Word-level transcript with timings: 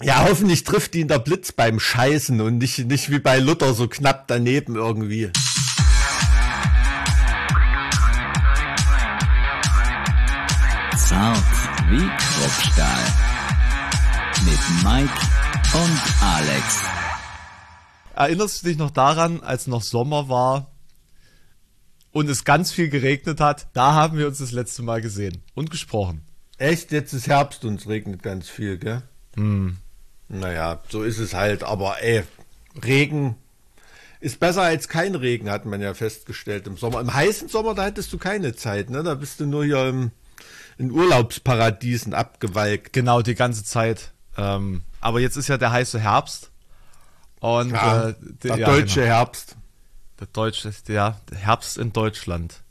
Ja, 0.00 0.24
hoffentlich 0.28 0.62
trifft 0.62 0.94
ihn 0.94 1.08
der 1.08 1.18
Blitz 1.18 1.50
beim 1.50 1.80
Scheißen 1.80 2.40
und 2.40 2.58
nicht, 2.58 2.78
nicht 2.86 3.10
wie 3.10 3.18
bei 3.18 3.40
Luther 3.40 3.74
so 3.74 3.88
knapp 3.88 4.28
daneben 4.28 4.76
irgendwie. 4.76 5.32
Zart 10.96 11.42
wie 11.90 12.06
Kruppstahl. 12.16 13.04
Mit 14.44 14.84
Mike 14.84 15.20
und 15.74 16.22
Alex. 16.22 16.80
Erinnerst 18.14 18.62
du 18.62 18.68
dich 18.68 18.78
noch 18.78 18.92
daran, 18.92 19.42
als 19.42 19.66
noch 19.66 19.82
Sommer 19.82 20.28
war 20.28 20.70
und 22.12 22.28
es 22.28 22.44
ganz 22.44 22.70
viel 22.70 22.88
geregnet 22.88 23.40
hat? 23.40 23.66
Da 23.72 23.94
haben 23.94 24.16
wir 24.16 24.28
uns 24.28 24.38
das 24.38 24.52
letzte 24.52 24.82
Mal 24.82 25.00
gesehen 25.00 25.42
und 25.54 25.72
gesprochen. 25.72 26.22
Echt, 26.56 26.92
jetzt 26.92 27.12
ist 27.14 27.26
Herbst 27.26 27.64
und 27.64 27.80
es 27.80 27.88
regnet 27.88 28.22
ganz 28.22 28.48
viel, 28.48 28.78
gell? 28.78 29.02
Hm. 29.34 29.78
Naja, 30.28 30.80
so 30.88 31.02
ist 31.02 31.18
es 31.18 31.34
halt, 31.34 31.62
aber 31.62 32.02
ey, 32.02 32.22
Regen 32.84 33.36
ist 34.20 34.40
besser 34.40 34.62
als 34.62 34.88
kein 34.88 35.14
Regen, 35.14 35.50
hat 35.50 35.64
man 35.64 35.80
ja 35.80 35.94
festgestellt 35.94 36.66
im 36.66 36.76
Sommer. 36.76 37.00
Im 37.00 37.12
heißen 37.14 37.48
Sommer, 37.48 37.74
da 37.74 37.84
hättest 37.84 38.12
du 38.12 38.18
keine 38.18 38.54
Zeit, 38.54 38.90
ne? 38.90 39.02
Da 39.02 39.14
bist 39.14 39.40
du 39.40 39.46
nur 39.46 39.64
hier 39.64 39.86
im, 39.86 40.10
in 40.76 40.90
Urlaubsparadiesen 40.90 42.14
abgewalkt. 42.14 42.92
Genau, 42.92 43.22
die 43.22 43.36
ganze 43.36 43.64
Zeit. 43.64 44.12
Ähm, 44.36 44.82
aber 45.00 45.20
jetzt 45.20 45.36
ist 45.36 45.48
ja 45.48 45.56
der 45.56 45.70
heiße 45.70 46.00
Herbst. 46.00 46.50
Und 47.40 47.70
ja, 47.70 48.08
äh, 48.08 48.14
der 48.42 48.56
ja, 48.58 48.66
deutsche 48.66 49.00
genau. 49.00 49.14
Herbst. 49.14 49.56
Der 50.18 50.26
deutsche, 50.32 50.72
ja, 50.88 51.20
der 51.30 51.38
Herbst 51.38 51.78
in 51.78 51.92
Deutschland. 51.92 52.62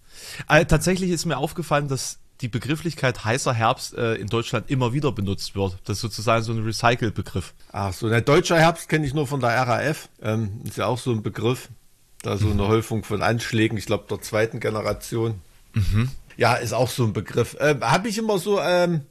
Also, 0.47 0.65
tatsächlich 0.65 1.11
ist 1.11 1.25
mir 1.25 1.37
aufgefallen, 1.37 1.87
dass 1.87 2.19
die 2.41 2.47
Begrifflichkeit 2.47 3.25
heißer 3.25 3.53
Herbst 3.53 3.95
äh, 3.95 4.15
in 4.15 4.27
Deutschland 4.27 4.69
immer 4.69 4.93
wieder 4.93 5.11
benutzt 5.11 5.55
wird. 5.55 5.77
Das 5.85 5.97
ist 5.97 6.01
sozusagen 6.01 6.43
so 6.43 6.51
ein 6.53 6.63
Recycle-Begriff. 6.63 7.53
Ach 7.71 7.93
so, 7.93 8.09
der 8.09 8.21
deutsche 8.21 8.55
Herbst 8.55 8.89
kenne 8.89 9.05
ich 9.05 9.13
nur 9.13 9.27
von 9.27 9.39
der 9.39 9.49
RAF. 9.49 10.09
Ähm, 10.21 10.61
ist 10.63 10.77
ja 10.77 10.85
auch 10.85 10.99
so 10.99 11.11
ein 11.11 11.23
Begriff. 11.23 11.69
Da 12.21 12.37
so 12.37 12.49
eine 12.49 12.63
mhm. 12.63 12.67
Häufung 12.67 13.03
von 13.03 13.21
Anschlägen, 13.21 13.77
ich 13.77 13.85
glaube 13.85 14.05
der 14.09 14.21
zweiten 14.21 14.59
Generation. 14.59 15.35
Mhm. 15.73 16.09
Ja, 16.35 16.55
ist 16.55 16.73
auch 16.73 16.89
so 16.89 17.03
ein 17.03 17.13
Begriff. 17.13 17.55
Ähm, 17.59 17.81
Habe 17.81 18.09
ich 18.09 18.17
immer 18.17 18.39
so, 18.39 18.59
ähm, 18.59 19.01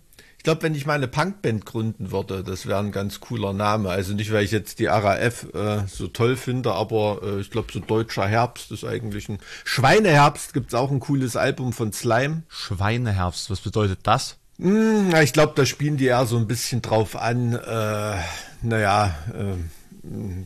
glaube, 0.46 0.62
wenn 0.62 0.76
ich 0.76 0.86
meine 0.86 1.08
Punkband 1.08 1.66
gründen 1.66 2.12
würde, 2.12 2.44
das 2.44 2.66
wäre 2.66 2.78
ein 2.78 2.92
ganz 2.92 3.18
cooler 3.18 3.52
Name. 3.52 3.90
Also 3.90 4.14
nicht, 4.14 4.32
weil 4.32 4.44
ich 4.44 4.52
jetzt 4.52 4.78
die 4.78 4.86
RAF 4.86 5.52
äh, 5.52 5.88
so 5.88 6.06
toll 6.06 6.36
finde, 6.36 6.72
aber 6.72 7.20
äh, 7.24 7.40
ich 7.40 7.50
glaube, 7.50 7.72
so 7.72 7.80
Deutscher 7.80 8.28
Herbst 8.28 8.70
ist 8.70 8.84
eigentlich 8.84 9.28
ein. 9.28 9.40
Schweineherbst 9.64 10.54
gibt 10.54 10.68
es 10.68 10.74
auch 10.74 10.92
ein 10.92 11.00
cooles 11.00 11.34
Album 11.34 11.72
von 11.72 11.92
Slime. 11.92 12.44
Schweineherbst, 12.48 13.50
was 13.50 13.60
bedeutet 13.60 13.98
das? 14.04 14.36
Hm, 14.60 15.12
ich 15.20 15.32
glaube, 15.32 15.54
da 15.56 15.66
spielen 15.66 15.96
die 15.96 16.06
eher 16.06 16.26
so 16.26 16.36
ein 16.36 16.46
bisschen 16.46 16.80
drauf 16.80 17.16
an, 17.16 17.54
äh, 17.54 18.16
naja, 18.62 19.16
äh, 19.34 19.56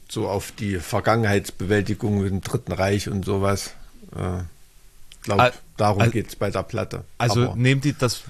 so 0.08 0.30
auf 0.30 0.50
die 0.52 0.76
Vergangenheitsbewältigung 0.78 2.24
im 2.24 2.40
Dritten 2.40 2.72
Reich 2.72 3.10
und 3.10 3.26
sowas. 3.26 3.74
Äh, 4.16 4.44
glaube, 5.22 5.52
darum 5.76 6.10
geht 6.10 6.28
es 6.28 6.36
bei 6.36 6.50
der 6.50 6.62
Platte. 6.62 7.04
Also 7.18 7.48
aber, 7.48 7.56
nehmen 7.56 7.80
die 7.80 7.92
das 7.92 8.22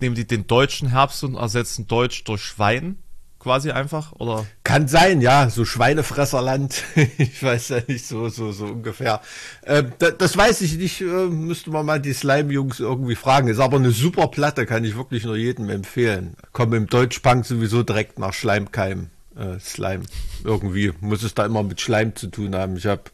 nehmen 0.00 0.14
die 0.14 0.26
den 0.26 0.46
deutschen 0.46 0.88
Herbst 0.90 1.24
und 1.24 1.34
ersetzen 1.34 1.86
Deutsch 1.86 2.24
durch 2.24 2.42
Schwein 2.42 2.98
quasi 3.46 3.70
einfach 3.70 4.10
oder? 4.18 4.44
Kann 4.64 4.88
sein 4.88 5.20
ja 5.20 5.48
so 5.50 5.64
Schweinefresserland. 5.64 6.82
Ich 7.18 7.42
weiß 7.42 7.68
ja 7.68 7.78
nicht 7.86 8.04
so 8.04 8.28
so 8.28 8.50
so 8.50 8.66
ungefähr. 8.66 9.20
Äh, 9.62 9.84
das, 9.98 10.14
das, 10.18 10.36
weiß 10.36 10.62
ich 10.62 10.76
nicht 10.76 11.00
äh, 11.00 11.04
müsste 11.04 11.70
man 11.70 11.86
mal 11.86 12.00
die 12.00 12.12
Slime 12.12 12.52
Jungs 12.52 12.80
irgendwie 12.80 13.14
fragen. 13.14 13.46
Ist 13.46 13.60
aber 13.60 13.76
eine 13.76 13.92
super 13.92 14.26
Platte 14.26 14.66
kann 14.66 14.84
ich 14.84 14.96
wirklich 14.96 15.24
nur 15.24 15.36
jedem 15.36 15.70
empfehlen. 15.70 16.34
Kommen 16.52 16.72
im 16.72 16.86
Deutschpunk 16.88 17.46
sowieso 17.46 17.84
direkt 17.84 18.18
nach 18.18 18.32
Schleimkeim 18.32 19.10
äh, 19.36 19.60
Slime. 19.60 20.02
Irgendwie 20.42 20.92
muss 21.00 21.22
es 21.22 21.34
da 21.34 21.46
immer 21.46 21.62
mit 21.62 21.80
Schleim 21.80 22.16
zu 22.16 22.26
tun 22.26 22.56
haben. 22.56 22.76
Ich 22.76 22.86
habe 22.86 23.04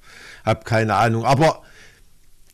hab 0.46 0.64
keine 0.64 0.94
Ahnung. 0.94 1.26
Aber 1.26 1.62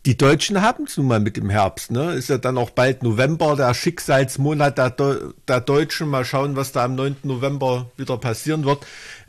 die 0.09 0.17
Deutschen 0.17 0.63
haben 0.63 0.85
es 0.85 0.97
nun 0.97 1.07
mal 1.07 1.21
mit 1.21 1.37
dem 1.37 1.51
Herbst. 1.51 1.91
Ne? 1.91 2.15
Ist 2.15 2.31
ja 2.31 2.39
dann 2.39 2.57
auch 2.57 2.71
bald 2.71 3.03
November, 3.03 3.57
der 3.57 3.75
Schicksalsmonat 3.75 4.79
der, 4.79 4.89
De 4.89 5.35
der 5.47 5.61
Deutschen. 5.61 6.09
Mal 6.09 6.25
schauen, 6.25 6.57
was 6.57 6.73
da 6.73 6.87
am 6.87 6.95
9. 6.95 7.17
November 7.25 7.91
wieder 7.99 8.17
passieren 8.17 8.65
wird. 8.65 8.87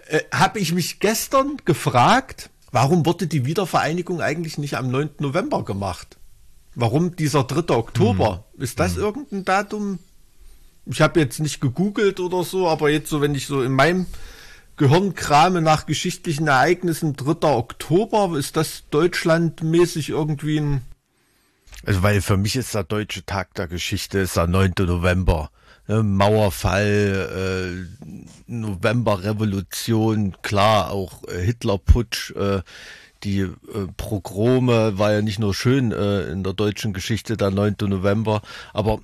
Äh, 0.08 0.22
Habe 0.34 0.60
ich 0.60 0.72
mich 0.72 1.02
gestern 1.02 1.58
gefragt, 1.66 2.50
warum 2.72 3.06
wurde 3.06 3.28
die 3.28 3.46
Wiedervereinigung 3.46 4.22
eigentlich 4.22 4.58
nicht 4.58 4.78
am 4.78 4.90
9. 4.90 5.10
November 5.20 5.66
gemacht? 5.66 6.18
Warum 6.76 7.14
dieser 7.14 7.44
3. 7.44 7.76
Oktober? 7.76 8.46
Mhm. 8.56 8.64
Ist 8.64 8.80
das 8.80 8.96
mhm. 8.96 9.02
irgendein 9.02 9.44
Datum? 9.44 10.00
Ich 10.86 11.02
habe 11.02 11.20
jetzt 11.20 11.42
nicht 11.42 11.60
gegoogelt 11.60 12.22
oder 12.22 12.46
so, 12.46 12.70
aber 12.70 12.90
jetzt 12.90 13.10
so, 13.10 13.20
wenn 13.20 13.36
ich 13.36 13.48
so 13.48 13.64
in 13.64 13.74
meinem 13.74 14.06
Gehirnkrame 14.80 15.62
nach 15.62 15.86
geschichtlichen 15.86 16.48
Ereignissen 16.48 17.14
3. 17.14 17.50
Oktober, 17.50 18.38
ist 18.38 18.56
das 18.56 18.86
deutschlandmäßig 18.90 20.10
irgendwie 20.10 20.58
ein... 20.58 20.82
Also 21.86 22.02
weil 22.02 22.22
für 22.22 22.38
mich 22.38 22.56
ist 22.56 22.74
der 22.74 22.86
deutsche 22.86 23.26
Tag 23.26 23.54
der 23.56 23.68
Geschichte 23.68 24.20
ist 24.20 24.38
der 24.38 24.48
9. 24.48 24.72
November. 24.80 25.52
Ne, 25.88 26.02
Mauerfall, 26.02 27.88
äh, 28.00 28.06
Novemberrevolution, 28.48 30.38
klar, 30.42 30.92
auch 30.92 31.28
äh, 31.28 31.42
Hitlerputsch, 31.42 32.32
äh, 32.32 32.62
die 33.24 33.40
äh, 33.40 33.52
Progrome 33.98 34.98
war 34.98 35.12
ja 35.12 35.22
nicht 35.22 35.40
nur 35.40 35.54
schön 35.54 35.92
äh, 35.92 36.22
in 36.32 36.44
der 36.44 36.54
deutschen 36.54 36.94
Geschichte, 36.94 37.36
der 37.36 37.52
9. 37.52 37.76
November, 37.82 38.42
aber 38.74 39.02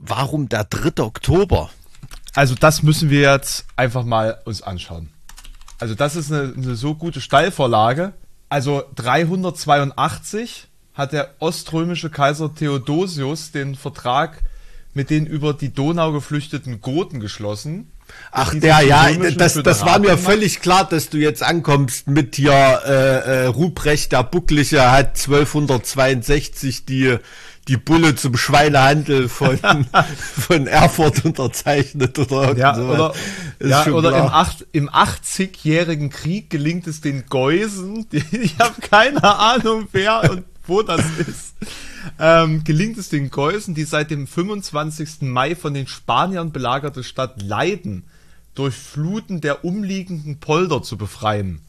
warum 0.00 0.48
der 0.48 0.64
3. 0.64 1.04
Oktober? 1.04 1.70
Also 2.34 2.54
das 2.54 2.82
müssen 2.82 3.10
wir 3.10 3.20
jetzt 3.20 3.66
einfach 3.76 4.04
mal 4.04 4.40
uns 4.44 4.62
anschauen. 4.62 5.10
Also 5.78 5.94
das 5.94 6.16
ist 6.16 6.32
eine, 6.32 6.52
eine 6.56 6.74
so 6.74 6.94
gute 6.94 7.20
Steilvorlage. 7.20 8.12
Also 8.48 8.82
382 8.96 10.68
hat 10.94 11.12
der 11.12 11.34
oströmische 11.38 12.10
Kaiser 12.10 12.54
Theodosius 12.54 13.52
den 13.52 13.76
Vertrag 13.76 14.42
mit 14.94 15.10
den 15.10 15.26
über 15.26 15.54
die 15.54 15.72
Donau 15.72 16.12
geflüchteten 16.12 16.80
Goten 16.80 17.20
geschlossen. 17.20 17.92
Ach 18.32 18.54
der, 18.54 18.80
ja, 18.80 19.12
das, 19.36 19.54
das 19.54 19.84
war 19.84 19.98
mir 19.98 20.16
völlig 20.16 20.60
klar, 20.60 20.88
dass 20.88 21.10
du 21.10 21.18
jetzt 21.18 21.42
ankommst 21.42 22.08
mit 22.08 22.36
hier 22.36 22.80
äh, 22.84 23.44
äh, 23.44 23.46
Ruprecht 23.46 24.12
der 24.12 24.24
Buckliche 24.24 24.90
hat 24.90 25.18
1262 25.18 26.86
die 26.86 27.18
die 27.68 27.76
Bulle 27.76 28.14
zum 28.16 28.36
Schweinehandel 28.36 29.28
von, 29.28 29.58
von 30.18 30.66
Erfurt 30.66 31.24
unterzeichnet 31.24 32.18
oder 32.18 32.56
ja, 32.56 32.76
oder, 32.76 33.14
ja, 33.60 33.86
oder 33.86 34.16
im, 34.16 34.24
acht, 34.24 34.66
im 34.72 34.88
80-jährigen 34.88 36.10
Krieg 36.10 36.50
gelingt 36.50 36.86
es 36.86 37.00
den 37.00 37.26
Geusen, 37.26 38.08
die, 38.10 38.24
ich 38.36 38.58
habe 38.58 38.80
keine 38.80 39.22
Ahnung 39.22 39.88
wer 39.92 40.30
und 40.30 40.44
wo 40.66 40.82
das 40.82 41.00
ist, 41.18 41.54
ähm, 42.18 42.62
gelingt 42.64 42.98
es 42.98 43.08
den 43.08 43.30
Geusen, 43.30 43.74
die 43.74 43.84
seit 43.84 44.10
dem 44.10 44.26
25. 44.26 45.22
Mai 45.22 45.54
von 45.54 45.72
den 45.72 45.86
Spaniern 45.86 46.52
belagerte 46.52 47.02
Stadt 47.02 47.40
Leiden 47.42 48.04
durch 48.54 48.74
Fluten 48.74 49.40
der 49.40 49.64
umliegenden 49.64 50.40
Polder 50.40 50.82
zu 50.82 50.98
befreien. 50.98 51.60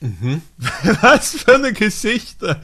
Mhm. 0.00 0.42
Was 1.00 1.36
für 1.36 1.56
eine 1.56 1.72
Geschichte. 1.72 2.60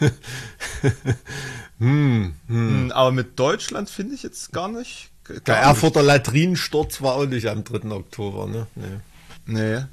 hm, 1.78 2.34
hm. 2.46 2.68
hm. 2.68 2.92
Aber 2.92 3.12
mit 3.12 3.38
Deutschland 3.38 3.90
finde 3.90 4.14
ich 4.14 4.22
jetzt 4.22 4.52
gar 4.52 4.68
nicht. 4.68 5.10
Gar 5.24 5.40
Der 5.40 5.56
Erfurter 5.56 6.02
Latrinensturz 6.02 7.00
war 7.00 7.14
auch 7.14 7.26
nicht 7.26 7.48
am 7.48 7.64
3. 7.64 7.90
Oktober, 7.90 8.46
ne? 8.46 8.66
Nee. 8.74 8.98
nee. 9.46 9.84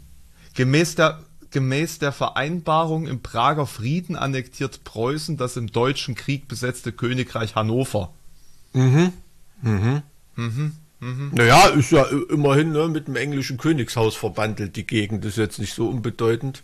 Gemäß 0.55 0.95
der, 0.95 1.19
gemäß 1.51 1.99
der 1.99 2.11
Vereinbarung 2.11 3.07
im 3.07 3.21
Prager 3.21 3.65
Frieden 3.65 4.17
annektiert 4.17 4.83
Preußen 4.83 5.37
das 5.37 5.55
im 5.55 5.71
Deutschen 5.71 6.15
Krieg 6.15 6.49
besetzte 6.49 6.91
Königreich 6.91 7.55
Hannover. 7.55 8.13
Mhm. 8.73 9.13
Mhm. 9.61 10.01
Mhm. 10.35 10.73
Mhm. 10.99 11.31
Naja, 11.33 11.67
ist 11.69 11.91
ja 11.91 12.05
immerhin 12.29 12.71
ne, 12.71 12.87
mit 12.87 13.07
dem 13.07 13.15
englischen 13.15 13.57
Königshaus 13.57 14.15
verbandelt, 14.15 14.75
die 14.75 14.85
Gegend 14.85 15.25
ist 15.25 15.37
jetzt 15.37 15.59
nicht 15.59 15.73
so 15.73 15.89
unbedeutend. 15.89 16.61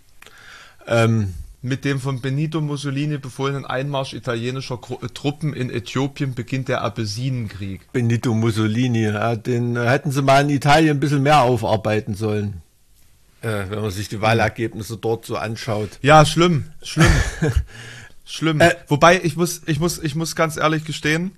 Ähm, 0.85 1.33
mit 1.61 1.85
dem 1.85 1.99
von 1.99 2.21
Benito 2.21 2.61
Mussolini 2.61 3.17
befohlenen 3.17 3.65
Einmarsch 3.65 4.13
italienischer 4.13 4.79
äh, 5.01 5.07
Truppen 5.07 5.53
in 5.53 5.69
Äthiopien 5.69 6.35
beginnt 6.35 6.67
der 6.67 6.81
Abessinenkrieg. 6.81 7.91
Benito 7.91 8.33
Mussolini, 8.33 9.05
ja, 9.05 9.35
den 9.35 9.75
äh, 9.75 9.87
hätten 9.87 10.11
sie 10.11 10.21
mal 10.21 10.43
in 10.43 10.49
Italien 10.49 10.97
ein 10.97 10.99
bisschen 10.99 11.23
mehr 11.23 11.41
aufarbeiten 11.41 12.15
sollen. 12.15 12.61
Äh, 13.41 13.65
wenn 13.69 13.81
man 13.81 13.91
sich 13.91 14.09
die 14.09 14.21
Wahlergebnisse 14.21 14.97
dort 14.97 15.25
so 15.25 15.37
anschaut. 15.37 15.99
Ja, 16.01 16.25
schlimm, 16.25 16.65
schlimm. 16.81 17.11
schlimm. 18.25 18.61
Äh, 18.61 18.75
Wobei, 18.87 19.21
ich 19.23 19.35
muss, 19.35 19.61
ich 19.65 19.79
muss, 19.79 20.01
ich 20.01 20.15
muss 20.15 20.35
ganz 20.35 20.57
ehrlich 20.57 20.85
gestehen, 20.85 21.31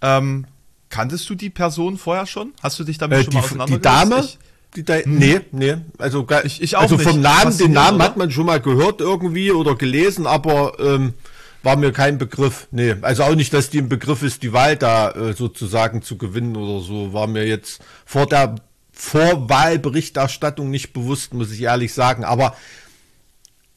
ähm, 0.00 0.46
kanntest 0.90 1.28
du 1.30 1.34
die 1.34 1.50
Person 1.50 1.98
vorher 1.98 2.26
schon? 2.26 2.52
Hast 2.62 2.78
du 2.78 2.84
dich 2.84 2.98
damit 2.98 3.18
äh, 3.18 3.24
schon 3.24 3.34
mal 3.34 3.40
auseinandergesetzt? 3.40 3.84
Die 3.84 4.10
Dame? 4.10 4.24
Ich, 4.24 4.38
die 4.76 4.84
da, 4.84 4.96
hm. 4.96 5.18
Nee, 5.18 5.40
nee. 5.52 5.76
Also, 5.98 6.26
ich, 6.44 6.62
ich 6.62 6.76
auch 6.76 6.82
also 6.82 6.98
vom 6.98 7.20
Namen, 7.20 7.56
den 7.56 7.72
Namen 7.72 7.96
oder? 7.96 8.04
hat 8.04 8.16
man 8.16 8.30
schon 8.30 8.46
mal 8.46 8.60
gehört 8.60 9.00
irgendwie 9.00 9.52
oder 9.52 9.76
gelesen, 9.76 10.26
aber 10.26 10.78
ähm, 10.80 11.14
war 11.62 11.76
mir 11.76 11.92
kein 11.92 12.18
Begriff. 12.18 12.68
Nee, 12.70 12.96
also 13.02 13.24
auch 13.24 13.34
nicht, 13.34 13.52
dass 13.54 13.70
die 13.70 13.78
im 13.78 13.88
Begriff 13.88 14.22
ist, 14.22 14.42
die 14.42 14.52
Wahl 14.52 14.76
da 14.76 15.10
äh, 15.10 15.32
sozusagen 15.32 16.02
zu 16.02 16.18
gewinnen 16.18 16.56
oder 16.56 16.84
so. 16.84 17.12
War 17.12 17.26
mir 17.26 17.46
jetzt 17.46 17.82
vor 18.04 18.26
der 18.26 18.56
Vorwahlberichterstattung 18.92 20.70
nicht 20.70 20.92
bewusst, 20.92 21.34
muss 21.34 21.50
ich 21.50 21.62
ehrlich 21.62 21.94
sagen. 21.94 22.24
Aber 22.24 22.54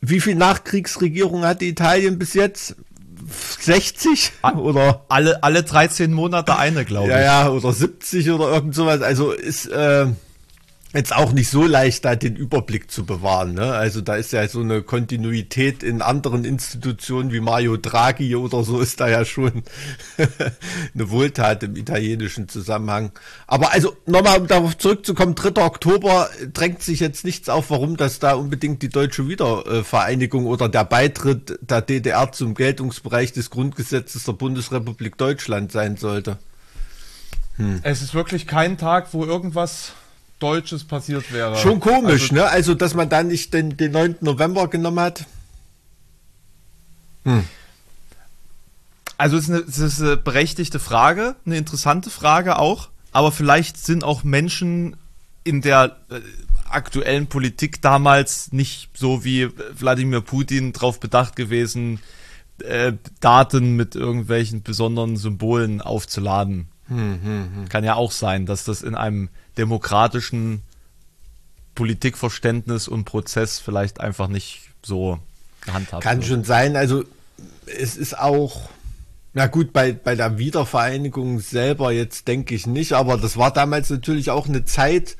wie 0.02 0.20
viel 0.20 0.36
Nachkriegsregierung 0.36 1.46
hatte 1.46 1.66
Italien 1.66 2.20
bis 2.20 2.34
jetzt? 2.34 2.76
60 3.60 4.32
oder 4.58 5.06
alle 5.10 5.44
alle 5.44 5.64
13 5.64 6.14
Monate 6.14 6.58
eine, 6.58 6.86
glaube 6.86 7.08
ich. 7.08 7.14
Ja, 7.14 7.22
ja, 7.22 7.50
oder 7.50 7.74
70 7.74 8.30
oder 8.32 8.52
irgend 8.54 8.76
sowas. 8.76 9.02
Also 9.02 9.32
ist 9.32 9.68
äh, 9.68 10.08
jetzt 10.98 11.16
auch 11.16 11.32
nicht 11.32 11.50
so 11.50 11.66
leicht, 11.66 12.04
da 12.04 12.16
den 12.16 12.36
Überblick 12.36 12.92
zu 12.92 13.06
bewahren. 13.06 13.54
Ne? 13.54 13.74
Also 13.74 14.02
da 14.02 14.16
ist 14.16 14.34
ja 14.34 14.48
so 14.48 14.62
eine 14.62 14.82
Kontinuität 14.82 15.84
in 15.84 16.02
anderen 16.02 16.44
Institutionen 16.44 17.32
wie 17.32 17.40
Mario 17.40 17.78
Draghi 17.78 18.36
oder 18.36 18.64
so 18.64 18.82
ist 18.82 19.00
da 19.00 19.08
ja 19.08 19.24
schon 19.24 19.64
eine 20.94 21.10
Wohltat 21.10 21.64
im 21.64 21.76
italienischen 21.76 22.50
Zusammenhang. 22.50 23.12
Aber 23.46 23.72
also 23.72 23.96
nochmal, 24.06 24.42
um 24.42 24.48
darauf 24.48 24.78
zurückzukommen, 24.78 25.36
3. 25.36 25.64
Oktober 25.64 26.30
drängt 26.52 26.82
sich 26.82 27.00
jetzt 27.00 27.24
nichts 27.24 27.48
auf, 27.48 27.70
warum 27.70 27.96
das 27.96 28.20
da 28.20 28.34
unbedingt 28.34 28.82
die 28.82 28.90
deutsche 28.90 29.28
Wiedervereinigung 29.28 30.48
oder 30.48 30.68
der 30.68 30.84
Beitritt 30.84 31.60
der 31.62 31.82
DDR 31.82 32.32
zum 32.32 32.56
Geltungsbereich 32.56 33.32
des 33.34 33.52
Grundgesetzes 33.52 34.24
der 34.24 34.34
Bundesrepublik 34.34 35.18
Deutschland 35.18 35.72
sein 35.72 35.98
sollte. 35.98 36.40
Hm. 37.58 37.80
Es 37.84 38.02
ist 38.02 38.14
wirklich 38.14 38.48
kein 38.48 38.78
Tag, 38.78 39.14
wo 39.14 39.24
irgendwas 39.24 39.94
Deutsches 40.40 40.84
passiert 40.84 41.32
wäre. 41.34 41.56
Schon 41.58 41.80
komisch, 41.80 42.24
also, 42.24 42.36
ne? 42.36 42.46
Also, 42.46 42.74
dass 42.74 42.94
man 42.94 43.10
da 43.10 43.24
nicht 43.24 43.54
den, 43.54 43.76
den 43.78 43.92
9. 43.92 44.18
November 44.22 44.68
genommen 44.68 45.00
hat. 45.00 45.26
Hm. 47.24 47.44
Also, 49.18 49.38
es 49.38 49.46
ist, 49.46 49.50
eine, 49.50 49.60
es 49.60 49.78
ist 49.80 50.02
eine 50.02 50.18
berechtigte 50.18 50.80
Frage, 50.80 51.36
eine 51.46 51.58
interessante 51.58 52.10
Frage 52.10 52.60
auch. 52.60 52.90
Aber 53.12 53.32
vielleicht 53.32 53.78
sind 53.78 54.04
auch 54.04 54.24
Menschen 54.24 54.96
in 55.44 55.62
der 55.62 55.98
äh, 56.10 56.20
aktuellen 56.70 57.28
Politik 57.28 57.82
damals 57.82 58.52
nicht 58.52 58.90
so 58.94 59.24
wie 59.24 59.50
Wladimir 59.80 60.22
Putin 60.22 60.74
darauf 60.74 61.00
bedacht 61.00 61.36
gewesen, 61.36 62.00
äh, 62.64 62.94
Daten 63.20 63.76
mit 63.76 63.96
irgendwelchen 63.96 64.62
besonderen 64.62 65.18
Symbolen 65.18 65.82
aufzuladen. 65.82 66.68
Hm, 66.88 67.20
hm, 67.24 67.50
hm. 67.56 67.70
Kann 67.70 67.84
ja 67.84 67.96
auch 67.96 68.12
sein, 68.12 68.46
dass 68.46 68.64
das 68.64 68.82
in 68.82 68.96
einem 68.96 69.30
demokratischen 69.58 70.62
Politikverständnis 71.76 72.88
und 72.88 73.06
Prozess 73.06 73.60
vielleicht 73.60 74.00
einfach 74.00 74.28
nicht 74.28 74.70
so 74.84 75.20
gehandhabt 75.62 76.04
Kann 76.04 76.18
wird. 76.18 76.28
schon 76.28 76.44
sein. 76.44 76.76
Also 76.76 77.04
es 77.66 77.98
ist 77.98 78.18
auch, 78.18 78.70
na 79.34 79.48
gut, 79.48 79.74
bei, 79.74 79.92
bei 79.92 80.16
der 80.16 80.38
Wiedervereinigung 80.38 81.40
selber 81.40 81.92
jetzt 81.92 82.28
denke 82.28 82.56
ich 82.56 82.66
nicht, 82.66 82.94
aber 82.94 83.18
das 83.18 83.38
war 83.38 83.52
damals 83.52 83.90
natürlich 83.90 84.32
auch 84.32 84.48
eine 84.48 84.66
Zeit, 84.66 85.18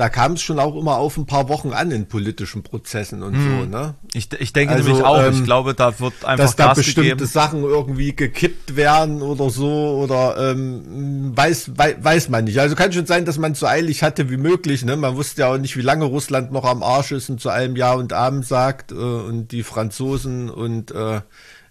da 0.00 0.08
kam 0.08 0.32
es 0.32 0.40
schon 0.40 0.58
auch 0.58 0.76
immer 0.76 0.96
auf 0.96 1.18
ein 1.18 1.26
paar 1.26 1.50
Wochen 1.50 1.74
an 1.74 1.90
in 1.90 2.06
politischen 2.06 2.62
Prozessen 2.62 3.22
und 3.22 3.34
hm. 3.34 3.42
so, 3.44 3.66
ne? 3.66 3.96
Ich, 4.14 4.32
ich 4.32 4.54
denke 4.54 4.72
also, 4.72 4.88
nämlich 4.88 5.04
auch, 5.04 5.22
ähm, 5.22 5.34
ich 5.34 5.44
glaube, 5.44 5.74
da 5.74 6.00
wird 6.00 6.24
einfach 6.24 6.46
dass 6.46 6.56
da 6.56 6.68
Gas 6.68 6.78
bestimmte 6.78 7.10
gegeben. 7.10 7.26
Sachen 7.26 7.62
irgendwie 7.64 8.16
gekippt 8.16 8.76
werden 8.76 9.20
oder 9.20 9.50
so 9.50 10.00
oder 10.02 10.52
ähm, 10.52 11.36
weiß, 11.36 11.72
weiß 11.76 11.96
weiß 12.00 12.28
man 12.30 12.44
nicht. 12.44 12.58
Also 12.58 12.76
kann 12.76 12.94
schon 12.94 13.04
sein, 13.04 13.26
dass 13.26 13.36
man 13.36 13.52
es 13.52 13.60
so 13.60 13.66
eilig 13.66 14.02
hatte 14.02 14.30
wie 14.30 14.38
möglich, 14.38 14.86
ne? 14.86 14.96
Man 14.96 15.16
wusste 15.16 15.42
ja 15.42 15.52
auch 15.52 15.58
nicht, 15.58 15.76
wie 15.76 15.82
lange 15.82 16.06
Russland 16.06 16.50
noch 16.50 16.64
am 16.64 16.82
Arsch 16.82 17.12
ist 17.12 17.28
und 17.28 17.38
zu 17.38 17.50
allem 17.50 17.76
Ja 17.76 17.92
und 17.92 18.14
Abend 18.14 18.46
sagt 18.46 18.92
äh, 18.92 18.94
und 18.94 19.48
die 19.52 19.62
Franzosen 19.62 20.48
und 20.48 20.92
äh, 20.92 21.20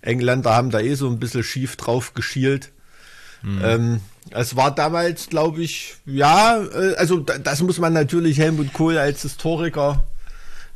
Engländer 0.03 0.53
haben 0.53 0.69
da 0.69 0.79
eh 0.81 0.93
so 0.93 1.07
ein 1.07 1.17
bisschen 1.17 1.41
schief 1.41 1.77
drauf 1.77 2.13
geschielt. 2.13 2.69
Hm. 3.41 3.61
Ähm, 3.63 3.99
es 4.31 4.55
war 4.55 4.73
damals, 4.73 5.27
glaube 5.29 5.61
ich, 5.61 5.95
ja, 6.05 6.61
äh, 6.61 6.95
also 6.95 7.19
das 7.19 7.61
muss 7.61 7.79
man 7.79 7.93
natürlich 7.93 8.37
Helmut 8.37 8.73
Kohl 8.73 8.97
als 8.97 9.21
Historiker, 9.21 10.03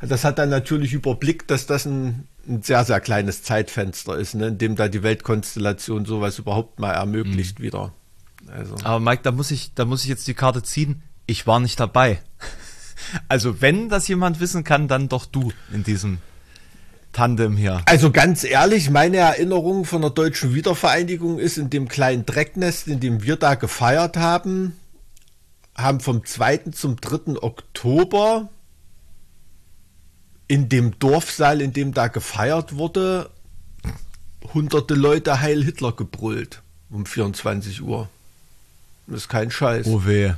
das 0.00 0.24
hat 0.24 0.38
dann 0.38 0.50
natürlich 0.50 0.92
überblickt, 0.92 1.50
dass 1.50 1.66
das 1.66 1.86
ein, 1.86 2.26
ein 2.48 2.62
sehr, 2.62 2.84
sehr 2.84 3.00
kleines 3.00 3.42
Zeitfenster 3.42 4.16
ist, 4.16 4.34
ne, 4.34 4.48
in 4.48 4.58
dem 4.58 4.76
da 4.76 4.88
die 4.88 5.02
Weltkonstellation 5.02 6.04
sowas 6.04 6.38
überhaupt 6.38 6.78
mal 6.78 6.92
ermöglicht 6.92 7.58
mhm. 7.58 7.62
wieder. 7.62 7.92
Also. 8.48 8.76
Aber 8.82 9.00
Mike, 9.00 9.22
da 9.22 9.32
muss 9.32 9.50
ich, 9.50 9.72
da 9.74 9.84
muss 9.84 10.02
ich 10.02 10.08
jetzt 10.08 10.28
die 10.28 10.34
Karte 10.34 10.62
ziehen. 10.62 11.02
Ich 11.26 11.46
war 11.46 11.60
nicht 11.60 11.78
dabei. 11.80 12.20
Also 13.28 13.60
wenn 13.60 13.88
das 13.88 14.06
jemand 14.06 14.38
wissen 14.38 14.62
kann, 14.62 14.86
dann 14.86 15.08
doch 15.08 15.26
du 15.26 15.52
in 15.72 15.82
diesem 15.82 16.18
Tandem 17.14 17.56
hier. 17.56 17.80
Also 17.86 18.10
ganz 18.10 18.44
ehrlich, 18.44 18.90
meine 18.90 19.16
Erinnerung 19.18 19.86
von 19.86 20.02
der 20.02 20.10
deutschen 20.10 20.54
Wiedervereinigung 20.54 21.38
ist 21.38 21.56
in 21.56 21.70
dem 21.70 21.88
kleinen 21.88 22.26
Drecknest, 22.26 22.88
in 22.88 23.00
dem 23.00 23.22
wir 23.22 23.36
da 23.36 23.54
gefeiert 23.54 24.16
haben, 24.16 24.76
haben 25.74 26.00
vom 26.00 26.24
2. 26.24 26.58
zum 26.72 27.00
3. 27.00 27.42
Oktober 27.42 28.50
in 30.46 30.68
dem 30.68 30.98
Dorfsaal, 30.98 31.62
in 31.62 31.72
dem 31.72 31.94
da 31.94 32.08
gefeiert 32.08 32.76
wurde, 32.76 33.30
hunderte 34.52 34.94
Leute 34.94 35.40
Heil 35.40 35.64
Hitler 35.64 35.92
gebrüllt 35.92 36.62
um 36.90 37.06
24 37.06 37.82
Uhr. 37.82 38.08
Das 39.06 39.22
ist 39.22 39.28
kein 39.28 39.50
Scheiß. 39.50 39.86
Oh 39.86 40.04
weh. 40.04 40.32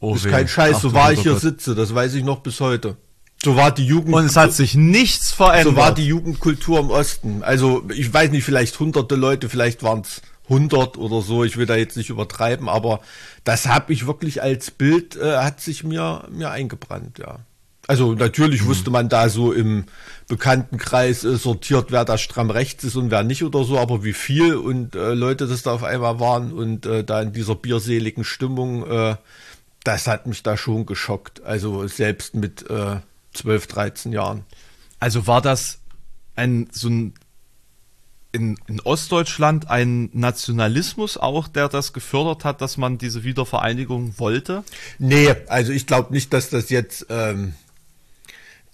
Oh 0.00 0.12
das 0.12 0.20
ist 0.20 0.26
weh. 0.26 0.30
kein 0.30 0.48
Scheiß, 0.48 0.80
so 0.80 0.92
war 0.92 1.12
ich 1.12 1.22
hier 1.22 1.36
sitze, 1.36 1.74
das 1.74 1.94
weiß 1.94 2.14
ich 2.14 2.24
noch 2.24 2.40
bis 2.40 2.60
heute. 2.60 2.96
So 3.42 3.56
war 3.56 3.72
die 3.72 3.86
Jugend. 3.86 4.14
Und 4.14 4.26
es 4.26 4.36
hat 4.36 4.52
sich 4.52 4.74
nichts 4.74 5.32
verändert. 5.32 5.74
So 5.74 5.76
war 5.76 5.94
die 5.94 6.06
Jugendkultur 6.06 6.80
im 6.80 6.90
Osten. 6.90 7.42
Also 7.42 7.84
ich 7.94 8.12
weiß 8.12 8.30
nicht, 8.30 8.44
vielleicht 8.44 8.78
hunderte 8.78 9.16
Leute, 9.16 9.48
vielleicht 9.48 9.82
waren 9.82 10.02
es 10.02 10.20
hundert 10.48 10.98
oder 10.98 11.22
so. 11.22 11.44
Ich 11.44 11.56
will 11.56 11.66
da 11.66 11.76
jetzt 11.76 11.96
nicht 11.96 12.10
übertreiben, 12.10 12.68
aber 12.68 13.00
das 13.44 13.66
habe 13.66 13.92
ich 13.92 14.06
wirklich 14.06 14.42
als 14.42 14.70
Bild 14.70 15.16
äh, 15.16 15.38
hat 15.38 15.60
sich 15.60 15.84
mir 15.84 16.28
mir 16.30 16.50
eingebrannt. 16.50 17.18
Ja. 17.18 17.38
Also 17.86 18.12
natürlich 18.12 18.62
mhm. 18.62 18.66
wusste 18.66 18.90
man 18.90 19.08
da 19.08 19.28
so 19.28 19.52
im 19.52 19.84
Bekanntenkreis 20.28 21.24
äh, 21.24 21.36
sortiert, 21.36 21.86
wer 21.90 22.04
da 22.04 22.18
stramm 22.18 22.50
rechts 22.50 22.84
ist 22.84 22.96
und 22.96 23.10
wer 23.10 23.22
nicht 23.22 23.42
oder 23.42 23.64
so, 23.64 23.78
aber 23.78 24.04
wie 24.04 24.12
viel 24.12 24.54
und 24.54 24.94
äh, 24.94 25.14
Leute 25.14 25.46
das 25.46 25.62
da 25.62 25.72
auf 25.72 25.82
einmal 25.82 26.20
waren 26.20 26.52
und 26.52 26.84
äh, 26.84 27.04
da 27.04 27.22
in 27.22 27.32
dieser 27.32 27.54
bierseligen 27.54 28.24
Stimmung, 28.24 28.88
äh, 28.88 29.16
das 29.82 30.06
hat 30.06 30.26
mich 30.26 30.42
da 30.42 30.56
schon 30.56 30.84
geschockt. 30.84 31.42
Also 31.42 31.86
selbst 31.86 32.34
mit 32.34 32.68
äh, 32.68 32.96
12, 33.40 33.66
13 33.66 34.12
Jahren. 34.12 34.44
Also 34.98 35.26
war 35.26 35.40
das 35.40 35.80
ein 36.36 36.68
so 36.72 36.88
ein 36.88 37.14
in, 38.32 38.56
in 38.68 38.80
Ostdeutschland 38.80 39.68
ein 39.70 40.08
Nationalismus 40.12 41.16
auch, 41.16 41.48
der 41.48 41.68
das 41.68 41.92
gefördert 41.92 42.44
hat, 42.44 42.60
dass 42.60 42.76
man 42.76 42.96
diese 42.96 43.24
Wiedervereinigung 43.24 44.14
wollte? 44.18 44.62
Nee, 44.98 45.34
also 45.48 45.72
ich 45.72 45.86
glaube 45.86 46.12
nicht, 46.12 46.32
dass 46.32 46.48
das 46.48 46.70
jetzt 46.70 47.06
ähm, 47.08 47.54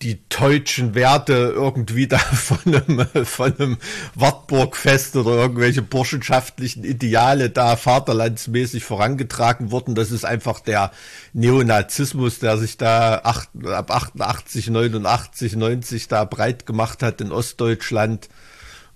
die 0.02 0.18
deutschen 0.28 0.94
Werte 0.94 1.52
irgendwie 1.54 2.06
da 2.06 2.18
von 2.18 2.58
einem, 2.66 3.06
von 3.24 3.58
einem 3.58 3.78
Wartburgfest 4.14 5.16
oder 5.16 5.32
irgendwelche 5.32 5.82
burschenschaftlichen 5.82 6.84
Ideale 6.84 7.48
da 7.48 7.76
vaterlandsmäßig 7.76 8.84
vorangetragen 8.84 9.70
wurden. 9.70 9.94
Das 9.94 10.10
ist 10.10 10.24
einfach 10.24 10.60
der 10.60 10.90
Neonazismus, 11.32 12.38
der 12.38 12.58
sich 12.58 12.76
da 12.76 13.22
acht, 13.24 13.48
ab 13.66 13.90
88, 13.90 14.68
89, 14.68 15.56
90 15.56 16.08
da 16.08 16.24
breit 16.24 16.66
gemacht 16.66 17.02
hat 17.02 17.20
in 17.20 17.32
Ostdeutschland 17.32 18.28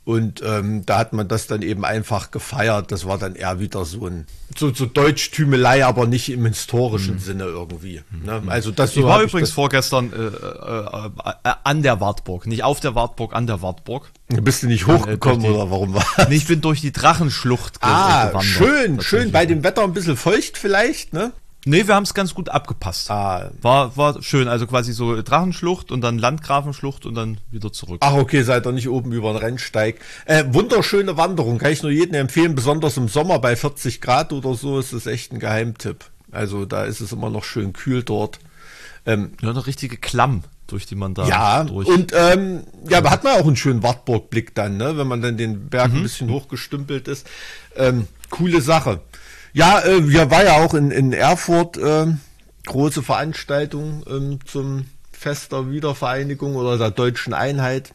und 0.05 0.43
ähm, 0.45 0.85
da 0.87 0.99
hat 0.99 1.13
man 1.13 1.29
das 1.29 1.47
dann 1.47 1.63
eben 1.63 1.85
einfach 1.85 2.31
gefeiert. 2.31 2.91
Das 2.91 3.07
war 3.07 3.19
dann 3.19 3.35
eher 3.35 3.61
wieder 3.61 3.85
so 3.85 4.07
ein 4.07 4.27
so, 4.57 4.73
so 4.73 4.87
Deutschtümelei, 4.87 5.85
aber 5.85 6.07
nicht 6.07 6.31
im 6.31 6.47
historischen 6.47 7.15
mhm. 7.15 7.21
Sinne 7.21 7.45
irgendwie. 7.45 8.03
Ne? 8.25 8.43
Also 8.47 8.71
das 8.71 8.95
so 8.95 9.01
ich 9.01 9.07
war 9.07 9.23
übrigens 9.23 9.51
ich 9.51 9.55
vorgestern 9.55 10.13
äh, 10.13 10.17
äh, 10.17 11.11
äh, 11.45 11.55
an 11.65 11.83
der 11.83 12.01
Wartburg, 12.01 12.47
nicht 12.47 12.65
auf 12.65 12.81
der 12.81 12.95
Wartburg, 12.95 13.35
an 13.35 13.47
der 13.47 13.61
Wartburg. 13.63 14.11
Bist 14.29 14.63
du 14.63 14.69
nicht 14.69 14.87
hochgekommen 14.87 15.43
die, 15.43 15.49
oder 15.49 15.71
warum 15.71 15.95
war? 15.95 16.05
Nee, 16.29 16.37
ich 16.37 16.47
bin 16.47 16.61
durch 16.61 16.81
die 16.81 16.93
Drachenschlucht 16.93 17.79
ah, 17.83 18.29
gewandert. 18.29 18.45
Schön, 18.45 19.01
schön. 19.03 19.33
Bei 19.33 19.45
dem 19.45 19.63
Wetter 19.63 19.83
ein 19.83 19.93
bisschen 19.93 20.17
feucht 20.17 20.57
vielleicht, 20.57 21.13
ne? 21.13 21.33
Nee, 21.67 21.87
wir 21.87 21.95
haben 21.95 22.05
es 22.05 22.15
ganz 22.15 22.35
gut 22.35 22.49
abgepasst. 22.49 23.11
Ah. 23.11 23.51
War, 23.61 23.97
war 23.97 24.23
schön, 24.23 24.49
also 24.49 24.67
quasi 24.67 24.93
so 24.93 25.21
Drachenschlucht 25.21 25.93
und 25.93 26.01
dann 26.01 26.19
Landgrafenschlucht 26.19 27.05
und 27.05 27.15
dann 27.15 27.39
wieder 27.51 27.71
zurück. 27.71 27.99
Ach, 28.01 28.15
okay, 28.15 28.43
seid 28.43 28.67
ihr 28.67 28.73
nicht 28.73 28.89
oben 28.89 29.13
über 29.13 29.33
den 29.33 29.37
Rennsteig. 29.37 30.01
Äh, 30.25 30.45
wunderschöne 30.49 31.19
Wanderung, 31.19 31.59
kann 31.59 31.73
ich 31.73 31.83
nur 31.83 31.93
jedem 31.93 32.15
empfehlen, 32.15 32.55
besonders 32.55 32.97
im 32.97 33.09
Sommer 33.09 33.39
bei 33.41 33.57
40 33.57 34.01
Grad 34.01 34.33
oder 34.33 34.55
so 34.55 34.79
ist 34.79 34.93
es 34.93 35.07
echt 35.07 35.33
ein 35.33 35.39
Geheimtipp. 35.39 36.07
Also 36.33 36.65
da 36.65 36.85
ist 36.85 37.01
es 37.01 37.13
immer 37.13 37.29
noch 37.29 37.45
schön 37.45 37.73
kühl 37.75 38.03
dort. 38.03 38.39
Ähm, 39.05 39.33
ja, 39.43 39.51
eine 39.51 39.67
richtige 39.67 39.99
Klamm, 39.99 40.45
durch 40.67 40.87
die 40.87 40.95
man 40.95 41.15
da 41.15 41.27
Ja, 41.27 41.65
durch 41.65 41.89
und 41.89 42.13
ähm, 42.17 42.65
ja, 42.89 42.99
aber 42.99 43.11
hat 43.11 43.25
man 43.25 43.35
auch 43.35 43.47
einen 43.47 43.57
schönen 43.57 43.83
Wartburgblick 43.83 44.55
dann, 44.55 44.77
ne, 44.77 44.97
wenn 44.97 45.07
man 45.07 45.21
dann 45.21 45.37
den 45.37 45.69
Berg 45.69 45.91
mhm. 45.91 45.99
ein 45.99 46.03
bisschen 46.03 46.31
hochgestümpelt 46.31 47.09
ist. 47.09 47.27
Ähm, 47.77 48.07
coole 48.31 48.61
Sache. 48.61 49.01
Ja, 49.53 49.81
äh, 49.81 50.09
wir 50.09 50.31
war 50.31 50.45
ja 50.45 50.65
auch 50.65 50.75
in, 50.75 50.91
in 50.91 51.13
Erfurt 51.13 51.77
äh, 51.77 52.07
große 52.67 53.03
Veranstaltung 53.03 54.05
ähm, 54.09 54.39
zum 54.45 54.87
Fest 55.13 55.53
der 55.53 55.71
Wiedervereinigung 55.71 56.57
oder 56.57 56.79
der 56.79 56.91
deutschen 56.91 57.35
Einheit. 57.35 57.95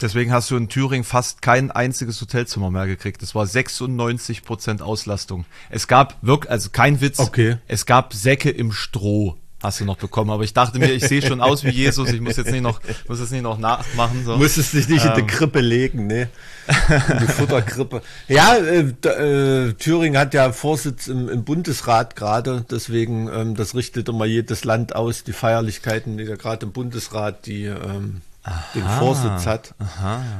Deswegen 0.00 0.32
hast 0.32 0.50
du 0.50 0.56
in 0.56 0.68
Thüringen 0.68 1.04
fast 1.04 1.42
kein 1.42 1.70
einziges 1.70 2.20
Hotelzimmer 2.20 2.70
mehr 2.70 2.86
gekriegt. 2.86 3.20
Das 3.20 3.34
war 3.34 3.46
96 3.46 4.44
Prozent 4.44 4.80
Auslastung. 4.80 5.44
Es 5.68 5.88
gab 5.88 6.16
wirklich, 6.22 6.50
also 6.50 6.70
kein 6.70 7.00
Witz. 7.00 7.18
Okay. 7.18 7.58
Es 7.68 7.84
gab 7.84 8.14
Säcke 8.14 8.50
im 8.50 8.72
Stroh 8.72 9.36
hast 9.62 9.80
du 9.80 9.84
noch 9.84 9.96
bekommen. 9.96 10.30
Aber 10.30 10.42
ich 10.42 10.54
dachte 10.54 10.78
mir, 10.78 10.92
ich 10.92 11.06
sehe 11.06 11.22
schon 11.22 11.40
aus 11.40 11.64
wie 11.64 11.70
Jesus, 11.70 12.10
ich 12.10 12.20
muss 12.20 12.36
jetzt 12.36 12.50
nicht 12.50 12.62
noch, 12.62 12.80
muss 13.08 13.20
es 13.20 13.30
nicht 13.30 13.42
noch 13.42 13.58
nachmachen. 13.58 14.24
So. 14.24 14.36
Musstest 14.36 14.72
dich 14.72 14.88
nicht 14.88 15.04
ähm. 15.04 15.10
in 15.10 15.14
die 15.16 15.20
ähm. 15.22 15.26
Krippe 15.26 15.60
legen, 15.60 16.06
ne? 16.06 16.28
In 16.68 17.18
die 17.20 17.26
Futterkrippe. 17.26 18.02
Ja, 18.28 18.54
äh, 18.54 18.80
äh, 19.08 19.72
Thüringen 19.74 20.18
hat 20.18 20.34
ja 20.34 20.52
Vorsitz 20.52 21.08
im, 21.08 21.28
im 21.28 21.44
Bundesrat 21.44 22.16
gerade, 22.16 22.64
deswegen, 22.70 23.28
ähm, 23.28 23.54
das 23.54 23.74
richtet 23.74 24.08
immer 24.08 24.24
jedes 24.24 24.64
Land 24.64 24.94
aus, 24.94 25.24
die 25.24 25.32
Feierlichkeiten, 25.32 26.16
die 26.16 26.24
ja 26.24 26.36
gerade 26.36 26.66
im 26.66 26.72
Bundesrat, 26.72 27.46
die 27.46 27.64
ähm, 27.64 28.22
Aha, 28.42 28.64
den 28.74 28.84
Vorsitz 28.84 29.46
hat. 29.46 29.74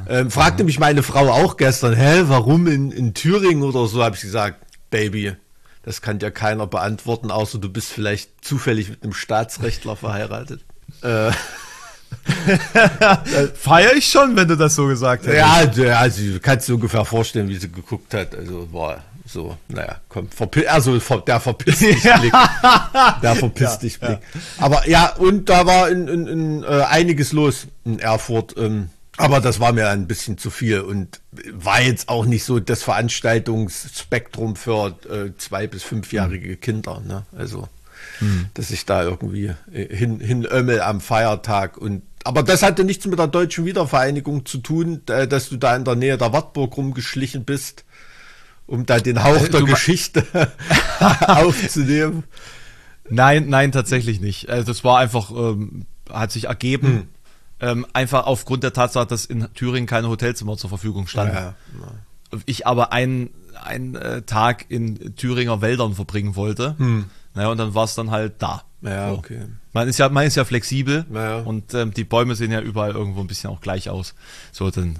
Ähm, 0.09 0.31
fragte 0.31 0.63
aha. 0.63 0.65
mich 0.65 0.79
meine 0.79 1.03
Frau 1.03 1.29
auch 1.29 1.57
gestern, 1.57 1.95
hä, 1.95 2.23
warum 2.27 2.67
in, 2.67 2.91
in 2.91 3.13
Thüringen 3.13 3.63
oder 3.63 3.85
so, 3.87 4.03
habe 4.03 4.15
ich 4.15 4.21
gesagt, 4.21 4.65
Baby, 4.89 5.35
das 5.83 6.01
kann 6.01 6.19
dir 6.19 6.31
keiner 6.31 6.67
beantworten, 6.67 7.31
außer 7.31 7.57
du 7.57 7.69
bist 7.69 7.91
vielleicht 7.91 8.43
zufällig 8.43 8.89
mit 8.89 9.03
einem 9.03 9.13
Staatsrechtler 9.13 9.95
verheiratet. 9.95 10.61
äh. 11.01 11.31
Feier 13.55 13.93
ich 13.93 14.05
schon, 14.05 14.35
wenn 14.35 14.47
du 14.47 14.57
das 14.57 14.75
so 14.75 14.85
gesagt 14.87 15.25
hast. 15.25 15.33
Ja, 15.33 15.97
also 15.97 16.21
kannst 16.41 16.67
du 16.67 16.75
ungefähr 16.75 17.05
vorstellen, 17.05 17.47
wie 17.47 17.55
sie 17.55 17.71
geguckt 17.71 18.13
hat. 18.13 18.35
Also 18.35 18.67
war 18.73 19.01
so, 19.25 19.57
naja, 19.69 20.01
komm, 20.09 20.29
verpi 20.29 20.67
also 20.67 20.97
der 20.97 21.39
verpisst 21.39 21.81
dich 21.81 22.01
Blick. 22.01 22.33
Der 23.21 23.35
verpisst 23.35 23.73
ja, 23.75 23.77
dich 23.77 23.99
Blick. 23.99 24.19
Ja. 24.33 24.41
Aber 24.57 24.89
ja, 24.89 25.15
und 25.15 25.47
da 25.47 25.65
war 25.65 25.89
in, 25.89 26.07
in, 26.07 26.27
in 26.27 26.63
äh, 26.63 26.83
einiges 26.89 27.31
los 27.31 27.67
in 27.85 27.99
Erfurt. 27.99 28.55
Ähm, 28.57 28.89
aber 29.17 29.41
das 29.41 29.59
war 29.59 29.73
mir 29.73 29.89
ein 29.89 30.07
bisschen 30.07 30.37
zu 30.37 30.49
viel 30.49 30.81
und 30.81 31.21
war 31.51 31.81
jetzt 31.81 32.09
auch 32.09 32.25
nicht 32.25 32.43
so 32.43 32.59
das 32.59 32.83
Veranstaltungsspektrum 32.83 34.55
für 34.55 34.95
äh, 35.09 35.37
zwei- 35.37 35.67
bis 35.67 35.83
fünfjährige 35.83 36.55
Kinder. 36.57 37.01
Ne? 37.05 37.25
Also, 37.37 37.67
hm. 38.19 38.47
dass 38.53 38.71
ich 38.71 38.85
da 38.85 39.03
irgendwie 39.03 39.53
äh, 39.71 39.95
hin, 39.95 40.19
hinömmel 40.19 40.81
am 40.81 41.01
Feiertag 41.01 41.77
und 41.77 42.03
aber 42.23 42.43
das 42.43 42.61
hatte 42.61 42.83
nichts 42.83 43.07
mit 43.07 43.17
der 43.17 43.27
deutschen 43.27 43.65
Wiedervereinigung 43.65 44.45
zu 44.45 44.59
tun, 44.59 45.01
äh, 45.09 45.27
dass 45.27 45.49
du 45.49 45.57
da 45.57 45.75
in 45.75 45.83
der 45.83 45.95
Nähe 45.95 46.19
der 46.19 46.31
Wartburg 46.31 46.77
rumgeschlichen 46.77 47.45
bist, 47.45 47.83
um 48.67 48.85
da 48.85 48.99
den 48.99 49.23
Hauch 49.23 49.47
der 49.47 49.63
Geschichte 49.63 50.23
aufzunehmen. 51.27 52.23
Nein, 53.09 53.49
nein, 53.49 53.71
tatsächlich 53.71 54.21
nicht. 54.21 54.49
Also 54.49 54.67
das 54.67 54.83
war 54.83 54.99
einfach, 54.99 55.31
ähm, 55.31 55.87
hat 56.09 56.31
sich 56.31 56.45
ergeben. 56.45 56.87
Hm 56.87 57.07
ähm, 57.61 57.85
einfach 57.93 58.25
aufgrund 58.25 58.63
der 58.63 58.73
Tatsache, 58.73 59.05
dass 59.05 59.25
in 59.25 59.47
Thüringen 59.53 59.87
keine 59.87 60.09
Hotelzimmer 60.09 60.57
zur 60.57 60.69
Verfügung 60.69 61.07
standen. 61.07 61.35
Ja, 61.35 61.41
ja. 61.41 62.39
Ich 62.45 62.65
aber 62.65 62.91
einen, 62.91 63.29
einen 63.63 63.95
äh, 63.95 64.23
Tag 64.23 64.65
in 64.69 65.15
Thüringer 65.15 65.61
Wäldern 65.61 65.93
verbringen 65.93 66.35
wollte. 66.35 66.75
Hm. 66.77 67.05
Naja, 67.33 67.49
und 67.49 67.57
dann 67.57 67.73
war 67.73 67.85
es 67.85 67.95
dann 67.95 68.11
halt 68.11 68.33
da. 68.39 68.63
Ja, 68.81 69.09
so. 69.09 69.17
okay. 69.17 69.45
Man 69.73 69.87
ist 69.87 69.99
ja, 69.99 70.09
man 70.09 70.25
ist 70.25 70.35
ja 70.35 70.43
flexibel 70.43 71.05
ja. 71.13 71.39
und 71.39 71.73
ähm, 71.73 71.93
die 71.93 72.03
Bäume 72.03 72.35
sehen 72.35 72.51
ja 72.51 72.59
überall 72.59 72.91
irgendwo 72.91 73.21
ein 73.21 73.27
bisschen 73.27 73.49
auch 73.49 73.61
gleich 73.61 73.89
aus. 73.89 74.15
So, 74.51 74.69
dann, 74.69 74.95
äh, 74.95 74.99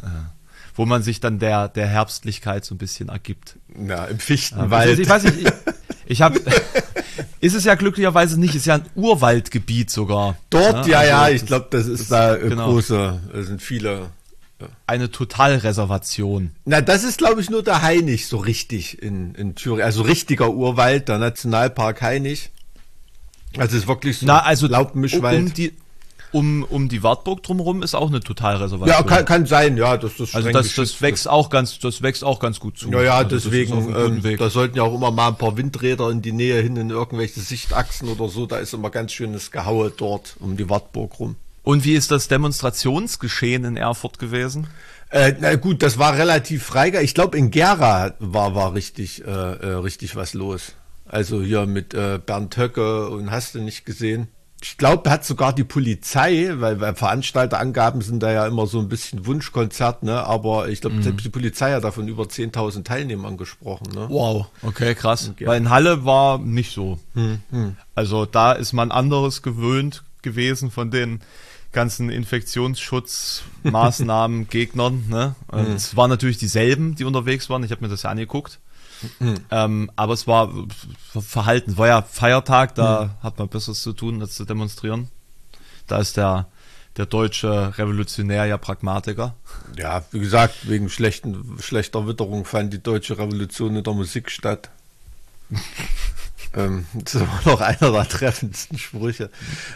wo 0.75 0.85
man 0.85 1.03
sich 1.03 1.19
dann 1.19 1.39
der, 1.39 1.67
der 1.67 1.87
Herbstlichkeit 1.87 2.63
so 2.63 2.75
ein 2.75 2.77
bisschen 2.77 3.09
ergibt. 3.09 3.57
Ja, 3.75 4.05
im 4.05 4.19
Fichtenwald. 4.19 4.89
Also 4.89 5.01
ich 5.01 5.09
weiß 5.09 5.23
nicht, 5.23 5.39
ich, 5.39 5.51
ich 6.11 6.21
habe 6.21 6.39
Ist 7.41 7.55
es 7.55 7.63
ja 7.63 7.73
glücklicherweise 7.73 8.39
nicht, 8.39 8.53
ist 8.53 8.67
ja 8.67 8.75
ein 8.75 8.85
Urwaldgebiet 8.93 9.89
sogar. 9.89 10.37
Dort, 10.51 10.85
ja, 10.85 11.03
ja, 11.03 11.21
also, 11.23 11.35
ich 11.35 11.45
glaube, 11.47 11.67
das 11.71 11.87
ist 11.87 12.01
das, 12.01 12.07
da 12.09 12.35
äh, 12.35 12.49
genau. 12.49 12.65
große, 12.67 13.19
da 13.33 13.43
sind 13.43 13.63
viele. 13.63 14.11
Ja. 14.59 14.67
Eine 14.85 15.09
Totalreservation. 15.09 16.51
Na, 16.65 16.81
das 16.81 17.03
ist, 17.03 17.17
glaube 17.17 17.41
ich, 17.41 17.49
nur 17.49 17.63
der 17.63 17.81
Hainich 17.81 18.27
so 18.27 18.37
richtig 18.37 19.01
in, 19.01 19.33
in 19.33 19.55
Thüringen. 19.55 19.83
Also 19.83 20.03
richtiger 20.03 20.51
Urwald, 20.51 21.09
der 21.09 21.17
Nationalpark 21.17 22.03
Hainich. 22.03 22.51
Also 23.57 23.75
es 23.75 23.83
ist 23.83 23.87
wirklich 23.87 24.19
so 24.19 24.27
Na, 24.27 24.43
also 24.43 24.67
Laubmischwald. 24.67 25.39
Um 25.39 25.53
die, 25.53 25.73
um, 26.31 26.63
um 26.63 26.89
die 26.89 27.03
Wartburg 27.03 27.43
drumherum 27.43 27.83
ist 27.83 27.95
auch 27.95 28.07
eine 28.07 28.21
Totalreservation. 28.21 28.87
Ja, 28.87 29.03
kann, 29.03 29.25
kann 29.25 29.45
sein, 29.45 29.77
ja, 29.77 29.97
das 29.97 30.17
das 30.17 30.33
Also 30.33 30.51
das, 30.51 30.75
das 30.75 31.01
wächst 31.01 31.27
auch 31.27 31.49
ganz, 31.49 31.79
das 31.79 32.01
wächst 32.01 32.23
auch 32.23 32.39
ganz 32.39 32.59
gut 32.59 32.77
zu. 32.77 32.89
Ja, 32.89 33.01
ja, 33.01 33.17
also 33.17 33.29
deswegen, 33.29 33.95
ähm, 33.95 34.37
da 34.37 34.49
sollten 34.49 34.77
ja 34.77 34.83
auch 34.83 34.95
immer 34.95 35.11
mal 35.11 35.29
ein 35.29 35.37
paar 35.37 35.57
Windräder 35.57 36.09
in 36.09 36.21
die 36.21 36.31
Nähe 36.31 36.61
hin 36.61 36.75
in 36.77 36.89
irgendwelche 36.89 37.39
Sichtachsen 37.39 38.07
oder 38.09 38.29
so. 38.29 38.45
Da 38.45 38.57
ist 38.57 38.73
immer 38.73 38.89
ganz 38.89 39.11
schönes 39.11 39.51
Gehaue 39.51 39.91
dort 39.95 40.35
um 40.39 40.57
die 40.57 40.69
Wartburg 40.69 41.19
rum. 41.19 41.35
Und 41.63 41.85
wie 41.85 41.93
ist 41.93 42.11
das 42.11 42.27
Demonstrationsgeschehen 42.27 43.65
in 43.65 43.77
Erfurt 43.77 44.17
gewesen? 44.17 44.67
Äh, 45.09 45.33
na 45.39 45.55
gut, 45.55 45.83
das 45.83 45.97
war 45.97 46.17
relativ 46.17 46.63
freiger. 46.63 47.01
Ich 47.01 47.13
glaube, 47.13 47.37
in 47.37 47.51
Gera 47.51 48.13
war, 48.19 48.55
war 48.55 48.73
richtig, 48.73 49.25
äh, 49.25 49.29
äh, 49.29 49.73
richtig 49.75 50.15
was 50.15 50.33
los. 50.33 50.73
Also 51.05 51.41
hier 51.41 51.65
mit 51.65 51.93
äh, 51.93 52.19
Bernd 52.25 52.55
Höcke 52.55 53.09
und 53.09 53.29
hast 53.29 53.53
du 53.53 53.59
nicht 53.59 53.85
gesehen? 53.85 54.29
Ich 54.63 54.77
glaube, 54.77 55.09
hat 55.09 55.25
sogar 55.25 55.53
die 55.53 55.63
Polizei, 55.63 56.51
weil, 56.57 56.79
weil 56.79 56.93
Veranstalterangaben 56.93 58.01
sind 58.01 58.21
da 58.21 58.31
ja 58.31 58.45
immer 58.45 58.67
so 58.67 58.77
ein 58.79 58.89
bisschen 58.89 59.25
Wunschkonzert, 59.25 60.03
ne? 60.03 60.23
Aber 60.23 60.69
ich 60.69 60.81
glaube, 60.81 60.97
mhm. 60.97 61.17
die 61.17 61.29
Polizei 61.29 61.73
hat 61.73 61.83
davon 61.83 62.07
über 62.07 62.25
10.000 62.25 62.83
Teilnehmern 62.83 63.37
gesprochen, 63.37 63.87
ne? 63.93 64.05
Wow, 64.09 64.45
okay, 64.61 64.93
krass. 64.93 65.31
Ja. 65.39 65.47
Weil 65.47 65.57
in 65.57 65.71
Halle 65.71 66.05
war 66.05 66.37
nicht 66.37 66.73
so. 66.73 66.99
Hm, 67.15 67.39
hm. 67.49 67.75
Also 67.95 68.27
da 68.27 68.51
ist 68.51 68.73
man 68.73 68.91
anderes 68.91 69.41
gewöhnt 69.41 70.03
gewesen 70.21 70.69
von 70.69 70.91
den 70.91 71.21
ganzen 71.71 72.11
Infektionsschutzmaßnahmen 72.11 74.47
Gegnern, 74.47 75.05
ne? 75.09 75.33
Und 75.47 75.65
hm. 75.65 75.73
es 75.73 75.95
waren 75.95 76.11
natürlich 76.11 76.37
dieselben, 76.37 76.93
die 76.93 77.05
unterwegs 77.05 77.49
waren. 77.49 77.63
Ich 77.63 77.71
habe 77.71 77.83
mir 77.83 77.89
das 77.89 78.03
ja 78.03 78.11
angeguckt. 78.11 78.59
Mhm. 79.19 79.35
Ähm, 79.49 79.91
aber 79.95 80.13
es 80.13 80.27
war 80.27 80.49
verhalten. 81.19 81.71
Es 81.71 81.77
war 81.77 81.87
ja 81.87 82.01
Feiertag, 82.01 82.75
da 82.75 83.05
mhm. 83.05 83.23
hat 83.23 83.39
man 83.39 83.49
Besseres 83.49 83.81
zu 83.81 83.93
tun, 83.93 84.21
als 84.21 84.35
zu 84.35 84.45
demonstrieren. 84.45 85.09
Da 85.87 85.99
ist 85.99 86.17
der, 86.17 86.47
der 86.97 87.05
deutsche 87.05 87.77
Revolutionär 87.77 88.45
ja 88.45 88.57
Pragmatiker. 88.57 89.35
Ja, 89.77 90.03
wie 90.11 90.19
gesagt, 90.19 90.69
wegen 90.69 90.89
schlechten, 90.89 91.57
schlechter 91.59 92.07
Witterung 92.07 92.45
fand 92.45 92.73
die 92.73 92.81
deutsche 92.81 93.17
Revolution 93.17 93.75
in 93.75 93.83
der 93.83 93.93
Musik 93.93 94.29
statt. 94.29 94.69
ähm, 96.55 96.85
das 96.93 97.21
war 97.21 97.41
noch 97.45 97.61
einer 97.61 97.91
der 97.91 98.07
treffendsten 98.07 98.77
Sprüche. 98.77 99.29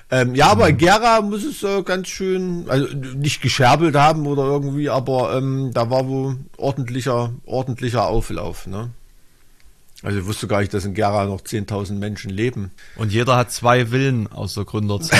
Ähm, 0.10 0.36
ja, 0.36 0.48
aber 0.48 0.72
Gera 0.72 1.22
muss 1.22 1.44
es 1.44 1.64
äh, 1.64 1.84
ganz 1.84 2.08
schön, 2.08 2.66
also 2.70 2.88
nicht 2.96 3.42
gescherbelt 3.42 3.96
haben 3.96 4.28
oder 4.28 4.44
irgendwie, 4.44 4.90
aber 4.90 5.36
ähm, 5.36 5.72
da 5.74 5.90
war 5.90 6.08
wohl 6.08 6.38
ordentlicher, 6.58 7.34
ordentlicher 7.46 8.08
Auflauf. 8.08 8.68
Ne? 8.68 8.92
Also 10.06 10.20
ich 10.20 10.26
wusste 10.28 10.46
gar 10.46 10.60
nicht, 10.60 10.72
dass 10.72 10.86
in 10.86 10.94
Gera 10.94 11.26
noch 11.26 11.42
10.000 11.42 11.94
Menschen 11.94 12.30
leben. 12.30 12.70
Und 12.96 13.12
jeder 13.12 13.38
hat 13.38 13.52
zwei 13.52 13.88
Villen 13.88 14.32
aus 14.32 14.54
der 14.54 14.64
Gründerzeit. 14.64 15.20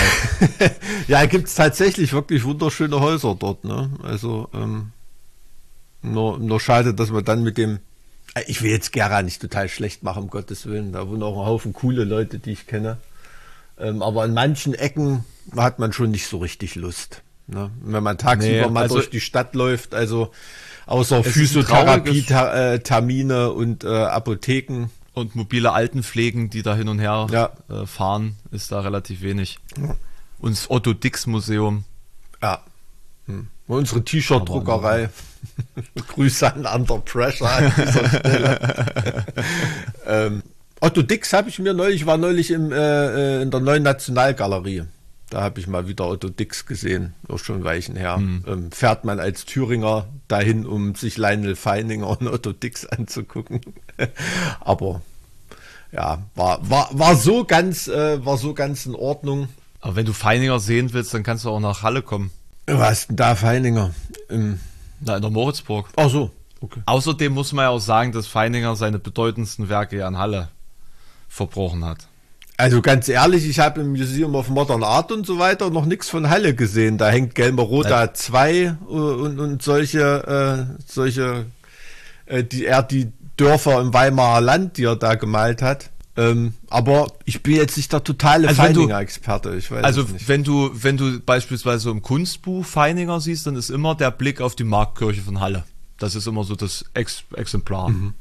ja, 1.08 1.26
gibt 1.26 1.48
es 1.48 1.56
tatsächlich 1.56 2.14
wirklich 2.14 2.44
wunderschöne 2.44 3.00
Häuser 3.00 3.36
dort. 3.38 3.64
Ne? 3.64 3.90
Also 4.04 4.48
ähm, 4.54 4.92
nur, 6.04 6.38
nur 6.38 6.60
schade, 6.60 6.94
dass 6.94 7.10
man 7.10 7.26
dann 7.26 7.42
mit 7.42 7.58
dem... 7.58 7.80
Äh, 8.36 8.44
ich 8.46 8.62
will 8.62 8.70
jetzt 8.70 8.94
Gera 8.94 9.24
nicht 9.24 9.42
total 9.42 9.70
schlecht 9.70 10.04
machen, 10.04 10.22
um 10.22 10.30
Gottes 10.30 10.68
Willen. 10.68 10.92
Da 10.92 11.08
wohnen 11.10 11.24
auch 11.24 11.40
ein 11.40 11.48
Haufen 11.48 11.74
coole 11.74 12.04
Leute, 12.04 12.38
die 12.38 12.52
ich 12.52 12.68
kenne. 12.68 12.98
Ähm, 13.80 14.04
aber 14.04 14.24
in 14.24 14.36
manchen 14.36 14.76
Ecken 14.76 15.26
hat 15.58 15.80
man 15.80 15.94
schon 15.94 16.12
nicht 16.12 16.28
so 16.28 16.38
richtig 16.38 16.76
Lust. 16.76 17.24
Ne? 17.48 17.72
Wenn 17.82 18.04
man 18.04 18.20
tagsüber 18.20 18.68
nee, 18.68 18.70
mal 18.70 18.84
also 18.84 18.98
durch 18.98 19.10
die 19.10 19.20
Stadt 19.20 19.56
läuft, 19.56 19.96
also 19.96 20.30
außer 20.86 21.24
Physiotherapie-Termine 21.24 23.52
und 23.52 23.84
äh, 23.84 23.88
Apotheken. 23.88 24.92
Und 25.14 25.36
mobile 25.36 25.72
Altenpflegen, 25.72 26.50
die 26.50 26.62
da 26.62 26.76
hin 26.76 26.90
und 26.90 27.00
her 27.00 27.28
ja. 27.32 27.52
äh, 27.70 27.86
fahren, 27.86 28.36
ist 28.52 28.74
da 28.74 28.82
relativ 28.82 29.22
wenig. 29.22 29.60
Ja. 29.78 29.96
Und 30.40 30.58
das 30.58 30.70
Otto 30.70 30.92
Dix 30.94 31.26
Museum. 31.26 31.86
Ja. 32.42 32.60
Hm. 33.28 33.48
Unsere 33.68 34.04
T-Shirt-Druckerei. 34.04 35.10
Grüße 36.10 36.54
an 36.54 36.66
Under 36.66 36.98
Pressure 37.00 37.50
an 37.50 37.72
dieser 37.78 38.10
Stelle. 38.10 39.26
ähm, 40.06 40.44
Otto 40.82 41.02
Dix 41.02 41.32
habe 41.34 41.50
ich 41.50 41.60
mir 41.60 41.74
neulich, 41.74 42.06
war 42.06 42.18
neulich 42.18 42.52
im, 42.52 42.72
äh, 42.72 43.40
äh 43.40 43.42
in 43.42 43.52
der 43.52 43.62
neuen 43.62 43.84
Nationalgalerie. 43.84 44.84
Da 45.30 45.42
habe 45.42 45.60
ich 45.60 45.68
mal 45.68 45.88
wieder 45.88 46.08
Otto 46.08 46.30
Dix 46.30 46.66
gesehen, 46.66 47.16
auch 47.28 47.40
schon 47.40 47.64
Weichen 47.64 47.96
her. 47.96 48.18
Mhm. 48.18 48.44
Ähm, 48.48 48.72
fährt 48.72 49.06
man 49.06 49.20
als 49.20 49.46
Thüringer 49.46 50.08
dahin, 50.28 50.66
um 50.66 50.96
sich 50.96 51.18
Lionel 51.18 51.56
Feininger 51.56 52.08
und 52.08 52.28
Otto 52.28 52.54
Dix 52.54 52.86
anzugucken. 52.86 53.62
Aber 54.60 55.02
ja, 55.92 56.24
war, 56.36 56.70
war, 56.70 56.90
war 56.92 57.16
so 57.16 57.46
ganz, 57.46 57.88
äh, 57.88 58.24
war 58.24 58.38
so 58.38 58.54
ganz 58.54 58.86
in 58.86 58.96
Ordnung. 58.96 59.48
Aber 59.82 59.96
wenn 59.96 60.06
du 60.06 60.14
Feininger 60.14 60.60
sehen 60.60 60.94
willst, 60.94 61.14
dann 61.14 61.24
kannst 61.24 61.46
du 61.46 61.50
auch 61.50 61.60
nach 61.60 61.84
Halle 61.84 62.02
kommen. 62.02 62.32
Was 62.68 63.08
denn 63.08 63.16
da 63.16 63.36
Feininger? 63.36 63.94
Im 64.30 64.60
Na, 65.00 65.16
in 65.16 65.22
der 65.22 65.32
Moritzburg. 65.32 65.90
Ach 65.96 66.10
so. 66.10 66.32
Okay. 66.62 66.82
Außerdem 66.86 67.34
muss 67.34 67.54
man 67.54 67.64
ja 67.64 67.70
auch 67.70 67.80
sagen, 67.80 68.12
dass 68.12 68.28
Feininger 68.28 68.76
seine 68.76 68.98
bedeutendsten 68.98 69.70
Werke 69.70 69.98
ja 69.98 70.08
in 70.08 70.18
Halle 70.18 70.50
verbrochen 71.28 71.86
hat. 71.86 72.08
Also 72.58 72.82
ganz 72.82 73.10
ehrlich, 73.10 73.48
ich 73.50 73.60
habe 73.60 73.82
im 73.82 73.92
Museum 73.92 74.34
of 74.36 74.50
Modern 74.50 74.84
Art 74.84 75.12
und 75.12 75.26
so 75.26 75.40
weiter 75.40 75.70
noch 75.70 75.86
nichts 75.86 76.10
von 76.10 76.30
Halle 76.30 76.56
gesehen. 76.56 76.98
Da 76.98 77.10
hängt 77.10 77.36
Gelmeroda 77.36 78.14
2 78.14 78.54
äh, 78.54 78.70
und, 78.88 79.40
und 79.40 79.62
solche, 79.62 80.68
äh, 80.70 80.82
solche, 80.86 81.46
äh, 82.26 82.44
die 82.44 82.66
er 82.66 82.82
die 82.84 83.12
Dörfer 83.36 83.82
im 83.82 83.94
Weimarer 83.94 84.40
Land, 84.40 84.78
die 84.78 84.86
er 84.86 84.96
da 84.96 85.16
gemalt 85.16 85.62
hat. 85.62 85.90
Ähm, 86.18 86.54
aber 86.70 87.08
ich 87.26 87.44
bin 87.44 87.56
jetzt 87.56 87.76
nicht 87.76 87.92
der 87.92 88.02
totale 88.02 88.48
also 88.48 88.62
Feininger-Experte. 88.62 89.56
Ich 89.56 89.70
weiß 89.70 89.84
also 89.84 90.06
wenn 90.28 90.46
du, 90.46 90.72
wenn 90.74 90.96
du 90.96 91.20
beispielsweise 91.20 91.90
im 91.90 92.02
Kunstbuch 92.02 92.64
Feininger 92.66 93.20
siehst, 93.20 93.48
dann 93.48 93.58
ist 93.58 93.70
immer 93.70 93.96
der 93.96 94.12
Blick 94.12 94.40
auf 94.40 94.56
die 94.56 94.64
Marktkirche 94.64 95.22
von 95.22 95.42
Halle. 95.42 95.66
Das 95.98 96.16
ist 96.16 96.26
immer 96.26 96.46
so 96.46 96.56
das 96.56 96.86
Ex 96.94 97.26
Exemplar. 97.36 97.90
Mhm. 97.90 98.14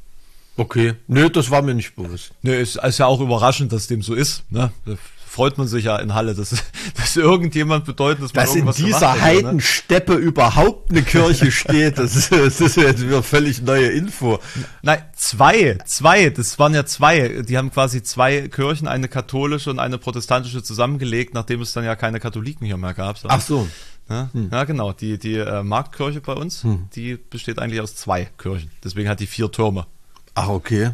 Okay. 0.56 0.94
Nö, 1.08 1.30
das 1.30 1.50
war 1.50 1.62
mir 1.62 1.74
nicht 1.74 1.96
bewusst. 1.96 2.32
Nö, 2.42 2.54
ist, 2.54 2.76
ist 2.76 2.98
ja 2.98 3.06
auch 3.06 3.20
überraschend, 3.20 3.72
dass 3.72 3.86
dem 3.86 4.02
so 4.02 4.14
ist. 4.14 4.44
Ne? 4.50 4.72
Da 4.86 4.96
freut 5.34 5.58
man 5.58 5.66
sich 5.66 5.86
ja 5.86 5.96
in 5.96 6.14
Halle, 6.14 6.34
dass, 6.34 6.50
dass 6.96 7.16
irgendjemand 7.16 7.84
bedeutet, 7.84 8.22
dass 8.22 8.34
man 8.34 8.44
dass 8.44 8.78
in 8.78 8.86
dieser 8.86 9.20
Heidensteppe 9.20 10.12
ne? 10.12 10.18
überhaupt 10.18 10.90
eine 10.90 11.02
Kirche 11.02 11.50
steht. 11.50 11.98
Das 11.98 12.14
ist, 12.14 12.30
das 12.30 12.60
ist 12.60 12.76
jetzt 12.76 13.02
wieder 13.02 13.22
völlig 13.22 13.62
neue 13.62 13.88
Info. 13.88 14.38
Nein, 14.82 15.02
zwei, 15.16 15.78
zwei. 15.84 16.30
Das 16.30 16.58
waren 16.60 16.72
ja 16.72 16.86
zwei. 16.86 17.42
Die 17.42 17.58
haben 17.58 17.72
quasi 17.72 18.04
zwei 18.04 18.46
Kirchen, 18.48 18.86
eine 18.86 19.08
katholische 19.08 19.70
und 19.70 19.80
eine 19.80 19.98
protestantische 19.98 20.62
zusammengelegt, 20.62 21.34
nachdem 21.34 21.62
es 21.62 21.72
dann 21.72 21.84
ja 21.84 21.96
keine 21.96 22.20
Katholiken 22.20 22.64
hier 22.64 22.76
mehr 22.76 22.94
gab. 22.94 23.18
Ach 23.26 23.40
so. 23.40 23.68
Ja, 24.08 24.28
hm. 24.32 24.50
ja, 24.52 24.64
genau. 24.64 24.92
Die, 24.92 25.18
die 25.18 25.36
äh, 25.36 25.62
Marktkirche 25.62 26.20
bei 26.20 26.34
uns, 26.34 26.62
hm. 26.62 26.88
die 26.94 27.16
besteht 27.16 27.58
eigentlich 27.58 27.80
aus 27.80 27.96
zwei 27.96 28.26
Kirchen. 28.38 28.70
Deswegen 28.84 29.08
hat 29.08 29.18
die 29.18 29.26
vier 29.26 29.50
Türme. 29.50 29.86
Ach, 30.34 30.48
okay. 30.48 30.90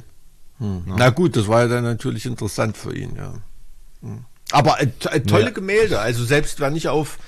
Hm. 0.58 0.84
Ja. 0.86 0.94
Na 0.96 1.10
gut, 1.10 1.36
das 1.36 1.48
war 1.48 1.62
ja 1.62 1.68
dann 1.68 1.84
natürlich 1.84 2.26
interessant 2.26 2.76
für 2.76 2.94
ihn, 2.94 3.16
ja. 3.16 3.34
Hm. 4.02 4.24
Aber 4.52 4.80
äh, 4.80 4.88
äh, 5.10 5.20
tolle 5.20 5.46
ja. 5.46 5.50
Gemälde, 5.50 5.98
also 6.00 6.24
selbst 6.24 6.60
wenn 6.60 6.76
ich 6.76 6.88
auf, 6.88 7.18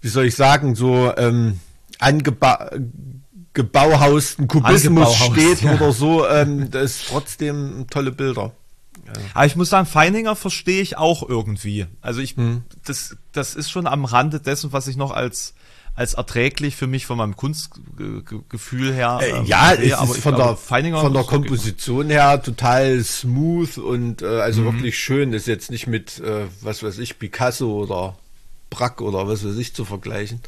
wie 0.00 0.08
soll 0.08 0.26
ich 0.26 0.34
sagen, 0.34 0.74
so 0.74 1.12
ähm, 1.16 1.60
angebauhausten 1.98 4.48
Kubismus 4.48 5.16
steht 5.16 5.62
ja. 5.62 5.74
oder 5.74 5.92
so, 5.92 6.26
ähm, 6.26 6.70
das 6.70 6.96
ist 6.96 7.08
trotzdem 7.08 7.86
tolle 7.88 8.12
Bilder. 8.12 8.52
Aber 9.34 9.46
ich 9.46 9.54
muss 9.54 9.70
sagen, 9.70 9.86
Feininger 9.86 10.34
verstehe 10.34 10.82
ich 10.82 10.96
auch 10.96 11.28
irgendwie. 11.28 11.86
Also 12.00 12.20
ich, 12.20 12.36
hm. 12.36 12.64
das, 12.84 13.16
das 13.32 13.54
ist 13.54 13.70
schon 13.70 13.86
am 13.86 14.04
Rande 14.04 14.40
dessen, 14.40 14.72
was 14.72 14.88
ich 14.88 14.96
noch 14.96 15.12
als 15.12 15.54
als 15.96 16.12
erträglich 16.14 16.76
für 16.76 16.86
mich 16.86 17.06
von 17.06 17.16
meinem 17.16 17.36
Kunstgefühl 17.36 18.92
her. 18.92 19.18
Äh, 19.22 19.30
ähm, 19.30 19.46
ja, 19.46 19.72
es 19.72 19.80
ist 19.80 20.18
von, 20.18 20.34
glaube, 20.34 20.58
der, 20.70 21.00
von 21.00 21.12
der 21.14 21.24
Komposition 21.24 22.10
her 22.10 22.40
total 22.42 23.02
smooth 23.02 23.78
und 23.78 24.20
äh, 24.20 24.26
also 24.26 24.60
mhm. 24.60 24.74
wirklich 24.74 24.98
schön. 24.98 25.32
ist 25.32 25.46
jetzt 25.46 25.70
nicht 25.70 25.86
mit, 25.86 26.20
äh, 26.20 26.44
was 26.60 26.82
weiß 26.82 26.98
ich, 26.98 27.18
Picasso 27.18 27.72
oder 27.82 28.16
Brack 28.68 29.00
oder 29.00 29.26
was 29.26 29.44
weiß 29.44 29.56
ich 29.56 29.74
zu 29.74 29.86
vergleichen. 29.86 30.40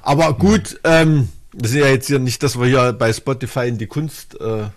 Aber 0.00 0.32
gut, 0.34 0.74
mhm. 0.74 0.78
ähm, 0.84 1.28
das 1.52 1.72
ist 1.72 1.78
ja 1.78 1.88
jetzt 1.88 2.06
hier 2.06 2.20
nicht, 2.20 2.42
dass 2.44 2.58
wir 2.58 2.66
hier 2.66 2.92
bei 2.92 3.12
Spotify 3.12 3.66
in 3.66 3.78
die 3.78 3.88
Kunst 3.88 4.40
äh, 4.40 4.68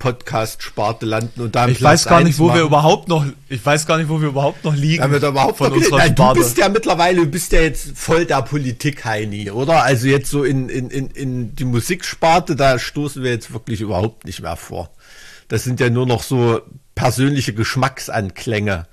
Podcast-Sparte 0.00 1.06
landen 1.06 1.42
und 1.42 1.54
da 1.54 1.68
Ich 1.68 1.78
Platz 1.78 1.92
weiß 1.92 2.04
gar 2.06 2.24
nicht, 2.24 2.40
wo 2.40 2.48
machen. 2.48 2.58
wir 2.58 2.64
überhaupt 2.64 3.08
noch, 3.08 3.24
ich 3.48 3.64
weiß 3.64 3.86
gar 3.86 3.98
nicht, 3.98 4.08
wo 4.08 4.20
wir 4.20 4.28
überhaupt 4.30 4.64
noch 4.64 4.74
liegen. 4.74 5.00
Da 5.20 5.28
überhaupt 5.28 5.58
von 5.58 5.72
unserer 5.72 5.98
Nein, 5.98 6.12
Sparte. 6.12 6.40
Du 6.40 6.44
bist 6.44 6.58
ja 6.58 6.68
mittlerweile, 6.68 7.20
du 7.20 7.26
bist 7.26 7.52
ja 7.52 7.60
jetzt 7.60 7.96
voll 7.96 8.24
der 8.26 8.42
Politik-Heini, 8.42 9.52
oder? 9.52 9.84
Also 9.84 10.08
jetzt 10.08 10.30
so 10.30 10.42
in, 10.42 10.68
in, 10.68 10.90
in, 10.90 11.10
in 11.10 11.54
die 11.54 11.64
Musiksparte, 11.64 12.56
da 12.56 12.80
stoßen 12.80 13.22
wir 13.22 13.30
jetzt 13.30 13.52
wirklich 13.52 13.80
überhaupt 13.80 14.24
nicht 14.24 14.40
mehr 14.40 14.56
vor. 14.56 14.90
Das 15.46 15.62
sind 15.62 15.78
ja 15.78 15.90
nur 15.90 16.06
noch 16.06 16.22
so 16.22 16.60
persönliche 16.96 17.54
Geschmacksanklänge 17.54 18.86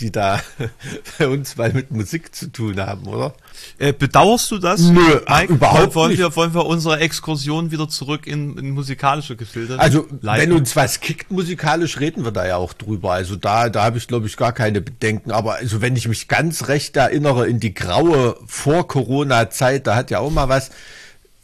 die 0.00 0.10
da 0.10 0.40
bei 1.18 1.28
uns 1.28 1.56
mal 1.56 1.72
mit 1.72 1.90
Musik 1.90 2.34
zu 2.34 2.50
tun 2.50 2.80
haben, 2.80 3.06
oder? 3.06 3.34
Äh, 3.78 3.92
bedauerst 3.92 4.50
du 4.50 4.58
das? 4.58 4.80
Nö, 4.80 5.20
Mike, 5.28 5.52
überhaupt 5.52 5.94
wollen 5.94 6.10
nicht. 6.10 6.18
Wir, 6.18 6.34
wollen 6.34 6.52
wir 6.52 6.66
unsere 6.66 6.98
Exkursion 6.98 7.70
wieder 7.70 7.88
zurück 7.88 8.26
in, 8.26 8.58
in 8.58 8.70
musikalische 8.70 9.36
Gefilde 9.36 9.78
Also, 9.78 10.06
leiten? 10.20 10.50
wenn 10.50 10.58
uns 10.58 10.74
was 10.74 11.00
kickt 11.00 11.30
musikalisch, 11.30 12.00
reden 12.00 12.24
wir 12.24 12.32
da 12.32 12.46
ja 12.46 12.56
auch 12.56 12.72
drüber. 12.72 13.12
Also 13.12 13.36
da, 13.36 13.68
da 13.68 13.84
habe 13.84 13.98
ich, 13.98 14.08
glaube 14.08 14.26
ich, 14.26 14.36
gar 14.36 14.52
keine 14.52 14.80
Bedenken. 14.80 15.30
Aber 15.30 15.54
also, 15.54 15.80
wenn 15.80 15.94
ich 15.94 16.08
mich 16.08 16.26
ganz 16.28 16.68
recht 16.68 16.96
erinnere 16.96 17.46
in 17.46 17.60
die 17.60 17.74
graue 17.74 18.36
Vor-Corona-Zeit, 18.46 19.86
da 19.86 19.94
hat 19.94 20.10
ja 20.10 20.18
auch 20.18 20.30
mal 20.30 20.48
was 20.48 20.70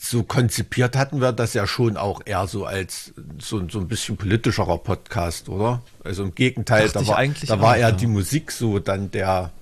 so 0.03 0.23
konzipiert 0.23 0.97
hatten 0.97 1.21
wir 1.21 1.31
das 1.33 1.53
ja 1.53 1.67
schon 1.67 1.99
auch 1.99 2.23
eher 2.25 2.47
so 2.47 2.65
als 2.65 3.13
so, 3.39 3.69
so 3.69 3.81
ein 3.81 3.87
bisschen 3.87 4.17
politischerer 4.17 4.79
Podcast, 4.79 5.51
oder? 5.51 5.83
Also 6.03 6.23
im 6.23 6.35
Gegenteil, 6.35 6.89
Dachte 6.89 7.05
da 7.05 7.07
war, 7.07 7.27
da 7.47 7.61
war 7.61 7.77
eher 7.77 7.91
ja. 7.91 7.93
die 7.93 8.07
Musik 8.07 8.51
so 8.51 8.79
dann 8.79 9.11
der, 9.11 9.53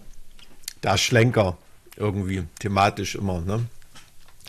der 0.85 0.97
Schlenker 0.97 1.59
irgendwie 1.97 2.45
thematisch 2.61 3.17
immer, 3.17 3.41
ne? 3.41 3.65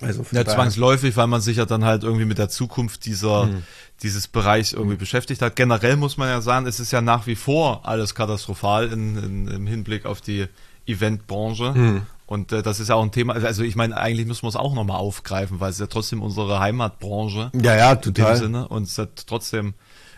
Also 0.02 0.24
ja, 0.32 0.46
zwangsläufig, 0.46 1.18
weil 1.18 1.28
man 1.28 1.42
sich 1.42 1.58
ja 1.58 1.66
dann 1.66 1.84
halt 1.84 2.04
irgendwie 2.04 2.26
mit 2.26 2.38
der 2.38 2.50
Zukunft 2.50 3.06
dieser, 3.06 3.48
hm. 3.48 3.64
dieses 4.04 4.28
Bereichs 4.28 4.74
irgendwie 4.74 4.94
hm. 4.94 5.00
beschäftigt 5.00 5.42
hat. 5.42 5.56
Generell 5.56 5.96
muss 5.96 6.18
man 6.18 6.30
ja 6.30 6.40
sagen, 6.42 6.68
es 6.68 6.80
ist 6.80 6.92
ja 6.92 7.02
nach 7.02 7.26
wie 7.26 7.36
vor 7.36 7.88
alles 7.88 8.14
katastrophal 8.14 8.94
in, 8.94 9.18
in, 9.18 9.48
im 9.48 9.68
Hinblick 9.68 10.06
auf 10.06 10.22
die 10.22 10.46
Eventbranche. 10.86 11.74
Hm. 11.74 12.02
Und 12.30 12.52
äh, 12.52 12.62
das 12.62 12.80
ist 12.80 12.90
ja 12.90 12.96
auch 12.96 13.02
ein 13.02 13.12
Thema, 13.12 13.34
also 13.34 13.64
ich 13.64 13.76
meine, 13.76 13.98
eigentlich 13.98 14.28
müssen 14.28 14.44
wir 14.44 14.50
es 14.50 14.56
auch 14.56 14.76
nochmal 14.76 14.98
aufgreifen, 14.98 15.60
weil 15.60 15.72
es 15.72 15.80
ja 15.80 15.88
trotzdem 15.88 16.22
unsere 16.22 16.60
Heimatbranche. 16.60 17.50
Ja, 17.60 17.76
ja, 17.76 17.96
total. 17.96 18.28
In 18.28 18.34
dem 18.34 18.44
Sinne. 18.44 18.68
Und 18.68 18.84
es 18.84 19.00
hat 19.00 19.26
trotzdem, 19.26 19.74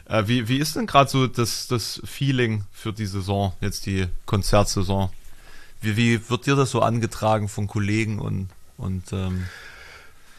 äh, 0.09 0.23
wie, 0.25 0.49
wie 0.49 0.57
ist 0.57 0.75
denn 0.75 0.87
gerade 0.87 1.09
so 1.09 1.27
das, 1.27 1.67
das 1.67 2.01
Feeling 2.03 2.65
für 2.73 2.91
die 2.91 3.05
Saison, 3.05 3.53
jetzt 3.61 3.85
die 3.85 4.07
Konzertsaison? 4.25 5.09
Wie, 5.79 5.95
wie 5.95 6.29
wird 6.29 6.47
dir 6.47 6.57
das 6.57 6.71
so 6.71 6.81
angetragen 6.81 7.47
von 7.47 7.67
Kollegen 7.67 8.19
und, 8.19 8.49
und 8.75 9.13
ähm, 9.13 9.45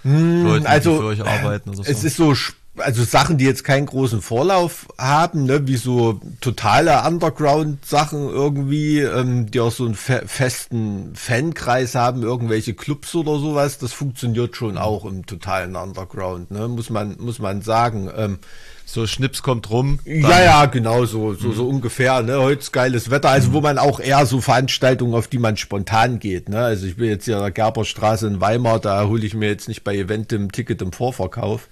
hm, 0.02 0.44
Leuten, 0.44 0.66
also, 0.66 0.92
die 0.92 0.98
für 0.98 1.06
euch 1.06 1.24
arbeiten 1.26 1.70
oder 1.70 1.84
so? 1.84 1.90
Es 1.90 2.04
ist 2.04 2.18
so 2.18 2.34
spannend 2.34 2.61
also 2.78 3.04
Sachen, 3.04 3.36
die 3.36 3.44
jetzt 3.44 3.64
keinen 3.64 3.86
großen 3.86 4.22
Vorlauf 4.22 4.86
haben, 4.96 5.44
ne, 5.44 5.66
wie 5.66 5.76
so 5.76 6.20
totale 6.40 7.02
Underground-Sachen 7.06 8.28
irgendwie, 8.28 9.00
ähm, 9.00 9.50
die 9.50 9.60
auch 9.60 9.72
so 9.72 9.84
einen 9.84 9.94
fe 9.94 10.22
festen 10.26 11.12
Fankreis 11.14 11.94
haben, 11.94 12.22
irgendwelche 12.22 12.72
Clubs 12.72 13.14
oder 13.14 13.38
sowas, 13.38 13.78
das 13.78 13.92
funktioniert 13.92 14.56
schon 14.56 14.78
auch 14.78 15.04
im 15.04 15.26
totalen 15.26 15.76
Underground, 15.76 16.50
ne, 16.50 16.66
muss 16.68 16.88
man, 16.88 17.16
muss 17.18 17.38
man 17.38 17.60
sagen. 17.62 18.10
Ähm, 18.16 18.38
so 18.84 19.06
Schnips 19.06 19.42
kommt 19.42 19.70
rum. 19.70 20.00
Ja, 20.04 20.42
ja, 20.42 20.66
genau, 20.66 21.04
so, 21.06 21.34
so, 21.34 21.52
so 21.52 21.64
mhm. 21.64 21.76
ungefähr, 21.76 22.22
ne, 22.22 22.38
heute 22.40 22.60
ist 22.60 22.72
geiles 22.72 23.10
Wetter, 23.10 23.28
also 23.28 23.50
mhm. 23.50 23.52
wo 23.52 23.60
man 23.60 23.78
auch 23.78 24.00
eher 24.00 24.24
so 24.24 24.40
Veranstaltungen, 24.40 25.14
auf 25.14 25.28
die 25.28 25.38
man 25.38 25.58
spontan 25.58 26.18
geht, 26.18 26.48
ne, 26.48 26.58
also 26.58 26.86
ich 26.86 26.96
bin 26.96 27.08
jetzt 27.08 27.26
hier 27.26 27.36
in 27.36 27.42
der 27.42 27.50
Gerberstraße 27.50 28.26
in 28.26 28.40
Weimar, 28.40 28.80
da 28.80 29.06
hole 29.06 29.24
ich 29.26 29.34
mir 29.34 29.48
jetzt 29.48 29.68
nicht 29.68 29.84
bei 29.84 29.94
Eventim 29.94 30.52
Ticket 30.52 30.80
im 30.80 30.92
Vorverkauf. 30.92 31.68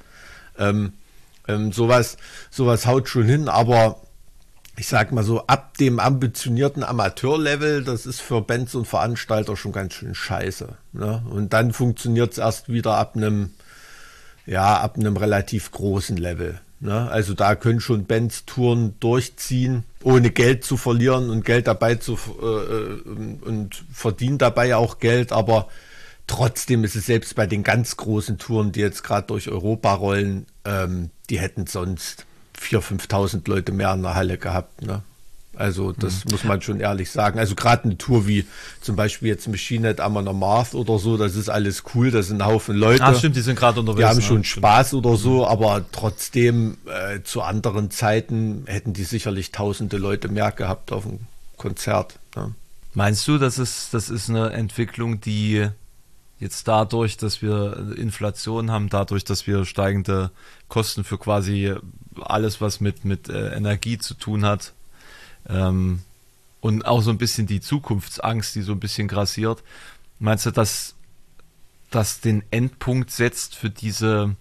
Ähm, 0.61 0.93
ähm, 1.49 1.73
sowas, 1.73 2.17
sowas 2.51 2.87
haut 2.87 3.09
schon 3.09 3.25
hin, 3.25 3.49
aber 3.49 3.97
ich 4.77 4.87
sag 4.87 5.13
mal 5.13 5.25
so, 5.25 5.47
ab 5.47 5.77
dem 5.77 6.01
ambitionierten 6.01 6.85
Amateurlevel, 6.85 7.85
das 7.85 8.07
ist 8.07 8.21
für 8.21 8.41
Bands 8.41 8.75
und 8.75 8.87
Veranstalter 8.87 9.57
schon 9.57 9.73
ganz 9.73 9.95
schön 9.95 10.15
scheiße. 10.15 10.69
Ne? 10.93 11.23
Und 11.29 11.53
dann 11.53 11.73
funktioniert 11.73 12.33
es 12.33 12.39
erst 12.39 12.71
wieder 12.71 12.97
ab 12.97 13.15
einem, 13.15 13.51
ja, 14.47 14.81
ab 14.81 14.97
einem 14.97 15.17
relativ 15.17 15.71
großen 15.71 16.17
Level. 16.17 16.61
Ne? 16.81 17.11
Also 17.11 17.35
da 17.35 17.57
können 17.57 17.81
schon 17.81 18.07
Bands 18.07 18.47
Touren 18.47 18.95
durchziehen, 19.01 19.85
ohne 20.03 20.31
Geld 20.31 20.65
zu 20.65 20.79
verlieren 20.79 21.29
und 21.29 21.45
Geld 21.45 21.67
dabei 21.67 21.97
zu 21.97 22.19
äh, 22.41 22.47
äh 22.47 23.01
und 23.47 23.85
verdienen 23.93 24.39
dabei 24.39 24.77
auch 24.77 24.99
Geld, 24.99 25.31
aber 25.31 25.69
Trotzdem 26.31 26.85
ist 26.85 26.95
es 26.95 27.07
selbst 27.07 27.35
bei 27.35 27.49
den 27.49 27.65
ganz 27.65 27.97
großen 27.97 28.39
Touren, 28.39 28.71
die 28.71 28.79
jetzt 28.79 29.03
gerade 29.03 29.27
durch 29.27 29.49
Europa 29.49 29.93
rollen, 29.95 30.47
ähm, 30.65 31.11
die 31.29 31.41
hätten 31.41 31.67
sonst 31.67 32.25
4.000, 32.57 33.09
5.000 33.09 33.51
Leute 33.51 33.73
mehr 33.73 33.93
in 33.95 34.03
der 34.03 34.15
Halle 34.15 34.39
gehabt. 34.39 34.81
Ne? 34.81 35.03
Also 35.57 35.91
das 35.91 36.25
mhm. 36.25 36.31
muss 36.31 36.45
man 36.45 36.63
schon 36.63 36.79
ehrlich 36.79 37.11
sagen. 37.11 37.41
Also 37.41 37.57
gerade 37.57 37.83
eine 37.83 37.99
Tour 37.99 38.29
wie 38.29 38.47
zum 38.81 38.95
Beispiel 38.95 39.27
jetzt 39.27 39.49
Machine 39.49 39.89
Head 39.89 39.99
Amon 39.99 40.29
Amarth 40.29 40.77
oder 40.77 41.01
so, 41.01 41.17
das 41.17 41.35
ist 41.35 41.49
alles 41.49 41.83
cool, 41.97 42.13
das 42.13 42.29
sind 42.29 42.41
ein 42.41 42.47
Haufen 42.47 42.77
Leute. 42.77 43.03
Ah, 43.03 43.13
stimmt, 43.13 43.35
die 43.35 43.41
sind 43.41 43.59
gerade 43.59 43.81
unterwegs. 43.81 43.99
Die 43.99 44.09
haben 44.09 44.19
ne? 44.19 44.23
schon 44.23 44.45
Spaß 44.45 44.95
oder 44.95 45.17
so, 45.17 45.39
mhm. 45.39 45.45
aber 45.47 45.85
trotzdem 45.91 46.79
äh, 46.87 47.25
zu 47.25 47.43
anderen 47.43 47.91
Zeiten 47.91 48.63
hätten 48.67 48.93
die 48.93 49.03
sicherlich 49.03 49.51
tausende 49.51 49.97
Leute 49.97 50.29
mehr 50.29 50.53
gehabt 50.53 50.93
auf 50.93 51.03
dem 51.03 51.19
Konzert. 51.57 52.21
Ne? 52.37 52.55
Meinst 52.95 53.27
du, 53.27 53.37
das 53.37 53.59
ist, 53.59 53.93
das 53.95 54.11
ist 54.11 54.31
eine 54.31 54.51
Entwicklung, 54.51 55.21
die 55.21 55.69
jetzt 56.41 56.67
dadurch, 56.67 57.17
dass 57.17 57.43
wir 57.43 57.95
Inflation 57.97 58.71
haben, 58.71 58.89
dadurch, 58.89 59.25
dass 59.25 59.47
wir 59.47 59.65
steigende 59.65 60.31
Kosten 60.69 61.05
für 61.05 61.19
quasi 61.19 61.75
alles, 62.21 62.61
was 62.61 62.81
mit, 62.81 63.05
mit 63.05 63.29
äh, 63.29 63.55
Energie 63.55 63.99
zu 63.99 64.15
tun 64.15 64.45
hat, 64.45 64.73
ähm, 65.49 66.03
und 66.61 66.85
auch 66.85 67.01
so 67.01 67.11
ein 67.11 67.19
bisschen 67.19 67.47
die 67.47 67.61
Zukunftsangst, 67.61 68.55
die 68.55 68.63
so 68.63 68.73
ein 68.73 68.81
bisschen 68.81 69.09
grassiert. 69.09 69.63
Meinst 70.19 70.47
du, 70.47 70.51
dass 70.51 70.95
das 71.91 72.21
den 72.21 72.43
Endpunkt 72.51 73.11
setzt 73.11 73.57
für 73.57 73.71
diese 73.71 74.37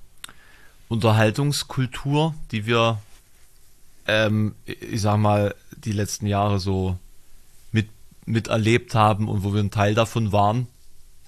Unterhaltungskultur, 0.90 2.36
die 2.52 2.66
wir, 2.66 3.02
ähm, 4.06 4.56
ich 4.66 5.02
sag 5.02 5.18
mal, 5.18 5.56
die 5.78 5.94
letzten 5.94 6.28
Jahre 6.28 6.60
so 6.60 6.98
miterlebt 8.26 8.94
haben 8.94 9.28
und 9.28 9.44
wo 9.44 9.54
wir 9.54 9.62
ein 9.62 9.72
Teil 9.72 9.96
davon 9.96 10.32
waren? 10.32 10.68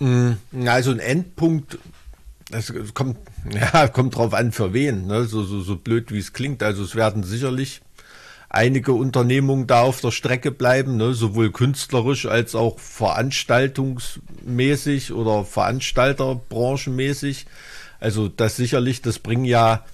Mm, 0.01 0.33
also 0.65 0.89
ein 0.89 0.97
Endpunkt, 0.97 1.77
das 2.49 2.73
kommt, 2.95 3.17
ja, 3.53 3.87
kommt 3.87 4.15
drauf 4.15 4.33
an, 4.33 4.51
für 4.51 4.73
wen, 4.73 5.05
ne? 5.05 5.25
so, 5.25 5.43
so, 5.43 5.61
so 5.61 5.75
blöd 5.75 6.11
wie 6.11 6.17
es 6.17 6.33
klingt. 6.33 6.63
Also 6.63 6.83
es 6.83 6.95
werden 6.95 7.21
sicherlich 7.23 7.81
einige 8.49 8.93
Unternehmungen 8.93 9.67
da 9.67 9.81
auf 9.81 10.01
der 10.01 10.09
Strecke 10.09 10.49
bleiben, 10.49 10.97
ne? 10.97 11.13
sowohl 11.13 11.51
künstlerisch 11.51 12.25
als 12.25 12.55
auch 12.55 12.79
veranstaltungsmäßig 12.79 15.13
oder 15.13 15.45
Veranstalterbranchenmäßig. 15.45 17.45
Also 17.99 18.27
das 18.27 18.55
sicherlich, 18.55 19.03
das 19.03 19.19
bringen 19.19 19.45
ja 19.45 19.85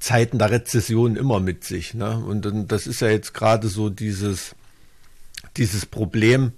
Zeiten 0.00 0.38
der 0.38 0.50
Rezession 0.50 1.16
immer 1.16 1.40
mit 1.40 1.64
sich. 1.64 1.94
Ne? 1.94 2.18
Und, 2.18 2.44
und 2.44 2.68
das 2.68 2.86
ist 2.86 3.00
ja 3.00 3.08
jetzt 3.08 3.32
gerade 3.32 3.68
so 3.68 3.88
dieses, 3.88 4.54
dieses 5.56 5.86
Problem 5.86 6.52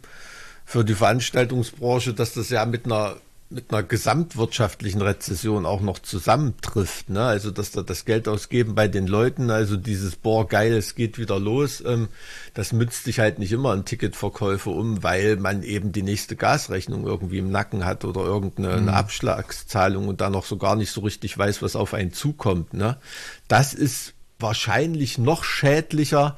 für 0.66 0.84
die 0.84 0.94
Veranstaltungsbranche, 0.94 2.12
dass 2.12 2.34
das 2.34 2.50
ja 2.50 2.66
mit 2.66 2.84
einer 2.84 3.16
mit 3.48 3.72
einer 3.72 3.84
gesamtwirtschaftlichen 3.84 5.00
Rezession 5.00 5.66
auch 5.66 5.80
noch 5.80 6.00
zusammentrifft. 6.00 7.10
Ne? 7.10 7.22
Also 7.22 7.52
dass 7.52 7.70
da 7.70 7.82
das 7.82 8.04
Geld 8.04 8.26
ausgeben 8.26 8.74
bei 8.74 8.88
den 8.88 9.06
Leuten, 9.06 9.50
also 9.50 9.76
dieses 9.76 10.16
boah 10.16 10.48
geil, 10.48 10.72
es 10.72 10.96
geht 10.96 11.16
wieder 11.16 11.38
los, 11.38 11.80
ähm, 11.86 12.08
das 12.54 12.72
münzt 12.72 13.04
sich 13.04 13.20
halt 13.20 13.38
nicht 13.38 13.52
immer 13.52 13.70
an 13.70 13.84
Ticketverkäufe 13.84 14.70
um, 14.70 15.04
weil 15.04 15.36
man 15.36 15.62
eben 15.62 15.92
die 15.92 16.02
nächste 16.02 16.34
Gasrechnung 16.34 17.06
irgendwie 17.06 17.38
im 17.38 17.52
Nacken 17.52 17.84
hat 17.84 18.04
oder 18.04 18.22
irgendeine 18.22 18.80
mhm. 18.80 18.88
Abschlagszahlung 18.88 20.08
und 20.08 20.20
da 20.20 20.28
noch 20.28 20.44
so 20.44 20.56
gar 20.56 20.74
nicht 20.74 20.90
so 20.90 21.02
richtig 21.02 21.38
weiß, 21.38 21.62
was 21.62 21.76
auf 21.76 21.94
einen 21.94 22.12
zukommt. 22.12 22.74
Ne? 22.74 22.96
Das 23.46 23.74
ist 23.74 24.14
wahrscheinlich 24.40 25.18
noch 25.18 25.44
schädlicher 25.44 26.36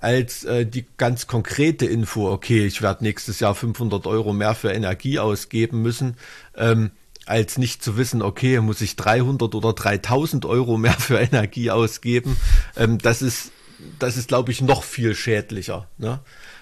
als 0.00 0.44
äh, 0.44 0.66
die 0.66 0.86
ganz 0.96 1.26
konkrete 1.26 1.86
Info, 1.86 2.30
okay, 2.30 2.66
ich 2.66 2.82
werde 2.82 3.04
nächstes 3.04 3.40
Jahr 3.40 3.54
500 3.54 4.06
Euro 4.06 4.32
mehr 4.32 4.54
für 4.54 4.72
Energie 4.72 5.18
ausgeben 5.18 5.82
müssen, 5.82 6.16
ähm, 6.56 6.90
als 7.26 7.58
nicht 7.58 7.84
zu 7.84 7.96
wissen, 7.96 8.22
okay, 8.22 8.60
muss 8.60 8.80
ich 8.80 8.96
300 8.96 9.54
oder 9.54 9.72
3000 9.72 10.46
Euro 10.46 10.78
mehr 10.78 10.94
für 10.98 11.18
Energie 11.18 11.70
ausgeben. 11.70 12.36
Ähm, 12.76 12.98
das 12.98 13.22
ist, 13.22 13.52
das 13.98 14.16
ist, 14.16 14.28
glaube 14.28 14.52
ich, 14.52 14.62
noch 14.62 14.82
viel 14.82 15.14
schädlicher, 15.14 15.86
ne? 15.98 16.20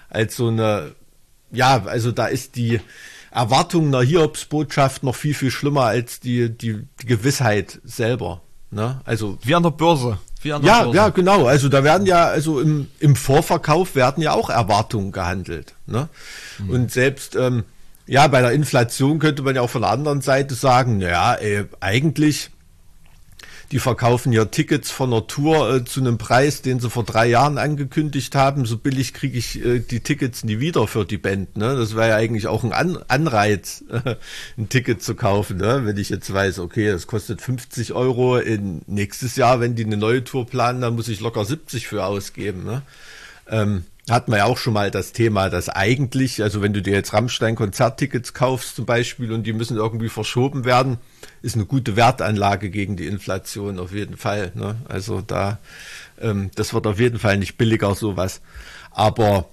als 0.09 0.35
so 0.35 0.47
eine, 0.47 0.95
ja, 1.51 1.83
also 1.85 2.11
da 2.11 2.27
ist 2.27 2.55
die 2.55 2.79
Erwartung 3.31 3.87
einer 3.87 4.01
Hiobsbotschaft 4.01 5.03
noch 5.03 5.15
viel, 5.15 5.33
viel 5.33 5.51
schlimmer 5.51 5.83
als 5.83 6.19
die, 6.19 6.49
die, 6.49 6.87
die 7.01 7.05
Gewissheit 7.05 7.79
selber. 7.83 8.41
Ne? 8.71 9.01
Also 9.05 9.37
wie 9.43 9.55
an 9.55 9.63
der 9.63 9.71
Börse. 9.71 10.17
Ja, 10.43 10.57
Börse. 10.59 10.95
ja, 10.95 11.09
genau. 11.09 11.45
Also 11.45 11.69
da 11.69 11.83
werden 11.83 12.07
ja, 12.07 12.25
also 12.25 12.59
im, 12.59 12.87
im 12.99 13.15
Vorverkauf 13.15 13.95
werden 13.95 14.23
ja 14.23 14.33
auch 14.33 14.49
Erwartungen 14.49 15.11
gehandelt. 15.11 15.75
Ne? 15.85 16.07
Mhm. 16.59 16.69
Und 16.69 16.91
selbst 16.91 17.35
ähm, 17.35 17.63
ja, 18.09 18.25
bei 18.27 18.41
der 18.41 18.53
Inflation 18.53 19.19
könnte 19.19 19.43
man 19.43 19.55
ja 19.55 19.61
auch 19.61 19.69
von 19.69 19.81
der 19.81 19.91
anderen 19.91 20.21
Seite 20.21 20.55
sagen, 20.55 20.97
naja, 20.97 21.35
ey, 21.35 21.65
eigentlich 21.79 22.49
die 23.71 23.79
verkaufen 23.79 24.31
ja 24.31 24.45
Tickets 24.45 24.89
von 24.89 25.11
der 25.11 25.27
Tour 25.27 25.75
äh, 25.75 25.85
zu 25.85 25.99
einem 25.99 26.17
Preis, 26.17 26.61
den 26.61 26.79
sie 26.79 26.89
vor 26.89 27.03
drei 27.03 27.27
Jahren 27.27 27.57
angekündigt 27.57 28.33
haben. 28.33 28.65
So 28.65 28.77
billig 28.77 29.13
kriege 29.13 29.37
ich 29.37 29.63
äh, 29.63 29.79
die 29.79 29.99
Tickets 29.99 30.43
nie 30.43 30.59
wieder 30.59 30.87
für 30.87 31.05
die 31.05 31.17
Band. 31.17 31.55
Ne? 31.55 31.75
Das 31.75 31.95
wäre 31.95 32.09
ja 32.09 32.15
eigentlich 32.15 32.47
auch 32.47 32.63
ein 32.63 32.73
An 32.73 32.97
Anreiz, 33.07 33.83
äh, 33.89 34.15
ein 34.57 34.69
Ticket 34.69 35.03
zu 35.03 35.13
kaufen. 35.13 35.57
Ne? 35.57 35.81
Wenn 35.85 35.97
ich 35.97 36.09
jetzt 36.09 36.33
weiß, 36.33 36.59
okay, 36.59 36.87
das 36.87 37.05
kostet 37.05 37.41
50 37.41 37.93
Euro 37.93 38.37
in 38.37 38.81
nächstes 38.87 39.35
Jahr, 39.35 39.59
wenn 39.59 39.75
die 39.75 39.85
eine 39.85 39.97
neue 39.97 40.23
Tour 40.23 40.47
planen, 40.47 40.81
dann 40.81 40.95
muss 40.95 41.07
ich 41.07 41.19
locker 41.19 41.45
70 41.45 41.87
für 41.87 42.05
ausgeben. 42.05 42.63
Ne? 42.63 42.81
Ähm, 43.47 43.83
hat 44.09 44.27
man 44.27 44.39
ja 44.39 44.45
auch 44.45 44.57
schon 44.57 44.73
mal 44.73 44.91
das 44.91 45.11
Thema, 45.13 45.49
dass 45.49 45.69
eigentlich, 45.69 46.41
also 46.41 46.61
wenn 46.61 46.73
du 46.73 46.81
dir 46.81 46.93
jetzt 46.93 47.13
Rammstein-Konzerttickets 47.13 48.33
kaufst 48.33 48.75
zum 48.75 48.85
Beispiel 48.85 49.31
und 49.31 49.43
die 49.43 49.53
müssen 49.53 49.77
irgendwie 49.77 50.09
verschoben 50.09 50.65
werden, 50.65 50.97
ist 51.41 51.55
eine 51.55 51.65
gute 51.65 51.95
Wertanlage 51.95 52.69
gegen 52.69 52.95
die 52.95 53.07
Inflation 53.07 53.79
auf 53.79 53.93
jeden 53.93 54.17
Fall. 54.17 54.51
Ne? 54.55 54.75
Also 54.87 55.21
da, 55.21 55.59
ähm, 56.19 56.51
das 56.55 56.73
wird 56.73 56.87
auf 56.87 56.99
jeden 56.99 57.19
Fall 57.19 57.37
nicht 57.37 57.57
billiger 57.57 57.95
sowas. 57.95 58.41
Aber 58.91 59.49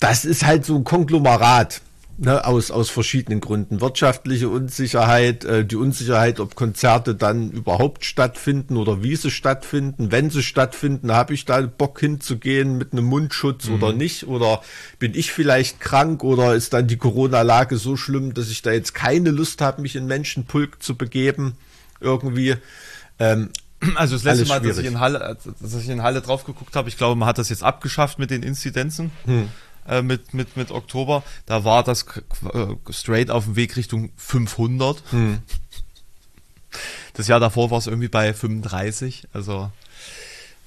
das 0.00 0.24
ist 0.24 0.44
halt 0.44 0.64
so 0.64 0.76
ein 0.76 0.84
Konglomerat 0.84 1.80
ne, 2.18 2.44
aus, 2.44 2.70
aus 2.70 2.90
verschiedenen 2.90 3.40
Gründen. 3.40 3.80
Wirtschaftliche 3.80 4.48
Unsicherheit, 4.48 5.44
äh, 5.44 5.64
die 5.64 5.76
Unsicherheit, 5.76 6.40
ob 6.40 6.54
Konzerte 6.54 7.14
dann 7.14 7.50
überhaupt 7.50 8.04
stattfinden 8.04 8.76
oder 8.76 9.02
wie 9.02 9.16
sie 9.16 9.30
stattfinden. 9.30 10.10
Wenn 10.12 10.30
sie 10.30 10.42
stattfinden, 10.42 11.12
habe 11.12 11.34
ich 11.34 11.44
da 11.44 11.60
Bock 11.62 12.00
hinzugehen 12.00 12.78
mit 12.78 12.92
einem 12.92 13.04
Mundschutz 13.04 13.68
mhm. 13.68 13.74
oder 13.74 13.92
nicht? 13.92 14.26
Oder 14.26 14.62
bin 14.98 15.14
ich 15.14 15.32
vielleicht 15.32 15.80
krank 15.80 16.24
oder 16.24 16.54
ist 16.54 16.72
dann 16.72 16.86
die 16.86 16.96
Corona-Lage 16.96 17.76
so 17.76 17.96
schlimm, 17.96 18.34
dass 18.34 18.50
ich 18.50 18.62
da 18.62 18.72
jetzt 18.72 18.94
keine 18.94 19.30
Lust 19.30 19.60
habe, 19.60 19.82
mich 19.82 19.96
in 19.96 20.06
Menschenpulk 20.06 20.82
zu 20.82 20.96
begeben? 20.96 21.56
Irgendwie. 22.00 22.54
Ähm, 23.18 23.50
also 23.94 24.14
das 24.14 24.24
letzte 24.24 24.46
Mal, 24.46 24.60
dass 24.60 24.78
ich, 24.78 24.86
in 24.86 25.00
Halle, 25.00 25.36
dass 25.60 25.74
ich 25.74 25.88
in 25.88 26.02
Halle 26.02 26.22
drauf 26.22 26.44
geguckt 26.44 26.76
habe, 26.76 26.88
ich 26.88 26.96
glaube, 26.96 27.16
man 27.16 27.28
hat 27.28 27.38
das 27.38 27.50
jetzt 27.50 27.62
abgeschafft 27.62 28.18
mit 28.18 28.30
den 28.30 28.42
Inzidenzen. 28.42 29.10
Hm. 29.26 29.48
Äh, 29.88 30.02
mit, 30.02 30.34
mit, 30.34 30.56
mit 30.56 30.70
Oktober, 30.70 31.22
da 31.46 31.64
war 31.64 31.84
das 31.84 32.04
äh, 32.52 32.92
straight 32.92 33.30
auf 33.30 33.44
dem 33.44 33.56
Weg 33.56 33.76
Richtung 33.76 34.10
500. 34.16 35.02
Hm. 35.10 35.38
Das 37.14 37.28
Jahr 37.28 37.40
davor 37.40 37.70
war 37.70 37.78
es 37.78 37.86
irgendwie 37.86 38.08
bei 38.08 38.34
35. 38.34 39.28
Also 39.32 39.70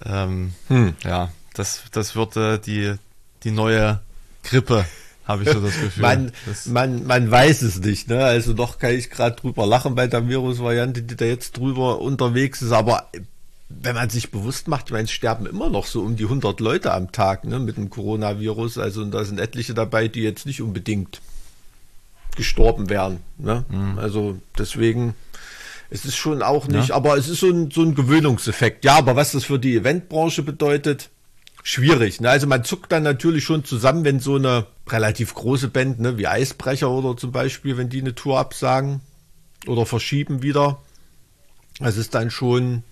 ähm, 0.05 0.53
hm. 0.67 0.95
ja, 1.03 1.31
das, 1.53 1.83
das 1.91 2.15
wird 2.15 2.37
äh, 2.37 2.59
die, 2.59 2.95
die 3.43 3.51
neue 3.51 3.99
Grippe 4.43 4.85
habe 5.29 5.43
ich 5.43 5.49
so 5.49 5.61
das 5.61 5.79
Gefühl. 5.79 6.01
man, 6.01 6.31
man, 6.65 7.05
man 7.05 7.29
weiß 7.29 7.61
es 7.61 7.79
nicht, 7.79 8.07
ne? 8.07 8.25
Also 8.25 8.53
doch 8.53 8.79
kann 8.79 8.95
ich 8.95 9.11
gerade 9.11 9.35
drüber 9.35 9.67
lachen 9.67 9.93
bei 9.93 10.07
der 10.07 10.27
Virusvariante, 10.27 11.03
die 11.03 11.15
da 11.15 11.25
jetzt 11.25 11.57
drüber 11.57 11.99
unterwegs 11.99 12.63
ist, 12.63 12.71
aber 12.71 13.09
wenn 13.69 13.95
man 13.95 14.09
sich 14.09 14.31
bewusst 14.31 14.67
macht, 14.67 14.87
ich 14.87 14.91
meine, 14.91 15.05
es 15.05 15.11
sterben 15.11 15.45
immer 15.45 15.69
noch 15.69 15.85
so 15.85 16.01
um 16.01 16.15
die 16.15 16.23
100 16.23 16.59
Leute 16.59 16.93
am 16.93 17.11
Tag 17.11 17.45
ne, 17.45 17.59
mit 17.59 17.77
dem 17.77 17.89
Coronavirus. 17.89 18.79
Also 18.79 19.01
und 19.01 19.11
da 19.11 19.23
sind 19.23 19.39
etliche 19.39 19.75
dabei, 19.75 20.07
die 20.07 20.21
jetzt 20.21 20.45
nicht 20.47 20.61
unbedingt 20.61 21.21
gestorben 22.35 22.89
wären. 22.89 23.19
Ne? 23.37 23.63
Mhm. 23.69 23.99
Also 23.99 24.39
deswegen, 24.57 25.13
es 25.91 26.03
ist 26.03 26.15
schon 26.15 26.41
auch 26.41 26.67
nicht, 26.67 26.89
ja. 26.89 26.95
aber 26.95 27.15
es 27.15 27.29
ist 27.29 27.41
so 27.41 27.47
ein, 27.47 27.69
so 27.69 27.83
ein 27.83 27.93
Gewöhnungseffekt. 27.93 28.85
Ja, 28.85 28.97
aber 28.97 29.15
was 29.15 29.33
das 29.33 29.45
für 29.45 29.59
die 29.59 29.75
Eventbranche 29.75 30.41
bedeutet, 30.41 31.09
schwierig. 31.61 32.21
Ne? 32.21 32.29
Also 32.29 32.47
man 32.47 32.63
zuckt 32.63 32.91
dann 32.91 33.03
natürlich 33.03 33.43
schon 33.43 33.65
zusammen, 33.65 34.03
wenn 34.03 34.19
so 34.19 34.35
eine 34.35 34.65
relativ 34.87 35.35
große 35.35 35.67
Band, 35.67 35.99
ne, 35.99 36.17
wie 36.17 36.27
Eisbrecher 36.27 36.89
oder 36.89 37.15
zum 37.15 37.31
Beispiel, 37.31 37.77
wenn 37.77 37.89
die 37.89 38.01
eine 38.01 38.15
Tour 38.15 38.39
absagen 38.39 39.01
oder 39.67 39.85
verschieben 39.85 40.41
wieder. 40.41 40.81
Es 41.79 41.97
ist 41.97 42.15
dann 42.15 42.31
schon 42.31 42.83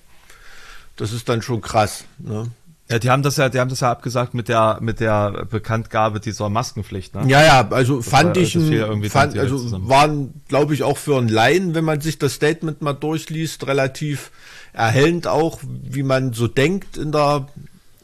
das 0.97 1.13
ist 1.13 1.29
dann 1.29 1.41
schon 1.41 1.61
krass. 1.61 2.03
Ne? 2.19 2.51
Ja, 2.89 2.99
die 2.99 3.09
haben 3.09 3.21
das 3.21 3.35
ja, 3.37 3.49
die 3.49 3.59
haben 3.59 3.69
das 3.69 3.81
ja 3.81 3.91
abgesagt 3.91 4.33
mit 4.33 4.47
der 4.47 4.77
mit 4.81 4.99
der 4.99 5.45
Bekanntgabe 5.49 6.19
dieser 6.19 6.49
Maskenpflicht. 6.49 7.15
Ne? 7.15 7.27
Ja, 7.27 7.43
ja, 7.43 7.67
also 7.69 7.97
das 7.97 8.07
fand 8.07 8.35
war, 8.35 8.43
ich, 8.43 8.55
ein, 8.55 9.03
fand, 9.09 9.37
also 9.37 9.57
zusammen. 9.57 9.89
waren, 9.89 10.41
glaube 10.47 10.73
ich, 10.73 10.83
auch 10.83 10.97
für 10.97 11.17
einen 11.17 11.27
Laien, 11.27 11.75
wenn 11.75 11.83
man 11.83 11.99
sich 11.99 12.17
das 12.17 12.33
Statement 12.33 12.81
mal 12.81 12.93
durchliest, 12.93 13.67
relativ 13.67 14.31
erhellend 14.71 15.27
auch, 15.27 15.59
wie 15.63 16.03
man 16.03 16.33
so 16.33 16.47
denkt 16.47 16.97
in 16.97 17.11
der 17.11 17.47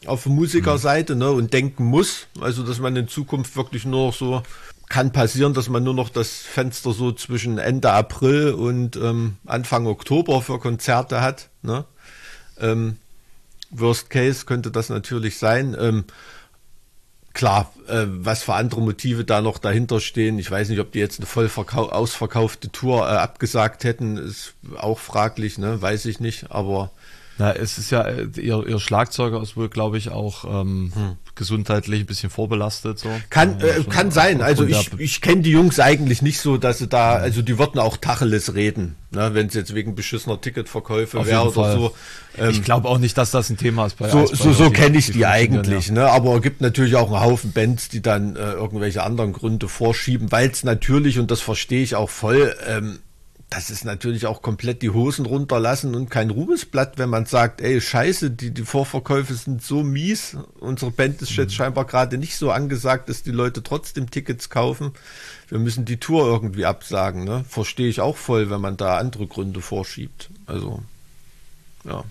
auf 0.06 0.26
Musikerseite, 0.26 1.16
ne, 1.16 1.32
und 1.32 1.54
denken 1.54 1.86
muss, 1.86 2.28
also 2.42 2.64
dass 2.64 2.80
man 2.80 2.94
in 2.98 3.08
Zukunft 3.08 3.56
wirklich 3.56 3.86
nur 3.86 4.08
noch 4.08 4.14
so 4.14 4.44
kann 4.90 5.12
passieren, 5.14 5.54
dass 5.54 5.70
man 5.70 5.84
nur 5.84 5.94
noch 5.94 6.10
das 6.10 6.34
Fenster 6.34 6.92
so 6.92 7.14
zwischen 7.14 7.58
Ende 7.58 7.92
April 7.92 8.52
und 8.52 8.98
ähm, 8.98 9.38
Anfang 9.46 9.88
Oktober 9.88 10.42
für 10.42 10.60
Konzerte 10.60 11.22
hat, 11.22 11.50
ne? 11.62 11.86
Ähm, 12.60 12.98
Worst 13.72 14.10
Case 14.10 14.46
könnte 14.46 14.72
das 14.72 14.90
natürlich 14.90 15.38
sein. 15.38 15.76
Ähm, 15.80 16.06
klar, 17.34 17.74
äh, 17.88 18.06
was 18.08 18.44
für 18.44 18.54
andere 18.54 18.82
Motive 18.82 19.26
da 19.26 19.42
noch 19.42 19.58
dahinter 19.58 20.00
stehen. 20.00 20.40
Ich 20.40 20.50
weiß 20.50 20.70
nicht, 20.70 20.80
ob 20.80 20.92
die 20.92 21.00
jetzt 21.00 21.20
eine 21.20 21.26
voll 21.26 21.50
ausverkaufte 21.56 22.72
Tour 22.72 23.08
äh, 23.08 23.12
abgesagt 23.16 23.84
hätten, 23.84 24.18
ist 24.18 24.54
auch 24.78 25.00
fraglich, 25.00 25.58
ne? 25.58 25.82
weiß 25.82 26.06
ich 26.06 26.20
nicht. 26.20 26.52
Aber 26.52 26.92
na, 27.38 27.52
es 27.52 27.78
ist 27.80 27.90
ja, 27.90 28.02
äh, 28.02 28.28
ihr, 28.38 28.66
ihr 28.68 28.80
Schlagzeuger 28.80 29.42
ist 29.42 29.58
wohl, 29.58 29.68
glaube 29.68 29.98
ich, 29.98 30.10
auch 30.10 30.46
ähm, 30.46 30.92
hm. 30.94 31.16
gesundheitlich 31.34 32.02
ein 32.02 32.06
bisschen 32.06 32.30
vorbelastet. 32.30 33.00
So. 33.00 33.10
Kann, 33.32 33.60
ja, 33.60 33.68
äh, 33.68 33.84
kann 33.84 34.12
sein. 34.12 34.42
Also 34.42 34.66
ich, 34.66 34.92
ich 35.00 35.22
kenne 35.22 35.42
die 35.42 35.50
Jungs 35.50 35.80
eigentlich 35.80 36.22
nicht 36.22 36.40
so, 36.40 36.58
dass 36.58 36.78
sie 36.78 36.88
da, 36.88 37.14
also 37.14 37.42
die 37.42 37.58
würden 37.58 37.80
auch 37.80 37.98
Tacheles 37.98 38.54
reden, 38.54 38.96
ne, 39.10 39.34
wenn 39.34 39.48
es 39.48 39.56
jetzt 39.56 39.74
wegen 39.74 39.96
beschissener 39.96 40.40
Ticketverkäufe 40.40 41.26
wäre 41.26 41.44
oder 41.44 41.52
Fall. 41.52 41.76
so. 41.76 41.96
Ähm, 42.38 42.52
ich 42.52 42.64
glaube 42.64 42.88
auch 42.88 43.00
nicht, 43.00 43.18
dass 43.18 43.32
das 43.32 43.50
ein 43.50 43.58
Thema 43.58 43.88
ist 43.88 43.98
bei 43.98 44.10
So, 44.10 44.28
so, 44.28 44.54
so 44.54 44.70
kenne 44.70 45.00
ich 45.00 45.08
die, 45.08 45.14
die 45.14 45.26
eigentlich, 45.26 45.88
ja. 45.88 45.94
ne? 45.94 46.10
Aber 46.12 46.36
es 46.36 46.42
gibt 46.44 46.62
natürlich 46.62 46.96
auch 46.96 47.12
einen 47.12 47.22
Haufen 47.22 47.52
Bands, 47.52 47.90
die 47.90 48.02
dann 48.02 48.36
äh, 48.36 48.54
irgendwelche 48.54 49.02
anderen 49.02 49.34
Gründe 49.34 49.68
vorschieben, 49.68 50.32
weil 50.32 50.52
es 50.52 50.64
natürlich, 50.64 51.18
und 51.18 51.32
das 51.32 51.42
verstehe 51.42 51.82
ich 51.82 51.96
auch 51.96 52.12
voll, 52.12 52.56
ähm, 52.68 53.00
das 53.54 53.70
ist 53.70 53.86
natürlich 53.86 54.26
auch 54.26 54.42
komplett 54.42 54.82
die 54.82 54.90
Hosen 54.90 55.28
runterlassen 55.28 55.94
und 55.94 56.10
kein 56.10 56.32
Ruhmesblatt, 56.32 56.98
wenn 56.98 57.10
man 57.10 57.28
sagt, 57.28 57.62
ey, 57.62 57.80
scheiße, 57.80 58.32
die, 58.32 58.52
die 58.52 58.64
Vorverkäufe 58.64 59.36
sind 59.36 59.62
so 59.62 59.84
mies. 59.84 60.36
Unsere 60.60 60.90
Band 60.90 61.22
ist 61.22 61.36
jetzt 61.36 61.52
mhm. 61.52 61.56
scheinbar 61.56 61.86
gerade 61.86 62.18
nicht 62.18 62.36
so 62.36 62.50
angesagt, 62.50 63.10
dass 63.10 63.22
die 63.22 63.32
Leute 63.32 63.62
trotzdem 63.62 64.10
Tickets 64.10 64.50
kaufen. 64.50 64.94
Wir 65.50 65.60
müssen 65.60 65.86
die 65.86 65.98
Tour 65.98 66.26
irgendwie 66.26 66.66
absagen. 66.66 67.26
Ne? 67.26 67.46
Verstehe 67.48 67.90
ich 67.90 68.02
auch 68.02 68.18
voll, 68.18 68.50
wenn 68.50 68.62
man 68.62 68.76
da 68.76 68.98
andere 68.98 69.28
Gründe 69.28 69.62
vorschiebt. 69.62 70.32
Also, 70.48 70.82
ja. 71.84 72.04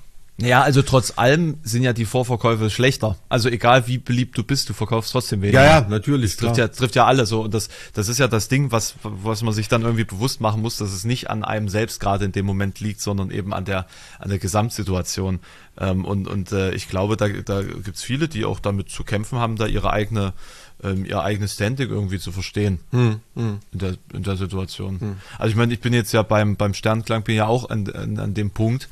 Ja, 0.43 0.63
also 0.63 0.83
trotz 0.83 1.15
allem 1.17 1.59
sind 1.63 1.83
ja 1.83 1.93
die 1.93 2.05
Vorverkäufe 2.05 2.71
schlechter. 2.71 3.17
Also 3.29 3.49
egal 3.49 3.87
wie 3.87 3.99
beliebt 3.99 4.37
du 4.37 4.43
bist, 4.43 4.69
du 4.69 4.75
verkaufst 4.75 5.13
trotzdem 5.13 5.43
weniger. 5.43 5.63
Ja, 5.63 5.81
ja, 5.81 5.87
natürlich. 5.89 6.33
Das 6.33 6.41
trifft 6.41 6.57
ja, 6.59 6.69
trifft 6.69 6.95
ja 6.97 7.07
alle 7.07 7.27
so. 7.27 7.43
Und 7.43 7.55
das, 7.55 7.69
das 7.95 8.09
ist 8.09 8.19
ja 8.19 8.29
das 8.29 8.49
Ding, 8.49 8.73
was, 8.73 8.97
was 9.03 9.43
man 9.43 9.55
sich 9.55 9.69
dann 9.69 9.83
irgendwie 9.83 10.05
bewusst 10.05 10.41
machen 10.41 10.63
muss, 10.63 10.77
dass 10.77 10.93
es 10.93 11.05
nicht 11.05 11.31
an 11.31 11.45
einem 11.45 11.69
selbst 11.69 12.01
gerade 12.01 12.25
in 12.25 12.33
dem 12.33 12.47
Moment 12.47 12.81
liegt, 12.81 13.01
sondern 13.01 13.31
eben 13.31 13.53
an 13.55 13.65
der, 13.65 13.87
an 14.19 14.29
der 14.29 14.39
Gesamtsituation. 14.39 15.41
Ähm, 15.79 16.05
und 16.05 16.29
und 16.29 16.53
äh, 16.53 16.73
ich 16.73 16.89
glaube, 16.89 17.17
da, 17.17 17.29
da 17.29 17.63
gibt's 17.63 18.03
viele, 18.03 18.29
die 18.29 18.45
auch 18.45 18.61
damit 18.61 18.91
zu 18.91 19.05
kämpfen 19.05 19.39
haben, 19.39 19.57
da 19.57 19.67
ihre 19.67 19.93
eigene 19.93 20.35
ähm, 20.83 21.05
ihr 21.05 21.23
eigenes 21.23 21.55
Standing 21.55 21.91
irgendwie 21.91 22.19
zu 22.19 22.33
verstehen 22.33 22.81
hm, 22.91 23.21
hm. 23.35 23.59
In, 23.73 23.79
der, 23.79 23.95
in 24.13 24.23
der 24.23 24.37
Situation. 24.37 25.01
Hm. 25.01 25.17
Also 25.39 25.51
ich 25.51 25.57
meine, 25.57 25.73
ich 25.73 25.81
bin 25.81 25.93
jetzt 25.93 26.13
ja 26.13 26.23
beim, 26.23 26.57
beim 26.57 26.75
Sternklang, 26.75 27.23
bin 27.23 27.37
ja 27.37 27.47
auch 27.47 27.71
an, 27.71 27.89
an, 27.91 28.19
an 28.19 28.35
dem 28.35 28.51
Punkt, 28.51 28.89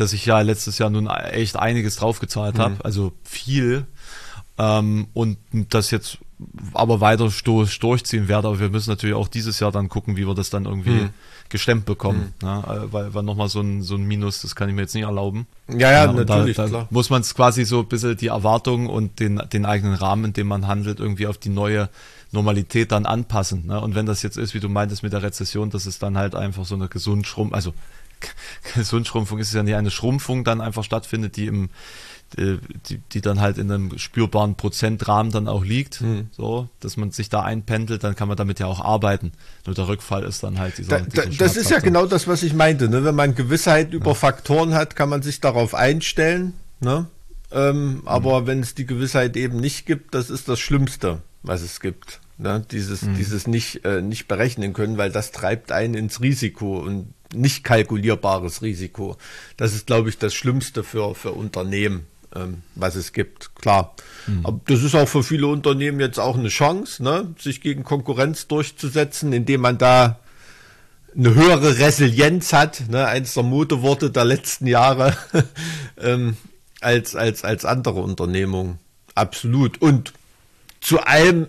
dass 0.00 0.12
ich 0.12 0.26
ja 0.26 0.40
letztes 0.40 0.78
Jahr 0.78 0.90
nun 0.90 1.06
echt 1.08 1.56
einiges 1.56 1.96
draufgezahlt 1.96 2.56
mhm. 2.56 2.60
habe, 2.60 2.84
also 2.84 3.12
viel. 3.24 3.86
Ähm, 4.58 5.08
und 5.14 5.38
das 5.52 5.90
jetzt 5.90 6.18
aber 6.72 7.00
weiter 7.00 7.28
durchziehen 7.44 8.28
werde. 8.28 8.48
Aber 8.48 8.60
wir 8.60 8.70
müssen 8.70 8.90
natürlich 8.90 9.14
auch 9.14 9.28
dieses 9.28 9.60
Jahr 9.60 9.72
dann 9.72 9.88
gucken, 9.88 10.16
wie 10.16 10.26
wir 10.26 10.34
das 10.34 10.50
dann 10.50 10.64
irgendwie 10.64 10.90
mhm. 10.90 11.10
gestemmt 11.48 11.84
bekommen. 11.84 12.34
Mhm. 12.40 12.46
Ja, 12.46 12.60
äh, 12.60 12.92
weil, 12.92 13.14
weil 13.14 13.22
nochmal 13.22 13.48
so 13.48 13.60
ein, 13.60 13.82
so 13.82 13.94
ein 13.94 14.04
Minus, 14.04 14.42
das 14.42 14.54
kann 14.54 14.68
ich 14.68 14.74
mir 14.74 14.82
jetzt 14.82 14.94
nicht 14.94 15.04
erlauben. 15.04 15.46
Ja, 15.68 15.90
ja, 15.90 16.04
ja 16.04 16.12
natürlich. 16.12 16.56
Da, 16.56 16.66
da 16.68 16.86
muss 16.90 17.10
man 17.10 17.22
es 17.22 17.34
quasi 17.34 17.64
so 17.64 17.80
ein 17.80 17.88
bisschen 17.88 18.16
die 18.16 18.28
Erwartungen 18.28 18.88
und 18.88 19.20
den, 19.20 19.40
den 19.52 19.66
eigenen 19.66 19.94
Rahmen, 19.94 20.26
in 20.26 20.32
dem 20.32 20.46
man 20.46 20.66
handelt, 20.66 21.00
irgendwie 21.00 21.26
auf 21.26 21.38
die 21.38 21.50
neue 21.50 21.88
Normalität 22.32 22.92
dann 22.92 23.06
anpassen. 23.06 23.66
Ne? 23.66 23.80
Und 23.80 23.94
wenn 23.94 24.06
das 24.06 24.22
jetzt 24.22 24.36
ist, 24.36 24.54
wie 24.54 24.60
du 24.60 24.68
meintest 24.68 25.02
mit 25.02 25.12
der 25.12 25.22
Rezession, 25.22 25.70
dass 25.70 25.86
es 25.86 25.98
dann 25.98 26.16
halt 26.16 26.34
einfach 26.34 26.64
so 26.64 26.74
eine 26.74 26.88
gesund 26.88 27.26
schrumm, 27.26 27.52
also 27.52 27.74
Gesundschrumpfung 28.74 29.38
ist 29.38 29.48
es 29.48 29.54
ja 29.54 29.62
nicht 29.62 29.74
eine 29.74 29.90
Schrumpfung 29.90 30.44
dann 30.44 30.60
einfach 30.60 30.84
stattfindet, 30.84 31.36
die 31.36 31.46
im 31.46 31.70
äh, 32.36 32.58
die, 32.88 32.98
die 32.98 33.20
dann 33.20 33.40
halt 33.40 33.58
in 33.58 33.70
einem 33.72 33.98
spürbaren 33.98 34.54
Prozentrahmen 34.54 35.32
dann 35.32 35.48
auch 35.48 35.64
liegt, 35.64 36.00
mhm. 36.00 36.28
so, 36.30 36.68
dass 36.78 36.96
man 36.96 37.10
sich 37.10 37.28
da 37.28 37.42
einpendelt, 37.42 38.04
dann 38.04 38.14
kann 38.14 38.28
man 38.28 38.36
damit 38.36 38.60
ja 38.60 38.66
auch 38.66 38.80
arbeiten. 38.80 39.32
Nur 39.66 39.74
der 39.74 39.88
Rückfall 39.88 40.22
ist 40.22 40.44
dann 40.44 40.60
halt 40.60 40.78
dieser. 40.78 41.00
Da, 41.00 41.24
dieser 41.24 41.44
das 41.44 41.56
ist 41.56 41.70
ja 41.70 41.80
genau 41.80 42.06
das, 42.06 42.28
was 42.28 42.44
ich 42.44 42.54
meinte. 42.54 42.88
Ne? 42.88 43.04
Wenn 43.04 43.16
man 43.16 43.34
Gewissheit 43.34 43.92
über 43.92 44.12
ja. 44.12 44.14
Faktoren 44.14 44.74
hat, 44.74 44.94
kann 44.94 45.08
man 45.08 45.22
sich 45.22 45.40
darauf 45.40 45.74
einstellen. 45.74 46.54
Ne? 46.78 47.06
Ähm, 47.50 47.94
mhm. 47.94 48.02
Aber 48.06 48.46
wenn 48.46 48.60
es 48.60 48.76
die 48.76 48.86
Gewissheit 48.86 49.36
eben 49.36 49.58
nicht 49.58 49.84
gibt, 49.86 50.14
das 50.14 50.30
ist 50.30 50.48
das 50.48 50.60
Schlimmste, 50.60 51.22
was 51.42 51.62
es 51.62 51.80
gibt. 51.80 52.20
Ne? 52.40 52.64
Dieses, 52.70 53.02
mhm. 53.02 53.16
dieses 53.16 53.46
nicht, 53.46 53.84
äh, 53.84 54.00
nicht 54.00 54.26
berechnen 54.26 54.72
können, 54.72 54.96
weil 54.96 55.12
das 55.12 55.30
treibt 55.30 55.72
einen 55.72 55.94
ins 55.94 56.22
Risiko 56.22 56.78
und 56.78 57.12
nicht 57.34 57.64
kalkulierbares 57.64 58.62
Risiko. 58.62 59.16
Das 59.58 59.74
ist, 59.74 59.86
glaube 59.86 60.08
ich, 60.08 60.18
das 60.18 60.34
Schlimmste 60.34 60.82
für, 60.82 61.14
für 61.14 61.32
Unternehmen, 61.32 62.06
ähm, 62.34 62.62
was 62.74 62.94
es 62.94 63.12
gibt. 63.12 63.54
Klar. 63.56 63.94
Mhm. 64.26 64.46
Aber 64.46 64.60
das 64.66 64.82
ist 64.82 64.94
auch 64.94 65.06
für 65.06 65.22
viele 65.22 65.48
Unternehmen 65.48 66.00
jetzt 66.00 66.18
auch 66.18 66.38
eine 66.38 66.48
Chance, 66.48 67.02
ne? 67.02 67.34
sich 67.38 67.60
gegen 67.60 67.84
Konkurrenz 67.84 68.48
durchzusetzen, 68.48 69.34
indem 69.34 69.60
man 69.60 69.76
da 69.76 70.18
eine 71.14 71.34
höhere 71.34 71.78
Resilienz 71.78 72.54
hat, 72.54 72.88
ne? 72.88 73.06
eins 73.06 73.34
der 73.34 73.42
Modeworte 73.42 74.10
der 74.10 74.24
letzten 74.24 74.66
Jahre, 74.66 75.14
ähm, 76.00 76.38
als, 76.80 77.14
als, 77.14 77.44
als 77.44 77.66
andere 77.66 78.00
Unternehmungen. 78.00 78.78
Absolut. 79.14 79.82
Und 79.82 80.14
zu 80.80 81.00
allem 81.00 81.48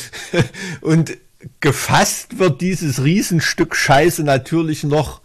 und 0.80 1.16
gefasst 1.60 2.38
wird 2.38 2.60
dieses 2.60 3.02
Riesenstück 3.02 3.76
Scheiße 3.76 4.22
natürlich 4.22 4.84
noch 4.84 5.20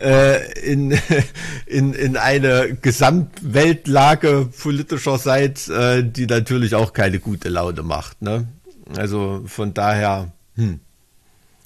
äh, 0.00 0.52
in, 0.60 0.98
in, 1.66 1.92
in 1.92 2.16
eine 2.16 2.76
Gesamtweltlage 2.80 4.48
politischerseits, 4.62 5.68
äh, 5.68 6.02
die 6.02 6.26
natürlich 6.26 6.74
auch 6.74 6.92
keine 6.92 7.18
gute 7.18 7.48
Laune 7.48 7.82
macht. 7.82 8.22
Ne? 8.22 8.48
Also 8.96 9.42
von 9.46 9.74
daher 9.74 10.32
hm, 10.56 10.80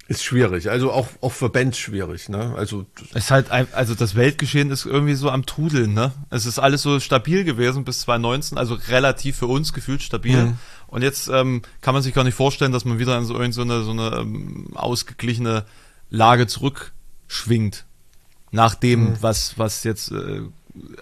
ist 0.08 0.22
schwierig. 0.22 0.68
Also 0.68 0.92
auch, 0.92 1.08
auch 1.20 1.32
für 1.32 1.48
Bands 1.48 1.78
schwierig. 1.78 2.28
Ne? 2.28 2.54
Also, 2.56 2.86
es 3.10 3.24
ist 3.24 3.30
halt, 3.30 3.50
also 3.50 3.94
das 3.94 4.14
Weltgeschehen 4.14 4.70
ist 4.70 4.84
irgendwie 4.84 5.14
so 5.14 5.30
am 5.30 5.46
Trudeln. 5.46 5.94
Ne? 5.94 6.12
Es 6.30 6.44
ist 6.44 6.58
alles 6.58 6.82
so 6.82 7.00
stabil 7.00 7.44
gewesen 7.44 7.84
bis 7.84 8.00
2019, 8.00 8.58
also 8.58 8.74
relativ 8.74 9.38
für 9.38 9.46
uns 9.46 9.72
gefühlt 9.72 10.02
stabil. 10.02 10.36
Mhm. 10.36 10.58
Und 10.94 11.02
jetzt 11.02 11.26
ähm, 11.26 11.62
kann 11.80 11.92
man 11.92 12.04
sich 12.04 12.14
gar 12.14 12.22
nicht 12.22 12.36
vorstellen, 12.36 12.70
dass 12.70 12.84
man 12.84 13.00
wieder 13.00 13.18
in 13.18 13.24
so, 13.24 13.36
in 13.40 13.50
so 13.50 13.62
eine, 13.62 13.82
so 13.82 13.90
eine 13.90 14.18
ähm, 14.18 14.68
ausgeglichene 14.74 15.64
Lage 16.08 16.46
zurückschwingt. 16.46 17.84
Nach 18.52 18.76
dem, 18.76 19.00
mhm. 19.00 19.16
was, 19.20 19.58
was 19.58 19.82
jetzt 19.82 20.12
äh, 20.12 20.42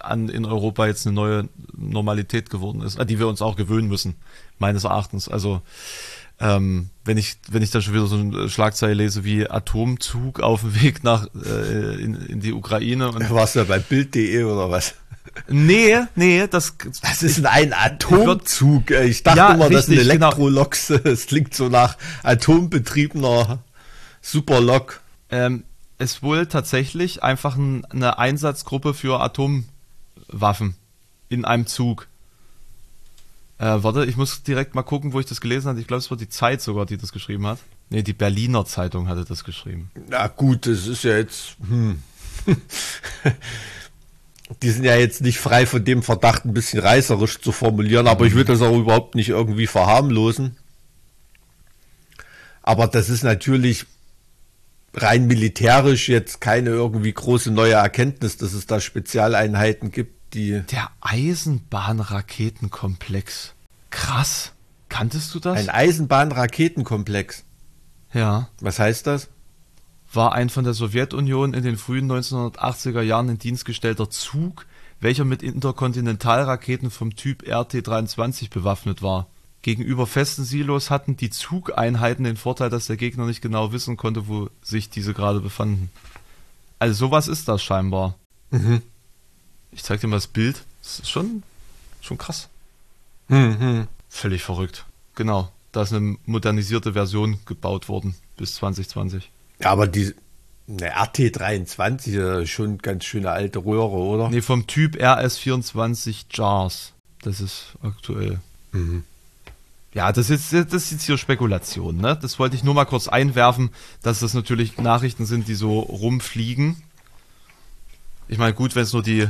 an, 0.00 0.30
in 0.30 0.46
Europa 0.46 0.86
jetzt 0.86 1.06
eine 1.06 1.14
neue 1.14 1.48
Normalität 1.76 2.48
geworden 2.48 2.80
ist, 2.80 2.98
an 2.98 3.06
die 3.06 3.18
wir 3.18 3.28
uns 3.28 3.42
auch 3.42 3.54
gewöhnen 3.54 3.88
müssen, 3.88 4.14
meines 4.58 4.84
Erachtens. 4.84 5.28
Also 5.28 5.60
ähm, 6.40 6.88
wenn 7.04 7.18
ich 7.18 7.36
wenn 7.50 7.62
ich 7.62 7.70
da 7.70 7.82
schon 7.82 7.92
wieder 7.92 8.06
so 8.06 8.16
eine 8.16 8.48
Schlagzeile 8.48 8.94
lese 8.94 9.24
wie 9.24 9.46
Atomzug 9.46 10.40
auf 10.40 10.62
dem 10.62 10.80
Weg 10.80 11.04
nach 11.04 11.26
äh, 11.34 12.02
in, 12.02 12.14
in 12.14 12.40
die 12.40 12.54
Ukraine 12.54 13.10
und 13.10 13.28
warst 13.30 13.56
du 13.56 13.58
ja 13.58 13.66
bei 13.66 13.78
Bild.de 13.78 14.42
oder 14.44 14.70
was? 14.70 14.94
Nee, 15.48 15.98
nee, 16.14 16.46
das. 16.46 16.76
Das 17.02 17.22
ist 17.22 17.44
ein 17.44 17.72
Atomzug. 17.72 18.90
Ich 18.90 19.22
dachte 19.22 19.38
ja, 19.38 19.54
immer, 19.54 19.70
das 19.70 19.86
sind 19.86 19.96
genau. 19.96 20.10
Elektroloks. 20.10 20.88
Genau. 20.92 21.10
Es 21.10 21.26
klingt 21.26 21.54
so 21.54 21.68
nach 21.68 21.96
atombetriebener 22.22 23.62
Superlok. 24.20 25.00
Ähm, 25.30 25.64
es 25.98 26.22
wohl 26.22 26.46
tatsächlich 26.46 27.22
einfach 27.22 27.56
ein, 27.56 27.84
eine 27.86 28.18
Einsatzgruppe 28.18 28.94
für 28.94 29.20
Atomwaffen 29.20 30.76
in 31.28 31.44
einem 31.44 31.66
Zug. 31.66 32.08
Äh, 33.58 33.82
warte, 33.82 34.04
ich 34.04 34.16
muss 34.16 34.42
direkt 34.42 34.74
mal 34.74 34.82
gucken, 34.82 35.12
wo 35.12 35.20
ich 35.20 35.26
das 35.26 35.40
gelesen 35.40 35.68
habe. 35.68 35.80
Ich 35.80 35.86
glaube, 35.86 36.00
es 36.00 36.10
war 36.10 36.18
die 36.18 36.28
Zeit 36.28 36.60
sogar, 36.60 36.84
die 36.84 36.96
das 36.96 37.12
geschrieben 37.12 37.46
hat. 37.46 37.58
Nee, 37.90 38.02
die 38.02 38.12
Berliner 38.12 38.64
Zeitung 38.64 39.08
hatte 39.08 39.24
das 39.24 39.44
geschrieben. 39.44 39.90
Na 40.08 40.26
gut, 40.26 40.66
das 40.66 40.86
ist 40.86 41.04
ja 41.04 41.16
jetzt. 41.16 41.56
Hm. 41.68 42.02
die 44.62 44.70
sind 44.70 44.84
ja 44.84 44.96
jetzt 44.96 45.20
nicht 45.20 45.38
frei 45.38 45.66
von 45.66 45.84
dem 45.84 46.02
Verdacht, 46.02 46.44
ein 46.44 46.54
bisschen 46.54 46.80
reißerisch 46.80 47.40
zu 47.40 47.52
formulieren, 47.52 48.06
aber 48.06 48.26
ich 48.26 48.34
will 48.34 48.44
das 48.44 48.60
auch 48.60 48.76
überhaupt 48.76 49.14
nicht 49.14 49.28
irgendwie 49.28 49.66
verharmlosen. 49.66 50.56
Aber 52.62 52.86
das 52.86 53.08
ist 53.08 53.24
natürlich 53.24 53.86
rein 54.94 55.26
militärisch 55.26 56.08
jetzt 56.08 56.40
keine 56.40 56.70
irgendwie 56.70 57.12
große 57.12 57.50
neue 57.50 57.74
Erkenntnis, 57.74 58.36
dass 58.36 58.52
es 58.52 58.66
da 58.66 58.80
Spezialeinheiten 58.80 59.90
gibt, 59.90 60.34
die. 60.34 60.62
Der 60.70 60.90
Eisenbahnraketenkomplex. 61.00 63.54
Krass. 63.90 64.52
Kanntest 64.88 65.34
du 65.34 65.40
das? 65.40 65.58
Ein 65.58 65.70
Eisenbahnraketenkomplex. 65.70 67.42
Ja. 68.12 68.48
Was 68.60 68.78
heißt 68.78 69.06
das? 69.06 69.28
War 70.12 70.32
ein 70.32 70.50
von 70.50 70.64
der 70.64 70.74
Sowjetunion 70.74 71.54
in 71.54 71.64
den 71.64 71.76
frühen 71.76 72.10
1980er 72.10 73.00
Jahren 73.02 73.28
in 73.28 73.38
Dienst 73.38 73.64
gestellter 73.64 74.10
Zug, 74.10 74.66
welcher 75.00 75.24
mit 75.24 75.42
Interkontinentalraketen 75.42 76.90
vom 76.90 77.16
Typ 77.16 77.42
RT-23 77.42 78.50
bewaffnet 78.50 79.02
war. 79.02 79.26
Gegenüber 79.62 80.06
festen 80.06 80.44
Silos 80.44 80.90
hatten 80.90 81.16
die 81.16 81.30
Zugeinheiten 81.30 82.24
den 82.24 82.36
Vorteil, 82.36 82.68
dass 82.68 82.86
der 82.86 82.96
Gegner 82.96 83.26
nicht 83.26 83.42
genau 83.42 83.72
wissen 83.72 83.96
konnte, 83.96 84.26
wo 84.26 84.50
sich 84.60 84.90
diese 84.90 85.14
gerade 85.14 85.40
befanden. 85.40 85.90
Also 86.78 86.94
sowas 86.94 87.28
ist 87.28 87.48
das 87.48 87.62
scheinbar. 87.62 88.16
Mhm. 88.50 88.82
Ich 89.70 89.84
zeig 89.84 90.00
dir 90.00 90.08
mal 90.08 90.16
das 90.16 90.26
Bild. 90.26 90.64
Das 90.82 90.98
ist 90.98 91.10
schon, 91.10 91.44
schon 92.00 92.18
krass. 92.18 92.48
Mhm. 93.28 93.86
Völlig 94.08 94.42
verrückt. 94.42 94.84
Genau. 95.14 95.50
Da 95.70 95.82
ist 95.82 95.92
eine 95.92 96.16
modernisierte 96.26 96.92
Version 96.92 97.38
gebaut 97.46 97.88
worden 97.88 98.16
bis 98.36 98.56
2020. 98.56 99.30
Ja, 99.62 99.70
aber 99.70 99.86
die 99.86 100.14
eine 100.68 100.94
RT23 100.96 102.42
ist 102.42 102.50
schon 102.50 102.78
ganz 102.78 103.04
schöne 103.04 103.30
alte 103.30 103.60
Röhre, 103.60 103.96
oder? 103.96 104.28
Nee, 104.30 104.40
vom 104.40 104.66
Typ 104.66 104.96
RS24 104.96 106.24
Jars. 106.30 106.92
Das 107.22 107.40
ist 107.40 107.74
aktuell. 107.82 108.40
Mhm. 108.72 109.04
Ja, 109.94 110.10
das 110.10 110.30
ist, 110.30 110.52
das 110.52 110.72
ist 110.72 110.90
jetzt 110.92 111.04
hier 111.04 111.18
Spekulation, 111.18 111.98
ne? 111.98 112.18
Das 112.20 112.38
wollte 112.38 112.56
ich 112.56 112.64
nur 112.64 112.74
mal 112.74 112.86
kurz 112.86 113.08
einwerfen, 113.08 113.70
dass 114.02 114.20
das 114.20 114.32
natürlich 114.32 114.78
Nachrichten 114.78 115.26
sind, 115.26 115.48
die 115.48 115.54
so 115.54 115.80
rumfliegen. 115.80 116.82
Ich 118.28 118.38
meine, 118.38 118.54
gut, 118.54 118.74
wenn 118.74 118.84
es 118.84 118.94
nur 118.94 119.02
die, 119.02 119.28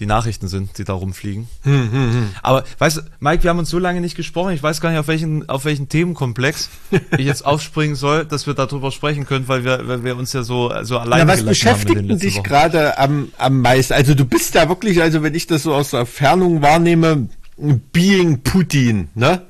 die 0.00 0.06
Nachrichten 0.06 0.48
sind, 0.48 0.76
die 0.78 0.84
da 0.84 0.92
rumfliegen. 0.92 1.48
Hm, 1.62 1.92
hm, 1.92 2.12
hm. 2.12 2.30
Aber 2.42 2.64
weißt 2.78 2.96
du, 2.96 3.00
Mike, 3.20 3.44
wir 3.44 3.50
haben 3.50 3.60
uns 3.60 3.70
so 3.70 3.78
lange 3.78 4.00
nicht 4.00 4.16
gesprochen, 4.16 4.52
ich 4.52 4.62
weiß 4.62 4.80
gar 4.80 4.90
nicht, 4.90 4.98
auf 4.98 5.06
welchen, 5.06 5.48
auf 5.48 5.64
welchen 5.64 5.88
Themenkomplex 5.88 6.68
ich 7.16 7.24
jetzt 7.24 7.46
aufspringen 7.46 7.94
soll, 7.94 8.24
dass 8.24 8.46
wir 8.46 8.54
darüber 8.54 8.90
sprechen 8.90 9.24
können, 9.24 9.46
weil 9.46 9.64
wir, 9.64 9.86
weil 9.86 10.02
wir 10.02 10.16
uns 10.16 10.32
ja 10.32 10.42
so, 10.42 10.72
so 10.82 10.98
allein 10.98 11.26
Na, 11.26 11.32
was 11.32 11.44
beschäftigt 11.44 12.22
dich 12.22 12.42
gerade 12.42 12.98
am, 12.98 13.28
am 13.38 13.60
meisten? 13.60 13.92
Also 13.92 14.14
du 14.14 14.24
bist 14.24 14.54
ja 14.54 14.68
wirklich, 14.68 15.00
also 15.00 15.22
wenn 15.22 15.34
ich 15.34 15.46
das 15.46 15.62
so 15.62 15.74
aus 15.74 15.90
der 15.90 16.06
Fernung 16.06 16.60
wahrnehme, 16.60 17.28
Being 17.56 18.42
Putin, 18.42 19.08
ne? 19.14 19.42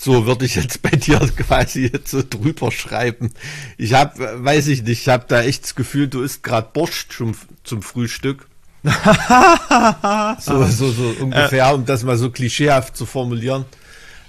So 0.00 0.26
würde 0.26 0.44
ich 0.44 0.54
jetzt 0.54 0.80
bei 0.80 0.90
dir 0.90 1.18
quasi 1.36 1.90
jetzt 1.92 2.12
so 2.12 2.22
drüber 2.22 2.70
schreiben. 2.70 3.32
Ich 3.78 3.94
habe, 3.94 4.44
weiß 4.44 4.68
ich 4.68 4.84
nicht, 4.84 5.00
ich 5.00 5.08
habe 5.08 5.24
da 5.26 5.42
echt 5.42 5.64
das 5.64 5.74
Gefühl, 5.74 6.06
du 6.06 6.22
isst 6.22 6.44
gerade 6.44 6.68
Borscht 6.72 7.12
zum, 7.12 7.34
zum 7.64 7.82
Frühstück. 7.82 8.46
so, 10.40 10.64
so, 10.64 10.90
so 10.90 11.14
ungefähr, 11.20 11.74
um 11.74 11.84
das 11.84 12.04
mal 12.04 12.16
so 12.16 12.30
klischeehaft 12.30 12.96
zu 12.96 13.06
formulieren. 13.06 13.64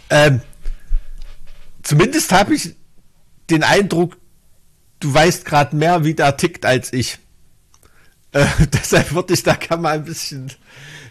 Ähm, 0.09 0.41
zumindest 1.83 2.31
habe 2.31 2.55
ich 2.55 2.75
den 3.49 3.63
Eindruck, 3.63 4.17
du 4.99 5.13
weißt 5.13 5.45
gerade 5.45 5.75
mehr, 5.75 6.03
wie 6.03 6.13
der 6.13 6.37
tickt 6.37 6.65
als 6.65 6.93
ich. 6.93 7.19
Äh, 8.31 8.45
deshalb 8.73 9.13
würde 9.13 9.33
ich 9.33 9.43
da 9.43 9.55
kann 9.55 9.81
man 9.81 9.93
ein 9.93 10.05
bisschen, 10.05 10.51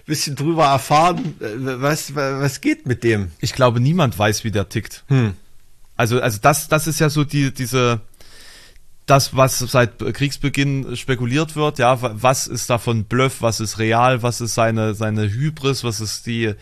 bisschen 0.06 0.36
drüber 0.36 0.66
erfahren, 0.66 1.36
äh, 1.40 1.80
was, 1.80 2.14
was 2.14 2.60
geht 2.60 2.86
mit 2.86 3.04
dem. 3.04 3.30
Ich 3.40 3.52
glaube, 3.52 3.80
niemand 3.80 4.18
weiß, 4.18 4.44
wie 4.44 4.50
der 4.50 4.68
tickt. 4.68 5.04
Hm. 5.08 5.34
Also, 5.96 6.20
also 6.20 6.38
das, 6.40 6.68
das 6.68 6.86
ist 6.86 7.00
ja 7.00 7.10
so 7.10 7.24
die, 7.24 7.52
diese, 7.52 8.00
das, 9.10 9.34
was 9.34 9.58
seit 9.58 9.98
Kriegsbeginn 9.98 10.96
spekuliert 10.96 11.56
wird, 11.56 11.78
ja, 11.78 11.98
was 12.00 12.46
ist 12.46 12.70
davon 12.70 13.04
Bluff, 13.04 13.42
was 13.42 13.60
ist 13.60 13.78
real, 13.78 14.22
was 14.22 14.40
ist 14.40 14.54
seine, 14.54 14.94
seine 14.94 15.30
Hybris, 15.30 15.82
was 15.82 16.00
ist 16.00 16.26
die, 16.26 16.54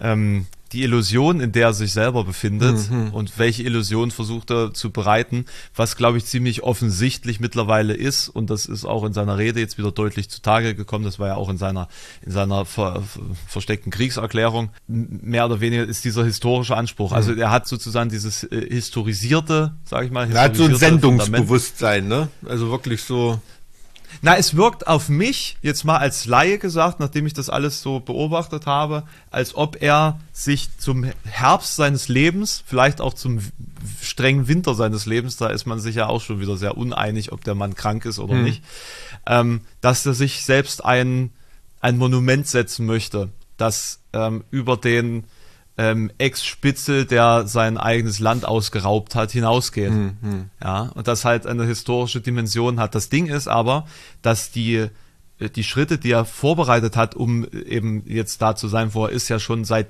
ähm, 0.00 0.46
die 0.72 0.82
Illusion, 0.82 1.40
in 1.40 1.52
der 1.52 1.68
er 1.68 1.72
sich 1.74 1.92
selber 1.92 2.24
befindet 2.24 2.90
mhm. 2.90 3.08
und 3.12 3.38
welche 3.38 3.62
Illusion 3.62 4.10
versucht 4.10 4.50
er 4.50 4.72
zu 4.72 4.90
bereiten, 4.90 5.46
was 5.74 5.96
glaube 5.96 6.18
ich 6.18 6.26
ziemlich 6.26 6.62
offensichtlich 6.62 7.40
mittlerweile 7.40 7.94
ist 7.94 8.28
und 8.28 8.50
das 8.50 8.66
ist 8.66 8.84
auch 8.84 9.04
in 9.04 9.12
seiner 9.12 9.38
Rede 9.38 9.60
jetzt 9.60 9.78
wieder 9.78 9.92
deutlich 9.92 10.30
zutage 10.30 10.74
gekommen, 10.74 11.04
das 11.04 11.18
war 11.18 11.28
ja 11.28 11.34
auch 11.36 11.48
in 11.48 11.58
seiner 11.58 11.88
in 12.22 12.32
seiner 12.32 12.64
ver, 12.64 13.02
versteckten 13.46 13.90
Kriegserklärung, 13.90 14.70
mehr 14.86 15.46
oder 15.46 15.60
weniger 15.60 15.84
ist 15.84 16.04
dieser 16.04 16.24
historische 16.24 16.76
Anspruch. 16.76 17.12
Also 17.12 17.32
mhm. 17.32 17.40
er 17.40 17.50
hat 17.50 17.66
sozusagen 17.66 18.10
dieses 18.10 18.44
äh, 18.44 18.66
historisierte, 18.68 19.74
sage 19.84 20.06
ich 20.06 20.12
mal, 20.12 20.30
er 20.30 20.42
hat 20.42 20.56
so 20.56 20.64
ein 20.64 20.76
Sendungsbewusstsein, 20.76 22.08
ne? 22.08 22.28
Also 22.46 22.70
wirklich 22.70 23.02
so 23.02 23.40
na, 24.22 24.36
es 24.36 24.56
wirkt 24.56 24.86
auf 24.86 25.08
mich, 25.08 25.56
jetzt 25.62 25.84
mal 25.84 25.96
als 25.96 26.26
Laie 26.26 26.58
gesagt, 26.58 27.00
nachdem 27.00 27.26
ich 27.26 27.32
das 27.32 27.48
alles 27.48 27.82
so 27.82 28.00
beobachtet 28.00 28.66
habe, 28.66 29.04
als 29.30 29.54
ob 29.54 29.80
er 29.80 30.20
sich 30.32 30.76
zum 30.78 31.04
Herbst 31.24 31.76
seines 31.76 32.08
Lebens, 32.08 32.62
vielleicht 32.66 33.00
auch 33.00 33.14
zum 33.14 33.40
strengen 34.02 34.48
Winter 34.48 34.74
seines 34.74 35.06
Lebens, 35.06 35.36
da 35.36 35.48
ist 35.48 35.66
man 35.66 35.80
sich 35.80 35.96
ja 35.96 36.06
auch 36.06 36.20
schon 36.20 36.40
wieder 36.40 36.56
sehr 36.56 36.76
uneinig, 36.76 37.32
ob 37.32 37.44
der 37.44 37.54
Mann 37.54 37.74
krank 37.74 38.04
ist 38.04 38.18
oder 38.18 38.34
hm. 38.34 38.44
nicht, 38.44 38.62
ähm, 39.26 39.62
dass 39.80 40.04
er 40.04 40.14
sich 40.14 40.44
selbst 40.44 40.84
ein, 40.84 41.30
ein 41.80 41.96
Monument 41.96 42.46
setzen 42.46 42.86
möchte, 42.86 43.30
das 43.56 44.00
ähm, 44.12 44.44
über 44.50 44.76
den 44.76 45.24
ähm, 45.78 46.10
Ex-Spitzel, 46.18 47.06
der 47.06 47.46
sein 47.46 47.78
eigenes 47.78 48.18
Land 48.18 48.44
ausgeraubt 48.44 49.14
hat, 49.14 49.30
hinausgeht. 49.30 49.90
Mhm. 49.90 50.50
Ja, 50.62 50.90
und 50.94 51.08
das 51.08 51.24
halt 51.24 51.46
eine 51.46 51.64
historische 51.64 52.20
Dimension 52.20 52.80
hat. 52.80 52.94
Das 52.94 53.08
Ding 53.08 53.26
ist 53.26 53.48
aber, 53.48 53.86
dass 54.22 54.50
die, 54.50 54.88
äh, 55.38 55.48
die 55.48 55.64
Schritte, 55.64 55.98
die 55.98 56.10
er 56.10 56.24
vorbereitet 56.24 56.96
hat, 56.96 57.14
um 57.14 57.46
eben 57.50 58.02
jetzt 58.06 58.42
da 58.42 58.56
zu 58.56 58.68
sein, 58.68 58.94
wo 58.94 59.06
er 59.06 59.12
ist, 59.12 59.28
ja 59.28 59.38
schon 59.38 59.64
seit, 59.64 59.86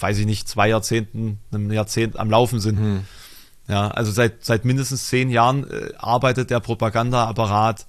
weiß 0.00 0.18
ich 0.18 0.26
nicht, 0.26 0.48
zwei 0.48 0.68
Jahrzehnten, 0.68 1.38
einem 1.52 1.70
Jahrzehnt 1.70 2.18
am 2.18 2.30
Laufen 2.30 2.60
sind. 2.60 2.80
Mhm. 2.80 3.00
Ja, 3.68 3.88
also 3.88 4.12
seit, 4.12 4.44
seit 4.44 4.64
mindestens 4.64 5.08
zehn 5.08 5.30
Jahren 5.30 5.70
äh, 5.70 5.92
arbeitet 5.98 6.50
der 6.50 6.60
Propagandaapparat 6.60 7.86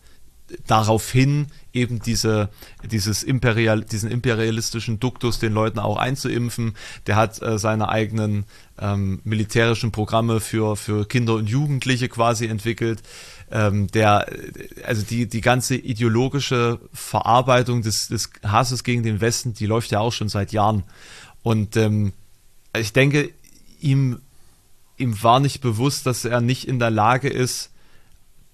darauf 0.65 1.11
hin, 1.11 1.47
eben 1.73 1.99
diese, 2.01 2.49
dieses 2.83 3.23
Imperial, 3.23 3.81
diesen 3.81 4.09
imperialistischen 4.09 4.99
Duktus 4.99 5.39
den 5.39 5.53
Leuten 5.53 5.79
auch 5.79 5.97
einzuimpfen. 5.97 6.75
Der 7.05 7.15
hat 7.15 7.41
äh, 7.41 7.59
seine 7.59 7.89
eigenen 7.89 8.45
ähm, 8.79 9.19
militärischen 9.23 9.91
Programme 9.91 10.39
für, 10.39 10.75
für 10.75 11.07
Kinder 11.07 11.35
und 11.35 11.47
Jugendliche 11.49 12.09
quasi 12.09 12.47
entwickelt. 12.47 13.03
Ähm, 13.51 13.87
der, 13.87 14.27
also 14.85 15.03
die, 15.03 15.27
die 15.27 15.41
ganze 15.41 15.75
ideologische 15.75 16.79
Verarbeitung 16.93 17.81
des, 17.81 18.07
des 18.07 18.29
Hasses 18.43 18.83
gegen 18.83 19.03
den 19.03 19.21
Westen, 19.21 19.53
die 19.53 19.65
läuft 19.65 19.91
ja 19.91 19.99
auch 19.99 20.13
schon 20.13 20.29
seit 20.29 20.51
Jahren. 20.51 20.83
Und 21.43 21.77
ähm, 21.77 22.13
ich 22.77 22.93
denke, 22.93 23.31
ihm, 23.79 24.19
ihm 24.97 25.21
war 25.23 25.39
nicht 25.39 25.61
bewusst, 25.61 26.05
dass 26.05 26.25
er 26.25 26.41
nicht 26.41 26.67
in 26.67 26.79
der 26.79 26.91
Lage 26.91 27.29
ist, 27.29 27.71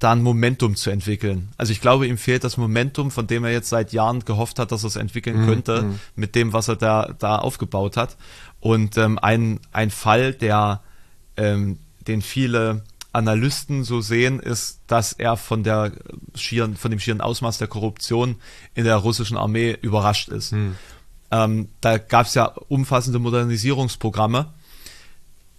da 0.03 0.11
ein 0.11 0.21
Momentum 0.21 0.75
zu 0.75 0.89
entwickeln. 0.89 1.49
Also 1.57 1.71
ich 1.71 1.79
glaube, 1.79 2.07
ihm 2.07 2.17
fehlt 2.17 2.43
das 2.43 2.57
Momentum, 2.57 3.09
von 3.09 3.25
dem 3.25 3.45
er 3.45 3.51
jetzt 3.51 3.69
seit 3.69 3.93
Jahren 3.93 4.25
gehofft 4.25 4.59
hat, 4.59 4.71
dass 4.71 4.83
er 4.83 4.87
es 4.87 4.95
entwickeln 4.97 5.41
mhm. 5.41 5.45
könnte, 5.45 5.81
mhm. 5.83 5.99
mit 6.15 6.35
dem, 6.35 6.51
was 6.51 6.67
er 6.67 6.75
da, 6.75 7.15
da 7.17 7.37
aufgebaut 7.37 7.95
hat. 7.95 8.17
Und 8.59 8.97
ähm, 8.97 9.17
ein, 9.19 9.61
ein 9.71 9.91
Fall, 9.91 10.33
der, 10.33 10.81
ähm, 11.37 11.79
den 12.05 12.21
viele 12.21 12.83
Analysten 13.13 13.85
so 13.85 14.01
sehen, 14.01 14.39
ist, 14.39 14.81
dass 14.87 15.13
er 15.13 15.37
von 15.37 15.63
der 15.63 15.93
schieren, 16.35 16.75
von 16.75 16.91
dem 16.91 16.99
schieren 16.99 17.21
Ausmaß 17.21 17.57
der 17.59 17.67
Korruption 17.67 18.35
in 18.73 18.83
der 18.83 18.97
russischen 18.97 19.37
Armee 19.37 19.77
überrascht 19.81 20.27
ist. 20.29 20.51
Mhm. 20.51 20.75
Ähm, 21.31 21.69
da 21.79 21.97
gab 21.97 22.25
es 22.25 22.33
ja 22.33 22.45
umfassende 22.45 23.19
Modernisierungsprogramme 23.19 24.53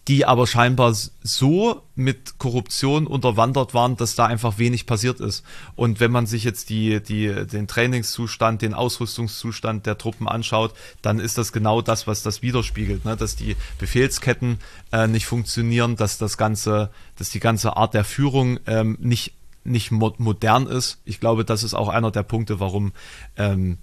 die 0.08 0.26
aber 0.26 0.46
scheinbar 0.46 0.94
so 1.22 1.82
mit 1.94 2.38
Korruption 2.38 3.06
unterwandert 3.06 3.72
waren, 3.72 3.96
dass 3.96 4.14
da 4.14 4.26
einfach 4.26 4.58
wenig 4.58 4.86
passiert 4.86 5.20
ist. 5.20 5.44
Und 5.76 5.98
wenn 5.98 6.10
man 6.10 6.26
sich 6.26 6.44
jetzt 6.44 6.68
die, 6.68 7.02
die, 7.02 7.46
den 7.46 7.66
Trainingszustand, 7.66 8.60
den 8.60 8.74
Ausrüstungszustand 8.74 9.86
der 9.86 9.96
Truppen 9.96 10.28
anschaut, 10.28 10.74
dann 11.00 11.20
ist 11.20 11.38
das 11.38 11.52
genau 11.52 11.80
das, 11.80 12.06
was 12.06 12.22
das 12.22 12.42
widerspiegelt, 12.42 13.06
ne? 13.06 13.16
dass 13.16 13.36
die 13.36 13.56
Befehlsketten 13.78 14.58
äh, 14.92 15.06
nicht 15.06 15.24
funktionieren, 15.24 15.96
dass 15.96 16.18
das 16.18 16.36
ganze, 16.36 16.90
dass 17.16 17.30
die 17.30 17.40
ganze 17.40 17.76
Art 17.76 17.94
der 17.94 18.04
Führung 18.04 18.60
ähm, 18.66 18.98
nicht 19.00 19.32
nicht 19.66 19.90
modern 19.90 20.66
ist. 20.66 20.98
Ich 21.06 21.20
glaube, 21.20 21.42
das 21.42 21.62
ist 21.62 21.72
auch 21.72 21.88
einer 21.88 22.10
der 22.10 22.22
Punkte, 22.22 22.60
warum 22.60 22.92
ähm, 23.38 23.78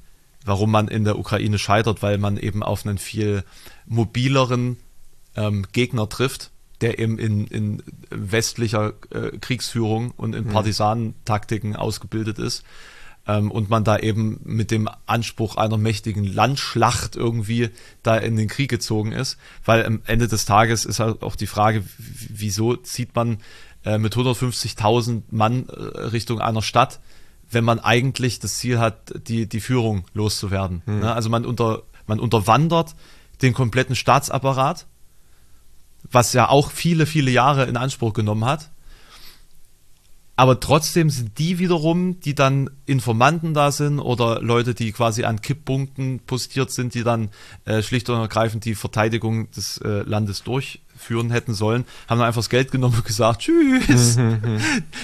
warum 0.45 0.69
man 0.69 0.87
in 0.87 1.05
der 1.05 1.17
Ukraine 1.17 1.57
scheitert, 1.57 2.03
weil 2.03 2.19
man 2.19 2.37
eben 2.37 2.61
auf 2.61 2.85
einen 2.85 2.99
viel 2.99 3.43
mobileren 3.87 4.77
ähm, 5.41 5.65
Gegner 5.71 6.07
trifft, 6.09 6.51
der 6.81 6.99
eben 6.99 7.19
in, 7.19 7.47
in 7.47 7.83
westlicher 8.09 8.93
äh, 9.11 9.37
Kriegsführung 9.39 10.11
und 10.11 10.33
in 10.35 10.45
mhm. 10.45 10.49
Partisanentaktiken 10.49 11.75
ausgebildet 11.75 12.39
ist. 12.39 12.63
Ähm, 13.27 13.51
und 13.51 13.69
man 13.69 13.83
da 13.83 13.99
eben 13.99 14.39
mit 14.43 14.71
dem 14.71 14.89
Anspruch 15.05 15.55
einer 15.55 15.77
mächtigen 15.77 16.25
Landschlacht 16.25 17.15
irgendwie 17.15 17.69
da 18.01 18.17
in 18.17 18.35
den 18.35 18.47
Krieg 18.47 18.69
gezogen 18.69 19.11
ist. 19.11 19.37
Weil 19.63 19.85
am 19.85 20.01
Ende 20.05 20.27
des 20.27 20.45
Tages 20.45 20.85
ist 20.85 20.99
halt 20.99 21.21
auch 21.21 21.35
die 21.35 21.47
Frage, 21.47 21.83
wieso 21.97 22.75
zieht 22.75 23.15
man 23.15 23.37
äh, 23.85 23.99
mit 23.99 24.15
150.000 24.15 25.23
Mann 25.29 25.67
äh, 25.69 25.99
Richtung 25.99 26.41
einer 26.41 26.63
Stadt, 26.63 26.99
wenn 27.51 27.63
man 27.63 27.79
eigentlich 27.79 28.39
das 28.39 28.57
Ziel 28.57 28.79
hat, 28.79 29.13
die, 29.27 29.47
die 29.47 29.59
Führung 29.59 30.05
loszuwerden. 30.13 30.81
Mhm. 30.87 30.99
Ne? 31.01 31.13
Also 31.13 31.29
man, 31.29 31.45
unter, 31.45 31.83
man 32.07 32.19
unterwandert 32.19 32.95
den 33.43 33.53
kompletten 33.53 33.95
Staatsapparat 33.95 34.87
was 36.09 36.33
ja 36.33 36.49
auch 36.49 36.71
viele, 36.71 37.05
viele 37.05 37.31
Jahre 37.31 37.65
in 37.65 37.77
Anspruch 37.77 38.13
genommen 38.13 38.45
hat. 38.45 38.71
Aber 40.41 40.59
trotzdem 40.59 41.11
sind 41.11 41.37
die 41.37 41.59
wiederum, 41.59 42.19
die 42.19 42.33
dann 42.33 42.71
Informanten 42.87 43.53
da 43.53 43.71
sind 43.71 43.99
oder 43.99 44.41
Leute, 44.41 44.73
die 44.73 44.91
quasi 44.91 45.23
an 45.23 45.39
Kipppunkten 45.41 46.21
postiert 46.25 46.71
sind, 46.71 46.95
die 46.95 47.03
dann 47.03 47.29
äh, 47.65 47.83
schlicht 47.83 48.09
und 48.09 48.19
ergreifend 48.19 48.65
die 48.65 48.73
Verteidigung 48.73 49.51
des 49.51 49.77
äh, 49.79 50.01
Landes 50.01 50.41
durchführen 50.41 51.29
hätten 51.29 51.53
sollen, 51.53 51.85
haben 52.07 52.17
dann 52.17 52.27
einfach 52.27 52.39
das 52.39 52.49
Geld 52.49 52.71
genommen 52.71 52.95
und 52.95 53.05
gesagt, 53.05 53.41
tschüss. 53.41 54.17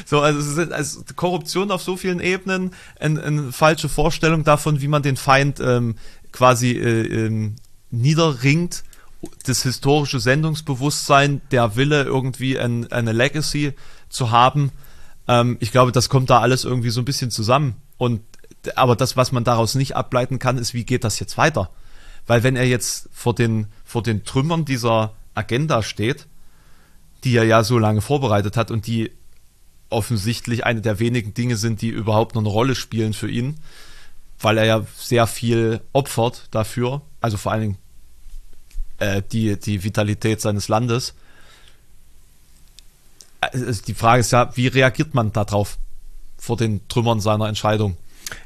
so, 0.08 0.22
also, 0.22 0.40
es 0.40 0.58
ist 0.58 0.72
also 0.72 1.02
Korruption 1.16 1.70
auf 1.70 1.84
so 1.84 1.98
vielen 1.98 2.20
Ebenen, 2.20 2.72
eine, 3.00 3.22
eine 3.22 3.52
falsche 3.52 3.90
Vorstellung 3.90 4.44
davon, 4.44 4.82
wie 4.82 4.88
man 4.88 5.04
den 5.04 5.18
Feind 5.18 5.60
ähm, 5.60 5.98
quasi 6.32 6.72
äh, 6.72 7.26
ähm, 7.26 7.58
niederringt 7.92 8.84
das 9.46 9.64
historische 9.64 10.20
Sendungsbewusstsein, 10.20 11.42
der 11.52 11.76
Wille, 11.76 12.04
irgendwie 12.04 12.60
ein, 12.60 12.92
eine 12.92 13.12
Legacy 13.12 13.74
zu 14.10 14.32
haben. 14.32 14.72
Ähm, 15.28 15.58
ich 15.60 15.72
glaube, 15.72 15.92
das 15.92 16.10
kommt 16.10 16.30
da 16.30 16.40
alles 16.40 16.66
irgendwie 16.66 16.90
so 16.90 17.02
ein 17.02 17.06
bisschen 17.06 17.32
zusammen. 17.32 17.76
Und 17.98 18.22
aber 18.76 18.96
das, 18.96 19.18
was 19.18 19.32
man 19.32 19.44
daraus 19.44 19.76
nicht 19.76 19.96
ableiten 19.96 20.40
kann, 20.40 20.58
ist, 20.58 20.74
wie 20.74 20.84
geht 20.84 21.04
das 21.04 21.20
jetzt 21.20 21.38
weiter? 21.38 21.70
Weil 22.26 22.44
wenn 22.44 22.56
er 22.56 22.66
jetzt 22.66 23.10
vor 23.14 23.34
den, 23.34 23.68
vor 23.86 24.04
den 24.04 24.24
Trümmern 24.24 24.66
dieser 24.66 25.14
Agenda 25.34 25.82
steht, 25.82 26.28
die 27.24 27.36
er 27.36 27.46
ja 27.46 27.64
so 27.64 27.80
lange 27.80 28.02
vorbereitet 28.02 28.58
hat 28.58 28.72
und 28.72 28.88
die 28.88 29.12
offensichtlich 29.90 30.66
eine 30.66 30.82
der 30.82 31.00
wenigen 31.00 31.34
Dinge 31.34 31.56
sind, 31.56 31.82
die 31.82 31.90
überhaupt 31.90 32.36
noch 32.36 32.42
eine 32.42 32.50
Rolle 32.50 32.76
spielen 32.76 33.14
für 33.14 33.30
ihn, 33.30 33.56
weil 34.40 34.58
er 34.58 34.66
ja 34.66 34.86
sehr 34.98 35.28
viel 35.28 35.82
opfert 35.94 36.48
dafür, 36.52 37.02
also 37.22 37.38
vor 37.38 37.54
allen 37.54 37.62
Dingen 37.62 37.78
äh, 39.00 39.22
die, 39.32 39.58
die 39.58 39.84
Vitalität 39.84 40.42
seines 40.42 40.68
Landes. 40.68 41.14
Also 43.40 43.82
die 43.86 43.94
Frage 43.94 44.22
ist 44.22 44.32
ja, 44.32 44.52
wie 44.56 44.68
reagiert 44.68 45.14
man 45.14 45.32
darauf 45.32 45.78
vor 46.38 46.58
den 46.58 46.88
Trümmern 46.88 47.20
seiner 47.20 47.48
Entscheidung? 47.48 47.98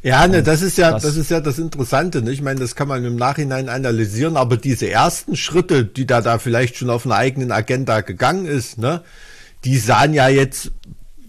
Ja, 0.03 0.27
ne, 0.27 0.43
das 0.43 0.61
ist 0.61 0.77
ja, 0.77 0.91
das, 0.91 1.03
das, 1.03 1.15
ist 1.15 1.31
ja 1.31 1.39
das 1.39 1.57
Interessante. 1.57 2.21
Ne? 2.21 2.31
Ich 2.31 2.41
meine, 2.41 2.59
das 2.59 2.75
kann 2.75 2.87
man 2.87 3.03
im 3.03 3.15
Nachhinein 3.15 3.69
analysieren, 3.69 4.37
aber 4.37 4.57
diese 4.57 4.89
ersten 4.89 5.35
Schritte, 5.35 5.85
die 5.85 6.05
da 6.05 6.21
da 6.21 6.37
vielleicht 6.37 6.75
schon 6.75 6.89
auf 6.89 7.05
einer 7.05 7.15
eigenen 7.15 7.51
Agenda 7.51 8.01
gegangen 8.01 8.45
ist, 8.45 8.77
ne, 8.77 9.01
die 9.63 9.77
sahen 9.77 10.13
ja 10.13 10.27
jetzt 10.27 10.71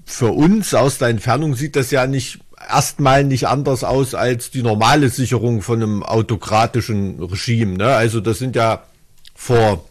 für 0.04 0.32
uns 0.32 0.74
aus 0.74 0.98
der 0.98 1.08
Entfernung 1.08 1.54
sieht 1.54 1.76
das 1.76 1.90
ja 1.90 2.06
nicht 2.06 2.40
erstmal 2.68 3.24
nicht 3.24 3.48
anders 3.48 3.84
aus 3.84 4.14
als 4.14 4.50
die 4.50 4.62
normale 4.62 5.08
Sicherung 5.08 5.62
von 5.62 5.82
einem 5.82 6.02
autokratischen 6.02 7.22
Regime. 7.22 7.76
Ne? 7.76 7.86
Also 7.86 8.20
das 8.20 8.38
sind 8.38 8.54
ja 8.54 8.82
vor 9.42 9.84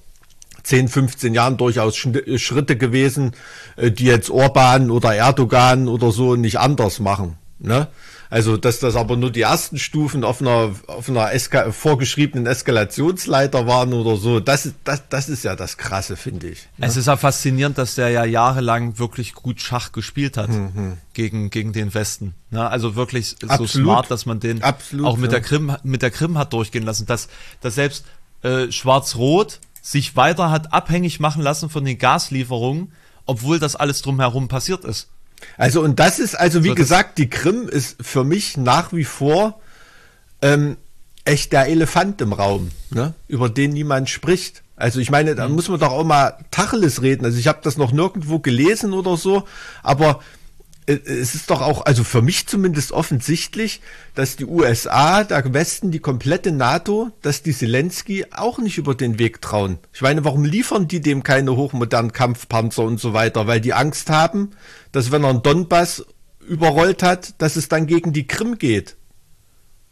10, 0.64 0.88
15 0.88 1.34
Jahren 1.34 1.58
durchaus 1.58 1.98
Schritte 1.98 2.78
gewesen, 2.78 3.34
äh, 3.76 3.92
die 3.92 4.06
jetzt 4.06 4.30
Orban 4.30 4.90
oder 4.90 5.14
Erdogan 5.14 5.90
oder 5.90 6.12
so 6.12 6.38
nicht 6.38 6.58
anders 6.60 7.02
machen. 7.02 7.38
Ne? 7.60 7.88
Also, 8.30 8.56
dass 8.56 8.80
das 8.80 8.96
aber 8.96 9.18
nur 9.18 9.30
die 9.30 9.42
ersten 9.42 9.78
Stufen 9.78 10.24
auf 10.24 10.40
einer, 10.40 10.74
auf 10.88 11.10
einer 11.10 11.34
Eska 11.34 11.74
vorgeschriebenen 11.74 12.48
Eskalationsleiter 12.48 13.68
waren 13.68 13.92
oder 13.92 14.16
so, 14.16 14.40
das, 14.40 14.72
das, 14.86 15.10
das 15.10 15.28
ist 15.28 15.44
ja 15.44 15.58
das 15.58 15.78
Krasse, 15.78 16.16
finde 16.16 16.48
ich. 16.48 16.70
Ne? 16.78 16.88
Es 16.88 16.96
ist 16.96 17.08
ja 17.08 17.18
faszinierend, 17.18 17.78
dass 17.78 17.96
der 17.96 18.08
ja 18.08 18.24
jahrelang 18.24 19.00
wirklich 19.00 19.34
gut 19.34 19.60
Schach 19.60 19.92
gespielt 19.92 20.38
hat 20.38 20.48
mhm. 20.48 20.98
gegen, 21.14 21.50
gegen 21.50 21.74
den 21.74 21.94
Westen. 21.94 22.34
Ne? 22.52 22.66
Also 22.70 22.96
wirklich 22.96 23.36
Absolut. 23.46 23.70
so 23.70 23.80
smart, 23.80 24.10
dass 24.10 24.26
man 24.26 24.40
den 24.40 24.64
Absolut, 24.64 25.06
auch 25.08 25.18
mit 25.18 25.34
ja. 25.34 25.40
der 25.40 25.42
Krim, 25.42 25.76
mit 25.84 26.02
der 26.02 26.12
Krim 26.12 26.38
hat 26.38 26.54
durchgehen 26.54 26.84
lassen, 26.84 27.06
dass, 27.08 27.28
dass 27.60 27.76
selbst 27.76 28.06
äh, 28.44 28.72
Schwarz-Rot 28.72 29.60
sich 29.82 30.16
weiter 30.16 30.52
hat 30.52 30.74
abhängig 30.74 31.20
machen 31.20 31.42
lassen 31.42 31.70
von 31.70 31.84
den 31.84 31.98
Gaslieferungen, 31.98 32.92
obwohl 33.26 33.60
das 33.60 33.76
alles 33.76 34.02
drumherum 34.02 34.48
passiert 34.48 34.86
ist. 34.86 35.10
Also 35.58 35.82
und 35.82 36.00
das 36.00 36.20
ist, 36.20 36.36
also 36.36 36.64
wie 36.64 36.70
so, 36.70 36.76
gesagt, 36.76 37.18
die 37.18 37.30
Krim 37.30 37.68
ist 37.68 37.98
für 38.00 38.24
mich 38.24 38.58
nach 38.58 38.94
wie 38.94 39.06
vor 39.06 39.60
ähm, 40.42 40.78
echt 41.26 41.52
der 41.52 41.68
Elefant 41.68 42.22
im 42.22 42.34
Raum, 42.34 42.72
ne? 42.92 43.14
über 43.28 43.50
den 43.50 43.72
niemand 43.72 44.10
spricht. 44.10 44.64
Also 44.76 45.00
ich 45.00 45.12
meine, 45.12 45.36
da 45.36 45.48
mhm. 45.48 45.56
muss 45.56 45.70
man 45.70 45.80
doch 45.80 45.92
auch 45.92 46.04
mal 46.04 46.38
Tacheles 46.50 47.02
reden. 47.02 47.26
Also 47.26 47.38
ich 47.38 47.48
habe 47.48 47.60
das 47.64 47.78
noch 47.78 47.92
nirgendwo 47.92 48.40
gelesen 48.40 48.94
oder 48.94 49.18
so, 49.18 49.44
aber 49.84 50.22
es 50.92 51.36
ist 51.36 51.50
doch 51.50 51.62
auch, 51.62 51.86
also 51.86 52.04
für 52.04 52.22
mich 52.22 52.48
zumindest 52.48 52.92
offensichtlich, 52.92 53.82
dass 54.16 54.36
die 54.36 54.46
USA, 54.46 55.24
der 55.24 55.54
Westen, 55.54 55.92
die 55.92 56.00
komplette 56.00 56.52
NATO, 56.52 57.12
dass 57.22 57.44
die 57.44 57.54
Zelensky 57.54 58.26
auch 58.32 58.58
nicht 58.60 58.78
über 58.78 58.96
den 58.96 59.20
Weg 59.20 59.42
trauen. 59.42 59.80
Ich 59.94 60.02
meine, 60.02 60.24
warum 60.24 60.44
liefern 60.44 60.88
die 60.88 61.02
dem 61.02 61.24
keine 61.24 61.56
hochmodernen 61.56 62.14
Kampfpanzer 62.14 62.84
und 62.84 63.00
so 63.00 63.14
weiter? 63.14 63.48
Weil 63.48 63.62
die 63.62 63.74
Angst 63.74 64.10
haben, 64.10 64.52
dass 64.92 65.12
wenn 65.12 65.24
er 65.24 65.30
einen 65.30 65.44
Donbass 65.44 66.06
überrollt 66.40 67.04
hat, 67.04 67.42
dass 67.42 67.56
es 67.56 67.70
dann 67.70 67.88
gegen 67.88 68.14
die 68.14 68.28
Krim 68.28 68.58
geht. 68.58 68.96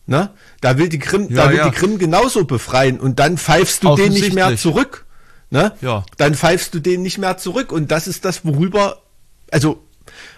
Ne? 0.05 0.31
Da 0.61 0.77
will 0.77 0.89
die 0.89 0.99
Krim, 0.99 1.27
ja, 1.29 1.43
da 1.43 1.49
will 1.51 1.57
ja. 1.57 1.69
die 1.69 1.75
Krim 1.75 1.99
genauso 1.99 2.45
befreien 2.45 2.99
und 2.99 3.19
dann 3.19 3.37
pfeifst 3.37 3.83
du 3.83 3.95
den 3.95 4.11
nicht 4.11 4.33
mehr 4.33 4.57
zurück. 4.57 5.05
Ne? 5.51 5.73
Ja. 5.81 6.03
Dann 6.17 6.35
pfeifst 6.35 6.73
du 6.73 6.79
den 6.79 7.01
nicht 7.03 7.19
mehr 7.19 7.37
zurück 7.37 7.71
und 7.71 7.91
das 7.91 8.07
ist 8.07 8.25
das, 8.25 8.43
worüber, 8.43 9.03
also 9.51 9.83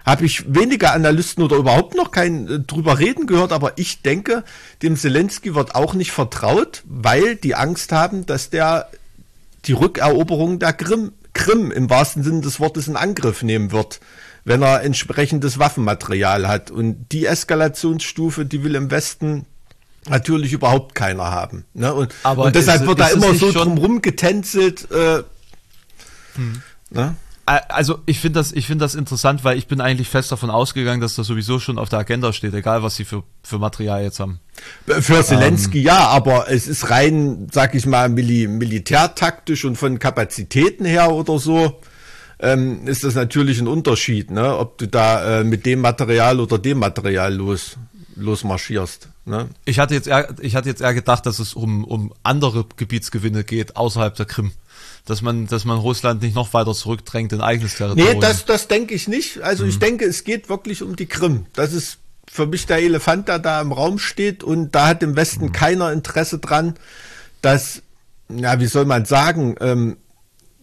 habe 0.05 0.25
ich 0.25 0.53
weniger 0.53 0.93
Analysten 0.93 1.43
oder 1.43 1.57
überhaupt 1.57 1.95
noch 1.95 2.11
keinen 2.11 2.47
äh, 2.47 2.59
drüber 2.59 2.99
reden 2.99 3.27
gehört, 3.27 3.51
aber 3.51 3.73
ich 3.77 4.01
denke, 4.01 4.43
dem 4.81 4.97
Zelensky 4.97 5.55
wird 5.55 5.75
auch 5.75 5.93
nicht 5.93 6.11
vertraut, 6.11 6.83
weil 6.85 7.35
die 7.35 7.55
Angst 7.55 7.91
haben, 7.91 8.25
dass 8.25 8.49
der 8.49 8.89
die 9.65 9.73
Rückeroberung 9.73 10.59
der 10.59 10.73
Krim, 10.73 11.11
Krim 11.33 11.71
im 11.71 11.89
wahrsten 11.89 12.23
Sinne 12.23 12.41
des 12.41 12.59
Wortes 12.59 12.87
in 12.87 12.95
Angriff 12.95 13.43
nehmen 13.43 13.71
wird, 13.71 13.99
wenn 14.43 14.61
er 14.61 14.81
entsprechendes 14.81 15.59
Waffenmaterial 15.59 16.47
hat. 16.47 16.71
Und 16.71 17.11
die 17.11 17.25
Eskalationsstufe, 17.25 18.45
die 18.45 18.63
will 18.63 18.75
im 18.75 18.89
Westen 18.89 19.45
natürlich 20.09 20.53
überhaupt 20.53 20.95
keiner 20.95 21.25
haben. 21.25 21.65
Ne? 21.73 21.93
Und, 21.93 22.13
und 22.23 22.55
deshalb 22.55 22.81
ist, 22.81 22.87
wird 22.87 22.99
da 22.99 23.07
immer 23.09 23.35
so 23.35 23.51
drumrum 23.51 24.01
getänzelt. 24.01 24.89
Äh, 24.89 25.23
hm. 26.35 26.61
ne? 26.89 27.15
Also 27.57 27.99
ich 28.05 28.19
finde 28.19 28.39
das, 28.39 28.51
ich 28.51 28.67
finde 28.67 28.85
das 28.85 28.95
interessant, 28.95 29.43
weil 29.43 29.57
ich 29.57 29.67
bin 29.67 29.81
eigentlich 29.81 30.09
fest 30.09 30.31
davon 30.31 30.49
ausgegangen, 30.49 31.01
dass 31.01 31.15
das 31.15 31.27
sowieso 31.27 31.59
schon 31.59 31.77
auf 31.77 31.89
der 31.89 31.99
Agenda 31.99 32.33
steht, 32.33 32.53
egal 32.53 32.83
was 32.83 32.95
sie 32.95 33.05
für, 33.05 33.23
für 33.43 33.57
Material 33.57 34.03
jetzt 34.03 34.19
haben. 34.19 34.39
Für 34.85 35.23
Zelensky 35.23 35.79
ähm, 35.79 35.85
ja, 35.85 36.07
aber 36.07 36.51
es 36.51 36.67
ist 36.67 36.89
rein, 36.89 37.47
sag 37.51 37.73
ich 37.75 37.85
mal, 37.85 38.09
mili 38.09 38.47
militärtaktisch 38.47 39.65
und 39.65 39.75
von 39.75 39.99
Kapazitäten 39.99 40.85
her 40.85 41.11
oder 41.11 41.39
so, 41.39 41.79
ähm, 42.39 42.87
ist 42.87 43.03
das 43.03 43.15
natürlich 43.15 43.59
ein 43.59 43.67
Unterschied, 43.67 44.31
ne? 44.31 44.57
ob 44.57 44.77
du 44.77 44.87
da 44.87 45.39
äh, 45.39 45.43
mit 45.43 45.65
dem 45.65 45.79
Material 45.79 46.39
oder 46.39 46.57
dem 46.57 46.79
Material 46.79 47.33
los, 47.33 47.77
losmarschierst. 48.15 49.09
Ne? 49.25 49.49
Ich 49.65 49.79
hatte 49.79 49.93
jetzt 49.93 50.07
eher, 50.07 50.33
ich 50.41 50.55
hatte 50.55 50.69
jetzt 50.69 50.81
eher 50.81 50.93
gedacht, 50.93 51.25
dass 51.25 51.39
es 51.39 51.53
um, 51.53 51.83
um 51.83 52.13
andere 52.23 52.65
Gebietsgewinne 52.77 53.43
geht 53.43 53.75
außerhalb 53.75 54.15
der 54.15 54.25
Krim 54.25 54.51
dass 55.05 55.21
man, 55.21 55.47
dass 55.47 55.65
man 55.65 55.77
Russland 55.77 56.21
nicht 56.21 56.35
noch 56.35 56.53
weiter 56.53 56.73
zurückdrängt 56.73 57.33
in 57.33 57.41
eigenes 57.41 57.75
Territorium. 57.75 58.15
Nee, 58.15 58.19
das, 58.19 58.45
das 58.45 58.67
denke 58.67 58.93
ich 58.93 59.07
nicht. 59.07 59.41
Also 59.41 59.63
mhm. 59.63 59.69
ich 59.69 59.79
denke, 59.79 60.05
es 60.05 60.23
geht 60.23 60.49
wirklich 60.49 60.83
um 60.83 60.95
die 60.95 61.07
Krim. 61.07 61.45
Das 61.53 61.73
ist 61.73 61.97
für 62.31 62.45
mich 62.45 62.65
der 62.65 62.77
Elefant, 62.77 63.27
der 63.27 63.39
da 63.39 63.59
im 63.61 63.71
Raum 63.71 63.99
steht 63.99 64.43
und 64.43 64.73
da 64.73 64.87
hat 64.87 65.03
im 65.03 65.15
Westen 65.15 65.45
mhm. 65.45 65.51
keiner 65.51 65.91
Interesse 65.91 66.39
dran, 66.39 66.75
dass, 67.41 67.81
ja, 68.29 68.59
wie 68.59 68.67
soll 68.67 68.85
man 68.85 69.05
sagen, 69.05 69.55
ähm, 69.59 69.97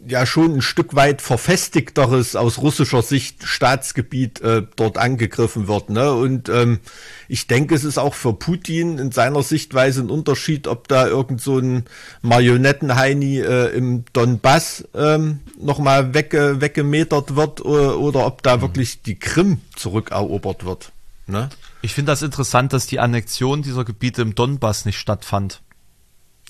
ja 0.08 0.26
schon 0.26 0.56
ein 0.56 0.62
Stück 0.62 0.94
weit 0.94 1.22
verfestigteres 1.22 2.36
aus 2.36 2.58
russischer 2.58 3.02
Sicht 3.02 3.44
Staatsgebiet 3.44 4.40
äh, 4.40 4.62
dort 4.76 4.98
angegriffen 4.98 5.68
wird. 5.68 5.90
Ne? 5.90 6.12
Und 6.12 6.48
ähm, 6.48 6.80
ich 7.28 7.46
denke, 7.46 7.74
es 7.74 7.84
ist 7.84 7.98
auch 7.98 8.14
für 8.14 8.32
Putin 8.32 8.98
in 8.98 9.12
seiner 9.12 9.42
Sichtweise 9.42 10.00
ein 10.00 10.10
Unterschied, 10.10 10.66
ob 10.66 10.88
da 10.88 11.06
irgend 11.06 11.40
so 11.40 11.58
ein 11.58 11.84
Marionettenheini 12.22 13.40
äh, 13.40 13.76
im 13.76 14.04
Donbass 14.12 14.84
ähm, 14.94 15.40
nochmal 15.60 16.14
wegge 16.14 16.60
weggemetert 16.60 17.36
wird 17.36 17.60
oder, 17.64 17.98
oder 17.98 18.26
ob 18.26 18.42
da 18.42 18.56
mhm. 18.56 18.62
wirklich 18.62 19.02
die 19.02 19.18
Krim 19.18 19.60
zurückerobert 19.76 20.64
wird. 20.64 20.92
Ne? 21.26 21.50
Ich 21.82 21.94
finde 21.94 22.12
das 22.12 22.22
interessant, 22.22 22.72
dass 22.72 22.86
die 22.86 22.98
Annexion 22.98 23.62
dieser 23.62 23.84
Gebiete 23.84 24.22
im 24.22 24.34
Donbass 24.34 24.84
nicht 24.84 24.98
stattfand. 24.98 25.60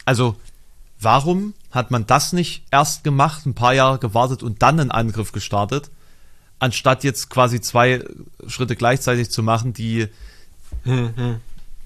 Also 0.04 0.36
Warum 1.00 1.54
hat 1.70 1.90
man 1.90 2.06
das 2.06 2.32
nicht 2.32 2.64
erst 2.70 3.04
gemacht, 3.04 3.46
ein 3.46 3.54
paar 3.54 3.74
Jahre 3.74 3.98
gewartet 3.98 4.42
und 4.42 4.62
dann 4.62 4.80
einen 4.80 4.90
Angriff 4.90 5.32
gestartet, 5.32 5.90
anstatt 6.58 7.04
jetzt 7.04 7.30
quasi 7.30 7.60
zwei 7.60 8.04
Schritte 8.46 8.76
gleichzeitig 8.76 9.30
zu 9.30 9.42
machen, 9.42 9.72
die 9.72 10.08
hm, 10.84 11.40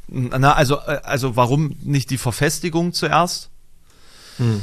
na, 0.08 0.54
also, 0.54 0.76
äh, 0.76 1.00
also 1.04 1.36
warum 1.36 1.76
nicht 1.82 2.10
die 2.10 2.18
Verfestigung 2.18 2.92
zuerst? 2.92 3.48
Hm. 4.36 4.62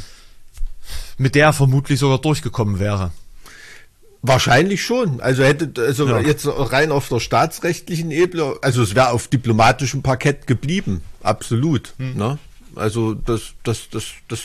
Mit 1.17 1.35
der 1.35 1.47
er 1.47 1.53
vermutlich 1.53 1.99
sogar 1.99 2.19
durchgekommen 2.19 2.79
wäre. 2.79 3.11
Wahrscheinlich 4.21 4.83
schon. 4.83 5.21
Also 5.21 5.43
hätte, 5.43 5.71
also 5.81 6.07
ja. 6.07 6.19
jetzt 6.19 6.45
rein 6.47 6.91
auf 6.91 7.07
der 7.07 7.19
staatsrechtlichen 7.19 8.11
Ebene, 8.11 8.55
also 8.61 8.83
es 8.83 8.95
wäre 8.95 9.09
auf 9.09 9.27
diplomatischem 9.27 10.01
Parkett 10.01 10.45
geblieben. 10.45 11.01
Absolut. 11.21 11.93
Hm. 11.97 12.17
Ne? 12.17 12.37
Also 12.75 13.13
das, 13.13 13.53
das, 13.63 13.89
das, 13.91 14.05
das 14.27 14.41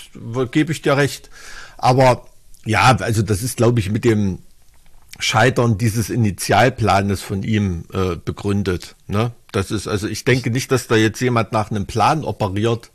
gebe 0.51 0.73
ich 0.73 0.83
dir 0.83 0.97
recht. 0.97 1.31
Aber 1.77 2.27
ja, 2.65 2.97
also 3.01 3.23
das 3.23 3.43
ist, 3.43 3.57
glaube 3.57 3.81
ich, 3.81 3.91
mit 3.91 4.05
dem 4.05 4.39
Scheitern 5.19 5.79
dieses 5.79 6.11
Initialplanes 6.11 7.23
von 7.23 7.43
ihm 7.43 7.85
äh, 7.93 8.17
begründet. 8.17 8.97
Ne? 9.07 9.33
Das 9.53 9.71
ist, 9.71 9.87
also 9.87 10.09
ich 10.09 10.25
denke 10.25 10.51
nicht, 10.51 10.73
dass 10.73 10.87
da 10.87 10.97
jetzt 10.97 11.21
jemand 11.21 11.53
nach 11.53 11.71
einem 11.71 11.87
Plan 11.87 12.25
operiert, 12.25 12.91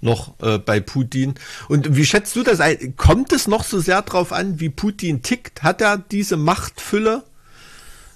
noch 0.00 0.34
äh, 0.40 0.58
bei 0.58 0.80
Putin. 0.80 1.34
Und 1.68 1.96
wie 1.96 2.04
schätzt 2.04 2.36
du 2.36 2.42
das 2.42 2.60
ein? 2.60 2.94
Kommt 2.96 3.32
es 3.32 3.48
noch 3.48 3.64
so 3.64 3.80
sehr 3.80 4.02
drauf 4.02 4.32
an, 4.32 4.60
wie 4.60 4.68
Putin 4.68 5.22
tickt? 5.22 5.62
Hat 5.62 5.80
er 5.80 5.98
diese 5.98 6.36
Machtfülle? 6.36 7.24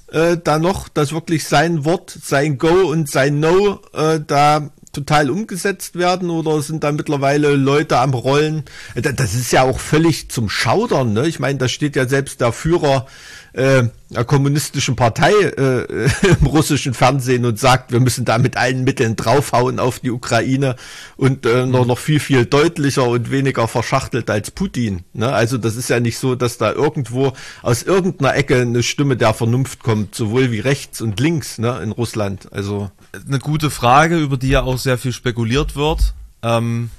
Äh, 0.08 0.38
da 0.42 0.58
noch, 0.58 0.88
dass 0.88 1.12
wirklich 1.12 1.44
sein 1.44 1.84
Wort, 1.84 2.10
sein 2.10 2.58
Go 2.58 2.88
und 2.90 3.10
sein 3.10 3.40
No 3.40 3.80
äh, 3.92 4.20
da 4.24 4.70
total 4.98 5.30
umgesetzt 5.30 5.96
werden 5.96 6.28
oder 6.30 6.60
sind 6.60 6.82
da 6.82 6.90
mittlerweile 6.90 7.54
Leute 7.54 7.98
am 7.98 8.14
Rollen? 8.14 8.64
Das 8.94 9.34
ist 9.34 9.52
ja 9.52 9.62
auch 9.62 9.78
völlig 9.78 10.30
zum 10.30 10.48
Schaudern. 10.50 11.12
Ne? 11.12 11.28
Ich 11.28 11.38
meine, 11.38 11.58
da 11.58 11.68
steht 11.68 11.94
ja 11.94 12.08
selbst 12.08 12.40
der 12.40 12.52
Führer 12.52 13.06
äh, 13.52 13.84
der 14.10 14.24
kommunistischen 14.24 14.96
Partei 14.96 15.32
äh, 15.32 15.84
im 16.40 16.46
russischen 16.46 16.94
Fernsehen 16.94 17.44
und 17.44 17.58
sagt, 17.58 17.92
wir 17.92 18.00
müssen 18.00 18.24
da 18.24 18.38
mit 18.38 18.56
allen 18.56 18.84
Mitteln 18.84 19.16
draufhauen 19.16 19.78
auf 19.78 20.00
die 20.00 20.10
Ukraine 20.10 20.76
und 21.16 21.46
äh, 21.46 21.64
noch, 21.66 21.86
noch 21.86 21.98
viel, 21.98 22.18
viel 22.18 22.44
deutlicher 22.44 23.06
und 23.06 23.30
weniger 23.30 23.68
verschachtelt 23.68 24.30
als 24.30 24.50
Putin. 24.50 25.04
Ne? 25.12 25.32
Also 25.32 25.58
das 25.58 25.76
ist 25.76 25.90
ja 25.90 26.00
nicht 26.00 26.18
so, 26.18 26.34
dass 26.34 26.58
da 26.58 26.72
irgendwo 26.72 27.34
aus 27.62 27.82
irgendeiner 27.84 28.34
Ecke 28.34 28.60
eine 28.60 28.82
Stimme 28.82 29.16
der 29.16 29.34
Vernunft 29.34 29.82
kommt, 29.82 30.14
sowohl 30.14 30.50
wie 30.50 30.60
rechts 30.60 31.00
und 31.00 31.20
links 31.20 31.58
ne, 31.58 31.80
in 31.82 31.92
Russland. 31.92 32.52
Also 32.52 32.90
eine 33.26 33.38
gute 33.38 33.70
Frage, 33.70 34.18
über 34.18 34.36
die 34.36 34.48
ja 34.48 34.62
auch 34.62 34.78
sehr 34.78 34.98
viel 34.98 35.12
spekuliert 35.12 35.76
wird. 35.76 36.14
Ähm, 36.42 36.90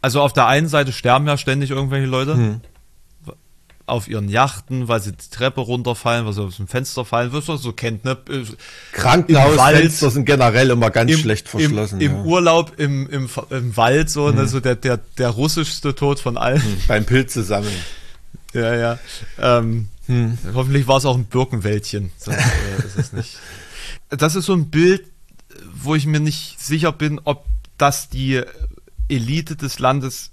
also 0.00 0.20
auf 0.20 0.32
der 0.32 0.46
einen 0.46 0.68
Seite 0.68 0.92
sterben 0.92 1.26
ja 1.26 1.38
ständig 1.38 1.70
irgendwelche 1.70 2.06
Leute 2.06 2.34
hm. 2.34 2.60
auf 3.86 4.06
ihren 4.06 4.28
Yachten, 4.28 4.86
weil 4.86 5.00
sie 5.00 5.12
die 5.12 5.30
Treppe 5.30 5.62
runterfallen, 5.62 6.26
weil 6.26 6.34
sie 6.34 6.42
aus 6.42 6.58
dem 6.58 6.68
Fenster 6.68 7.06
fallen, 7.06 7.32
was 7.32 7.46
man 7.48 7.56
so 7.56 7.72
kennt. 7.72 8.04
Ne? 8.04 8.18
Krankenhausfenster 8.92 10.10
sind 10.10 10.26
generell 10.26 10.68
immer 10.70 10.90
ganz 10.90 11.10
im, 11.10 11.18
schlecht 11.18 11.48
verschlossen. 11.48 12.00
Im, 12.00 12.10
im 12.10 12.16
ja. 12.18 12.22
Urlaub 12.24 12.78
im, 12.78 13.08
im, 13.08 13.30
im 13.48 13.76
Wald 13.78 14.10
so, 14.10 14.28
hm. 14.28 14.38
also 14.38 14.60
der, 14.60 14.76
der, 14.76 14.98
der 15.18 15.30
russischste 15.30 15.94
Tod 15.94 16.20
von 16.20 16.36
allen. 16.36 16.62
Hm. 16.62 16.76
Beim 16.86 17.04
Pilze 17.04 17.42
sammeln. 17.42 17.74
Ja, 18.52 18.72
ja. 18.72 18.98
Ähm, 19.36 19.88
hm. 20.06 20.38
Hoffentlich 20.54 20.86
war 20.86 20.98
es 20.98 21.06
auch 21.06 21.16
ein 21.16 21.24
Birkenwäldchen. 21.24 22.12
So, 22.16 22.30
äh, 22.30 22.36
ist 22.86 22.96
es 22.96 23.12
nicht. 23.12 23.38
Das 24.10 24.36
ist 24.36 24.44
so 24.44 24.52
ein 24.52 24.70
Bild, 24.70 25.06
wo 25.74 25.94
ich 25.94 26.06
mir 26.06 26.20
nicht 26.20 26.60
sicher 26.60 26.92
bin, 26.92 27.20
ob 27.24 27.44
das 27.78 28.08
die 28.08 28.42
Elite 29.08 29.56
des 29.56 29.78
Landes 29.78 30.30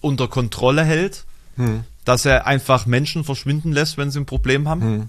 unter 0.00 0.28
Kontrolle 0.28 0.84
hält, 0.84 1.24
hm. 1.56 1.84
dass 2.04 2.24
er 2.24 2.46
einfach 2.46 2.86
Menschen 2.86 3.24
verschwinden 3.24 3.72
lässt, 3.72 3.96
wenn 3.98 4.10
sie 4.10 4.20
ein 4.20 4.26
Problem 4.26 4.68
haben. 4.68 4.80
Hm. 4.82 5.08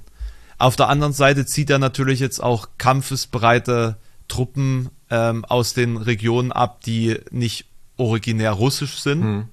Auf 0.57 0.75
der 0.75 0.87
anderen 0.87 1.13
Seite 1.13 1.45
zieht 1.45 1.69
er 1.69 1.79
natürlich 1.79 2.19
jetzt 2.19 2.41
auch 2.41 2.69
kampfesbereite 2.77 3.97
Truppen 4.27 4.89
ähm, 5.09 5.43
aus 5.45 5.73
den 5.73 5.97
Regionen 5.97 6.51
ab, 6.51 6.81
die 6.81 7.19
nicht 7.31 7.65
originär 7.97 8.51
russisch 8.51 8.99
sind. 8.99 9.23
Hm. 9.23 9.49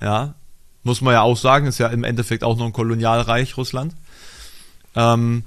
Ja, 0.00 0.34
muss 0.82 1.00
man 1.00 1.14
ja 1.14 1.22
auch 1.22 1.36
sagen, 1.36 1.66
ist 1.66 1.78
ja 1.78 1.88
im 1.88 2.04
Endeffekt 2.04 2.44
auch 2.44 2.56
nur 2.56 2.66
ein 2.66 2.72
Kolonialreich 2.72 3.56
Russland. 3.56 3.94
Ähm, 4.94 5.44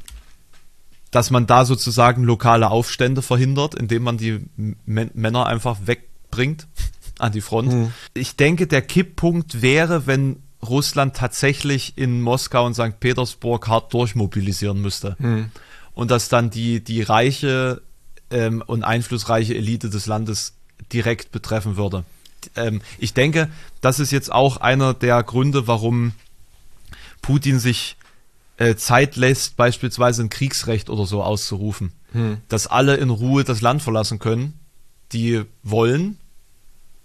dass 1.11 1.31
man 1.31 1.47
da 1.47 1.65
sozusagen 1.65 2.23
lokale 2.23 2.69
Aufstände 2.69 3.21
verhindert, 3.21 3.75
indem 3.75 4.03
man 4.03 4.17
die 4.17 4.39
M 4.57 4.75
Männer 4.85 5.45
einfach 5.47 5.77
wegbringt 5.85 6.67
an 7.19 7.31
die 7.31 7.41
Front. 7.41 7.73
Mhm. 7.73 7.93
Ich 8.13 8.35
denke, 8.35 8.67
der 8.67 8.81
Kipppunkt 8.81 9.61
wäre, 9.61 10.07
wenn 10.07 10.37
Russland 10.65 11.15
tatsächlich 11.15 11.97
in 11.97 12.21
Moskau 12.21 12.65
und 12.65 12.73
St. 12.73 12.99
Petersburg 12.99 13.67
hart 13.67 13.93
durchmobilisieren 13.93 14.81
müsste. 14.81 15.15
Mhm. 15.19 15.51
Und 15.93 16.11
dass 16.11 16.29
dann 16.29 16.49
die, 16.49 16.83
die 16.83 17.01
reiche 17.01 17.81
ähm, 18.29 18.63
und 18.65 18.83
einflussreiche 18.83 19.55
Elite 19.55 19.89
des 19.89 20.05
Landes 20.05 20.53
direkt 20.91 21.31
betreffen 21.31 21.77
würde. 21.77 22.03
Ähm, 22.55 22.81
ich 22.99 23.13
denke, 23.13 23.49
das 23.81 23.99
ist 23.99 24.11
jetzt 24.11 24.31
auch 24.31 24.57
einer 24.57 24.93
der 24.93 25.21
Gründe, 25.23 25.67
warum 25.67 26.13
Putin 27.21 27.59
sich 27.59 27.97
äh, 28.59 28.75
Zeit 28.75 29.15
lässt, 29.15 29.55
beispielsweise 29.55 30.21
ein 30.21 30.29
Kriegsrecht 30.29 30.89
oder 30.89 31.05
so 31.05 31.23
auszurufen. 31.23 31.93
Hm. 32.11 32.37
Dass 32.49 32.67
alle 32.67 32.97
in 32.97 33.09
Ruhe 33.09 33.43
das 33.43 33.61
Land 33.61 33.81
verlassen 33.81 34.19
können, 34.19 34.59
die 35.13 35.43
wollen. 35.63 36.17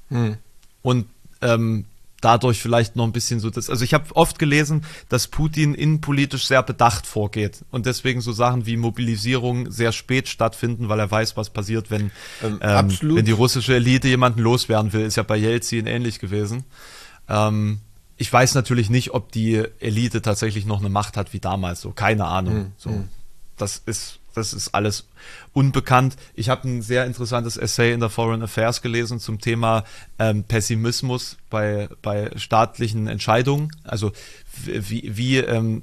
Hm. 0.08 0.36
Und 0.82 1.06
ähm, 1.40 1.84
dadurch 2.20 2.60
vielleicht 2.60 2.96
noch 2.96 3.04
ein 3.04 3.12
bisschen 3.12 3.38
so 3.38 3.50
das. 3.50 3.70
Also 3.70 3.84
ich 3.84 3.94
habe 3.94 4.16
oft 4.16 4.40
gelesen, 4.40 4.84
dass 5.08 5.28
Putin 5.28 5.74
innenpolitisch 5.74 6.46
sehr 6.46 6.62
bedacht 6.64 7.06
vorgeht 7.06 7.64
und 7.70 7.86
deswegen 7.86 8.20
so 8.20 8.32
Sachen 8.32 8.66
wie 8.66 8.76
Mobilisierung 8.76 9.70
sehr 9.70 9.92
spät 9.92 10.28
stattfinden, 10.28 10.88
weil 10.88 10.98
er 10.98 11.10
weiß, 11.10 11.36
was 11.36 11.50
passiert, 11.50 11.90
wenn, 11.90 12.10
ähm, 12.42 12.58
ähm, 12.62 12.98
wenn 13.00 13.24
die 13.26 13.32
russische 13.32 13.76
Elite 13.76 14.08
jemanden 14.08 14.40
loswerden 14.40 14.92
will. 14.92 15.02
Ist 15.02 15.16
ja 15.16 15.22
bei 15.22 15.36
Jelzin 15.36 15.86
ähnlich 15.86 16.18
gewesen. 16.18 16.64
Ähm, 17.28 17.78
ich 18.16 18.32
weiß 18.32 18.54
natürlich 18.54 18.90
nicht, 18.90 19.12
ob 19.12 19.32
die 19.32 19.64
Elite 19.80 20.22
tatsächlich 20.22 20.66
noch 20.66 20.80
eine 20.80 20.88
Macht 20.88 21.16
hat 21.16 21.32
wie 21.32 21.40
damals. 21.40 21.80
So, 21.80 21.90
keine 21.90 22.26
Ahnung. 22.26 22.54
Mhm. 22.54 22.72
So, 22.76 22.90
hm. 22.90 23.08
das 23.56 23.82
ist, 23.86 24.20
das 24.34 24.52
ist 24.52 24.74
alles 24.74 25.08
unbekannt. 25.52 26.16
Ich 26.34 26.48
habe 26.48 26.68
ein 26.68 26.82
sehr 26.82 27.06
interessantes 27.06 27.56
Essay 27.56 27.92
in 27.92 28.00
der 28.00 28.10
Foreign 28.10 28.42
Affairs 28.42 28.82
gelesen 28.82 29.20
zum 29.20 29.40
Thema 29.40 29.84
ähm, 30.18 30.44
Pessimismus 30.44 31.36
bei, 31.50 31.88
bei 32.02 32.30
staatlichen 32.36 33.06
Entscheidungen. 33.06 33.70
Also 33.84 34.12
wie, 34.64 35.16
wie 35.16 35.38
ähm, 35.38 35.82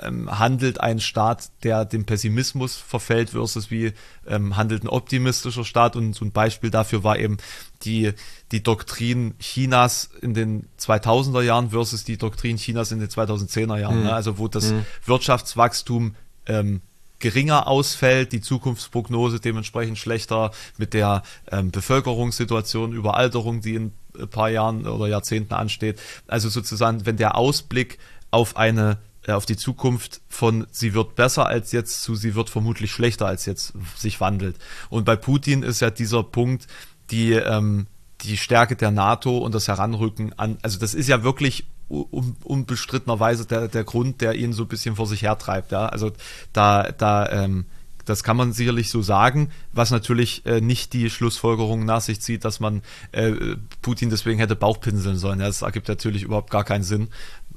ähm, 0.00 0.38
handelt 0.38 0.80
ein 0.80 1.00
Staat, 1.00 1.50
der 1.64 1.84
dem 1.84 2.04
Pessimismus 2.04 2.76
verfällt, 2.76 3.30
versus 3.30 3.70
wie 3.70 3.92
ähm, 4.26 4.56
handelt 4.56 4.84
ein 4.84 4.88
optimistischer 4.88 5.64
Staat. 5.64 5.96
Und 5.96 6.14
so 6.14 6.24
ein 6.24 6.32
Beispiel 6.32 6.70
dafür 6.70 7.04
war 7.04 7.18
eben 7.18 7.38
die, 7.82 8.12
die 8.52 8.62
Doktrin 8.62 9.34
Chinas 9.38 10.10
in 10.20 10.34
den 10.34 10.68
2000er 10.78 11.42
Jahren 11.42 11.70
versus 11.70 12.04
die 12.04 12.16
Doktrin 12.16 12.56
Chinas 12.56 12.92
in 12.92 13.00
den 13.00 13.08
2010er 13.08 13.78
Jahren. 13.78 13.98
Mhm. 13.98 14.04
Ne? 14.04 14.12
Also 14.12 14.38
wo 14.38 14.48
das 14.48 14.72
mhm. 14.72 14.84
Wirtschaftswachstum 15.04 16.14
ähm, 16.46 16.80
geringer 17.22 17.68
ausfällt, 17.68 18.32
die 18.32 18.42
Zukunftsprognose 18.42 19.40
dementsprechend 19.40 19.96
schlechter 19.96 20.50
mit 20.76 20.92
der 20.92 21.22
ähm, 21.50 21.70
Bevölkerungssituation, 21.70 22.92
Überalterung, 22.92 23.62
die 23.62 23.76
in 23.76 23.92
ein 24.18 24.28
paar 24.28 24.50
Jahren 24.50 24.86
oder 24.86 25.06
Jahrzehnten 25.06 25.54
ansteht. 25.54 25.98
Also 26.26 26.50
sozusagen, 26.50 27.06
wenn 27.06 27.16
der 27.16 27.36
Ausblick 27.36 27.98
auf 28.30 28.56
eine 28.56 28.98
äh, 29.26 29.32
auf 29.32 29.46
die 29.46 29.56
Zukunft 29.56 30.20
von 30.28 30.66
sie 30.72 30.94
wird 30.94 31.14
besser 31.14 31.46
als 31.46 31.72
jetzt 31.72 32.02
zu 32.02 32.16
sie 32.16 32.34
wird 32.34 32.50
vermutlich 32.50 32.90
schlechter 32.90 33.26
als 33.26 33.46
jetzt 33.46 33.72
sich 33.96 34.20
wandelt. 34.20 34.56
Und 34.90 35.04
bei 35.04 35.16
Putin 35.16 35.62
ist 35.62 35.80
ja 35.80 35.90
dieser 35.90 36.24
Punkt 36.24 36.66
die 37.10 37.32
ähm, 37.32 37.86
die 38.22 38.36
Stärke 38.36 38.76
der 38.76 38.90
NATO 38.90 39.38
und 39.38 39.54
das 39.54 39.68
Heranrücken 39.68 40.38
an, 40.38 40.58
also 40.62 40.78
das 40.78 40.94
ist 40.94 41.08
ja 41.08 41.22
wirklich 41.24 41.66
un, 41.88 42.36
unbestrittenerweise 42.44 43.46
der, 43.46 43.68
der 43.68 43.84
Grund, 43.84 44.20
der 44.20 44.34
ihn 44.34 44.52
so 44.52 44.62
ein 44.64 44.68
bisschen 44.68 44.96
vor 44.96 45.06
sich 45.06 45.22
hertreibt. 45.22 45.72
Ja? 45.72 45.86
Also 45.86 46.12
da, 46.52 46.90
da, 46.92 47.28
ähm, 47.30 47.66
das 48.04 48.24
kann 48.24 48.36
man 48.36 48.52
sicherlich 48.52 48.90
so 48.90 49.02
sagen, 49.02 49.50
was 49.72 49.90
natürlich 49.90 50.44
äh, 50.46 50.60
nicht 50.60 50.92
die 50.92 51.10
Schlussfolgerung 51.10 51.84
nach 51.84 52.00
sich 52.00 52.20
zieht, 52.20 52.44
dass 52.44 52.60
man 52.60 52.82
äh, 53.12 53.32
Putin 53.80 54.10
deswegen 54.10 54.38
hätte 54.38 54.56
Bauchpinseln 54.56 55.18
sollen. 55.18 55.40
Ja, 55.40 55.46
das 55.46 55.62
ergibt 55.62 55.88
natürlich 55.88 56.22
überhaupt 56.22 56.50
gar 56.50 56.64
keinen 56.64 56.84
Sinn. 56.84 57.08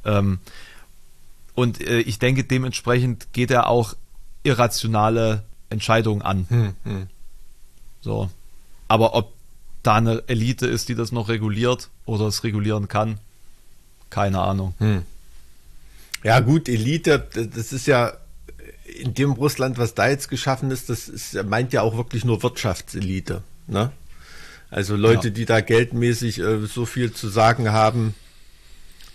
Ähm, 0.03 0.39
und 1.55 1.81
äh, 1.81 1.99
ich 1.99 2.19
denke, 2.19 2.43
dementsprechend 2.43 3.33
geht 3.33 3.49
er 3.49 3.67
auch 3.67 3.95
irrationale 4.43 5.43
Entscheidungen 5.69 6.21
an. 6.21 6.45
Hm, 6.49 6.75
hm. 6.83 7.07
So. 8.01 8.29
Aber 8.87 9.15
ob 9.15 9.33
da 9.81 9.95
eine 9.95 10.23
Elite 10.27 10.67
ist, 10.67 10.89
die 10.89 10.95
das 10.95 11.11
noch 11.11 11.29
reguliert 11.29 11.89
oder 12.05 12.27
es 12.27 12.43
regulieren 12.43 12.87
kann, 12.87 13.19
keine 14.09 14.39
Ahnung. 14.39 14.73
Hm. 14.79 15.03
Ja, 16.23 16.39
gut, 16.39 16.67
Elite, 16.69 17.27
das 17.53 17.71
ist 17.71 17.85
ja 17.85 18.13
in 18.85 19.13
dem 19.13 19.31
Russland, 19.31 19.77
was 19.77 19.93
da 19.93 20.07
jetzt 20.09 20.29
geschaffen 20.29 20.71
ist, 20.71 20.89
das 20.89 21.07
ist, 21.07 21.43
meint 21.45 21.73
ja 21.73 21.81
auch 21.81 21.97
wirklich 21.97 22.25
nur 22.25 22.41
Wirtschaftselite. 22.43 23.43
Ne? 23.67 23.91
Also 24.69 24.95
Leute, 24.95 25.27
ja. 25.27 25.33
die 25.33 25.45
da 25.45 25.61
geldmäßig 25.61 26.39
äh, 26.39 26.65
so 26.65 26.85
viel 26.85 27.13
zu 27.13 27.27
sagen 27.27 27.71
haben, 27.71 28.15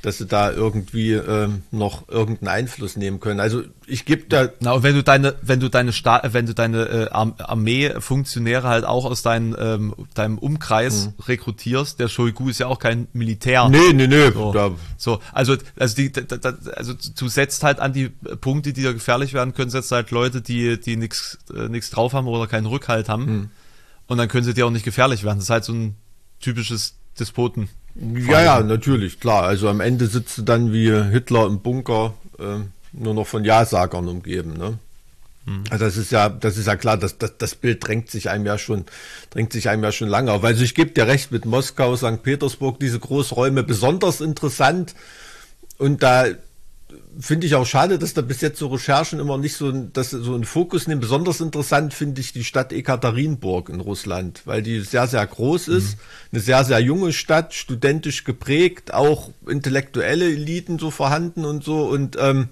dass 0.02 0.18
sie 0.18 0.26
da 0.26 0.50
irgendwie 0.50 1.12
ähm, 1.12 1.62
noch 1.70 2.08
irgendeinen 2.08 2.48
Einfluss 2.48 2.96
nehmen 2.96 3.20
können. 3.20 3.40
Also 3.40 3.62
ich 3.86 4.04
gebe 4.04 4.24
da. 4.28 4.48
Na, 4.60 4.72
und 4.72 4.82
wenn 4.82 4.94
du 4.94 5.02
deine, 5.02 5.34
wenn 5.42 5.60
du 5.60 5.68
deine 5.68 5.92
Sta 5.92 6.22
wenn 6.32 6.46
du 6.46 6.54
deine 6.54 6.84
äh, 6.84 7.08
Armee-Funktionäre 7.10 8.66
halt 8.66 8.84
auch 8.84 9.04
aus 9.04 9.22
dein, 9.22 9.54
ähm, 9.58 9.94
deinem 10.14 10.38
Umkreis 10.38 11.06
mhm. 11.06 11.24
rekrutierst, 11.24 12.00
der 12.00 12.08
Shoigu 12.08 12.48
ist 12.48 12.60
ja 12.60 12.66
auch 12.66 12.78
kein 12.78 13.08
Militär. 13.12 13.68
Nee, 13.68 13.92
nee, 13.92 14.06
nee. 14.06 14.30
So, 14.30 14.76
so 14.96 15.20
also, 15.32 15.56
also 15.76 15.96
die, 15.96 16.12
da, 16.12 16.22
da, 16.22 16.54
also 16.76 16.94
du 16.94 17.28
setzt 17.28 17.62
halt 17.62 17.80
an 17.80 17.92
die 17.92 18.08
Punkte, 18.08 18.72
die 18.72 18.82
da 18.82 18.92
gefährlich 18.92 19.34
werden 19.34 19.54
können, 19.54 19.70
setzt 19.70 19.92
halt 19.92 20.10
Leute, 20.10 20.40
die, 20.40 20.80
die 20.80 20.96
nichts 20.96 21.38
äh, 21.54 21.68
nix 21.68 21.90
drauf 21.90 22.14
haben 22.14 22.26
oder 22.26 22.46
keinen 22.46 22.66
Rückhalt 22.66 23.08
haben. 23.08 23.24
Mhm. 23.24 23.50
Und 24.06 24.18
dann 24.18 24.28
können 24.28 24.44
sie 24.44 24.54
dir 24.54 24.66
auch 24.66 24.70
nicht 24.70 24.84
gefährlich 24.84 25.24
werden. 25.24 25.38
Das 25.38 25.44
ist 25.44 25.50
halt 25.50 25.64
so 25.64 25.72
ein 25.72 25.94
typisches 26.40 26.94
Despoten. 27.18 27.68
Ja, 27.94 28.42
ja, 28.42 28.60
natürlich, 28.62 29.20
klar. 29.20 29.44
Also 29.44 29.68
am 29.68 29.80
Ende 29.80 30.06
sitzt 30.06 30.38
du 30.38 30.42
dann 30.42 30.72
wie 30.72 30.90
Hitler 30.90 31.46
im 31.46 31.60
Bunker, 31.60 32.14
äh, 32.38 32.64
nur 32.92 33.14
noch 33.14 33.26
von 33.26 33.44
Ja-Sagern 33.44 34.08
umgeben, 34.08 34.54
ne? 34.54 34.78
Mhm. 35.46 35.64
Also 35.70 35.84
das 35.84 35.96
ist 35.96 36.12
ja, 36.12 36.28
das 36.28 36.56
ist 36.56 36.66
ja 36.66 36.76
klar, 36.76 36.96
das, 36.96 37.18
das, 37.18 37.36
das 37.38 37.54
Bild 37.54 37.86
drängt 37.86 38.10
sich 38.10 38.30
einem 38.30 38.46
ja 38.46 38.58
schon, 38.58 38.84
drängt 39.30 39.52
sich 39.52 39.68
einem 39.68 39.82
ja 39.82 39.92
schon 39.92 40.08
lange 40.08 40.32
auf. 40.32 40.44
Also 40.44 40.62
ich 40.62 40.74
gebe 40.74 40.90
dir 40.90 41.06
recht 41.06 41.32
mit 41.32 41.44
Moskau, 41.44 41.96
St. 41.96 42.22
Petersburg, 42.22 42.78
diese 42.78 42.98
Großräume 42.98 43.62
besonders 43.62 44.20
interessant. 44.20 44.94
Und 45.78 46.02
da 46.02 46.26
finde 47.18 47.46
ich 47.46 47.54
auch 47.54 47.66
schade, 47.66 47.98
dass 47.98 48.14
da 48.14 48.22
bis 48.22 48.40
jetzt 48.40 48.58
so 48.58 48.68
Recherchen 48.68 49.18
immer 49.18 49.38
nicht 49.38 49.56
so, 49.56 49.70
dass 49.70 50.10
so 50.10 50.34
einen 50.34 50.44
Fokus 50.44 50.86
nehmen. 50.86 51.00
Besonders 51.00 51.40
interessant 51.40 51.94
finde 51.94 52.20
ich 52.20 52.32
die 52.32 52.44
Stadt 52.44 52.72
Ekaterinburg 52.72 53.68
in 53.68 53.80
Russland, 53.80 54.42
weil 54.44 54.62
die 54.62 54.80
sehr, 54.80 55.06
sehr 55.06 55.26
groß 55.26 55.68
ist. 55.68 55.96
Mhm. 55.96 56.00
Eine 56.32 56.40
sehr, 56.40 56.64
sehr 56.64 56.80
junge 56.80 57.12
Stadt, 57.12 57.54
studentisch 57.54 58.24
geprägt, 58.24 58.94
auch 58.94 59.30
intellektuelle 59.46 60.26
Eliten 60.26 60.78
so 60.78 60.90
vorhanden 60.90 61.44
und 61.44 61.64
so. 61.64 61.84
Und 61.84 62.16
ähm, 62.20 62.48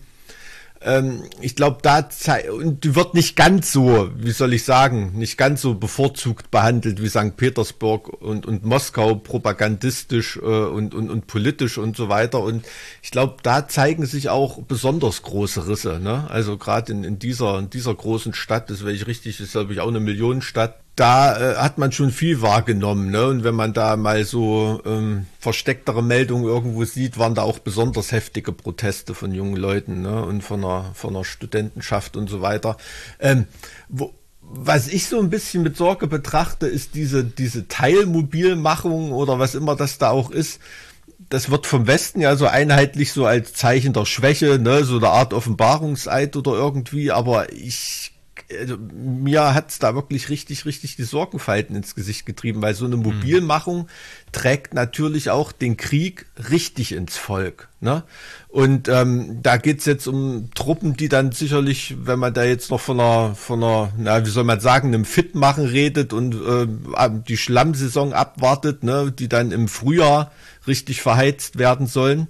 ähm, 0.81 1.25
ich 1.41 1.57
glaube, 1.57 1.79
da 1.83 2.09
und 2.53 2.85
die 2.85 2.95
wird 2.95 3.15
nicht 3.15 3.35
ganz 3.35 3.73
so, 3.73 4.11
wie 4.15 4.31
soll 4.31 4.53
ich 4.53 4.65
sagen, 4.65 5.13
nicht 5.19 5.37
ganz 5.37 5.63
so 5.63 5.75
bevorzugt 5.75 6.51
behandelt 6.51 7.03
wie 7.03 7.09
St. 7.09 7.37
Petersburg 7.37 8.09
und, 8.21 8.47
und 8.47 8.65
Moskau, 8.65 9.17
propagandistisch 9.17 10.37
äh, 10.37 10.41
und, 10.41 10.95
und, 10.95 11.11
und 11.11 11.27
politisch 11.27 11.79
und 11.79 11.97
so 11.97 12.09
weiter. 12.09 12.41
Und 12.41 12.65
ich 13.03 13.11
glaube, 13.11 13.37
da 13.43 13.67
zeigen 13.67 14.07
sich 14.07 14.29
auch 14.29 14.63
besonders 14.63 15.23
große 15.23 15.67
Risse. 15.67 15.99
Ne? 16.01 16.31
Also 16.31 16.57
gerade 16.59 16.93
in, 16.93 17.03
in, 17.03 17.19
dieser, 17.19 17.59
in 17.59 17.71
dieser 17.71 17.95
großen 17.95 18.35
Stadt, 18.35 18.71
das 18.71 18.81
wäre 18.81 18.93
ich 18.93 19.07
richtig, 19.07 19.41
ist 19.41 19.53
glaube 19.53 19.73
ich 19.73 19.81
auch 19.81 19.89
eine 19.89 20.01
Millionenstadt, 20.01 20.79
da 20.99 21.53
äh, 21.53 21.57
hat 21.57 21.79
man 21.79 21.93
schon 21.93 22.11
viel 22.11 22.43
wahrgenommen. 22.43 23.11
Ne? 23.11 23.27
Und 23.27 23.45
wenn 23.45 23.55
man 23.55 23.73
da 23.73 23.97
mal 23.97 24.25
so 24.25 24.83
ähm, 24.85 25.27
verstecktere 25.39 26.03
Meldungen 26.03 26.45
irgendwo 26.45 26.85
sieht, 26.85 27.19
waren 27.19 27.37
da 27.37 27.43
auch 27.43 27.61
besonders 27.61 28.11
heftige 28.11 28.53
Proteste 28.53 29.15
von 29.15 29.33
jungen 29.33 29.57
Leuten 29.57 30.03
ne? 30.03 30.25
und 30.25 30.43
von 30.43 30.65
einer, 30.65 30.91
von 30.95 31.15
einer 31.15 31.25
Studentenschaft 31.25 32.17
und 32.17 32.29
so 32.29 32.43
weiter. 32.43 32.77
Ähm, 33.21 33.47
wo, 33.89 34.13
was 34.41 34.89
ich 34.89 35.07
so 35.07 35.21
ein 35.21 35.31
bisschen 35.31 35.63
mit 35.63 35.77
Sorge 35.77 36.09
betrachte, 36.09 36.67
ist 36.67 36.95
diese, 36.95 37.23
diese 37.23 37.69
Teilmobilmachung 37.69 39.13
oder 39.13 39.39
was 39.39 39.55
immer 39.55 39.77
das 39.77 39.99
da 39.99 40.11
auch 40.11 40.31
ist. 40.31 40.59
Das 41.29 41.51
wird 41.51 41.67
vom 41.67 41.87
Westen 41.87 42.21
ja 42.21 42.35
so 42.35 42.47
einheitlich 42.47 43.13
so 43.13 43.27
als 43.27 43.53
Zeichen 43.53 43.93
der 43.93 44.07
Schwäche, 44.07 44.59
ne, 44.59 44.85
so 44.85 44.97
eine 44.97 45.11
Art 45.11 45.33
Offenbarungseid 45.33 46.35
oder 46.37 46.53
irgendwie, 46.53 47.13
aber 47.13 47.53
ich 47.53 48.13
also, 48.59 48.77
mir 48.79 49.55
hat's 49.55 49.79
da 49.79 49.95
wirklich 49.95 50.29
richtig, 50.29 50.65
richtig 50.67 50.97
die 50.97 51.05
Sorgenfalten 51.05 51.77
ins 51.77 51.95
Gesicht 51.95 52.27
getrieben, 52.27 52.63
weil 52.63 52.75
so 52.75 52.85
eine 52.85 52.97
Mobilmachung 52.97 53.83
mhm. 53.83 54.33
trägt 54.33 54.75
natürlich 54.75 55.31
auch 55.31 55.53
den 55.53 55.77
Krieg 55.77 56.27
richtig 56.51 56.93
ins 56.93 57.17
Volk. 57.17 57.69
Ne? 57.81 58.03
Und 58.49 58.89
ähm, 58.89 59.41
da 59.43 59.57
geht's 59.57 59.85
jetzt 59.85 60.07
um 60.07 60.51
Truppen, 60.55 60.97
die 60.97 61.09
dann 61.09 61.33
sicherlich, 61.33 61.97
wenn 62.03 62.19
man 62.19 62.35
da 62.35 62.45
jetzt 62.45 62.71
noch 62.71 62.81
von 62.81 63.01
einer, 63.01 63.35
von 63.35 63.63
einer, 63.63 63.93
na, 63.97 64.27
wie 64.27 64.31
soll 64.31 64.45
man 64.45 64.61
sagen, 64.61 64.89
einem 64.89 65.05
Fitmachen 65.05 65.67
redet 65.67 66.13
und 66.13 66.35
äh, 66.35 66.67
die 67.29 67.37
Schlammsaison 67.37 68.13
abwartet, 68.13 68.83
ne, 68.83 69.13
die 69.17 69.29
dann 69.29 69.53
im 69.53 69.69
Frühjahr 69.69 70.33
richtig 70.67 71.03
verheizt 71.03 71.59
werden 71.59 71.87
sollen 71.87 72.29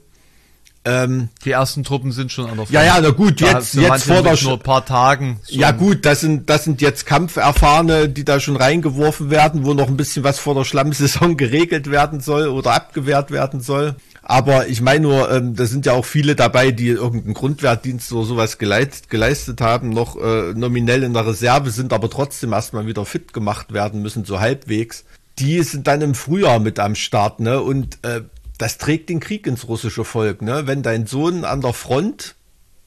ähm, 0.88 1.28
die 1.44 1.50
ersten 1.50 1.84
Truppen 1.84 2.12
sind 2.12 2.32
schon 2.32 2.46
an 2.46 2.56
der 2.56 2.66
Front. 2.66 2.70
Ja, 2.70 2.82
ja, 2.82 2.98
na 3.02 3.10
gut, 3.10 3.42
jetzt, 3.42 3.74
jetzt 3.74 4.04
vor 4.04 4.22
der 4.22 4.42
nur 4.42 4.54
ein 4.54 4.58
paar 4.60 4.86
Tagen. 4.86 5.38
Ja 5.46 5.70
gut, 5.70 6.06
das 6.06 6.20
sind, 6.20 6.48
das 6.48 6.64
sind 6.64 6.80
jetzt 6.80 7.04
Kampferfahrene, 7.04 8.08
die 8.08 8.24
da 8.24 8.40
schon 8.40 8.56
reingeworfen 8.56 9.30
werden, 9.30 9.66
wo 9.66 9.74
noch 9.74 9.88
ein 9.88 9.98
bisschen 9.98 10.24
was 10.24 10.38
vor 10.38 10.54
der 10.54 10.64
Schlammsaison 10.64 11.36
geregelt 11.36 11.90
werden 11.90 12.20
soll 12.20 12.48
oder 12.48 12.72
abgewehrt 12.72 13.30
werden 13.30 13.60
soll. 13.60 13.96
Aber 14.22 14.68
ich 14.68 14.80
meine 14.80 15.00
nur, 15.00 15.30
ähm, 15.30 15.56
da 15.56 15.66
sind 15.66 15.84
ja 15.84 15.92
auch 15.92 16.04
viele 16.04 16.34
dabei, 16.34 16.70
die 16.70 16.88
irgendeinen 16.88 17.34
Grundwehrdienst 17.34 18.10
oder 18.12 18.24
sowas 18.24 18.56
geleit, 18.56 19.10
geleistet 19.10 19.60
haben, 19.60 19.90
noch 19.90 20.16
äh, 20.16 20.54
nominell 20.54 21.02
in 21.02 21.12
der 21.12 21.26
Reserve 21.26 21.70
sind, 21.70 21.92
aber 21.92 22.08
trotzdem 22.08 22.52
erstmal 22.52 22.86
wieder 22.86 23.04
fit 23.04 23.34
gemacht 23.34 23.74
werden 23.74 24.00
müssen, 24.00 24.24
so 24.24 24.40
halbwegs. 24.40 25.04
Die 25.38 25.62
sind 25.62 25.86
dann 25.86 26.00
im 26.00 26.14
Frühjahr 26.14 26.58
mit 26.60 26.78
am 26.78 26.94
Start, 26.94 27.40
ne? 27.40 27.60
Und 27.60 27.98
äh, 28.02 28.22
das 28.58 28.78
trägt 28.78 29.08
den 29.08 29.20
Krieg 29.20 29.46
ins 29.46 29.68
russische 29.68 30.04
Volk. 30.04 30.42
Ne? 30.42 30.66
Wenn 30.66 30.82
dein 30.82 31.06
Sohn 31.06 31.44
an 31.44 31.60
der 31.60 31.72
Front 31.72 32.34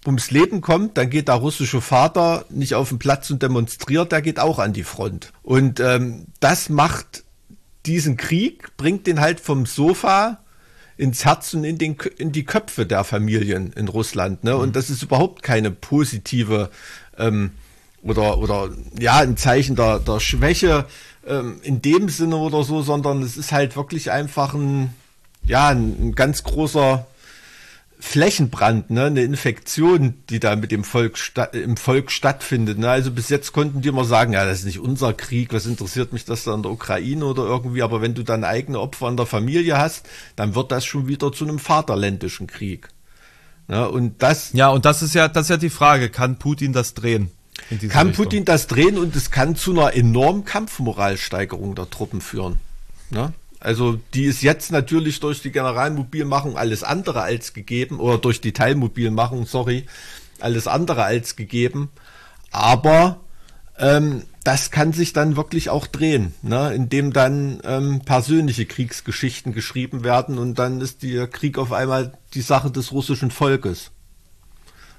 ums 0.06 0.32
Leben 0.32 0.62
kommt, 0.62 0.98
dann 0.98 1.10
geht 1.10 1.28
der 1.28 1.36
russische 1.36 1.82
Vater 1.82 2.46
nicht 2.50 2.76
auf 2.76 2.90
den 2.90 3.00
Platz 3.00 3.30
und 3.30 3.42
demonstriert, 3.42 4.12
der 4.12 4.22
geht 4.22 4.40
auch 4.40 4.60
an 4.60 4.74
die 4.74 4.84
Front. 4.84 5.32
Und 5.44 5.80
ähm, 5.80 6.26
das 6.40 6.70
macht 6.70 7.24
diesen 7.86 8.18
Krieg, 8.18 8.76
bringt 8.78 9.08
den 9.08 9.20
halt 9.20 9.40
vom 9.40 9.66
Sofa 9.66 10.40
ins 10.98 11.26
Herz 11.26 11.54
und 11.54 11.64
in, 11.64 11.78
den, 11.78 11.96
in 12.18 12.32
die 12.32 12.44
Köpfe 12.44 12.86
der 12.86 13.04
Familien 13.04 13.74
in 13.74 13.88
Russland. 13.88 14.44
Ne? 14.44 14.56
Und 14.56 14.70
mhm. 14.70 14.74
das 14.74 14.90
ist 14.90 15.04
überhaupt 15.04 15.42
keine 15.42 15.72
positive 15.72 16.70
ähm, 17.18 17.52
oder, 18.04 18.40
oder 18.40 18.70
ja, 19.00 19.18
ein 19.20 19.38
Zeichen 19.38 19.76
der, 19.76 20.00
der 20.00 20.20
Schwäche 20.20 20.86
ähm, 21.26 21.60
in 21.64 21.82
dem 21.82 22.10
Sinne 22.10 22.38
oder 22.38 22.64
so, 22.64 22.82
sondern 22.82 23.22
es 23.22 23.38
ist 23.38 23.52
halt 23.52 23.76
wirklich 23.76 24.12
einfach 24.12 24.54
ein, 24.54 24.94
ja, 25.44 25.70
ein, 25.70 26.10
ein 26.10 26.16
ganz 26.16 26.44
großer 26.44 27.06
Flächenbrand, 28.02 28.90
ne, 28.90 29.06
eine 29.06 29.22
Infektion, 29.22 30.16
die 30.30 30.40
da 30.40 30.56
mit 30.56 30.72
dem 30.72 30.84
Volk 30.84 31.18
im 31.54 31.78
Volk 31.78 32.12
stattfindet. 32.12 32.80
Ne? 32.80 32.90
Also 32.90 33.12
bis 33.12 33.30
jetzt 33.30 33.54
konnten 33.54 33.82
die 33.82 33.90
immer 33.90 34.06
sagen, 34.06 34.34
ja, 34.34 34.44
das 34.44 34.60
ist 34.60 34.66
nicht 34.66 34.80
unser 34.80 35.14
Krieg, 35.14 35.54
was 35.54 35.68
interessiert 35.68 36.12
mich 36.12 36.26
das 36.26 36.44
da 36.44 36.56
in 36.56 36.64
der 36.64 36.72
Ukraine 36.72 37.24
oder 37.24 37.44
irgendwie, 37.44 37.84
aber 37.84 38.02
wenn 38.02 38.16
du 38.16 38.24
dann 38.24 38.44
eigene 38.44 38.80
Opfer 38.80 39.08
in 39.08 39.18
der 39.18 39.28
Familie 39.28 39.78
hast, 39.78 40.10
dann 40.36 40.56
wird 40.56 40.72
das 40.72 40.84
schon 40.84 41.08
wieder 41.08 41.32
zu 41.32 41.46
einem 41.46 41.60
vaterländischen 41.60 42.48
Krieg. 42.48 42.90
Ne? 43.68 43.88
Und 43.88 44.22
das. 44.24 44.52
Ja, 44.54 44.70
und 44.70 44.86
das 44.86 45.04
ist 45.04 45.14
ja, 45.14 45.28
das 45.28 45.44
ist 45.44 45.50
ja 45.50 45.58
die 45.58 45.70
Frage, 45.70 46.10
kann 46.10 46.38
Putin 46.38 46.74
das 46.74 46.96
drehen? 46.96 47.30
Kann 47.90 48.08
Richtung? 48.08 48.26
Putin 48.26 48.46
das 48.46 48.66
drehen 48.66 48.98
und 48.98 49.16
es 49.16 49.30
kann 49.30 49.56
zu 49.56 49.72
einer 49.72 49.94
enormen 49.94 50.44
Kampfmoralsteigerung 50.44 51.76
der 51.76 51.90
Truppen 51.90 52.20
führen. 52.20 52.58
Ne? 53.12 53.32
Also 53.62 54.00
die 54.16 54.26
ist 54.26 54.42
jetzt 54.42 54.72
natürlich 54.72 55.20
durch 55.20 55.42
die 55.44 55.52
Generalmobilmachung 55.52 56.58
alles 56.58 56.84
andere 56.84 57.22
als 57.22 57.54
gegeben 57.54 58.00
oder 58.00 58.18
durch 58.18 58.42
die 58.42 58.54
Teilmobilmachung, 58.54 59.46
sorry, 59.46 59.86
alles 60.40 60.66
andere 60.68 61.04
als 61.04 61.36
gegeben. 61.36 61.92
Aber 62.50 63.20
ähm, 63.78 64.24
das 64.44 64.72
kann 64.72 64.94
sich 64.94 65.14
dann 65.14 65.36
wirklich 65.36 65.70
auch 65.70 65.86
drehen, 65.86 66.34
ne? 66.42 66.74
indem 66.74 67.14
dann 67.14 67.62
ähm, 67.64 68.02
persönliche 68.04 68.66
Kriegsgeschichten 68.66 69.54
geschrieben 69.54 70.04
werden 70.04 70.40
und 70.40 70.58
dann 70.58 70.82
ist 70.82 71.04
der 71.04 71.28
Krieg 71.28 71.60
auf 71.60 71.72
einmal 71.72 72.18
die 72.34 72.42
Sache 72.42 72.72
des 72.72 72.92
russischen 72.92 73.30
Volkes. 73.30 73.92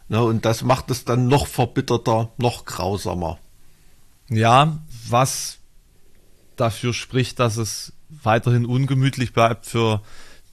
Ne? 0.08 0.22
Und 0.22 0.44
das 0.44 0.62
macht 0.62 0.92
es 0.92 1.04
dann 1.04 1.26
noch 1.26 1.48
verbitterter, 1.48 2.30
noch 2.36 2.64
grausamer. 2.64 3.40
Ja, 4.28 4.78
was 5.08 5.58
dafür 6.54 6.94
spricht, 6.94 7.40
dass 7.40 7.56
es 7.56 7.92
weiterhin 8.22 8.66
ungemütlich 8.66 9.32
bleibt 9.32 9.66
für 9.66 10.02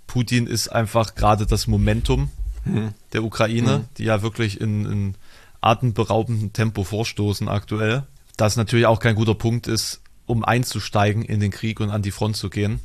Putin, 0.07 0.47
ist 0.47 0.70
einfach 0.70 1.16
gerade 1.16 1.45
das 1.45 1.68
Momentum 1.68 2.32
mhm. 2.66 2.93
der 3.14 3.24
Ukraine, 3.24 3.80
mhm. 3.80 3.86
die 3.97 4.05
ja 4.05 4.22
wirklich 4.22 4.60
in, 4.60 4.86
in 4.86 5.16
atemberaubendem 5.62 6.53
Tempo 6.53 6.84
vorstoßen 6.84 7.47
aktuell. 7.47 8.03
Das 8.38 8.55
natürlich 8.55 8.86
auch 8.86 8.99
kein 8.99 9.16
guter 9.16 9.36
Punkt 9.36 9.68
ist, 9.68 10.01
um 10.26 10.43
einzusteigen 10.43 11.24
in 11.24 11.39
den 11.39 11.51
Krieg 11.51 11.80
und 11.80 11.89
an 11.89 12.01
die 12.01 12.12
Front 12.12 12.38
zu 12.38 12.49
gehen. 12.49 12.80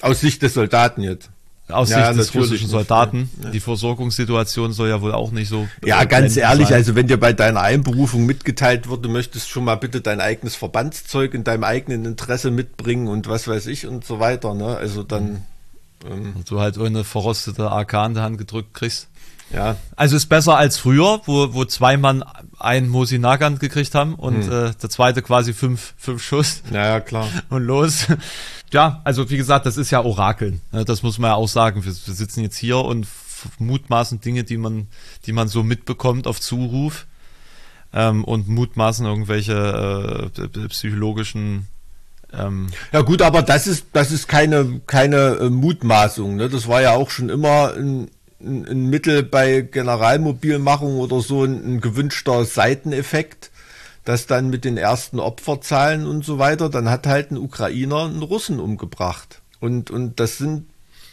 Aus 0.00 0.20
Sicht 0.20 0.42
des 0.42 0.54
Soldaten 0.54 1.02
jetzt. 1.02 1.30
Aus 1.68 1.90
ja, 1.90 2.06
Sicht 2.06 2.18
des 2.18 2.34
russischen 2.34 2.68
Soldaten. 2.68 3.30
Ja. 3.42 3.50
Die 3.50 3.60
Versorgungssituation 3.60 4.72
soll 4.72 4.88
ja 4.88 5.02
wohl 5.02 5.12
auch 5.12 5.30
nicht 5.32 5.48
so. 5.48 5.68
Ja, 5.84 6.04
ganz 6.04 6.36
ehrlich, 6.36 6.68
sein. 6.68 6.78
also 6.78 6.94
wenn 6.94 7.06
dir 7.06 7.18
bei 7.18 7.32
deiner 7.32 7.60
Einberufung 7.60 8.24
mitgeteilt 8.24 8.88
wird, 8.88 9.04
du 9.04 9.10
möchtest 9.10 9.50
schon 9.50 9.64
mal 9.64 9.74
bitte 9.74 10.00
dein 10.00 10.20
eigenes 10.20 10.56
Verbandszeug 10.56 11.34
in 11.34 11.44
deinem 11.44 11.64
eigenen 11.64 12.06
Interesse 12.06 12.50
mitbringen 12.50 13.08
und 13.08 13.28
was 13.28 13.48
weiß 13.48 13.66
ich 13.66 13.86
und 13.86 14.04
so 14.04 14.18
weiter, 14.18 14.54
ne? 14.54 14.76
Also 14.76 15.02
dann. 15.02 15.42
Ähm, 16.08 16.34
und 16.36 16.50
du 16.50 16.60
halt 16.60 16.78
ohne 16.78 17.04
verrostete 17.04 17.70
AK 17.70 17.92
in 18.06 18.14
der 18.14 18.22
Hand 18.22 18.38
gedrückt 18.38 18.72
kriegst. 18.72 19.08
Ja. 19.52 19.76
Also 19.96 20.16
ist 20.16 20.26
besser 20.26 20.56
als 20.56 20.78
früher, 20.78 21.22
wo, 21.24 21.54
wo 21.54 21.64
zwei 21.64 21.96
Mann 21.96 22.24
einen 22.58 22.88
Mosi 22.88 23.18
Nagant 23.18 23.60
gekriegt 23.60 23.94
haben 23.94 24.14
und 24.14 24.44
hm. 24.44 24.52
äh, 24.52 24.72
der 24.74 24.90
zweite 24.90 25.22
quasi 25.22 25.52
fünf, 25.54 25.94
fünf 25.96 26.22
Schuss. 26.22 26.62
Ja, 26.70 26.86
ja, 26.86 27.00
klar. 27.00 27.28
Und 27.48 27.62
los. 27.62 28.06
Ja, 28.72 29.00
also 29.04 29.30
wie 29.30 29.36
gesagt, 29.36 29.66
das 29.66 29.76
ist 29.76 29.90
ja 29.90 30.02
Orakeln. 30.04 30.60
Ne, 30.72 30.84
das 30.84 31.02
muss 31.02 31.18
man 31.18 31.30
ja 31.30 31.34
auch 31.34 31.48
sagen. 31.48 31.84
Wir, 31.84 31.92
wir 31.92 32.14
sitzen 32.14 32.42
jetzt 32.42 32.56
hier 32.56 32.78
und 32.78 33.06
mutmaßen 33.58 34.20
Dinge, 34.20 34.44
die 34.44 34.58
man, 34.58 34.88
die 35.26 35.32
man 35.32 35.48
so 35.48 35.62
mitbekommt 35.62 36.26
auf 36.26 36.40
Zuruf 36.40 37.06
ähm, 37.92 38.24
und 38.24 38.48
mutmaßen 38.48 39.06
irgendwelche 39.06 40.30
äh, 40.36 40.68
psychologischen 40.68 41.68
ähm 42.32 42.66
ja 42.92 43.00
gut, 43.00 43.22
aber 43.22 43.42
das 43.42 43.66
ist 43.66 43.86
das 43.94 44.10
ist 44.10 44.28
keine 44.28 44.80
keine 44.86 45.38
äh, 45.40 45.50
Mutmaßung. 45.50 46.36
Ne? 46.36 46.48
Das 46.50 46.68
war 46.68 46.82
ja 46.82 46.94
auch 46.94 47.10
schon 47.10 47.30
immer 47.30 47.72
ein, 47.74 48.10
ein, 48.40 48.66
ein 48.66 48.90
Mittel 48.90 49.22
bei 49.22 49.62
Generalmobilmachung 49.62 50.98
oder 50.98 51.20
so 51.20 51.44
ein, 51.44 51.76
ein 51.76 51.80
gewünschter 51.80 52.44
Seiteneffekt 52.44 53.50
das 54.08 54.26
dann 54.26 54.48
mit 54.48 54.64
den 54.64 54.78
ersten 54.78 55.20
Opferzahlen 55.20 56.06
und 56.06 56.24
so 56.24 56.38
weiter, 56.38 56.70
dann 56.70 56.88
hat 56.88 57.06
halt 57.06 57.30
ein 57.30 57.36
Ukrainer 57.36 58.06
einen 58.06 58.22
Russen 58.22 58.58
umgebracht. 58.58 59.42
Und, 59.60 59.90
und 59.90 60.18
das 60.18 60.38
sind, 60.38 60.64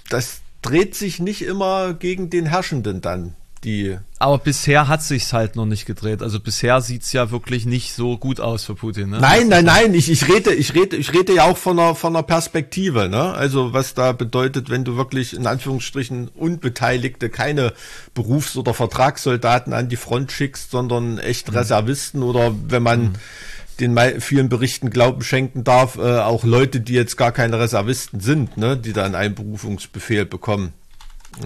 das 0.09 0.39
dreht 0.61 0.95
sich 0.95 1.19
nicht 1.19 1.41
immer 1.41 1.93
gegen 1.93 2.29
den 2.29 2.45
Herrschenden 2.45 3.01
dann 3.01 3.35
die. 3.65 3.97
Aber 4.19 4.37
bisher 4.37 4.87
hat 4.87 5.03
sich's 5.03 5.33
halt 5.33 5.55
noch 5.55 5.65
nicht 5.65 5.85
gedreht. 5.85 6.21
Also 6.21 6.39
bisher 6.39 6.79
sieht's 6.81 7.11
ja 7.11 7.31
wirklich 7.31 7.65
nicht 7.65 7.93
so 7.93 8.17
gut 8.17 8.39
aus 8.39 8.63
für 8.63 8.75
Putin. 8.75 9.09
Ne? 9.09 9.19
Nein, 9.19 9.49
nein, 9.49 9.65
nein. 9.65 9.93
Ich, 9.93 10.09
ich 10.09 10.29
rede, 10.29 10.53
ich 10.53 10.73
rede, 10.73 10.95
ich 10.95 11.13
rede 11.13 11.33
ja 11.33 11.43
auch 11.43 11.57
von 11.57 11.77
einer 11.77 11.95
von 11.95 12.15
einer 12.15 12.23
Perspektive. 12.23 13.09
Ne? 13.09 13.33
Also 13.33 13.73
was 13.73 13.93
da 13.93 14.13
bedeutet, 14.13 14.69
wenn 14.69 14.85
du 14.85 14.95
wirklich 14.95 15.33
in 15.33 15.47
Anführungsstrichen 15.47 16.29
Unbeteiligte, 16.29 17.29
keine 17.29 17.73
Berufs- 18.13 18.55
oder 18.55 18.73
Vertragssoldaten 18.73 19.73
an 19.73 19.89
die 19.89 19.97
Front 19.97 20.31
schickst, 20.31 20.71
sondern 20.71 21.17
echt 21.17 21.49
mhm. 21.49 21.57
Reservisten 21.57 22.23
oder 22.23 22.53
wenn 22.67 22.83
man 22.83 23.01
mhm 23.01 23.13
den 23.79 23.97
vielen 24.21 24.49
Berichten 24.49 24.89
Glauben 24.89 25.21
schenken 25.21 25.63
darf, 25.63 25.97
äh, 25.97 26.19
auch 26.19 26.43
Leute, 26.43 26.79
die 26.79 26.93
jetzt 26.93 27.17
gar 27.17 27.31
keine 27.31 27.59
Reservisten 27.59 28.19
sind, 28.19 28.57
ne, 28.57 28.77
die 28.77 28.93
da 28.93 29.03
einen 29.03 29.15
Einberufungsbefehl 29.15 30.25
bekommen. 30.25 30.73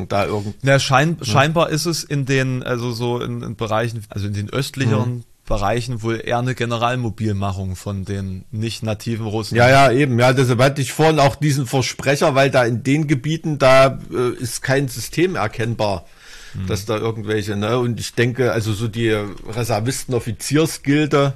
Da 0.08 0.26
irgend. 0.26 0.56
Ja, 0.64 0.80
schein, 0.80 1.18
ja. 1.20 1.26
scheinbar 1.26 1.70
ist 1.70 1.86
es 1.86 2.04
in 2.04 2.26
den, 2.26 2.64
also 2.64 2.92
so 2.92 3.22
in, 3.22 3.42
in 3.42 3.56
Bereichen, 3.56 4.04
also 4.10 4.28
in 4.28 4.34
den 4.34 4.50
östlicheren 4.50 5.16
mhm. 5.16 5.24
Bereichen 5.50 6.04
wohl 6.04 6.22
eher 6.24 6.38
eine 6.38 6.54
Generalmobilmachung 6.54 7.76
von 7.76 8.06
den 8.06 8.46
nicht 8.52 8.84
nativen 8.84 9.26
Russen. 9.26 9.56
Ja, 9.56 9.68
ja, 9.68 9.92
eben. 9.92 10.20
Ja, 10.20 10.32
deshalb 10.32 10.62
hatte 10.62 10.82
ich 10.82 10.94
vorhin 10.94 11.20
auch 11.20 11.36
diesen 11.36 11.66
Versprecher, 11.66 12.36
weil 12.36 12.52
da 12.52 12.64
in 12.66 12.84
den 12.84 13.08
Gebieten, 13.08 13.58
da 13.58 14.00
äh, 14.14 14.30
ist 14.36 14.62
kein 14.62 14.88
System 14.90 15.36
erkennbar, 15.36 16.06
mhm. 16.54 16.68
dass 16.68 16.86
da 16.86 16.98
irgendwelche, 16.98 17.56
ne? 17.56 17.80
Und 17.80 18.00
ich 18.00 18.14
denke, 18.14 18.52
also 18.52 18.74
so 18.74 18.88
die 18.88 19.10
Reservisten, 19.10 20.14
Offiziersgilde 20.14 21.34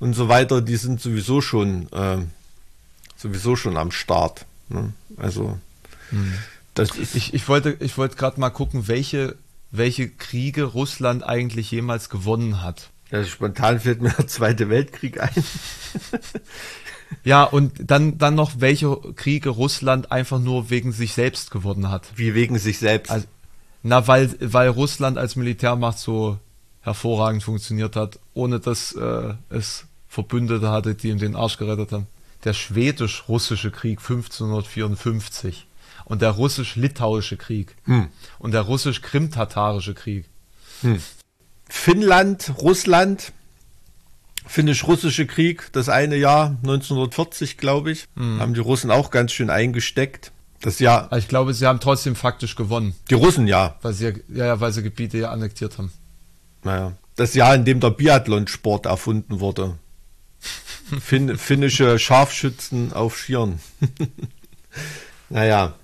und 0.00 0.14
so 0.14 0.30
weiter, 0.30 0.62
die 0.62 0.76
sind 0.76 1.02
sowieso 1.02 1.42
schon, 1.42 1.92
äh, 1.92 2.18
sowieso 3.16 3.54
schon 3.54 3.76
am 3.76 3.90
Start. 3.90 4.46
Ne? 4.70 4.94
Also, 5.18 5.58
mhm. 6.10 6.38
Das 6.74 6.96
ist. 6.96 7.14
Ich, 7.14 7.34
ich 7.34 7.48
wollte, 7.48 7.76
ich 7.80 7.96
wollte 7.98 8.16
gerade 8.16 8.40
mal 8.40 8.50
gucken, 8.50 8.88
welche, 8.88 9.36
welche 9.70 10.08
Kriege 10.08 10.64
Russland 10.64 11.22
eigentlich 11.22 11.70
jemals 11.70 12.08
gewonnen 12.08 12.62
hat. 12.62 12.90
Ja, 13.10 13.24
spontan 13.24 13.80
fällt 13.80 14.00
mir 14.00 14.10
der 14.10 14.26
Zweite 14.26 14.70
Weltkrieg 14.70 15.20
ein. 15.20 15.44
ja, 17.24 17.44
und 17.44 17.72
dann, 17.90 18.16
dann 18.16 18.34
noch, 18.34 18.52
welche 18.58 18.96
Kriege 19.16 19.50
Russland 19.50 20.10
einfach 20.10 20.38
nur 20.38 20.70
wegen 20.70 20.92
sich 20.92 21.12
selbst 21.12 21.50
gewonnen 21.50 21.90
hat. 21.90 22.08
Wie 22.16 22.34
wegen 22.34 22.58
sich 22.58 22.78
selbst? 22.78 23.10
Also, 23.10 23.26
na, 23.82 24.06
weil, 24.06 24.34
weil 24.40 24.68
Russland 24.68 25.18
als 25.18 25.36
Militärmacht 25.36 25.98
so 25.98 26.38
hervorragend 26.80 27.42
funktioniert 27.42 27.96
hat, 27.96 28.18
ohne 28.32 28.60
dass 28.60 28.92
äh, 28.92 29.34
es 29.50 29.84
Verbündete 30.08 30.70
hatte, 30.70 30.94
die 30.94 31.08
ihm 31.08 31.18
den 31.18 31.36
Arsch 31.36 31.58
gerettet 31.58 31.92
haben. 31.92 32.06
Der 32.44 32.54
schwedisch-russische 32.54 33.70
Krieg 33.70 34.00
1554 34.00 35.66
und 36.04 36.22
der 36.22 36.30
russisch-litauische 36.30 37.36
Krieg 37.36 37.76
hm. 37.84 38.08
und 38.38 38.52
der 38.52 38.62
russisch-krim-tatarische 38.62 39.94
Krieg. 39.94 40.26
Hm. 40.82 41.00
Finnland, 41.68 42.52
Russland, 42.58 43.32
Finnisch-Russische 44.46 45.26
Krieg, 45.26 45.70
das 45.72 45.88
eine 45.88 46.16
Jahr, 46.16 46.56
1940, 46.62 47.56
glaube 47.56 47.92
ich, 47.92 48.06
mhm. 48.14 48.40
haben 48.40 48.54
die 48.54 48.60
Russen 48.60 48.90
auch 48.90 49.10
ganz 49.10 49.32
schön 49.32 49.50
eingesteckt. 49.50 50.32
Das 50.60 50.78
Jahr. 50.78 51.12
Ich 51.16 51.28
glaube, 51.28 51.54
sie 51.54 51.66
haben 51.66 51.80
trotzdem 51.80 52.14
faktisch 52.14 52.54
gewonnen. 52.54 52.94
Die 53.10 53.14
Russen, 53.14 53.46
ja. 53.46 53.76
Weil 53.82 53.94
sie, 53.94 54.12
ja, 54.28 54.46
ja, 54.46 54.60
weil 54.60 54.72
sie 54.72 54.82
Gebiete 54.82 55.18
ja 55.18 55.30
annektiert 55.30 55.78
haben. 55.78 55.92
Naja. 56.62 56.92
Das 57.16 57.34
Jahr, 57.34 57.54
in 57.54 57.64
dem 57.64 57.80
der 57.80 57.90
Biathlonsport 57.90 58.86
erfunden 58.86 59.40
wurde. 59.40 59.78
Fin 61.00 61.36
finnische 61.36 61.98
Scharfschützen 61.98 62.92
auf 62.92 63.16
Skiern. 63.16 63.58
naja. 65.28 65.74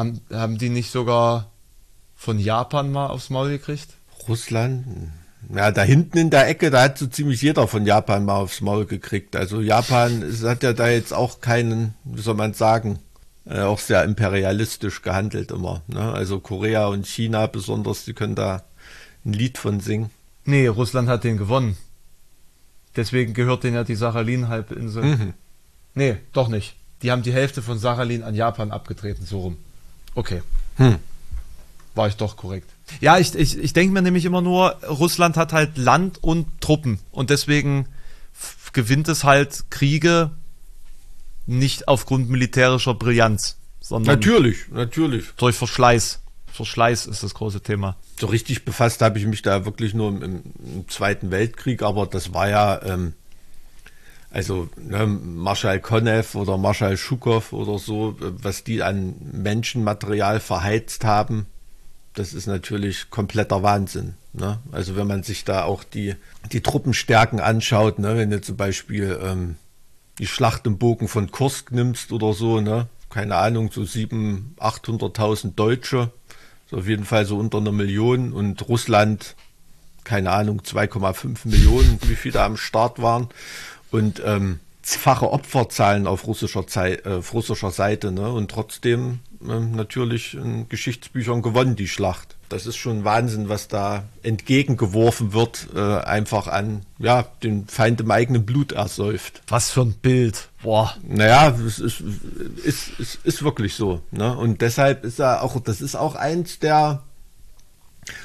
Haben, 0.00 0.22
haben 0.32 0.56
die 0.56 0.70
nicht 0.70 0.90
sogar 0.90 1.50
von 2.16 2.38
Japan 2.38 2.90
mal 2.90 3.08
aufs 3.08 3.28
Maul 3.28 3.50
gekriegt? 3.50 3.88
Russland? 4.26 4.86
Ja, 5.54 5.70
da 5.72 5.82
hinten 5.82 6.16
in 6.16 6.30
der 6.30 6.48
Ecke, 6.48 6.70
da 6.70 6.84
hat 6.84 6.96
so 6.96 7.06
ziemlich 7.06 7.42
jeder 7.42 7.68
von 7.68 7.84
Japan 7.84 8.24
mal 8.24 8.36
aufs 8.36 8.62
Maul 8.62 8.86
gekriegt. 8.86 9.36
Also 9.36 9.60
Japan 9.60 10.22
es 10.22 10.42
hat 10.42 10.62
ja 10.62 10.72
da 10.72 10.88
jetzt 10.88 11.12
auch 11.12 11.42
keinen, 11.42 11.92
wie 12.04 12.22
soll 12.22 12.34
man 12.34 12.54
sagen, 12.54 12.98
äh, 13.44 13.60
auch 13.60 13.78
sehr 13.78 14.02
imperialistisch 14.04 15.02
gehandelt 15.02 15.50
immer. 15.50 15.82
Ne? 15.86 16.00
Also 16.00 16.40
Korea 16.40 16.86
und 16.86 17.06
China 17.06 17.46
besonders, 17.46 18.06
die 18.06 18.14
können 18.14 18.34
da 18.34 18.62
ein 19.26 19.34
Lied 19.34 19.58
von 19.58 19.80
singen. 19.80 20.08
Nee, 20.46 20.66
Russland 20.66 21.10
hat 21.10 21.24
den 21.24 21.36
gewonnen. 21.36 21.76
Deswegen 22.96 23.34
gehört 23.34 23.64
denen 23.64 23.74
ja 23.74 23.84
die 23.84 23.96
Sachalin-Halbinsel. 23.96 25.02
Mhm. 25.02 25.34
Nee, 25.94 26.16
doch 26.32 26.48
nicht. 26.48 26.76
Die 27.02 27.10
haben 27.10 27.22
die 27.22 27.34
Hälfte 27.34 27.60
von 27.60 27.78
Sachalin 27.78 28.22
an 28.22 28.34
Japan 28.34 28.70
abgetreten, 28.70 29.26
so 29.26 29.40
rum. 29.40 29.58
Okay. 30.14 30.42
Hm. 30.76 30.96
War 31.94 32.08
ich 32.08 32.16
doch 32.16 32.36
korrekt. 32.36 32.70
Ja, 33.00 33.18
ich, 33.18 33.34
ich, 33.34 33.58
ich 33.58 33.72
denke 33.72 33.92
mir 33.92 34.02
nämlich 34.02 34.24
immer 34.24 34.40
nur, 34.40 34.76
Russland 34.88 35.36
hat 35.36 35.52
halt 35.52 35.76
Land 35.76 36.22
und 36.22 36.60
Truppen 36.60 36.98
und 37.10 37.30
deswegen 37.30 37.86
gewinnt 38.72 39.08
es 39.08 39.24
halt 39.24 39.64
Kriege 39.70 40.30
nicht 41.46 41.88
aufgrund 41.88 42.30
militärischer 42.30 42.94
Brillanz, 42.94 43.56
sondern 43.80 44.16
natürlich, 44.16 44.68
natürlich 44.70 45.26
durch 45.36 45.56
Verschleiß. 45.56 46.20
Verschleiß 46.52 47.06
ist 47.06 47.22
das 47.22 47.34
große 47.34 47.60
Thema. 47.60 47.96
So 48.18 48.26
richtig 48.26 48.64
befasst 48.64 49.02
habe 49.02 49.18
ich 49.18 49.26
mich 49.26 49.42
da 49.42 49.64
wirklich 49.64 49.94
nur 49.94 50.08
im, 50.08 50.22
im 50.22 50.88
Zweiten 50.88 51.30
Weltkrieg, 51.30 51.82
aber 51.82 52.06
das 52.06 52.34
war 52.34 52.48
ja 52.48 52.82
ähm, 52.82 53.14
also 54.30 54.68
ne, 54.76 55.06
Marschall 55.06 55.80
Konev 55.80 56.36
oder 56.36 56.56
Marschall 56.56 56.96
Schukow 56.96 57.52
oder 57.52 57.78
so, 57.78 58.16
was 58.20 58.62
die 58.62 58.82
an 58.82 59.14
Menschenmaterial 59.32 60.40
verheizt 60.40 61.04
haben, 61.04 61.46
das 62.14 62.32
ist 62.32 62.46
natürlich 62.46 63.10
kompletter 63.10 63.62
Wahnsinn. 63.62 64.14
Ne? 64.32 64.58
Also 64.70 64.94
wenn 64.94 65.08
man 65.08 65.24
sich 65.24 65.44
da 65.44 65.64
auch 65.64 65.82
die, 65.82 66.14
die 66.52 66.60
Truppenstärken 66.60 67.40
anschaut, 67.40 67.98
ne? 67.98 68.16
wenn 68.16 68.30
du 68.30 68.40
zum 68.40 68.56
Beispiel 68.56 69.18
ähm, 69.22 69.56
die 70.18 70.26
Schlacht 70.26 70.66
im 70.66 70.78
Bogen 70.78 71.08
von 71.08 71.30
Kursk 71.32 71.72
nimmst 71.72 72.12
oder 72.12 72.32
so, 72.32 72.60
ne? 72.60 72.86
keine 73.10 73.36
Ahnung, 73.36 73.70
so 73.72 73.82
700.000, 73.82 74.58
800.000 74.58 75.54
Deutsche, 75.56 76.12
so 76.70 76.76
auf 76.78 76.86
jeden 76.86 77.04
Fall 77.04 77.26
so 77.26 77.36
unter 77.36 77.58
einer 77.58 77.72
Million 77.72 78.32
und 78.32 78.68
Russland, 78.68 79.34
keine 80.04 80.30
Ahnung, 80.30 80.60
2,5 80.60 81.48
Millionen, 81.48 81.98
wie 82.02 82.14
viele 82.14 82.34
da 82.34 82.46
am 82.46 82.56
Start 82.56 83.02
waren 83.02 83.28
und 83.90 84.22
ähm, 84.24 84.60
fache 84.82 85.30
Opferzahlen 85.30 86.06
auf 86.06 86.26
russischer, 86.26 86.66
Zeit, 86.66 87.04
äh, 87.04 87.12
russischer 87.32 87.70
Seite 87.70 88.12
ne? 88.12 88.32
und 88.32 88.50
trotzdem 88.50 89.20
ähm, 89.46 89.72
natürlich 89.72 90.34
in 90.34 90.68
Geschichtsbüchern 90.68 91.42
gewonnen, 91.42 91.76
die 91.76 91.88
Schlacht. 91.88 92.36
Das 92.48 92.66
ist 92.66 92.76
schon 92.76 93.04
Wahnsinn, 93.04 93.48
was 93.48 93.68
da 93.68 94.02
entgegengeworfen 94.24 95.32
wird, 95.32 95.68
äh, 95.72 95.78
einfach 95.78 96.48
an, 96.48 96.84
ja, 96.98 97.24
den 97.44 97.68
Feind 97.68 98.00
im 98.00 98.10
eigenen 98.10 98.44
Blut 98.44 98.72
ersäuft. 98.72 99.42
Was 99.46 99.70
für 99.70 99.82
ein 99.82 99.92
Bild. 99.92 100.48
Boah. 100.62 100.96
Naja, 101.06 101.56
es 101.64 101.78
ist, 101.78 102.02
ist, 102.64 102.88
ist, 102.98 103.20
ist 103.22 103.42
wirklich 103.44 103.76
so. 103.76 104.02
Ne? 104.10 104.36
Und 104.36 104.62
deshalb 104.62 105.04
ist 105.04 105.20
er 105.20 105.44
auch, 105.44 105.60
das 105.60 105.80
ist 105.80 105.94
auch 105.94 106.16
eins 106.16 106.58
der, 106.58 107.04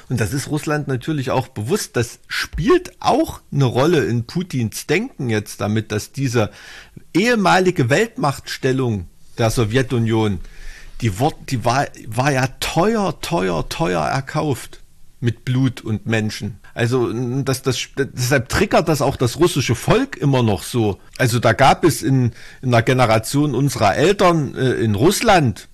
und 0.08 0.20
das 0.20 0.32
ist 0.32 0.48
Russland 0.48 0.88
natürlich 0.88 1.30
auch 1.30 1.48
bewusst. 1.48 1.96
Das 1.96 2.18
spielt 2.28 2.92
auch 3.00 3.40
eine 3.52 3.64
Rolle 3.64 4.04
in 4.04 4.24
Putins 4.24 4.86
Denken 4.86 5.30
jetzt 5.30 5.60
damit, 5.60 5.92
dass 5.92 6.12
diese 6.12 6.50
ehemalige 7.14 7.90
Weltmachtstellung 7.90 9.06
der 9.38 9.50
Sowjetunion 9.50 10.40
die, 11.00 11.18
Wort, 11.18 11.36
die 11.50 11.64
war, 11.64 11.86
war 12.06 12.32
ja 12.32 12.46
teuer, 12.60 13.20
teuer, 13.20 13.68
teuer 13.68 14.02
erkauft 14.02 14.80
mit 15.20 15.44
Blut 15.44 15.80
und 15.80 16.06
Menschen. 16.06 16.60
Also 16.74 17.10
das, 17.42 17.62
das, 17.62 17.88
deshalb 17.96 18.48
triggert 18.48 18.88
das 18.88 19.00
auch 19.00 19.16
das 19.16 19.38
russische 19.38 19.74
Volk 19.74 20.16
immer 20.16 20.42
noch 20.42 20.62
so. 20.62 20.98
Also 21.16 21.38
da 21.38 21.52
gab 21.52 21.84
es 21.84 22.02
in, 22.02 22.32
in 22.60 22.70
der 22.70 22.82
Generation 22.82 23.54
unserer 23.54 23.96
Eltern 23.96 24.54
äh, 24.54 24.72
in 24.72 24.94
Russland, 24.94 25.68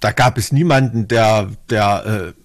da 0.00 0.12
gab 0.12 0.36
es 0.36 0.52
niemanden, 0.52 1.08
der, 1.08 1.50
der 1.70 2.34
äh, 2.36 2.40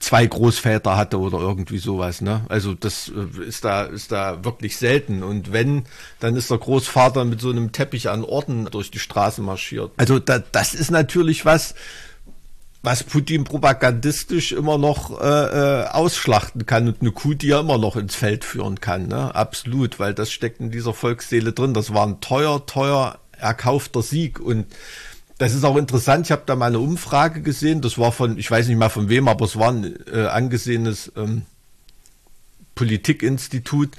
zwei 0.00 0.26
Großväter 0.26 0.96
hatte 0.96 1.20
oder 1.20 1.38
irgendwie 1.38 1.78
sowas. 1.78 2.22
Ne? 2.22 2.40
Also 2.48 2.74
das 2.74 3.12
äh, 3.14 3.44
ist 3.44 3.64
da, 3.64 3.84
ist 3.84 4.10
da 4.10 4.44
wirklich 4.44 4.76
selten. 4.78 5.22
Und 5.22 5.52
wenn, 5.52 5.84
dann 6.18 6.34
ist 6.34 6.50
der 6.50 6.58
Großvater 6.58 7.24
mit 7.24 7.40
so 7.40 7.50
einem 7.50 7.70
Teppich 7.70 8.08
an 8.08 8.24
Orden 8.24 8.66
durch 8.70 8.90
die 8.90 8.98
Straße 8.98 9.42
marschiert. 9.42 9.92
Also 9.98 10.18
da, 10.18 10.38
das 10.38 10.74
ist 10.74 10.90
natürlich 10.90 11.44
was, 11.44 11.74
was 12.82 13.04
Putin 13.04 13.44
propagandistisch 13.44 14.52
immer 14.52 14.78
noch 14.78 15.20
äh, 15.20 15.24
äh, 15.82 15.86
ausschlachten 15.88 16.64
kann 16.64 16.88
und 16.88 17.02
eine 17.02 17.12
Kuh, 17.12 17.34
die 17.34 17.50
er 17.50 17.60
immer 17.60 17.76
noch 17.76 17.96
ins 17.96 18.14
Feld 18.14 18.44
führen 18.44 18.80
kann. 18.80 19.06
Ne? 19.06 19.34
Absolut, 19.34 20.00
weil 20.00 20.14
das 20.14 20.32
steckt 20.32 20.60
in 20.60 20.70
dieser 20.70 20.94
Volksseele 20.94 21.52
drin. 21.52 21.74
Das 21.74 21.92
war 21.92 22.06
ein 22.06 22.22
teuer, 22.22 22.64
teuer 22.64 23.18
erkaufter 23.38 24.02
Sieg 24.02 24.40
und 24.40 24.66
das 25.40 25.54
ist 25.54 25.64
auch 25.64 25.78
interessant. 25.78 26.26
Ich 26.26 26.32
habe 26.32 26.42
da 26.44 26.54
mal 26.54 26.66
eine 26.66 26.80
Umfrage 26.80 27.40
gesehen. 27.40 27.80
Das 27.80 27.96
war 27.96 28.12
von, 28.12 28.36
ich 28.36 28.50
weiß 28.50 28.68
nicht 28.68 28.76
mal 28.76 28.90
von 28.90 29.08
wem, 29.08 29.26
aber 29.26 29.46
es 29.46 29.58
war 29.58 29.72
ein 29.72 29.96
äh, 30.12 30.26
angesehenes 30.26 31.10
ähm, 31.16 31.46
Politikinstitut. 32.74 33.96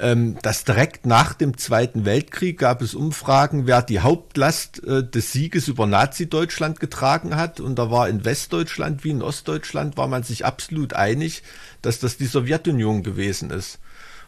Ähm, 0.00 0.36
dass 0.42 0.64
direkt 0.64 1.06
nach 1.06 1.34
dem 1.34 1.58
Zweiten 1.58 2.06
Weltkrieg 2.06 2.58
gab 2.58 2.82
es 2.82 2.94
Umfragen, 2.94 3.68
wer 3.68 3.82
die 3.82 4.00
Hauptlast 4.00 4.82
äh, 4.82 5.08
des 5.08 5.30
Sieges 5.30 5.68
über 5.68 5.86
Nazi-Deutschland 5.86 6.80
getragen 6.80 7.36
hat. 7.36 7.60
Und 7.60 7.78
da 7.78 7.92
war 7.92 8.08
in 8.08 8.24
Westdeutschland 8.24 9.04
wie 9.04 9.10
in 9.10 9.22
Ostdeutschland 9.22 9.96
war 9.96 10.08
man 10.08 10.24
sich 10.24 10.44
absolut 10.44 10.94
einig, 10.94 11.44
dass 11.82 12.00
das 12.00 12.16
die 12.16 12.26
Sowjetunion 12.26 13.04
gewesen 13.04 13.50
ist. 13.50 13.78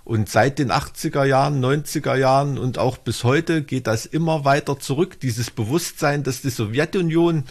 Und 0.05 0.29
seit 0.29 0.59
den 0.59 0.73
80er 0.73 1.25
Jahren, 1.25 1.65
90er 1.65 2.17
Jahren 2.17 2.59
und 2.59 2.79
auch 2.79 2.99
bis 2.99 3.23
heute 3.23 3.63
geht 3.63 3.87
das 3.87 4.05
immer 4.05 4.45
weiter 4.45 4.79
zurück. 4.79 5.21
Dieses 5.21 5.51
Bewusstsein, 5.51 6.25
dass 6.25 6.43
die 6.43 6.51
Sowjetunion 6.51 7.45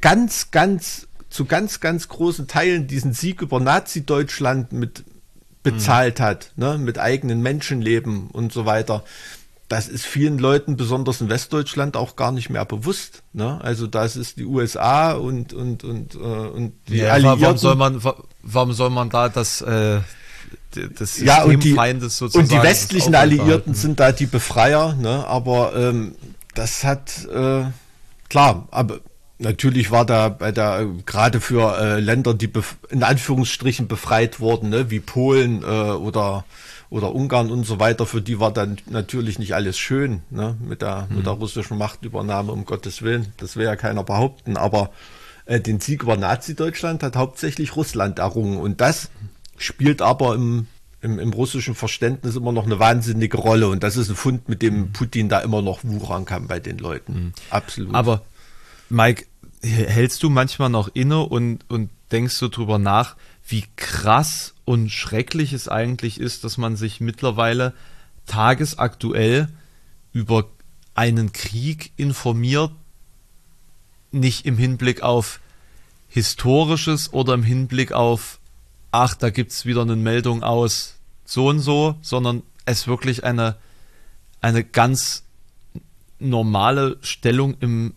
ganz, 0.00 0.50
ganz, 0.50 1.08
zu 1.28 1.44
ganz, 1.44 1.80
ganz 1.80 2.08
großen 2.08 2.48
Teilen 2.48 2.86
diesen 2.86 3.12
Sieg 3.12 3.42
über 3.42 3.60
Nazi-Deutschland 3.60 4.72
mit 4.72 5.04
bezahlt 5.62 6.20
mhm. 6.20 6.22
hat, 6.22 6.52
ne, 6.56 6.78
mit 6.78 6.98
eigenen 6.98 7.42
Menschenleben 7.42 8.28
und 8.28 8.52
so 8.52 8.64
weiter. 8.66 9.04
das 9.68 9.88
ist 9.88 10.04
vielen 10.04 10.38
Leuten, 10.38 10.76
besonders 10.76 11.20
in 11.20 11.28
Westdeutschland, 11.28 11.96
auch 11.96 12.16
gar 12.16 12.32
nicht 12.32 12.50
mehr 12.50 12.64
bewusst. 12.64 13.22
Ne? 13.32 13.60
Also 13.62 13.86
das 13.86 14.16
ist 14.16 14.38
die 14.38 14.44
USA 14.44 15.12
und 15.12 15.52
und 15.52 15.84
und 15.84 16.14
äh, 16.14 16.18
und 16.18 16.72
die 16.88 16.96
ja, 16.96 17.12
Alliierten. 17.12 17.42
Warum 17.42 17.58
soll 17.58 17.76
man 17.76 18.02
warum 18.42 18.72
soll 18.72 18.90
man 18.90 19.10
da 19.10 19.28
das 19.28 19.60
äh, 19.60 20.00
System 20.74 21.26
ja, 21.26 21.42
und 21.42 21.64
die, 21.64 21.72
und 21.74 22.50
die 22.50 22.62
westlichen 22.62 23.14
Alliierten 23.14 23.74
sind 23.74 24.00
da 24.00 24.12
die 24.12 24.26
Befreier, 24.26 24.94
ne? 24.94 25.26
Aber 25.26 25.74
ähm, 25.74 26.14
das 26.54 26.84
hat 26.84 27.26
äh, 27.32 27.64
klar, 28.28 28.68
aber 28.70 29.00
natürlich 29.38 29.90
war 29.90 30.04
da 30.04 30.28
bei 30.28 30.52
der 30.52 30.86
gerade 31.06 31.40
für 31.40 31.78
äh, 31.78 32.00
Länder, 32.00 32.34
die 32.34 32.50
in 32.90 33.02
Anführungsstrichen 33.02 33.88
befreit 33.88 34.40
wurden, 34.40 34.68
ne? 34.68 34.90
wie 34.90 35.00
Polen 35.00 35.62
äh, 35.62 35.66
oder 35.66 36.44
oder 36.90 37.14
Ungarn 37.14 37.50
und 37.50 37.64
so 37.64 37.78
weiter, 37.78 38.04
für 38.04 38.20
die 38.20 38.40
war 38.40 38.52
dann 38.52 38.78
natürlich 38.86 39.38
nicht 39.38 39.54
alles 39.54 39.78
schön, 39.78 40.22
ne, 40.30 40.56
mit 40.60 40.82
der, 40.82 41.06
mhm. 41.08 41.18
mit 41.18 41.26
der 41.26 41.34
russischen 41.34 41.78
Machtübernahme, 41.78 42.50
um 42.50 42.64
Gottes 42.64 43.02
Willen. 43.02 43.32
Das 43.36 43.54
will 43.54 43.64
ja 43.64 43.76
keiner 43.76 44.02
behaupten, 44.02 44.56
aber 44.56 44.90
äh, 45.46 45.60
den 45.60 45.78
Sieg 45.78 46.02
über 46.02 46.16
Nazi-Deutschland 46.16 47.04
hat 47.04 47.14
hauptsächlich 47.14 47.76
Russland 47.76 48.18
errungen 48.18 48.58
und 48.58 48.80
das 48.80 49.08
spielt 49.60 50.02
aber 50.02 50.34
im, 50.34 50.66
im, 51.02 51.18
im, 51.18 51.32
russischen 51.32 51.74
Verständnis 51.74 52.36
immer 52.36 52.52
noch 52.52 52.64
eine 52.64 52.78
wahnsinnige 52.78 53.36
Rolle 53.36 53.68
und 53.68 53.82
das 53.82 53.96
ist 53.96 54.08
ein 54.08 54.16
Fund, 54.16 54.48
mit 54.48 54.62
dem 54.62 54.78
mhm. 54.78 54.92
Putin 54.92 55.28
da 55.28 55.40
immer 55.40 55.62
noch 55.62 55.80
wuchern 55.84 56.24
kann 56.24 56.46
bei 56.46 56.60
den 56.60 56.78
Leuten. 56.78 57.12
Mhm. 57.12 57.32
Absolut. 57.50 57.94
Aber 57.94 58.22
Mike, 58.88 59.26
hältst 59.62 60.22
du 60.22 60.30
manchmal 60.30 60.70
noch 60.70 60.90
inne 60.94 61.20
und, 61.20 61.68
und 61.68 61.90
denkst 62.10 62.38
du 62.38 62.48
drüber 62.48 62.78
nach, 62.78 63.16
wie 63.46 63.64
krass 63.76 64.54
und 64.64 64.90
schrecklich 64.90 65.52
es 65.52 65.68
eigentlich 65.68 66.18
ist, 66.20 66.44
dass 66.44 66.56
man 66.56 66.76
sich 66.76 67.00
mittlerweile 67.00 67.74
tagesaktuell 68.26 69.48
über 70.12 70.48
einen 70.94 71.32
Krieg 71.32 71.92
informiert, 71.96 72.72
nicht 74.10 74.46
im 74.46 74.56
Hinblick 74.56 75.02
auf 75.02 75.40
historisches 76.08 77.12
oder 77.12 77.34
im 77.34 77.42
Hinblick 77.42 77.92
auf, 77.92 78.39
ach, 78.92 79.14
da 79.14 79.30
gibt 79.30 79.52
es 79.52 79.66
wieder 79.66 79.82
eine 79.82 79.96
Meldung 79.96 80.42
aus 80.42 80.96
so 81.24 81.48
und 81.48 81.60
so, 81.60 81.96
sondern 82.02 82.42
es 82.64 82.86
wirklich 82.86 83.24
eine, 83.24 83.56
eine 84.40 84.64
ganz 84.64 85.24
normale 86.18 86.98
Stellung 87.02 87.56
im 87.60 87.94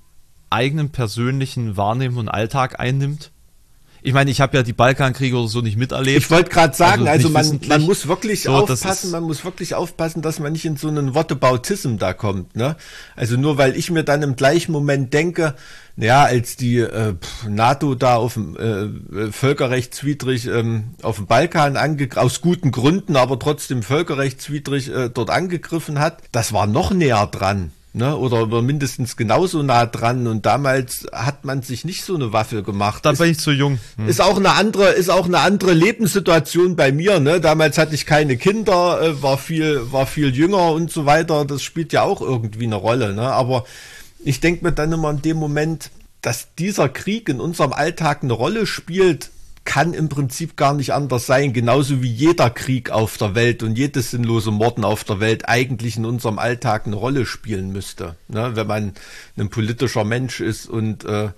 eigenen 0.50 0.92
persönlichen 0.92 1.78
Wahrnehmen 1.78 2.18
und 2.18 2.30
Alltag 2.30 2.80
einnimmt? 2.80 3.32
Ich 4.04 4.14
meine, 4.14 4.30
ich 4.30 4.42
habe 4.42 4.58
ja 4.58 4.64
die 4.64 4.74
Balkankriege 4.74 5.38
oder 5.38 5.48
so 5.48 5.62
nicht 5.62 5.78
miterlebt. 5.78 6.18
Ich 6.18 6.30
wollte 6.30 6.50
gerade 6.50 6.76
sagen, 6.76 7.08
also, 7.08 7.34
also 7.34 7.58
man, 7.58 7.68
man 7.68 7.82
muss 7.84 8.08
wirklich 8.08 8.44
so, 8.44 8.52
aufpassen, 8.52 9.12
man 9.12 9.24
muss 9.24 9.46
wirklich 9.46 9.76
aufpassen, 9.76 10.22
dass 10.22 10.40
man 10.40 10.52
nicht 10.52 10.66
in 10.66 10.76
so 10.76 10.90
einen 10.90 11.16
Wortebautism 11.16 11.98
da 11.98 12.12
kommt. 12.12 12.56
Ne? 12.56 12.76
Also 13.16 13.38
nur 13.38 13.58
weil 13.58 13.78
ich 13.78 13.90
mir 13.92 14.04
dann 14.04 14.22
im 14.22 14.36
gleichen 14.36 14.74
Moment 14.74 15.14
denke, 15.14 15.56
naja, 15.96 16.24
als 16.24 16.58
die 16.58 16.80
äh, 16.80 17.16
NATO 17.48 17.96
da 17.96 18.16
auf 18.16 18.34
dem 18.34 18.58
äh, 18.58 19.32
völkerrechtswidrig 19.32 20.48
ähm, 20.48 20.96
auf 21.02 21.16
dem 21.16 21.28
Balkan 21.28 21.78
angegriffen, 21.78 22.26
aus 22.26 22.42
guten 22.42 22.72
Gründen, 22.72 23.16
aber 23.16 23.40
trotzdem 23.40 23.84
völkerrechtswidrig 23.84 24.94
äh, 24.94 25.10
dort 25.10 25.30
angegriffen 25.30 26.00
hat, 26.00 26.22
das 26.34 26.52
war 26.52 26.68
noch 26.68 26.92
näher 26.92 27.28
dran 27.28 27.72
ne, 27.94 28.18
oder 28.18 28.62
mindestens 28.62 29.16
genauso 29.16 29.64
nah 29.64 29.86
dran. 29.86 30.28
Und 30.28 30.46
damals 30.46 31.06
hat 31.14 31.46
man 31.46 31.62
sich 31.62 31.86
nicht 31.86 32.04
so 32.04 32.16
eine 32.16 32.34
Waffe 32.34 32.64
gemacht. 32.64 33.06
Da 33.06 33.14
bin 33.14 33.32
ich 33.32 33.40
zu 33.40 33.52
jung. 33.52 33.80
Hm. 33.98 34.10
Ist 34.10 34.22
auch 34.22 34.38
eine 34.38 34.54
andere, 34.54 34.90
ist 34.92 35.10
auch 35.10 35.26
eine 35.26 35.40
andere 35.40 35.74
Lebenssituation 35.74 36.76
bei 36.76 36.92
mir. 36.92 37.20
Ne? 37.20 37.40
Damals 37.40 37.78
hatte 37.78 37.96
ich 37.96 38.06
keine 38.06 38.38
Kinder, 38.38 39.02
äh, 39.02 39.22
war 39.22 39.38
viel, 39.38 39.92
war 39.92 40.06
viel 40.06 40.36
jünger 40.36 40.72
und 40.72 40.92
so 40.92 41.06
weiter. 41.06 41.46
Das 41.46 41.62
spielt 41.62 41.94
ja 41.94 42.04
auch 42.04 42.22
irgendwie 42.22 42.66
eine 42.66 42.76
Rolle. 42.76 43.14
Ne? 43.14 43.32
Aber 43.32 43.66
ich 44.24 44.40
denke 44.40 44.66
mir 44.66 44.72
dann 44.72 44.92
immer 44.92 45.12
in 45.12 45.22
dem 45.22 45.38
Moment, 45.38 45.92
dass 46.22 46.56
dieser 46.58 46.90
Krieg 46.90 47.30
in 47.30 47.40
unserem 47.40 47.74
Alltag 47.74 48.24
eine 48.24 48.34
Rolle 48.34 48.66
spielt, 48.66 49.30
kann 49.66 49.94
im 49.94 50.10
Prinzip 50.10 50.58
gar 50.58 50.74
nicht 50.74 50.94
anders 50.94 51.26
sein, 51.26 51.54
genauso 51.54 52.02
wie 52.02 52.12
jeder 52.12 52.50
Krieg 52.50 52.90
auf 52.90 53.18
der 53.18 53.36
Welt 53.36 53.64
und 53.64 53.78
jedes 53.78 54.12
sinnlose 54.12 54.52
Morden 54.52 54.84
auf 54.84 55.04
der 55.04 55.20
Welt 55.20 55.48
eigentlich 55.48 55.98
in 55.98 56.06
unserem 56.06 56.40
Alltag 56.40 56.86
eine 56.86 56.96
Rolle 56.96 57.26
spielen 57.26 57.72
müsste, 57.72 58.16
ne? 58.28 58.56
wenn 58.56 58.68
man 58.68 58.94
ein 59.38 59.50
politischer 59.50 60.04
Mensch 60.04 60.42
ist 60.42 60.68
und 60.68 61.06
äh, 61.06 61.30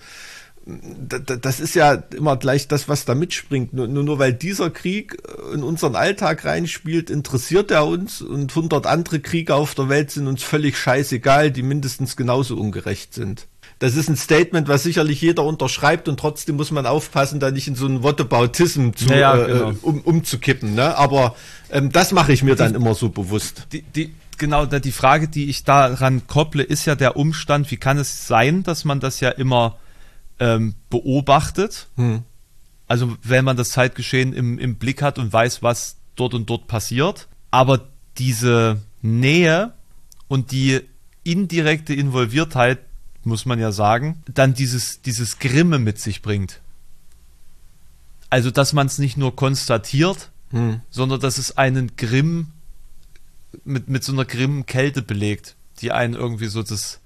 das 0.68 1.60
ist 1.60 1.76
ja 1.76 1.94
immer 1.94 2.38
gleich 2.38 2.68
das, 2.68 2.90
was 2.90 3.06
da 3.06 3.14
mitspringt. 3.14 3.74
Nur, 3.74 3.88
nur 3.88 4.18
weil 4.18 4.34
dieser 4.34 4.72
Krieg 4.72 5.16
in 5.54 5.62
unseren 5.62 5.96
Alltag 5.96 6.44
reinspielt, 6.44 7.12
interessiert 7.12 7.70
er 7.70 7.86
uns 7.86 8.24
und 8.24 8.56
hundert 8.56 8.88
andere 8.88 9.20
Kriege 9.20 9.54
auf 9.54 9.76
der 9.76 9.90
Welt 9.90 10.10
sind 10.10 10.26
uns 10.26 10.42
völlig 10.42 10.76
scheißegal, 10.76 11.52
die 11.52 11.62
mindestens 11.62 12.16
genauso 12.16 12.58
ungerecht 12.58 13.14
sind 13.14 13.48
das 13.80 13.96
ist 13.96 14.10
ein 14.10 14.16
Statement, 14.16 14.68
was 14.68 14.84
sicherlich 14.84 15.22
jeder 15.22 15.44
unterschreibt 15.44 16.08
und 16.08 16.20
trotzdem 16.20 16.56
muss 16.56 16.72
man 16.72 16.86
aufpassen, 16.86 17.40
da 17.40 17.52
nicht 17.52 17.68
in 17.68 17.76
so 17.76 17.86
einen 17.86 18.04
Whataboutism 18.04 18.92
zu, 18.94 19.14
ja, 19.14 19.38
äh, 19.38 19.48
genau. 19.48 19.74
um, 19.82 20.02
umzukippen. 20.02 20.76
Ne? 20.76 20.98
Aber 20.98 21.36
ähm, 21.70 21.92
das 21.92 22.12
mache 22.12 22.32
ich 22.32 22.42
mir 22.42 22.56
dann 22.56 22.72
die, 22.72 22.76
immer 22.78 22.94
so 22.94 23.10
bewusst. 23.10 23.68
Die, 23.74 23.82
die, 23.82 24.14
genau, 24.38 24.66
die 24.66 24.92
Frage, 24.92 25.28
die 25.28 25.50
ich 25.50 25.66
daran 25.66 26.26
kopple, 26.28 26.64
ist 26.64 26.86
ja 26.86 26.96
der 26.96 27.18
Umstand, 27.18 27.70
wie 27.70 27.78
kann 27.78 27.98
es 27.98 28.28
sein, 28.28 28.64
dass 28.64 28.86
man 28.86 29.00
das 29.00 29.20
ja 29.20 29.30
immer 29.30 29.78
ähm, 30.40 30.76
beobachtet? 30.90 31.88
Hm. 31.98 32.24
Also 32.88 33.18
wenn 33.24 33.44
man 33.44 33.58
das 33.58 33.72
Zeitgeschehen 33.72 34.32
im, 34.34 34.58
im 34.58 34.76
Blick 34.76 35.02
hat 35.02 35.20
und 35.20 35.34
weiß, 35.34 35.64
was 35.64 35.98
dort 36.16 36.34
und 36.34 36.50
dort 36.50 36.68
passiert. 36.68 37.28
Aber 37.52 37.82
diese 38.18 38.82
Nähe 39.02 39.74
und 40.28 40.52
die 40.52 40.82
indirekte 41.24 41.94
Involviertheit 41.94 42.80
muss 43.26 43.46
man 43.46 43.60
ja 43.60 43.72
sagen, 43.72 44.24
dann 44.32 44.54
dieses, 44.54 45.02
dieses 45.02 45.40
Grimme 45.40 45.80
mit 45.80 46.00
sich 46.00 46.22
bringt. 46.22 46.62
Also, 48.30 48.52
dass 48.52 48.74
man 48.74 48.88
es 48.88 48.98
nicht 48.98 49.18
nur 49.18 49.36
konstatiert, 49.36 50.30
hm. 50.52 50.82
sondern 50.90 51.20
dass 51.20 51.38
es 51.38 51.58
einen 51.58 51.96
Grimm 51.96 52.48
mit, 53.64 53.88
mit 53.88 54.04
so 54.04 54.12
einer 54.12 54.26
grimmen 54.26 54.66
Kälte 54.66 55.02
belegt, 55.02 55.56
die 55.82 55.92
einen 55.92 56.14
irgendwie 56.14 56.48
so 56.48 56.64
das, 56.64 57.00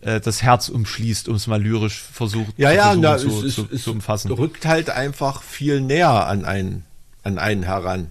äh, 0.00 0.20
das 0.20 0.42
Herz 0.42 0.68
umschließt, 0.68 1.28
um 1.28 1.36
es 1.36 1.46
mal 1.46 1.62
lyrisch 1.62 2.00
versucht, 2.00 2.54
ja, 2.56 2.72
ja, 2.72 2.94
na, 2.94 3.18
zu, 3.18 3.44
es, 3.44 3.54
zu, 3.54 3.68
es, 3.70 3.84
zu 3.84 3.92
umfassen. 3.92 4.30
rückt 4.32 4.66
halt 4.66 4.90
einfach 4.90 5.42
viel 5.42 5.80
näher 5.80 6.26
an 6.26 6.44
einen, 6.44 6.84
an 7.22 7.38
einen 7.38 7.62
heran. 7.62 8.10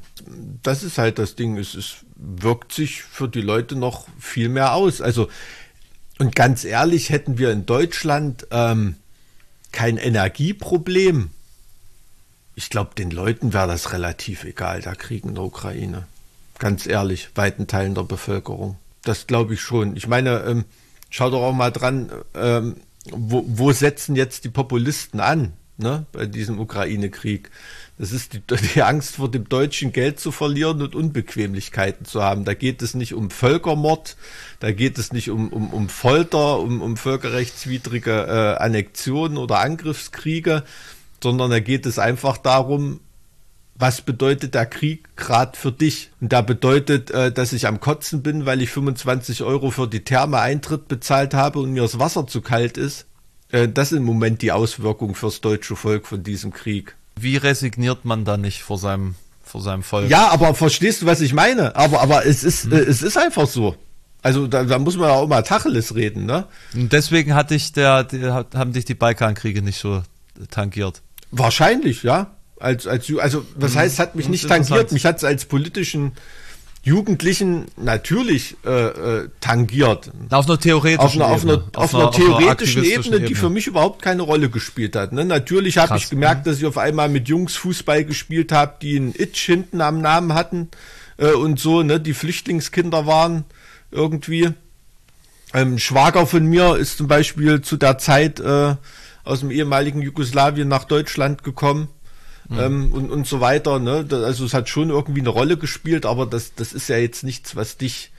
Das 0.64 0.84
ist 0.84 0.98
halt 0.98 1.20
das 1.20 1.36
Ding. 1.36 1.58
Es, 1.58 1.74
es 1.76 2.06
wirkt 2.16 2.74
sich 2.74 3.02
für 3.04 3.28
die 3.28 3.42
Leute 3.42 3.76
noch 3.76 4.08
viel 4.20 4.50
mehr 4.50 4.74
aus. 4.74 5.02
Also 5.02 5.30
und 6.20 6.36
ganz 6.36 6.66
ehrlich, 6.66 7.10
hätten 7.10 7.38
wir 7.38 7.52
in 7.52 7.66
Deutschland 7.66 8.46
ähm, 8.52 8.96
kein 9.72 9.98
Energieproblem, 9.98 11.32
ich 12.56 12.70
glaube, 12.70 12.92
den 12.96 13.10
Leuten 13.10 13.54
wäre 13.54 13.68
das 13.68 13.94
relativ 13.94 14.44
egal, 14.44 14.82
der 14.82 14.96
Krieg 14.96 15.24
in 15.24 15.36
der 15.36 15.46
Ukraine. 15.46 16.08
Ganz 16.58 16.86
ehrlich, 16.86 17.30
weiten 17.36 17.68
Teilen 17.68 17.96
der 17.96 18.04
Bevölkerung. 18.04 18.78
Das 19.04 19.28
glaube 19.28 19.54
ich 19.54 19.62
schon. 19.62 19.96
Ich 19.96 20.08
meine, 20.08 20.42
ähm, 20.44 20.66
schau 21.10 21.30
doch 21.30 21.42
auch 21.42 21.54
mal 21.54 21.72
dran, 21.72 22.12
ähm, 22.36 22.76
wo, 23.12 23.46
wo 23.48 23.72
setzen 23.72 24.18
jetzt 24.18 24.44
die 24.44 24.50
Populisten 24.50 25.22
an 25.22 25.54
ne, 25.78 26.06
bei 26.12 26.26
diesem 26.26 26.60
Ukraine-Krieg? 26.60 27.50
Das 28.00 28.14
ist 28.14 28.34
die, 28.34 28.42
die, 28.74 28.82
Angst 28.82 29.18
vor 29.18 29.30
dem 29.30 29.48
deutschen 29.48 29.92
Geld 29.92 30.20
zu 30.20 30.32
verlieren 30.32 30.82
und 30.82 30.96
Unbequemlichkeiten 30.96 32.06
zu 32.06 32.24
haben. 32.24 32.46
Da 32.46 32.56
geht 32.56 32.82
es 32.82 32.96
nicht 32.96 33.14
um 33.14 33.30
Völkermord, 33.30 34.16
da 34.60 34.72
geht 34.72 34.98
es 34.98 35.14
nicht 35.14 35.30
um, 35.30 35.50
um, 35.50 35.72
um 35.72 35.90
Folter, 35.90 36.60
um, 36.60 36.82
um 36.82 36.98
völkerrechtswidrige 36.98 38.56
äh, 38.58 38.64
Annexionen 38.64 39.38
oder 39.38 39.60
Angriffskriege, 39.60 40.64
sondern 41.22 41.52
da 41.52 41.60
geht 41.60 41.86
es 41.86 42.00
einfach 42.00 42.38
darum, 42.38 43.02
was 43.76 44.02
bedeutet 44.02 44.56
der 44.56 44.66
Krieg 44.66 45.16
gerade 45.16 45.58
für 45.58 45.72
dich? 45.72 46.12
Und 46.22 46.32
da 46.32 46.42
bedeutet, 46.42 47.12
äh, 47.12 47.34
dass 47.34 47.54
ich 47.54 47.68
am 47.68 47.82
Kotzen 47.82 48.24
bin, 48.24 48.46
weil 48.46 48.62
ich 48.62 48.70
25 48.70 49.44
Euro 49.44 49.72
für 49.72 49.88
die 49.88 50.06
Therme 50.06 50.40
Eintritt 50.40 50.88
bezahlt 50.88 51.34
habe 51.34 51.60
und 51.60 51.72
mir 51.72 51.82
das 51.82 52.00
Wasser 52.00 52.28
zu 52.28 52.42
kalt 52.42 52.78
ist. 52.78 53.08
Äh, 53.52 53.68
das 53.68 53.92
ist 53.92 53.98
im 53.98 54.06
Moment 54.06 54.42
die 54.42 54.54
Auswirkung 54.54 55.16
fürs 55.16 55.42
deutsche 55.42 55.76
Volk 55.76 56.08
von 56.08 56.24
diesem 56.24 56.52
Krieg 56.52 56.96
wie 57.22 57.38
resigniert 57.38 58.06
man 58.06 58.26
da 58.26 58.38
nicht 58.38 58.64
vor 58.64 58.78
seinem, 58.78 59.16
vor 59.44 59.62
seinem 59.62 59.84
Volk? 59.84 60.10
Ja, 60.10 60.30
aber 60.30 60.54
verstehst 60.56 61.02
du, 61.02 61.06
was 61.06 61.22
ich 61.22 61.34
meine? 61.34 61.76
Aber, 61.76 62.02
aber 62.02 62.26
es 62.26 62.44
ist, 62.44 62.66
hm. 62.66 62.74
äh, 62.74 62.80
es 62.80 63.02
ist 63.02 63.18
einfach 63.18 63.48
so. 63.48 63.76
Also 64.22 64.48
da, 64.48 64.64
da 64.66 64.80
muss 64.80 64.98
man 64.98 65.10
ja 65.10 65.16
auch 65.16 65.28
mal 65.28 65.42
Tacheles 65.44 65.96
reden, 65.96 66.26
ne? 66.26 66.46
Und 66.74 66.92
deswegen 66.92 67.36
hatte 67.36 67.56
ich 67.56 67.72
der, 67.72 68.04
die, 68.04 68.26
haben 68.26 68.74
dich 68.74 68.84
die 68.84 68.96
Balkankriege 68.96 69.62
nicht 69.62 69.80
so 69.80 70.04
tangiert. 70.52 71.02
Wahrscheinlich, 71.32 72.04
ja. 72.04 72.36
Als, 72.60 72.86
als, 72.86 73.10
also, 73.18 73.46
was 73.56 73.72
hm. 73.72 73.80
heißt, 73.80 74.00
hat 74.00 74.16
mich 74.16 74.28
nicht 74.28 74.48
tangiert? 74.48 74.92
Mich 74.92 75.06
hat 75.06 75.18
es 75.18 75.24
als 75.24 75.46
politischen 75.46 76.12
Jugendlichen 76.82 77.66
natürlich 77.76 78.56
äh, 78.66 78.70
äh, 78.70 79.30
tangiert. 79.42 80.12
Auf 80.30 80.48
einer 80.48 80.60
theoretischen 80.60 81.22
auf 81.22 81.44
einer, 81.44 81.56
Auf 81.56 81.64
einer, 81.64 81.64
auf 81.76 81.94
auf 81.94 81.96
einer 81.96 82.12
theoretischen 82.12 82.84
einer 82.84 82.92
Ebene, 82.92 83.22
die 83.22 83.36
für 83.36 83.50
mich 83.50 83.68
überhaupt 83.68 84.02
keine 84.02 84.22
Rolle 84.22 84.50
gespielt 84.50 84.96
hat. 84.96 85.12
Ne? 85.12 85.26
Natürlich 85.26 85.78
habe 85.78 85.98
ich 85.98 86.10
gemerkt, 86.10 86.48
dass 86.48 86.58
ich 86.58 86.66
auf 86.66 86.78
einmal 86.78 87.10
mit 87.10 87.28
Jungs 87.28 87.56
Fußball 87.58 88.06
gespielt 88.06 88.52
habe, 88.54 88.76
die 88.82 88.98
ein 88.98 89.14
Itch 89.14 89.46
hinten 89.46 89.82
am 89.82 90.00
Namen 90.00 90.34
hatten 90.34 90.70
äh, 91.18 91.32
und 91.32 91.60
so, 91.60 91.84
ne, 91.84 92.00
die 92.00 92.14
Flüchtlingskinder 92.14 93.06
waren 93.06 93.44
irgendwie. 93.92 94.50
Ein 95.52 95.80
Schwager 95.80 96.28
von 96.28 96.46
mir 96.46 96.78
ist 96.78 96.98
zum 96.98 97.08
Beispiel 97.08 97.62
zu 97.62 97.76
der 97.76 97.98
Zeit 97.98 98.40
äh, 98.40 98.76
aus 99.24 99.40
dem 99.42 99.52
ehemaligen 99.52 100.02
Jugoslawien 100.02 100.68
nach 100.68 100.86
Deutschland 100.86 101.44
gekommen. 101.44 101.90
Mhm. 102.50 102.60
Ähm, 102.60 102.94
und, 102.94 103.12
und 103.12 103.28
so 103.28 103.40
weiter. 103.42 103.80
Ne? 103.80 104.06
Also 104.12 104.46
es 104.46 104.54
hat 104.54 104.70
schon 104.70 104.90
irgendwie 104.90 105.22
eine 105.22 105.30
Rolle 105.30 105.58
gespielt, 105.58 106.06
aber 106.06 106.26
das, 106.26 106.54
das 106.56 106.74
ist 106.74 106.90
ja 106.90 106.98
jetzt 106.98 107.24
nichts, 107.24 107.56
was 107.56 107.78
dich 107.78 108.12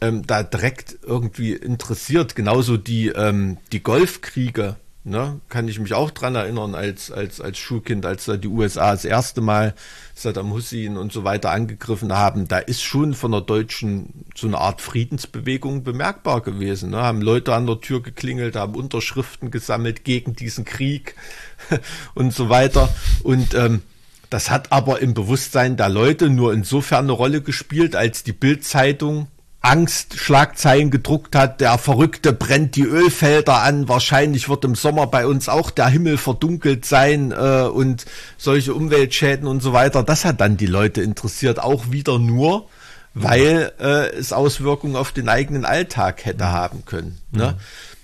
ähm, 0.00 0.26
da 0.26 0.42
direkt 0.42 0.98
irgendwie 1.02 1.52
interessiert. 1.52 2.36
Genauso 2.36 2.76
die, 2.76 3.08
ähm, 3.08 3.58
die 3.72 3.82
Golfkriege 3.82 4.76
Ne? 5.08 5.40
Kann 5.48 5.68
ich 5.68 5.78
mich 5.78 5.94
auch 5.94 6.10
dran 6.10 6.34
erinnern 6.34 6.74
als, 6.74 7.12
als, 7.12 7.40
als 7.40 7.58
Schulkind, 7.58 8.04
als 8.04 8.24
da 8.24 8.36
die 8.36 8.48
USA 8.48 8.90
das 8.90 9.04
erste 9.04 9.40
Mal 9.40 9.76
Saddam 10.16 10.52
Hussein 10.52 10.96
und 10.96 11.12
so 11.12 11.22
weiter 11.22 11.52
angegriffen 11.52 12.12
haben. 12.12 12.48
Da 12.48 12.58
ist 12.58 12.82
schon 12.82 13.14
von 13.14 13.30
der 13.30 13.42
deutschen 13.42 14.24
so 14.34 14.48
eine 14.48 14.58
Art 14.58 14.80
Friedensbewegung 14.80 15.84
bemerkbar 15.84 16.40
gewesen. 16.40 16.90
Ne? 16.90 16.96
Haben 16.96 17.22
Leute 17.22 17.54
an 17.54 17.68
der 17.68 17.80
Tür 17.80 18.02
geklingelt, 18.02 18.56
haben 18.56 18.74
Unterschriften 18.74 19.52
gesammelt 19.52 20.02
gegen 20.02 20.34
diesen 20.34 20.64
Krieg 20.64 21.14
und 22.14 22.32
so 22.32 22.48
weiter. 22.48 22.88
Und 23.22 23.54
ähm, 23.54 23.82
das 24.30 24.50
hat 24.50 24.72
aber 24.72 25.00
im 25.00 25.14
Bewusstsein 25.14 25.76
der 25.76 25.88
Leute 25.88 26.30
nur 26.30 26.52
insofern 26.52 27.04
eine 27.04 27.12
Rolle 27.12 27.40
gespielt, 27.40 27.94
als 27.94 28.24
die 28.24 28.32
Bildzeitung 28.32 29.28
Angstschlagzeilen 29.66 30.92
gedruckt 30.92 31.34
hat, 31.34 31.60
der 31.60 31.76
Verrückte 31.76 32.32
brennt 32.32 32.76
die 32.76 32.84
Ölfelder 32.84 33.62
an, 33.62 33.88
wahrscheinlich 33.88 34.48
wird 34.48 34.64
im 34.64 34.76
Sommer 34.76 35.08
bei 35.08 35.26
uns 35.26 35.48
auch 35.48 35.70
der 35.70 35.88
Himmel 35.88 36.18
verdunkelt 36.18 36.84
sein 36.84 37.32
äh, 37.32 37.62
und 37.62 38.06
solche 38.38 38.74
Umweltschäden 38.74 39.48
und 39.48 39.60
so 39.60 39.72
weiter. 39.72 40.04
Das 40.04 40.24
hat 40.24 40.40
dann 40.40 40.56
die 40.56 40.66
Leute 40.66 41.02
interessiert, 41.02 41.58
auch 41.58 41.90
wieder 41.90 42.20
nur, 42.20 42.68
weil 43.14 43.72
äh, 43.80 44.10
es 44.10 44.32
Auswirkungen 44.32 44.94
auf 44.94 45.10
den 45.10 45.28
eigenen 45.28 45.64
Alltag 45.64 46.24
hätte 46.24 46.46
haben 46.46 46.84
können. 46.84 47.18
Ne? 47.32 47.56
Mhm 47.56 47.95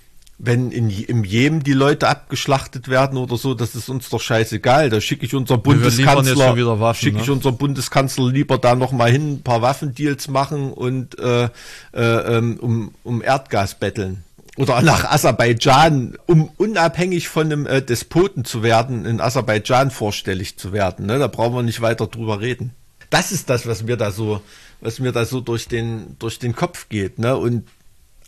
wenn 0.45 0.71
in, 0.71 0.89
im 0.89 1.23
Jemen 1.23 1.63
die 1.63 1.71
Leute 1.71 2.09
abgeschlachtet 2.09 2.89
werden 2.89 3.17
oder 3.17 3.37
so, 3.37 3.53
das 3.53 3.75
ist 3.75 3.87
uns 3.87 4.09
doch 4.09 4.19
scheißegal. 4.19 4.89
Da 4.89 4.99
schicke 4.99 5.25
ich 5.25 5.33
unser 5.33 5.57
Bundeskanzler, 5.57 6.93
schicke 6.93 7.19
ich 7.19 7.27
ne? 7.27 7.33
unser 7.33 7.53
Bundeskanzler 7.53 8.29
lieber 8.29 8.57
da 8.57 8.75
noch 8.75 8.91
mal 8.91 9.09
hin, 9.09 9.35
ein 9.35 9.41
paar 9.41 9.61
Waffendeals 9.61 10.27
machen 10.27 10.73
und 10.73 11.17
äh, 11.17 11.45
äh, 11.45 11.49
ähm, 11.93 12.57
um, 12.59 12.93
um 13.03 13.21
Erdgas 13.21 13.75
betteln. 13.75 14.23
Oder 14.57 14.81
nach 14.81 15.05
Aserbaidschan, 15.05 16.17
um 16.27 16.49
unabhängig 16.57 17.29
von 17.29 17.45
einem 17.45 17.65
äh, 17.65 17.81
Despoten 17.81 18.43
zu 18.43 18.63
werden, 18.63 19.05
in 19.05 19.21
Aserbaidschan 19.21 19.91
vorstellig 19.91 20.57
zu 20.57 20.73
werden. 20.73 21.05
Ne? 21.05 21.19
Da 21.19 21.27
brauchen 21.27 21.55
wir 21.55 21.63
nicht 21.63 21.81
weiter 21.81 22.07
drüber 22.07 22.41
reden. 22.41 22.71
Das 23.09 23.31
ist 23.31 23.49
das, 23.49 23.65
was 23.65 23.83
mir 23.83 23.95
da 23.95 24.11
so, 24.11 24.41
was 24.81 24.99
mir 24.99 25.13
da 25.13 25.23
so 25.23 25.39
durch 25.39 25.69
den, 25.69 26.17
durch 26.19 26.37
den 26.37 26.53
Kopf 26.53 26.89
geht. 26.89 27.17
Ne? 27.17 27.37
Und 27.37 27.67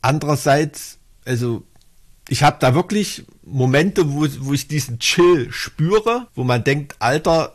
andererseits, 0.01 0.97
also 1.25 1.63
ich 2.29 2.43
habe 2.43 2.57
da 2.59 2.73
wirklich 2.73 3.25
Momente, 3.43 4.13
wo, 4.13 4.25
wo 4.39 4.53
ich 4.53 4.67
diesen 4.67 4.99
Chill 4.99 5.51
spüre, 5.51 6.27
wo 6.33 6.43
man 6.43 6.63
denkt, 6.63 6.95
Alter, 6.99 7.53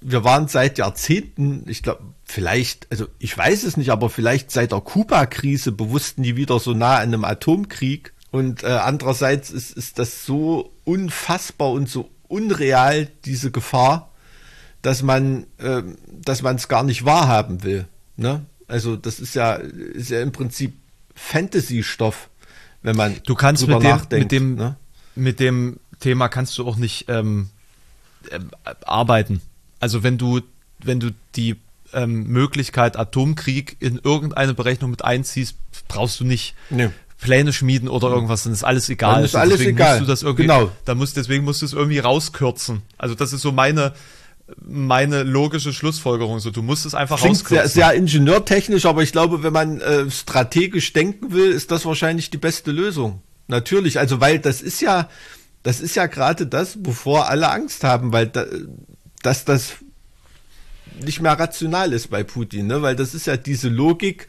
wir 0.00 0.24
waren 0.24 0.48
seit 0.48 0.78
Jahrzehnten, 0.78 1.64
ich 1.68 1.82
glaube, 1.82 2.02
vielleicht, 2.24 2.90
also 2.90 3.06
ich 3.18 3.36
weiß 3.36 3.62
es 3.64 3.76
nicht, 3.76 3.90
aber 3.90 4.10
vielleicht 4.10 4.50
seit 4.50 4.72
der 4.72 4.80
Kuba-Krise 4.80 5.72
bewusst 5.72 6.18
nie 6.18 6.36
wieder 6.36 6.58
so 6.58 6.72
nah 6.74 6.96
an 6.96 7.02
einem 7.02 7.24
Atomkrieg. 7.24 8.12
Und 8.30 8.62
äh, 8.62 8.68
andererseits 8.68 9.50
ist, 9.50 9.76
ist 9.76 9.98
das 9.98 10.24
so 10.24 10.72
unfassbar 10.84 11.70
und 11.70 11.88
so 11.88 12.10
unreal, 12.28 13.08
diese 13.24 13.50
Gefahr, 13.50 14.10
dass 14.80 15.02
man 15.02 15.46
äh, 15.58 15.82
dass 16.08 16.42
man 16.42 16.56
es 16.56 16.68
gar 16.68 16.82
nicht 16.82 17.04
wahrhaben 17.04 17.62
will. 17.62 17.86
Ne? 18.16 18.44
Also 18.66 18.96
das 18.96 19.20
ist 19.20 19.34
ja, 19.34 19.54
ist 19.54 20.10
ja 20.10 20.20
im 20.22 20.32
Prinzip 20.32 20.74
Fantasy-Stoff 21.14 22.30
wenn 22.82 22.96
man 22.96 23.20
du 23.24 23.34
kannst 23.34 23.66
mit 23.66 23.82
dem, 23.82 24.00
mit 24.10 24.32
dem, 24.32 24.54
ne? 24.56 24.76
mit 25.14 25.40
dem 25.40 25.78
Thema 26.00 26.28
kannst 26.28 26.58
du 26.58 26.66
auch 26.66 26.76
nicht 26.76 27.06
ähm, 27.08 27.50
äh, 28.30 28.40
arbeiten. 28.84 29.40
Also 29.80 30.02
wenn 30.02 30.18
du, 30.18 30.40
wenn 30.82 31.00
du 31.00 31.10
die 31.36 31.56
ähm, 31.92 32.24
Möglichkeit 32.28 32.96
Atomkrieg 32.96 33.76
in 33.80 34.00
irgendeine 34.02 34.54
Berechnung 34.54 34.90
mit 34.90 35.04
einziehst, 35.04 35.56
brauchst 35.88 36.20
du 36.20 36.24
nicht 36.24 36.54
nee. 36.70 36.90
Pläne 37.20 37.52
schmieden 37.52 37.88
oder 37.88 38.08
irgendwas, 38.08 38.42
dann 38.42 38.52
ist 38.52 38.64
alles 38.64 38.88
egal. 38.88 39.16
Dann 39.16 39.24
ist 39.24 39.36
alles 39.36 39.58
deswegen 39.58 39.76
egal. 39.76 39.98
Musst 39.98 40.08
du 40.08 40.12
das 40.12 40.22
irgendwie, 40.22 40.42
genau. 40.42 40.72
Da 40.84 40.94
musst, 40.94 41.16
deswegen 41.16 41.44
musst 41.44 41.62
du 41.62 41.66
es 41.66 41.72
irgendwie 41.72 42.00
rauskürzen. 42.00 42.82
Also 42.98 43.14
das 43.14 43.32
ist 43.32 43.42
so 43.42 43.52
meine, 43.52 43.92
meine 44.60 45.22
logische 45.22 45.72
Schlussfolgerung. 45.72 46.40
So, 46.40 46.50
du 46.50 46.62
musst 46.62 46.86
es 46.86 46.94
einfach 46.94 47.18
Klingt 47.18 47.46
sehr, 47.46 47.68
sehr 47.68 47.92
ingenieurtechnisch, 47.94 48.86
aber 48.86 49.02
ich 49.02 49.12
glaube, 49.12 49.42
wenn 49.42 49.52
man 49.52 49.80
äh, 49.80 50.10
strategisch 50.10 50.92
denken 50.92 51.32
will, 51.32 51.50
ist 51.50 51.70
das 51.70 51.84
wahrscheinlich 51.84 52.30
die 52.30 52.38
beste 52.38 52.70
Lösung. 52.70 53.22
Natürlich, 53.48 53.98
also 53.98 54.20
weil 54.20 54.38
das 54.38 54.62
ist 54.62 54.80
ja, 54.80 55.08
das 55.62 55.80
ist 55.80 55.94
ja 55.94 56.06
gerade 56.06 56.46
das, 56.46 56.82
bevor 56.82 57.28
alle 57.28 57.50
Angst 57.50 57.84
haben, 57.84 58.12
weil 58.12 58.26
da, 58.26 58.46
dass 59.22 59.44
das 59.44 59.74
nicht 61.00 61.20
mehr 61.20 61.38
rational 61.38 61.92
ist 61.92 62.10
bei 62.10 62.22
Putin, 62.22 62.66
ne? 62.66 62.82
Weil 62.82 62.96
das 62.96 63.14
ist 63.14 63.26
ja 63.26 63.36
diese 63.36 63.68
Logik, 63.68 64.28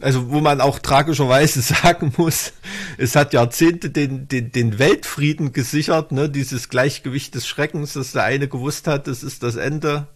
also 0.00 0.30
wo 0.30 0.40
man 0.40 0.60
auch 0.60 0.78
tragischerweise 0.78 1.60
sagen 1.62 2.12
muss, 2.16 2.52
es 2.98 3.16
hat 3.16 3.32
Jahrzehnte 3.32 3.90
den, 3.90 4.28
den, 4.28 4.52
den 4.52 4.78
Weltfrieden 4.78 5.52
gesichert, 5.52 6.12
ne? 6.12 6.28
dieses 6.28 6.68
Gleichgewicht 6.68 7.34
des 7.34 7.46
Schreckens, 7.46 7.94
dass 7.94 8.12
der 8.12 8.24
eine 8.24 8.48
gewusst 8.48 8.86
hat, 8.86 9.06
das 9.06 9.22
ist 9.22 9.42
das 9.42 9.56
Ende. 9.56 10.06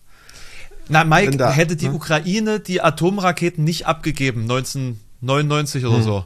Na, 0.88 1.04
Mike, 1.04 1.36
da, 1.36 1.50
hätte 1.50 1.76
die 1.76 1.88
ne? 1.88 1.94
Ukraine 1.94 2.60
die 2.60 2.82
Atomraketen 2.82 3.64
nicht 3.64 3.86
abgegeben, 3.86 4.42
1999 4.42 5.86
oder 5.86 5.96
hm. 5.96 6.02
so, 6.02 6.24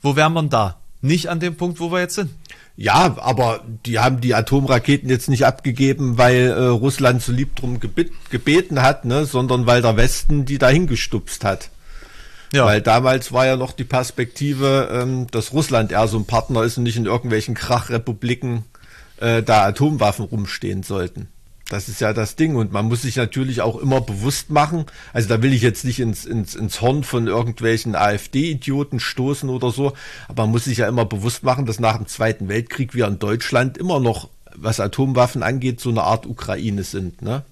wo 0.00 0.16
wären 0.16 0.32
wir 0.32 0.42
da? 0.44 0.78
Nicht 1.02 1.28
an 1.28 1.38
dem 1.38 1.56
Punkt, 1.56 1.80
wo 1.80 1.92
wir 1.92 2.00
jetzt 2.00 2.14
sind. 2.14 2.30
Ja, 2.76 3.16
aber 3.18 3.62
die 3.84 3.98
haben 3.98 4.20
die 4.20 4.34
Atomraketen 4.34 5.08
jetzt 5.08 5.28
nicht 5.28 5.46
abgegeben, 5.46 6.18
weil 6.18 6.48
äh, 6.48 6.64
Russland 6.64 7.22
so 7.22 7.30
lieb 7.30 7.54
drum 7.54 7.78
gebeten 7.78 8.82
hat, 8.82 9.04
ne, 9.04 9.26
sondern 9.26 9.66
weil 9.66 9.80
der 9.80 9.96
Westen 9.96 10.44
die 10.44 10.58
dahin 10.58 10.86
gestupst 10.86 11.44
hat. 11.44 11.70
Ja. 12.54 12.66
Weil 12.66 12.80
damals 12.80 13.32
war 13.32 13.46
ja 13.46 13.56
noch 13.56 13.72
die 13.72 13.84
Perspektive, 13.84 14.88
ähm, 14.92 15.26
dass 15.32 15.52
Russland 15.52 15.90
eher 15.90 16.06
so 16.06 16.18
ein 16.18 16.24
Partner 16.24 16.62
ist 16.62 16.78
und 16.78 16.84
nicht 16.84 16.96
in 16.96 17.04
irgendwelchen 17.04 17.54
Krachrepubliken 17.54 18.64
äh, 19.16 19.42
da 19.42 19.64
Atomwaffen 19.64 20.24
rumstehen 20.24 20.84
sollten. 20.84 21.26
Das 21.68 21.88
ist 21.88 22.00
ja 22.00 22.12
das 22.12 22.36
Ding. 22.36 22.54
Und 22.54 22.72
man 22.72 22.86
muss 22.86 23.02
sich 23.02 23.16
natürlich 23.16 23.60
auch 23.60 23.76
immer 23.76 24.00
bewusst 24.00 24.50
machen, 24.50 24.86
also 25.12 25.28
da 25.28 25.42
will 25.42 25.52
ich 25.52 25.62
jetzt 25.62 25.84
nicht 25.84 25.98
ins, 25.98 26.26
ins, 26.26 26.54
ins 26.54 26.80
Horn 26.80 27.02
von 27.02 27.26
irgendwelchen 27.26 27.96
AfD-Idioten 27.96 29.00
stoßen 29.00 29.48
oder 29.48 29.72
so, 29.72 29.94
aber 30.28 30.44
man 30.44 30.52
muss 30.52 30.64
sich 30.64 30.78
ja 30.78 30.86
immer 30.86 31.06
bewusst 31.06 31.42
machen, 31.42 31.66
dass 31.66 31.80
nach 31.80 31.96
dem 31.96 32.06
Zweiten 32.06 32.48
Weltkrieg 32.48 32.94
wir 32.94 33.08
in 33.08 33.18
Deutschland 33.18 33.78
immer 33.78 33.98
noch, 33.98 34.28
was 34.54 34.78
Atomwaffen 34.78 35.42
angeht, 35.42 35.80
so 35.80 35.90
eine 35.90 36.04
Art 36.04 36.26
Ukraine 36.26 36.84
sind, 36.84 37.20
ne? 37.20 37.42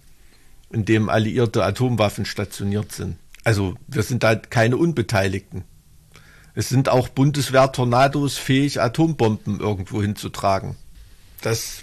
In 0.70 0.84
dem 0.84 1.09
alliierte 1.09 1.64
Atomwaffen 1.64 2.24
stationiert 2.24 2.92
sind. 2.92 3.16
Also 3.45 3.74
wir 3.88 4.03
sind 4.03 4.22
da 4.22 4.34
keine 4.36 4.76
Unbeteiligten. 4.76 5.64
Es 6.55 6.68
sind 6.68 6.88
auch 6.88 7.09
Bundeswehr-Tornados 7.09 8.36
fähig, 8.36 8.80
Atombomben 8.80 9.61
irgendwo 9.61 10.03
hinzutragen. 10.03 10.76
Das 11.40 11.82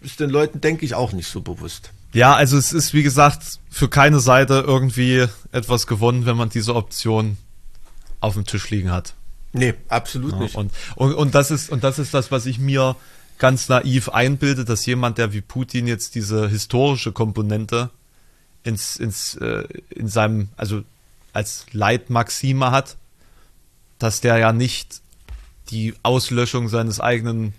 ist 0.00 0.20
den 0.20 0.30
Leuten, 0.30 0.60
denke 0.60 0.84
ich, 0.84 0.94
auch 0.94 1.12
nicht 1.12 1.28
so 1.28 1.42
bewusst. 1.42 1.90
Ja, 2.12 2.34
also 2.34 2.56
es 2.56 2.72
ist, 2.72 2.94
wie 2.94 3.02
gesagt, 3.02 3.60
für 3.68 3.88
keine 3.88 4.20
Seite 4.20 4.64
irgendwie 4.66 5.26
etwas 5.52 5.86
gewonnen, 5.86 6.24
wenn 6.24 6.36
man 6.36 6.48
diese 6.48 6.74
Option 6.74 7.36
auf 8.20 8.34
dem 8.34 8.46
Tisch 8.46 8.70
liegen 8.70 8.90
hat. 8.90 9.14
Nee, 9.52 9.74
absolut 9.88 10.32
ja, 10.32 10.38
nicht. 10.38 10.54
Und, 10.54 10.72
und, 10.94 11.14
und, 11.14 11.34
das 11.34 11.50
ist, 11.50 11.70
und 11.70 11.84
das 11.84 11.98
ist 11.98 12.14
das, 12.14 12.30
was 12.30 12.46
ich 12.46 12.58
mir 12.58 12.96
ganz 13.38 13.68
naiv 13.68 14.08
einbilde, 14.08 14.64
dass 14.64 14.86
jemand, 14.86 15.18
der 15.18 15.32
wie 15.32 15.42
Putin 15.42 15.86
jetzt 15.86 16.14
diese 16.14 16.48
historische 16.48 17.12
Komponente 17.12 17.90
ins, 18.62 18.96
ins, 18.96 19.36
äh, 19.36 19.64
in 19.90 20.08
seinem, 20.08 20.48
also 20.56 20.82
als 21.36 21.66
Leitmaxime 21.72 22.70
hat, 22.70 22.96
dass 23.98 24.20
der 24.20 24.38
ja 24.38 24.52
nicht 24.52 25.02
die 25.68 25.94
Auslöschung 26.02 26.68
seines 26.68 26.98
eigenen, 26.98 27.52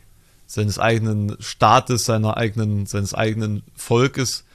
seines 0.47 0.79
eigenen 0.79 1.37
Staates, 1.39 2.05
seiner 2.05 2.37
eigenen, 2.37 2.87
seines 2.87 3.13
eigenen 3.13 3.63
Volkes, 3.75 4.45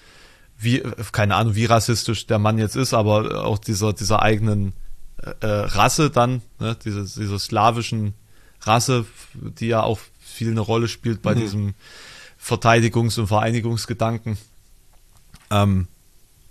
wie, 0.59 0.83
keine 1.13 1.37
Ahnung, 1.37 1.55
wie 1.55 1.67
rassistisch 1.67 2.27
der 2.27 2.39
Mann 2.39 2.59
jetzt 2.59 2.77
ist, 2.77 2.95
aber 2.95 3.45
auch 3.45 3.59
dieser, 3.59 3.93
dieser 3.93 4.23
eigenen 4.23 4.73
äh, 5.41 5.47
Rasse 5.47 6.11
dann, 6.11 6.43
ne, 6.59 6.77
diese, 6.85 7.03
dieser 7.03 7.39
slawischen 7.39 8.15
Rasse, 8.63 9.07
die 9.35 9.69
ja 9.69 9.83
auch 9.83 10.01
viel 10.21 10.51
eine 10.51 10.61
Rolle 10.61 10.89
spielt 10.89 11.23
bei 11.23 11.35
mhm. 11.35 11.41
diesem 11.41 11.75
Verteidigungs- 12.43 13.21
und 13.21 13.29
Vereinigungsgedanken. 13.29 14.37
Ähm, 15.51 15.87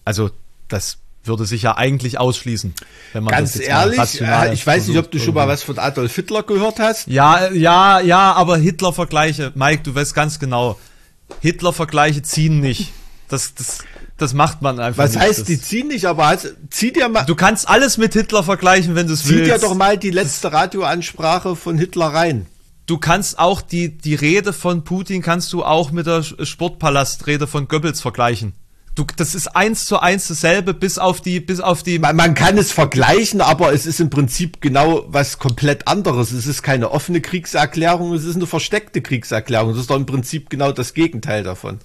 also 0.05 0.31
das 0.67 0.99
würde 1.23 1.45
sich 1.45 1.61
ja 1.61 1.77
eigentlich 1.77 2.19
ausschließen. 2.19 2.73
Wenn 3.13 3.23
man 3.23 3.31
Ganz 3.31 3.59
ehrlich, 3.59 4.21
äh, 4.21 4.53
ich 4.53 4.65
weiß 4.65 4.87
nicht, 4.87 4.97
ob 4.97 5.11
du 5.11 5.19
schon 5.19 5.33
mal 5.33 5.47
was 5.47 5.63
von 5.63 5.77
Adolf 5.77 6.15
Hitler 6.15 6.43
gehört 6.43 6.79
hast. 6.79 7.07
Ja, 7.07 7.51
ja, 7.51 7.99
ja, 7.99 8.33
aber 8.33 8.57
Hitler-Vergleiche, 8.57 9.51
Mike, 9.55 9.83
du 9.83 9.93
weißt 9.93 10.15
ganz 10.15 10.39
genau, 10.39 10.79
Hitler-Vergleiche 11.41 12.21
ziehen 12.23 12.59
nicht. 12.59 12.91
Das, 13.27 13.53
das, 13.53 13.79
das 14.17 14.33
macht 14.33 14.61
man 14.61 14.79
einfach 14.79 15.03
Was 15.03 15.13
nicht. 15.13 15.21
heißt, 15.21 15.39
das, 15.39 15.47
die 15.47 15.61
ziehen 15.61 15.87
nicht, 15.87 16.05
aber 16.05 16.25
also, 16.25 16.49
zieh 16.69 16.91
dir 16.91 17.07
mal. 17.07 17.23
Du 17.25 17.35
kannst 17.35 17.67
alles 17.69 17.97
mit 17.97 18.13
Hitler 18.13 18.43
vergleichen, 18.43 18.95
wenn 18.95 19.07
du 19.07 19.13
es 19.13 19.27
willst. 19.27 19.45
Zieh 19.45 19.51
dir 19.51 19.59
doch 19.59 19.75
mal 19.75 19.97
die 19.97 20.11
letzte 20.11 20.51
Radioansprache 20.51 21.55
von 21.55 21.77
Hitler 21.77 22.07
rein. 22.07 22.47
Du 22.87 22.97
kannst 22.97 23.39
auch 23.39 23.61
die, 23.61 23.97
die 23.97 24.15
Rede 24.15 24.53
von 24.53 24.83
Putin 24.83 25.21
kannst 25.21 25.53
du 25.53 25.63
auch 25.63 25.91
mit 25.91 26.07
der 26.07 26.23
Sportpalastrede 26.23 27.47
von 27.47 27.67
Goebbels 27.67 28.01
vergleichen. 28.01 28.53
Du, 28.93 29.05
das 29.15 29.35
ist 29.35 29.47
eins 29.55 29.85
zu 29.85 29.99
eins 29.99 30.27
dasselbe, 30.27 30.73
bis 30.73 30.97
auf 30.97 31.21
die, 31.21 31.39
bis 31.39 31.61
auf 31.61 31.81
die. 31.81 31.97
Man, 31.97 32.15
man, 32.17 32.33
kann 32.33 32.57
es 32.57 32.71
vergleichen, 32.71 33.39
aber 33.39 33.73
es 33.73 33.85
ist 33.85 34.01
im 34.01 34.09
Prinzip 34.09 34.59
genau 34.59 35.05
was 35.07 35.39
komplett 35.39 35.87
anderes. 35.87 36.33
Es 36.33 36.45
ist 36.45 36.61
keine 36.61 36.91
offene 36.91 37.21
Kriegserklärung, 37.21 38.13
es 38.13 38.25
ist 38.25 38.35
eine 38.35 38.47
versteckte 38.47 39.01
Kriegserklärung. 39.01 39.71
Es 39.71 39.77
ist 39.77 39.89
doch 39.89 39.95
im 39.95 40.05
Prinzip 40.05 40.49
genau 40.49 40.73
das 40.73 40.93
Gegenteil 40.93 41.43
davon. 41.43 41.79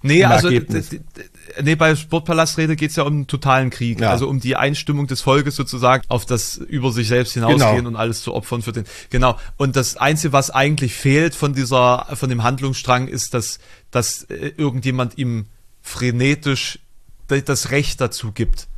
Nee, 0.00 0.24
also 0.24 0.48
nee, 0.48 1.74
bei 1.74 1.96
Sportpalastrede 1.96 2.76
geht 2.76 2.90
es 2.90 2.96
ja 2.96 3.02
um 3.02 3.12
einen 3.12 3.26
totalen 3.26 3.70
Krieg, 3.70 4.00
ja. 4.00 4.10
also 4.10 4.28
um 4.28 4.38
die 4.38 4.54
Einstimmung 4.54 5.08
des 5.08 5.22
Volkes 5.22 5.56
sozusagen 5.56 6.04
auf 6.06 6.24
das 6.24 6.56
über 6.56 6.92
sich 6.92 7.08
selbst 7.08 7.34
hinausgehen 7.34 7.76
genau. 7.78 7.88
und 7.88 7.96
alles 7.96 8.22
zu 8.22 8.32
opfern 8.32 8.62
für 8.62 8.70
den. 8.70 8.84
Genau. 9.10 9.36
Und 9.56 9.74
das 9.74 9.96
Einzige, 9.96 10.32
was 10.32 10.50
eigentlich 10.50 10.94
fehlt 10.94 11.34
von 11.34 11.52
dieser, 11.52 12.06
von 12.14 12.28
dem 12.28 12.44
Handlungsstrang, 12.44 13.08
ist, 13.08 13.34
dass, 13.34 13.58
dass 13.90 14.22
äh, 14.24 14.52
irgendjemand 14.56 15.18
ihm 15.18 15.46
frenetisch 15.82 16.80
das 17.28 17.70
Recht 17.70 18.00
dazu 18.00 18.32
gibt. 18.32 18.68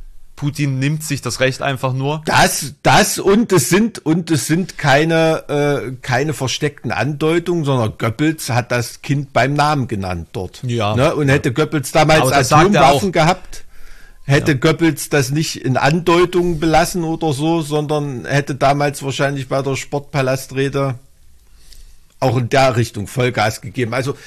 Putin 0.41 0.79
nimmt 0.79 1.03
sich 1.03 1.21
das 1.21 1.39
Recht 1.39 1.61
einfach 1.61 1.93
nur. 1.93 2.23
Das, 2.25 2.73
das 2.81 3.19
und 3.19 3.51
es 3.51 3.69
sind 3.69 3.99
und 3.99 4.31
es 4.31 4.47
sind 4.47 4.79
keine 4.79 5.43
äh, 5.47 5.91
keine 6.01 6.33
versteckten 6.33 6.91
Andeutungen, 6.91 7.63
sondern 7.63 7.93
Goebbels 7.99 8.49
hat 8.49 8.71
das 8.71 9.03
Kind 9.03 9.33
beim 9.33 9.53
Namen 9.53 9.87
genannt 9.87 10.29
dort. 10.31 10.63
Ja. 10.63 10.95
Ne? 10.95 11.13
Und 11.13 11.29
hätte 11.29 11.53
Goebbels 11.53 11.91
damals 11.91 12.31
Atomwaffen 12.31 13.11
gehabt, 13.11 13.65
hätte 14.23 14.53
ja. 14.53 14.57
Goebbels 14.57 15.09
das 15.09 15.29
nicht 15.29 15.57
in 15.57 15.77
Andeutungen 15.77 16.59
belassen 16.59 17.03
oder 17.03 17.33
so, 17.33 17.61
sondern 17.61 18.25
hätte 18.25 18.55
damals 18.55 19.03
wahrscheinlich 19.03 19.47
bei 19.47 19.61
der 19.61 19.75
Sportpalastrede 19.75 20.95
auch 22.19 22.37
in 22.37 22.49
der 22.49 22.77
Richtung 22.77 23.05
Vollgas 23.05 23.61
gegeben. 23.61 23.93
Also 23.93 24.17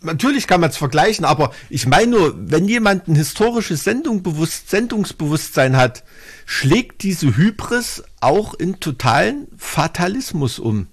natürlich 0.00 0.46
kann 0.46 0.60
man 0.60 0.70
es 0.70 0.76
vergleichen, 0.76 1.24
aber 1.24 1.52
ich 1.68 1.86
meine 1.86 2.10
nur, 2.12 2.34
wenn 2.36 2.68
jemand 2.68 3.08
ein 3.08 3.14
historisches 3.14 3.84
Sendungbewusst 3.84 4.70
Sendungsbewusstsein 4.70 5.76
hat, 5.76 6.04
schlägt 6.46 7.02
diese 7.02 7.36
Hybris 7.36 8.02
auch 8.20 8.54
in 8.54 8.80
totalen 8.80 9.48
Fatalismus 9.56 10.58
um. 10.58 10.88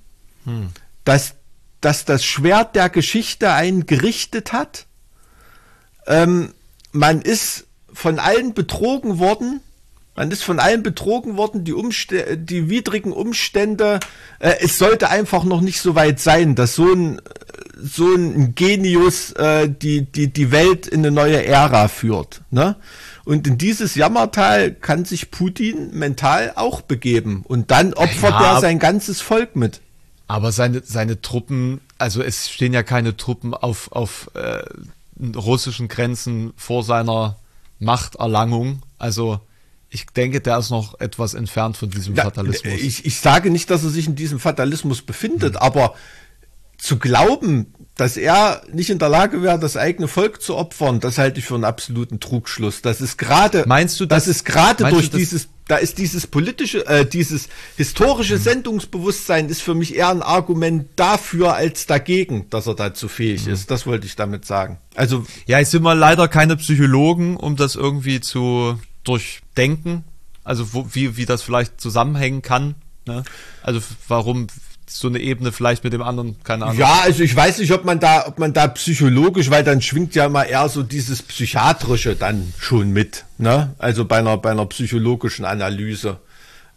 Hm. 0.45 0.69
Dass, 1.03 1.35
dass 1.81 2.05
das 2.05 2.25
Schwert 2.25 2.75
der 2.75 2.89
Geschichte 2.89 3.51
einen 3.51 3.85
gerichtet 3.85 4.53
hat. 4.53 4.85
Ähm, 6.07 6.53
man 6.91 7.21
ist 7.21 7.65
von 7.93 8.19
allen 8.19 8.53
betrogen 8.53 9.19
worden. 9.19 9.61
Man 10.15 10.31
ist 10.31 10.43
von 10.43 10.59
allen 10.59 10.81
betrogen 10.81 11.35
worden, 11.35 11.65
die, 11.65 11.73
Umste 11.73 12.37
die 12.37 12.69
widrigen 12.69 13.11
Umstände. 13.11 13.99
Äh, 14.39 14.55
es 14.61 14.77
sollte 14.77 15.09
einfach 15.09 15.43
noch 15.43 15.61
nicht 15.61 15.81
so 15.81 15.95
weit 15.95 16.19
sein, 16.19 16.55
dass 16.55 16.75
so 16.75 16.91
ein 16.91 17.21
so 17.77 18.13
ein 18.13 18.55
Genius 18.55 19.31
äh, 19.33 19.69
die, 19.69 20.03
die, 20.03 20.31
die 20.31 20.51
Welt 20.51 20.87
in 20.87 20.99
eine 20.99 21.11
neue 21.11 21.45
Ära 21.45 21.87
führt. 21.87 22.41
Ne? 22.49 22.77
Und 23.25 23.47
in 23.47 23.57
dieses 23.57 23.95
Jammertal 23.95 24.71
kann 24.71 25.03
sich 25.03 25.31
Putin 25.31 25.89
mental 25.91 26.53
auch 26.55 26.81
begeben. 26.81 27.43
Und 27.45 27.71
dann 27.71 27.93
opfert 27.93 28.31
ja, 28.31 28.55
er 28.55 28.61
sein 28.61 28.79
ganzes 28.79 29.21
Volk 29.21 29.55
mit. 29.55 29.81
Aber 30.27 30.51
seine, 30.51 30.81
seine 30.83 31.21
Truppen, 31.21 31.81
also 31.97 32.21
es 32.21 32.49
stehen 32.49 32.73
ja 32.73 32.83
keine 32.83 33.17
Truppen 33.17 33.53
auf, 33.53 33.91
auf 33.91 34.31
äh, 34.33 34.63
russischen 35.35 35.87
Grenzen 35.87 36.53
vor 36.55 36.83
seiner 36.83 37.35
Machterlangung. 37.79 38.81
Also 38.97 39.41
ich 39.95 40.07
denke, 40.07 40.41
der 40.41 40.57
ist 40.57 40.69
noch 40.69 40.99
etwas 40.99 41.33
entfernt 41.33 41.77
von 41.77 41.89
diesem 41.89 42.15
ja, 42.15 42.23
Fatalismus. 42.23 42.73
Ich, 42.73 43.05
ich 43.05 43.19
sage 43.19 43.49
nicht, 43.49 43.69
dass 43.69 43.83
er 43.83 43.89
sich 43.89 44.07
in 44.07 44.15
diesem 44.15 44.39
Fatalismus 44.39 45.01
befindet, 45.01 45.55
hm. 45.55 45.61
aber 45.61 45.95
zu 46.77 46.99
glauben, 46.99 47.73
dass 47.95 48.17
er 48.17 48.61
nicht 48.73 48.89
in 48.89 48.99
der 48.99 49.07
Lage 49.07 49.41
wäre, 49.41 49.57
das 49.57 49.77
eigene 49.77 50.09
Volk 50.09 50.41
zu 50.41 50.57
opfern, 50.57 50.99
das 50.99 51.17
halte 51.17 51.39
ich 51.39 51.45
für 51.45 51.55
einen 51.55 51.63
absoluten 51.63 52.19
Trugschluss. 52.19 52.81
Das 52.81 52.99
ist 52.99 53.17
gerade, 53.17 53.63
meinst 53.67 53.97
du, 54.01 54.05
das, 54.05 54.25
das 54.25 54.35
ist 54.35 54.43
gerade 54.43 54.83
durch 54.89 55.09
dieses, 55.09 55.47
da 55.69 55.77
ist 55.77 55.97
dieses 55.97 56.27
politische, 56.27 56.85
äh, 56.87 57.05
dieses 57.05 57.47
historische 57.77 58.37
Sendungsbewusstsein 58.37 59.47
ist 59.47 59.61
für 59.61 59.75
mich 59.75 59.95
eher 59.95 60.09
ein 60.09 60.21
Argument 60.21 60.89
dafür 60.97 61.53
als 61.53 61.85
dagegen, 61.85 62.49
dass 62.49 62.67
er 62.67 62.75
dazu 62.75 63.07
fähig 63.07 63.45
mhm. 63.45 63.53
ist. 63.53 63.71
Das 63.71 63.87
wollte 63.87 64.05
ich 64.05 64.17
damit 64.17 64.43
sagen. 64.43 64.77
Also 64.93 65.25
ja, 65.45 65.59
jetzt 65.59 65.71
sind 65.71 65.83
wir 65.83 65.95
leider 65.95 66.27
keine 66.27 66.57
Psychologen, 66.57 67.37
um 67.37 67.55
das 67.55 67.75
irgendwie 67.75 68.19
zu 68.19 68.77
durchdenken. 69.05 70.03
Also 70.43 70.73
wo, 70.73 70.87
wie 70.91 71.17
wie 71.17 71.25
das 71.25 71.41
vielleicht 71.41 71.79
zusammenhängen 71.79 72.41
kann. 72.41 72.75
Ne? 73.05 73.23
Also 73.63 73.81
warum 74.07 74.47
so 74.87 75.07
eine 75.07 75.19
Ebene 75.19 75.51
vielleicht 75.51 75.83
mit 75.83 75.93
dem 75.93 76.01
anderen, 76.01 76.35
keine 76.43 76.65
Ahnung. 76.65 76.77
Ja, 76.77 77.01
also 77.03 77.23
ich 77.23 77.35
weiß 77.35 77.57
nicht, 77.57 77.71
ob 77.71 77.85
man 77.85 77.99
da, 77.99 78.27
ob 78.27 78.39
man 78.39 78.53
da 78.53 78.67
psychologisch, 78.67 79.49
weil 79.49 79.63
dann 79.63 79.81
schwingt 79.81 80.15
ja 80.15 80.29
mal 80.29 80.43
eher 80.43 80.69
so 80.69 80.83
dieses 80.83 81.23
Psychiatrische 81.23 82.15
dann 82.15 82.53
schon 82.59 82.91
mit, 82.91 83.25
ne? 83.37 83.73
Also 83.77 84.05
bei 84.05 84.17
einer, 84.17 84.37
bei 84.37 84.51
einer 84.51 84.65
psychologischen 84.67 85.45
Analyse. 85.45 86.19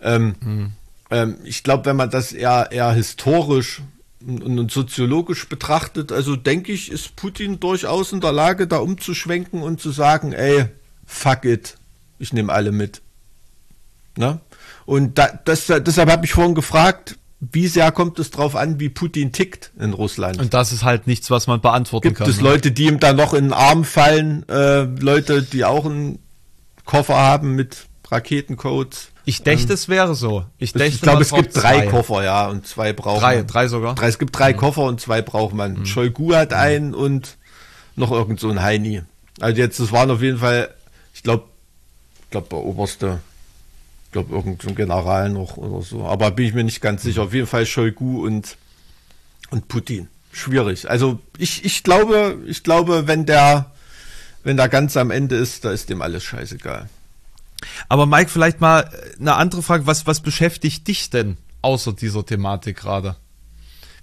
Ähm, 0.00 0.34
hm. 0.42 0.72
ähm, 1.10 1.36
ich 1.44 1.62
glaube, 1.62 1.84
wenn 1.84 1.96
man 1.96 2.10
das 2.10 2.32
eher, 2.32 2.68
eher 2.70 2.92
historisch 2.92 3.82
und, 4.26 4.42
und 4.42 4.70
soziologisch 4.70 5.48
betrachtet, 5.48 6.12
also 6.12 6.36
denke 6.36 6.72
ich, 6.72 6.90
ist 6.90 7.16
Putin 7.16 7.60
durchaus 7.60 8.12
in 8.12 8.20
der 8.20 8.32
Lage, 8.32 8.66
da 8.66 8.78
umzuschwenken 8.78 9.62
und 9.62 9.80
zu 9.80 9.90
sagen, 9.90 10.32
ey, 10.32 10.66
fuck 11.04 11.44
it, 11.44 11.76
ich 12.18 12.32
nehme 12.32 12.52
alle 12.52 12.72
mit. 12.72 13.02
Ne? 14.16 14.40
Und 14.86 15.18
da, 15.18 15.28
das, 15.44 15.66
deshalb 15.66 16.10
habe 16.10 16.24
ich 16.24 16.32
vorhin 16.32 16.54
gefragt, 16.54 17.18
wie 17.40 17.68
sehr 17.68 17.92
kommt 17.92 18.18
es 18.18 18.30
drauf 18.30 18.56
an, 18.56 18.80
wie 18.80 18.88
Putin 18.88 19.32
tickt 19.32 19.70
in 19.78 19.92
Russland? 19.92 20.38
Und 20.38 20.54
das 20.54 20.72
ist 20.72 20.82
halt 20.82 21.06
nichts, 21.06 21.30
was 21.30 21.46
man 21.46 21.60
beantworten 21.60 22.08
Gibt 22.08 22.18
kann. 22.18 22.26
Gibt 22.26 22.36
es 22.36 22.42
ne? 22.42 22.48
Leute, 22.48 22.72
die 22.72 22.86
ihm 22.86 22.98
da 22.98 23.12
noch 23.12 23.32
in 23.32 23.44
den 23.44 23.52
Arm 23.52 23.84
fallen, 23.84 24.48
äh, 24.48 24.82
Leute, 24.82 25.42
die 25.42 25.64
auch 25.64 25.84
einen 25.84 26.18
Koffer 26.84 27.16
haben 27.16 27.54
mit 27.54 27.86
Raketencodes? 28.10 29.10
Ich 29.24 29.42
dächte, 29.42 29.68
ähm, 29.68 29.74
es 29.74 29.88
wäre 29.88 30.14
so. 30.14 30.46
Ich, 30.56 30.72
dächte, 30.72 30.96
ich 30.96 31.00
glaube, 31.02 31.22
es 31.22 31.32
gibt 31.32 31.54
drei 31.54 31.86
Koffer, 31.86 32.24
ja, 32.24 32.48
und 32.48 32.66
zwei 32.66 32.92
braucht 32.92 33.22
drei, 33.22 33.36
man. 33.36 33.46
Drei 33.46 33.68
sogar? 33.68 33.94
Drei, 33.94 34.08
es 34.08 34.18
gibt 34.18 34.36
drei 34.36 34.52
mhm. 34.52 34.56
Koffer 34.56 34.84
und 34.84 35.00
zwei 35.00 35.22
braucht 35.22 35.54
man. 35.54 35.80
Mhm. 35.80 35.86
Shoigu 35.86 36.34
hat 36.34 36.54
einen 36.54 36.94
und 36.94 37.36
noch 37.94 38.10
irgend 38.10 38.40
so 38.40 38.48
ein 38.48 38.62
Heini. 38.62 39.02
Also 39.38 39.60
jetzt, 39.60 39.78
das 39.78 39.92
waren 39.92 40.10
auf 40.10 40.22
jeden 40.22 40.38
Fall, 40.38 40.74
ich 41.14 41.22
glaube, 41.22 41.44
ich 42.28 42.30
glaube, 42.30 42.48
der 42.50 42.58
oberste 42.58 43.20
ich 44.08 44.12
glaube, 44.12 44.34
irgendein 44.34 44.74
General 44.74 45.28
noch 45.28 45.58
oder 45.58 45.82
so. 45.82 46.04
Aber 46.04 46.30
bin 46.30 46.46
ich 46.46 46.54
mir 46.54 46.64
nicht 46.64 46.80
ganz 46.80 47.02
sicher. 47.02 47.22
Auf 47.22 47.34
jeden 47.34 47.46
Fall 47.46 47.66
Shoigu 47.66 48.24
und, 48.24 48.56
und 49.50 49.68
Putin. 49.68 50.08
Schwierig. 50.32 50.88
Also 50.88 51.20
ich, 51.36 51.62
ich 51.66 51.82
glaube, 51.82 52.38
ich 52.46 52.62
glaube, 52.62 53.06
wenn 53.06 53.26
der, 53.26 53.70
wenn 54.44 54.56
der 54.56 54.70
ganz 54.70 54.96
am 54.96 55.10
Ende 55.10 55.36
ist, 55.36 55.66
da 55.66 55.72
ist 55.72 55.90
dem 55.90 56.00
alles 56.00 56.24
scheißegal. 56.24 56.88
Aber 57.90 58.06
Mike, 58.06 58.30
vielleicht 58.30 58.62
mal 58.62 58.90
eine 59.20 59.34
andere 59.34 59.62
Frage. 59.62 59.86
Was, 59.86 60.06
was 60.06 60.20
beschäftigt 60.20 60.88
dich 60.88 61.10
denn 61.10 61.36
außer 61.60 61.92
dieser 61.92 62.24
Thematik 62.24 62.78
gerade? 62.78 63.16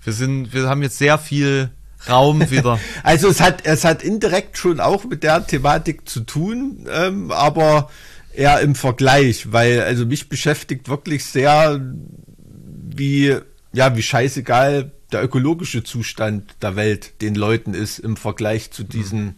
Wir 0.03 0.13
sind, 0.13 0.53
wir 0.53 0.69
haben 0.69 0.83
jetzt 0.83 0.99
sehr 0.99 1.17
viel 1.17 1.71
Raum 2.07 2.41
wieder. 2.51 2.79
also 3.01 3.27
es 3.27 3.41
hat, 3.41 3.65
es 3.65 3.83
hat 3.83 4.03
indirekt 4.03 4.59
schon 4.59 4.79
auch 4.79 5.03
mit 5.05 5.23
der 5.23 5.47
Thematik 5.47 6.07
zu 6.07 6.19
tun, 6.19 6.85
ähm, 6.91 7.31
aber 7.31 7.89
eher 8.37 8.59
im 8.61 8.75
Vergleich, 8.75 9.51
weil 9.51 9.81
also 9.81 10.05
mich 10.05 10.29
beschäftigt 10.29 10.89
wirklich 10.89 11.25
sehr, 11.25 11.81
wie 12.95 13.35
ja 13.73 13.95
wie 13.95 14.01
scheißegal 14.01 14.91
der 15.11 15.23
ökologische 15.23 15.83
Zustand 15.83 16.55
der 16.61 16.75
Welt 16.75 17.21
den 17.21 17.35
Leuten 17.35 17.73
ist 17.73 17.99
im 17.99 18.17
Vergleich 18.17 18.71
zu 18.71 18.83
diesen 18.83 19.23
mhm. 19.23 19.35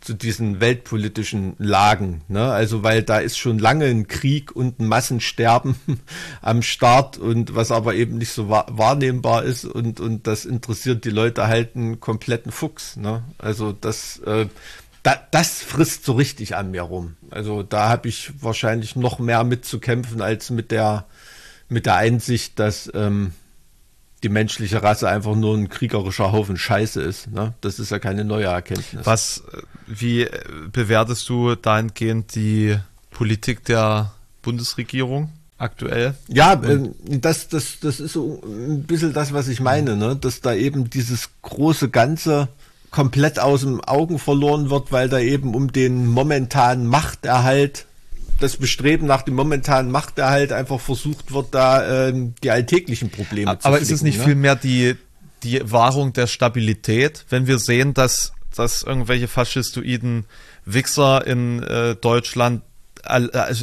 zu 0.00 0.14
diesen 0.14 0.60
weltpolitischen 0.60 1.54
Lagen. 1.58 2.22
Ne? 2.28 2.50
Also 2.50 2.82
weil 2.82 3.02
da 3.02 3.18
ist 3.18 3.38
schon 3.38 3.58
lange 3.58 3.86
ein 3.86 4.08
Krieg 4.08 4.54
und 4.54 4.80
ein 4.80 4.86
Massensterben 4.86 5.76
am 6.42 6.62
Start 6.62 7.16
und 7.18 7.54
was 7.54 7.70
aber 7.70 7.94
eben 7.94 8.18
nicht 8.18 8.32
so 8.32 8.48
wahrnehmbar 8.48 9.44
ist 9.44 9.64
und 9.64 10.00
und 10.00 10.26
das 10.26 10.44
interessiert 10.44 11.04
die 11.04 11.10
Leute 11.10 11.46
halt 11.46 11.76
einen 11.76 12.00
kompletten 12.00 12.52
Fuchs. 12.52 12.96
Ne? 12.96 13.22
Also 13.38 13.72
das 13.72 14.18
äh, 14.20 14.46
da, 15.04 15.20
das 15.30 15.62
frisst 15.62 16.04
so 16.04 16.14
richtig 16.14 16.56
an 16.56 16.72
mir 16.72 16.82
rum. 16.82 17.16
Also 17.30 17.62
da 17.62 17.88
habe 17.88 18.08
ich 18.08 18.32
wahrscheinlich 18.40 18.96
noch 18.96 19.18
mehr 19.20 19.44
mitzukämpfen 19.44 20.20
als 20.22 20.50
mit 20.50 20.70
der, 20.70 21.04
mit 21.68 21.86
der 21.86 21.96
Einsicht, 21.96 22.58
dass 22.58 22.90
ähm, 22.94 23.32
die 24.22 24.30
menschliche 24.30 24.82
Rasse 24.82 25.06
einfach 25.06 25.36
nur 25.36 25.56
ein 25.56 25.68
kriegerischer 25.68 26.32
Haufen 26.32 26.56
Scheiße 26.56 27.02
ist. 27.02 27.30
Ne? 27.30 27.52
Das 27.60 27.78
ist 27.78 27.90
ja 27.90 27.98
keine 27.98 28.24
neue 28.24 28.46
Erkenntnis. 28.46 29.04
Was, 29.04 29.44
wie 29.86 30.26
bewertest 30.72 31.28
du 31.28 31.54
dahingehend 31.54 32.34
die 32.34 32.78
Politik 33.10 33.62
der 33.66 34.12
Bundesregierung 34.40 35.28
aktuell? 35.58 36.14
Ja, 36.28 36.54
äh, 36.54 36.88
das, 37.04 37.48
das, 37.48 37.78
das 37.80 38.00
ist 38.00 38.14
so 38.14 38.40
ein 38.42 38.84
bisschen 38.84 39.12
das, 39.12 39.34
was 39.34 39.48
ich 39.48 39.60
meine, 39.60 39.96
ne? 39.96 40.16
dass 40.16 40.40
da 40.40 40.54
eben 40.54 40.88
dieses 40.88 41.28
große 41.42 41.90
Ganze 41.90 42.48
komplett 42.94 43.40
aus 43.40 43.62
dem 43.62 43.80
Augen 43.80 44.20
verloren 44.20 44.70
wird, 44.70 44.92
weil 44.92 45.08
da 45.08 45.18
eben 45.18 45.52
um 45.56 45.72
den 45.72 46.06
momentanen 46.06 46.86
Machterhalt 46.86 47.86
das 48.38 48.56
Bestreben 48.56 49.08
nach 49.08 49.22
dem 49.22 49.34
momentanen 49.34 49.90
Machterhalt 49.90 50.52
einfach 50.52 50.80
versucht 50.80 51.32
wird, 51.32 51.48
da 51.54 52.08
ähm, 52.08 52.34
die 52.44 52.52
alltäglichen 52.52 53.10
Probleme 53.10 53.50
aber 53.50 53.60
zu 53.60 53.66
Aber 53.66 53.78
ist 53.80 53.90
es 53.90 54.02
nicht 54.02 54.18
ne? 54.18 54.24
vielmehr 54.24 54.54
die, 54.54 54.94
die 55.42 55.60
Wahrung 55.72 56.12
der 56.12 56.28
Stabilität, 56.28 57.26
wenn 57.30 57.48
wir 57.48 57.58
sehen, 57.58 57.94
dass, 57.94 58.32
dass 58.54 58.84
irgendwelche 58.84 59.26
faschistoiden 59.26 60.26
Wichser 60.64 61.26
in 61.26 61.64
äh, 61.64 61.96
Deutschland 61.96 62.62
äh, 63.04 63.24
äh, 63.24 63.54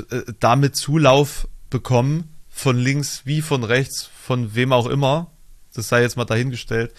damit 0.41 0.75
Zulauf 0.75 1.47
bekommen, 1.69 2.35
von 2.49 2.77
links 2.77 3.21
wie 3.23 3.41
von 3.41 3.63
rechts, 3.63 4.09
von 4.21 4.55
wem 4.55 4.73
auch 4.73 4.87
immer, 4.87 5.27
das 5.73 5.87
sei 5.87 6.01
jetzt 6.01 6.17
mal 6.17 6.25
dahingestellt, 6.25 6.91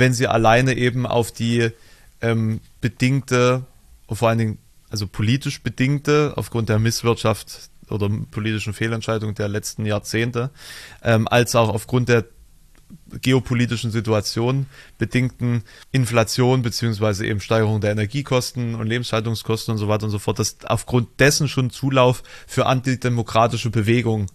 wenn 0.00 0.12
sie 0.12 0.26
alleine 0.26 0.76
eben 0.76 1.06
auf 1.06 1.30
die 1.30 1.70
ähm, 2.20 2.60
bedingte, 2.80 3.64
vor 4.10 4.28
allen 4.28 4.38
Dingen 4.38 4.58
also 4.90 5.06
politisch 5.06 5.62
bedingte, 5.62 6.32
aufgrund 6.34 6.68
der 6.68 6.80
Misswirtschaft 6.80 7.70
oder 7.88 8.10
politischen 8.30 8.72
Fehlentscheidungen 8.72 9.36
der 9.36 9.48
letzten 9.48 9.86
Jahrzehnte, 9.86 10.50
ähm, 11.02 11.28
als 11.28 11.54
auch 11.54 11.68
aufgrund 11.68 12.08
der 12.08 12.24
geopolitischen 13.22 13.92
Situation 13.92 14.66
bedingten 14.98 15.62
Inflation 15.92 16.62
beziehungsweise 16.62 17.24
eben 17.24 17.40
Steigerung 17.40 17.80
der 17.80 17.92
Energiekosten 17.92 18.74
und 18.74 18.88
Lebenshaltungskosten 18.88 19.72
und 19.72 19.78
so 19.78 19.86
weiter 19.86 20.04
und 20.04 20.10
so 20.10 20.18
fort, 20.18 20.40
dass 20.40 20.56
aufgrund 20.64 21.20
dessen 21.20 21.46
schon 21.46 21.70
Zulauf 21.70 22.24
für 22.48 22.66
antidemokratische 22.66 23.70
Bewegungen 23.70 24.26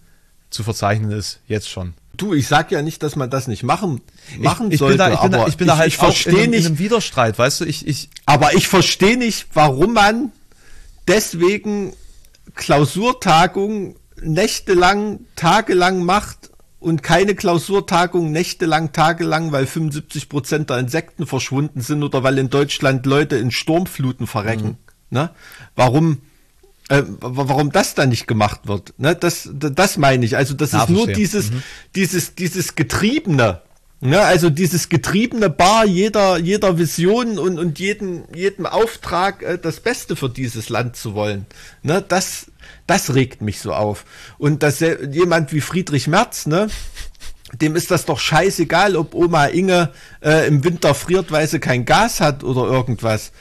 zu 0.56 0.64
verzeichnen 0.64 1.12
ist, 1.12 1.40
jetzt 1.46 1.68
schon. 1.68 1.94
Du, 2.16 2.32
ich 2.32 2.48
sag 2.48 2.72
ja 2.72 2.82
nicht, 2.82 3.02
dass 3.02 3.14
man 3.14 3.28
das 3.30 3.46
nicht 3.46 3.62
machen, 3.62 4.00
machen 4.38 4.68
ich, 4.68 4.74
ich 4.74 4.78
sollte, 4.78 4.96
bin 4.96 4.98
da, 4.98 5.12
ich 5.12 5.20
bin 5.20 5.34
aber 5.34 5.44
da, 5.44 5.48
ich 5.48 5.56
bin 5.56 5.66
da 5.66 5.76
halt 5.76 5.88
ich, 5.88 6.02
ich 6.02 6.26
in, 6.26 6.50
nicht, 6.50 6.60
in 6.60 6.66
einem 6.66 6.78
Widerstreit, 6.78 7.38
weißt 7.38 7.60
du, 7.60 7.64
ich, 7.66 7.86
ich. 7.86 8.08
Aber 8.24 8.54
ich 8.54 8.68
verstehe 8.68 9.18
nicht, 9.18 9.48
warum 9.52 9.92
man 9.92 10.32
deswegen 11.06 11.92
Klausurtagung 12.54 13.96
nächtelang, 14.22 15.20
tagelang 15.36 16.02
macht 16.04 16.50
und 16.78 17.02
keine 17.02 17.34
Klausurtagung 17.34 18.32
nächtelang, 18.32 18.92
tagelang, 18.92 19.52
weil 19.52 19.66
75 19.66 20.28
Prozent 20.28 20.70
der 20.70 20.78
Insekten 20.78 21.26
verschwunden 21.26 21.80
sind 21.80 22.02
oder 22.02 22.22
weil 22.22 22.38
in 22.38 22.48
Deutschland 22.48 23.06
Leute 23.06 23.36
in 23.36 23.50
Sturmfluten 23.50 24.26
verrecken. 24.26 24.68
Mhm. 24.68 24.76
Ne? 25.10 25.30
Warum, 25.74 26.18
äh, 26.88 27.02
warum 27.20 27.72
das 27.72 27.94
dann 27.94 28.10
nicht 28.10 28.26
gemacht 28.26 28.60
wird? 28.64 28.94
Ne? 28.98 29.14
Das, 29.14 29.48
das 29.52 29.96
meine 29.96 30.24
ich. 30.24 30.36
Also 30.36 30.54
das 30.54 30.72
ja, 30.72 30.84
ist 30.84 30.90
nur 30.90 31.06
dieses, 31.06 31.50
mhm. 31.50 31.62
dieses, 31.94 32.34
dieses 32.34 32.74
Getriebene. 32.74 33.62
Ne? 34.00 34.20
Also 34.20 34.50
dieses 34.50 34.88
getriebene 34.88 35.50
Bar 35.50 35.86
jeder, 35.86 36.36
jeder 36.36 36.78
Vision 36.78 37.38
und, 37.38 37.58
und 37.58 37.78
jeden, 37.78 38.24
jedem 38.34 38.66
Auftrag, 38.66 39.42
äh, 39.42 39.58
das 39.58 39.80
Beste 39.80 40.16
für 40.16 40.28
dieses 40.28 40.68
Land 40.68 40.96
zu 40.96 41.14
wollen. 41.14 41.46
Ne? 41.82 42.04
Das, 42.06 42.46
das 42.86 43.14
regt 43.14 43.42
mich 43.42 43.58
so 43.58 43.72
auf. 43.72 44.04
Und 44.38 44.62
dass 44.62 44.80
jemand 44.80 45.52
wie 45.52 45.60
Friedrich 45.60 46.06
Merz, 46.06 46.46
ne, 46.46 46.68
dem 47.52 47.76
ist 47.76 47.90
das 47.90 48.04
doch 48.04 48.18
scheißegal, 48.18 48.96
ob 48.96 49.14
Oma 49.14 49.46
Inge 49.46 49.92
äh, 50.20 50.46
im 50.48 50.64
Winter 50.64 50.94
friert, 50.94 51.30
weil 51.30 51.46
sie 51.46 51.60
kein 51.60 51.84
Gas 51.84 52.20
hat 52.20 52.44
oder 52.44 52.62
irgendwas. 52.62 53.32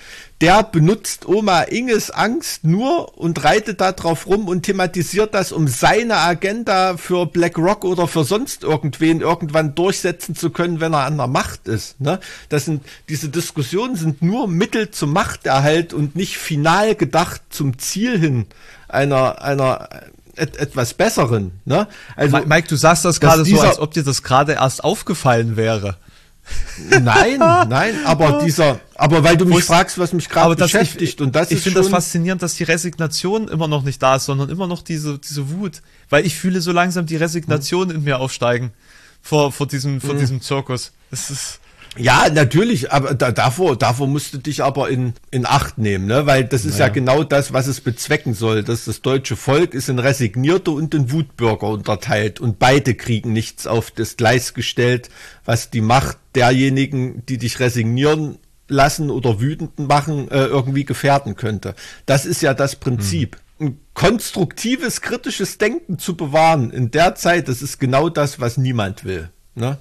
Der 0.42 0.64
benutzt 0.64 1.26
Oma 1.28 1.62
Inges 1.62 2.12
Angst 2.12 2.66
nur 2.66 3.18
und 3.18 3.46
reitet 3.46 3.80
da 3.80 3.94
drauf 3.94 4.28
rum 4.28 4.50
und 4.50 4.64
thematisiert 4.64 5.34
das, 5.34 5.54
um 5.54 5.70
seine 5.70 6.18
Agenda 6.18 6.98
für 6.98 7.26
BlackRock 7.26 7.86
oder 7.86 8.06
für 8.10 8.26
sonst 8.26 8.64
irgendwen 8.64 9.22
irgendwann 9.22 9.76
durchsetzen 9.76 10.36
zu 10.36 10.50
können, 10.50 10.82
wenn 10.82 10.94
er 10.94 11.06
an 11.06 11.16
der 11.16 11.28
Macht 11.28 11.70
ist. 11.70 12.02
Ne? 12.02 12.20
Das 12.50 12.66
sind, 12.66 12.84
diese 13.08 13.30
Diskussionen 13.30 13.96
sind 13.96 14.22
nur 14.22 14.50
Mittel 14.50 14.92
zum 14.92 15.14
Machterhalt 15.14 15.94
und 15.94 16.18
nicht 16.18 16.38
final 16.38 16.96
gedacht 16.96 17.42
zum 17.50 17.80
Ziel 17.80 18.20
hin 18.20 18.46
einer, 18.90 19.42
einer 19.42 19.88
et, 20.36 20.58
etwas 20.58 20.94
Besseren. 20.94 21.52
Ne? 21.64 21.88
Also, 22.18 22.40
Mike, 22.46 22.68
du 22.68 22.76
sagst 22.76 23.06
das 23.06 23.20
gerade 23.20 23.46
so, 23.46 23.60
als 23.62 23.80
ob 23.80 23.92
dir 23.94 24.04
das 24.04 24.22
gerade 24.22 24.54
erst 24.54 24.84
aufgefallen 24.84 25.56
wäre. 25.56 25.96
Nein, 26.90 27.40
nein, 27.40 28.06
aber 28.06 28.40
dieser, 28.46 28.80
aber 28.96 29.24
weil 29.24 29.38
du 29.38 29.46
mich 29.46 29.64
fragst, 29.64 29.98
was 29.98 30.14
mich 30.14 30.30
gerade 30.30 30.56
beschäftigt 30.56 31.20
ich, 31.20 31.22
und 31.22 31.36
das 31.36 31.52
Ich 31.52 31.62
finde 31.62 31.80
das 31.80 31.90
faszinierend, 31.90 32.42
dass 32.42 32.56
die 32.56 32.64
Resignation 32.64 33.48
immer 33.48 33.68
noch 33.68 33.84
nicht 33.84 34.02
da 34.02 34.18
ist, 34.18 34.26
sondern 34.26 34.50
immer 34.50 34.68
noch 34.68 34.82
diese, 34.82 35.18
diese 35.18 35.50
Wut, 35.50 35.82
weil 36.10 36.26
ich 36.26 36.36
fühle 36.36 36.62
so 36.62 36.72
langsam 36.72 37.06
die 37.06 37.16
Resignation 37.16 37.90
hm. 37.90 37.96
in 37.96 38.04
mir 38.04 38.20
aufsteigen 38.20 38.74
vor, 39.22 39.52
vor 39.52 39.68
diesem, 39.68 40.02
vor 40.02 40.12
hm. 40.12 40.20
diesem 40.20 40.42
Zirkus. 40.42 40.92
Es 41.12 41.30
ist, 41.30 41.60
ja, 41.98 42.30
natürlich, 42.30 42.92
aber 42.92 43.14
da, 43.14 43.32
davor, 43.32 43.78
davor 43.78 44.08
musst 44.08 44.34
du 44.34 44.38
dich 44.38 44.64
aber 44.64 44.90
in, 44.90 45.14
in 45.32 45.46
Acht 45.46 45.78
nehmen, 45.78 46.08
ne? 46.08 46.26
weil 46.26 46.44
das 46.44 46.66
ist 46.66 46.74
naja. 46.74 46.88
ja 46.88 46.94
genau 46.94 47.24
das, 47.24 47.54
was 47.54 47.68
es 47.68 47.82
bezwecken 47.82 48.34
soll. 48.34 48.64
Dass 48.64 48.86
das 48.86 49.02
deutsche 49.02 49.36
Volk 49.36 49.74
ist 49.74 49.90
in 49.90 50.00
Resignierte 50.00 50.72
und 50.72 50.94
in 50.94 51.12
Wutbürger 51.12 51.68
unterteilt 51.68 52.40
und 52.40 52.60
beide 52.60 52.96
kriegen 52.96 53.34
nichts 53.34 53.66
auf 53.66 53.92
das 53.92 54.18
Gleis 54.18 54.54
gestellt, 54.54 55.10
was 55.46 55.70
die 55.70 55.82
Macht 55.82 56.18
derjenigen, 56.36 57.26
die 57.28 57.38
dich 57.38 57.60
resignieren 57.60 58.40
lassen 58.68 59.10
oder 59.10 59.40
wütend 59.40 59.80
machen, 59.80 60.30
äh, 60.32 60.46
irgendwie 60.46 60.86
gefährden 60.86 61.36
könnte. 61.36 61.76
Das 62.06 62.26
ist 62.26 62.42
ja 62.42 62.54
das 62.54 62.76
Prinzip. 62.76 63.36
Hm. 63.36 63.68
Ein 63.68 63.80
konstruktives, 63.94 65.00
kritisches 65.00 65.58
Denken 65.58 65.98
zu 65.98 66.18
bewahren 66.18 66.72
in 66.72 66.92
der 66.92 67.16
Zeit, 67.16 67.48
das 67.48 67.62
ist 67.62 67.80
genau 67.80 68.10
das, 68.10 68.42
was 68.42 68.58
niemand 68.58 69.06
will. 69.06 69.30
Ne? 69.56 69.78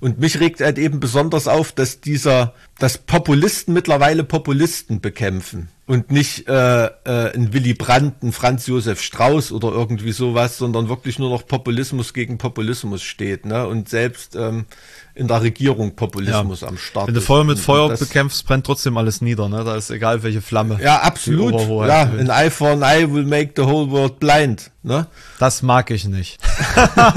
Und 0.00 0.20
mich 0.20 0.40
regt 0.40 0.60
halt 0.60 0.78
eben 0.78 1.00
besonders 1.00 1.48
auf, 1.48 1.72
dass 1.72 2.00
dieser, 2.00 2.54
dass 2.78 2.98
Populisten 2.98 3.74
mittlerweile 3.74 4.24
Populisten 4.24 5.00
bekämpfen 5.00 5.68
und 5.88 6.10
nicht 6.10 6.46
äh, 6.48 6.84
äh, 6.84 7.34
ein 7.34 7.54
Willy 7.54 7.72
Brandt, 7.72 8.22
ein 8.22 8.32
Franz 8.32 8.66
Josef 8.66 9.00
Strauß 9.00 9.52
oder 9.52 9.68
irgendwie 9.68 10.12
sowas, 10.12 10.58
sondern 10.58 10.90
wirklich 10.90 11.18
nur 11.18 11.30
noch 11.30 11.46
Populismus 11.46 12.12
gegen 12.12 12.36
Populismus 12.36 13.02
steht, 13.02 13.46
ne? 13.46 13.66
Und 13.66 13.88
selbst 13.88 14.36
ähm, 14.36 14.66
in 15.14 15.28
der 15.28 15.40
Regierung 15.40 15.96
Populismus 15.96 16.60
ja. 16.60 16.68
am 16.68 16.76
Start. 16.76 17.06
Wenn 17.06 17.14
du 17.14 17.22
Feuer 17.22 17.44
mit 17.44 17.58
Feuer 17.58 17.88
bekämpfst, 17.88 18.46
brennt 18.46 18.66
trotzdem 18.66 18.98
alles 18.98 19.22
nieder, 19.22 19.48
ne? 19.48 19.64
Da 19.64 19.76
ist 19.76 19.90
egal 19.90 20.22
welche 20.22 20.42
Flamme. 20.42 20.78
Ja, 20.82 21.00
absolut. 21.00 21.54
Ja, 21.88 22.02
ein 22.02 22.28
Eye 22.28 22.50
for 22.50 22.68
an 22.68 22.82
Eye 22.82 23.10
will 23.10 23.24
make 23.24 23.52
the 23.56 23.62
whole 23.62 23.90
world 23.90 24.20
blind, 24.20 24.70
ne? 24.82 25.06
Das 25.38 25.62
mag 25.62 25.90
ich 25.90 26.04
nicht. 26.04 26.38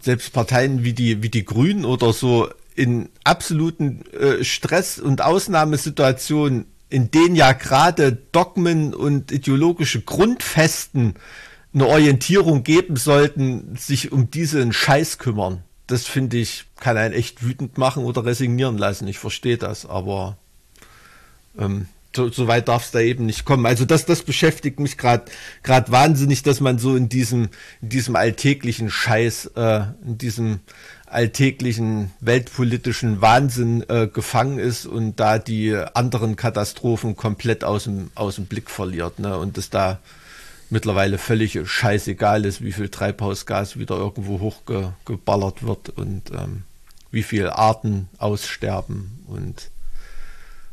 Selbst 0.00 0.32
Parteien 0.32 0.84
wie 0.84 0.92
die, 0.92 1.22
wie 1.22 1.28
die 1.28 1.44
Grünen 1.44 1.84
oder 1.84 2.12
so 2.12 2.48
in 2.74 3.10
absoluten 3.24 4.04
äh, 4.12 4.44
Stress- 4.44 4.98
und 4.98 5.22
Ausnahmesituationen, 5.22 6.66
in 6.88 7.10
denen 7.10 7.36
ja 7.36 7.52
gerade 7.52 8.12
Dogmen 8.32 8.94
und 8.94 9.32
ideologische 9.32 10.00
Grundfesten 10.00 11.14
eine 11.72 11.86
Orientierung 11.86 12.62
geben 12.62 12.96
sollten, 12.96 13.76
sich 13.76 14.12
um 14.12 14.30
diesen 14.30 14.72
Scheiß 14.72 15.18
kümmern. 15.18 15.62
Das 15.86 16.06
finde 16.06 16.38
ich, 16.38 16.64
kann 16.76 16.96
einen 16.96 17.14
echt 17.14 17.44
wütend 17.44 17.78
machen 17.78 18.04
oder 18.04 18.24
resignieren 18.24 18.78
lassen. 18.78 19.06
Ich 19.08 19.18
verstehe 19.18 19.58
das, 19.58 19.86
aber 19.86 20.36
ähm, 21.58 21.86
so, 22.20 22.30
so 22.30 22.48
weit 22.48 22.68
darf 22.68 22.84
es 22.84 22.90
da 22.90 23.00
eben 23.00 23.26
nicht 23.26 23.44
kommen. 23.44 23.66
Also 23.66 23.84
das, 23.84 24.04
das 24.04 24.22
beschäftigt 24.22 24.78
mich 24.78 24.98
gerade 24.98 25.24
gerade 25.62 25.90
wahnsinnig, 25.90 26.42
dass 26.42 26.60
man 26.60 26.78
so 26.78 26.96
in 26.96 27.08
diesem 27.08 27.48
in 27.80 27.88
diesem 27.88 28.16
alltäglichen 28.16 28.90
Scheiß, 28.90 29.52
äh, 29.56 29.82
in 30.04 30.18
diesem 30.18 30.60
alltäglichen 31.06 32.12
weltpolitischen 32.20 33.20
Wahnsinn 33.20 33.84
äh, 33.88 34.06
gefangen 34.06 34.58
ist 34.58 34.86
und 34.86 35.18
da 35.18 35.38
die 35.38 35.74
anderen 35.94 36.36
Katastrophen 36.36 37.16
komplett 37.16 37.64
aus 37.64 37.84
dem 37.84 38.10
aus 38.14 38.36
dem 38.36 38.46
Blick 38.46 38.70
verliert, 38.70 39.18
ne? 39.18 39.38
Und 39.38 39.56
dass 39.56 39.70
da 39.70 39.98
mittlerweile 40.68 41.18
völlig 41.18 41.58
scheißegal 41.64 42.44
ist, 42.44 42.62
wie 42.62 42.72
viel 42.72 42.90
Treibhausgas 42.90 43.78
wieder 43.78 43.96
irgendwo 43.96 44.38
hochgeballert 44.40 45.64
wird 45.64 45.88
und 45.88 46.30
ähm, 46.30 46.62
wie 47.10 47.24
viele 47.24 47.56
Arten 47.56 48.08
aussterben 48.18 49.24
und 49.26 49.70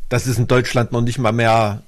dass 0.10 0.26
es 0.26 0.38
in 0.38 0.48
Deutschland 0.48 0.92
noch 0.92 1.02
nicht 1.02 1.20
mal 1.20 1.32
mehr 1.32 1.82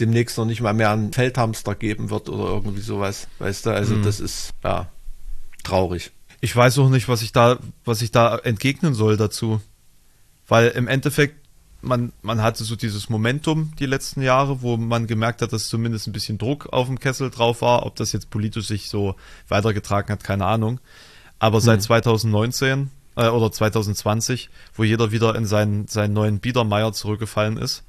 demnächst 0.00 0.38
noch 0.38 0.46
nicht 0.46 0.60
mal 0.60 0.72
mehr 0.72 0.90
einen 0.90 1.12
Feldhamster 1.12 1.74
geben 1.74 2.10
wird 2.10 2.28
oder 2.28 2.44
irgendwie 2.44 2.80
sowas, 2.80 3.28
weißt 3.38 3.66
du? 3.66 3.70
Also 3.70 3.94
mhm. 3.94 4.02
das 4.02 4.20
ist 4.20 4.50
ja 4.64 4.88
traurig. 5.62 6.12
Ich 6.40 6.54
weiß 6.56 6.78
auch 6.78 6.88
nicht, 6.88 7.08
was 7.08 7.22
ich 7.22 7.32
da, 7.32 7.58
was 7.84 8.02
ich 8.02 8.10
da 8.10 8.36
entgegnen 8.38 8.94
soll 8.94 9.16
dazu, 9.16 9.60
weil 10.48 10.68
im 10.68 10.88
Endeffekt 10.88 11.36
man, 11.82 12.12
man 12.22 12.42
hatte 12.42 12.64
so 12.64 12.76
dieses 12.76 13.10
Momentum 13.10 13.72
die 13.78 13.86
letzten 13.86 14.22
Jahre, 14.22 14.62
wo 14.62 14.76
man 14.76 15.06
gemerkt 15.06 15.42
hat, 15.42 15.52
dass 15.52 15.68
zumindest 15.68 16.06
ein 16.06 16.12
bisschen 16.12 16.38
Druck 16.38 16.72
auf 16.72 16.86
dem 16.86 17.00
Kessel 17.00 17.28
drauf 17.30 17.60
war. 17.60 17.84
Ob 17.84 17.96
das 17.96 18.12
jetzt 18.12 18.30
politisch 18.30 18.68
sich 18.68 18.88
so 18.88 19.16
weitergetragen 19.48 20.12
hat, 20.12 20.22
keine 20.22 20.46
Ahnung. 20.46 20.80
Aber 21.40 21.60
seit 21.60 21.80
mhm. 21.80 21.84
2019 21.84 22.90
äh, 23.16 23.28
oder 23.28 23.50
2020, 23.50 24.50
wo 24.74 24.84
jeder 24.84 25.12
wieder 25.12 25.34
in 25.34 25.46
seinen, 25.46 25.88
seinen 25.88 26.12
neuen 26.12 26.40
Biedermeier 26.40 26.92
zurückgefallen 26.92 27.56
ist. 27.56 27.84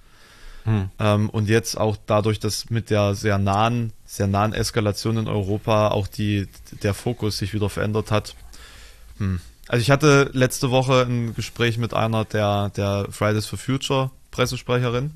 Hm. 0.66 0.90
Ähm, 1.00 1.30
und 1.30 1.50
jetzt 1.50 1.78
auch 1.78 1.98
dadurch, 2.06 2.40
dass 2.40 2.70
mit 2.70 2.90
der 2.90 3.16
sehr 3.16 3.38
nahen, 3.38 3.92
sehr 4.06 4.28
nahen 4.28 4.54
Eskalation 4.54 5.18
in 5.18 5.28
Europa 5.28 5.90
auch 5.90 6.08
die, 6.08 6.48
der 6.84 6.94
Fokus 6.94 7.38
sich 7.38 7.54
wieder 7.54 7.70
verändert 7.70 8.12
hat. 8.12 8.36
Hm. 9.18 9.40
Also 9.68 9.82
ich 9.82 9.92
hatte 9.92 10.30
letzte 10.34 10.72
Woche 10.72 11.06
ein 11.08 11.36
Gespräch 11.36 11.78
mit 11.78 11.94
einer 11.94 12.26
der, 12.26 12.70
der 12.70 13.08
Fridays 13.10 13.48
for 13.48 13.60
Future 13.60 14.12
Pressesprecherin 14.32 15.12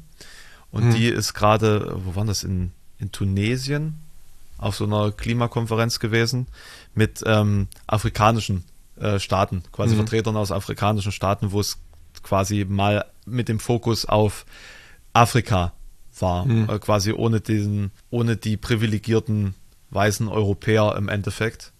und 0.72 0.84
hm. 0.84 0.96
die 0.96 1.08
ist 1.08 1.34
gerade, 1.34 1.96
wo 2.06 2.16
war 2.16 2.26
das, 2.26 2.44
in, 2.44 2.72
in 3.00 3.12
Tunesien 3.12 4.00
auf 4.58 4.76
so 4.76 4.86
einer 4.86 5.12
Klimakonferenz 5.12 6.00
gewesen 6.00 6.48
mit 6.94 7.24
ähm, 7.26 7.68
afrikanischen 7.86 8.64
äh, 8.99 9.19
Staaten, 9.19 9.64
quasi 9.72 9.94
mhm. 9.94 9.99
Vertretern 9.99 10.38
aus 10.38 10.52
afrikanischen 10.52 11.11
Staaten, 11.11 11.52
wo 11.52 11.60
es 11.60 11.78
quasi 12.24 12.65
mal 12.68 13.06
mit 13.26 13.49
dem 13.49 13.60
Fokus 13.60 14.06
auf 14.06 14.45
Afrika 15.14 15.74
war, 16.19 16.45
mhm. 16.45 16.69
äh, 16.69 16.80
quasi 16.80 17.14
ohne 17.14 17.41
diesen, 17.41 17.91
ohne 18.10 18.38
die 18.38 18.57
privilegierten 18.57 19.56
weißen 19.90 20.28
Europäer 20.28 20.95
im 20.98 21.10
Endeffekt. 21.10 21.72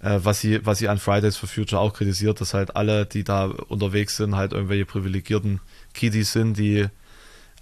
Äh, 0.00 0.20
was 0.22 0.40
sie, 0.40 0.64
was 0.64 0.78
sie 0.78 0.88
an 0.88 0.98
Fridays 0.98 1.36
for 1.36 1.48
Future 1.48 1.80
auch 1.80 1.92
kritisiert, 1.92 2.40
dass 2.40 2.54
halt 2.54 2.76
alle, 2.76 3.04
die 3.06 3.24
da 3.24 3.46
unterwegs 3.46 4.16
sind, 4.16 4.36
halt 4.36 4.52
irgendwelche 4.52 4.86
privilegierten 4.86 5.60
Kiddies 5.92 6.32
sind, 6.32 6.56
die 6.56 6.86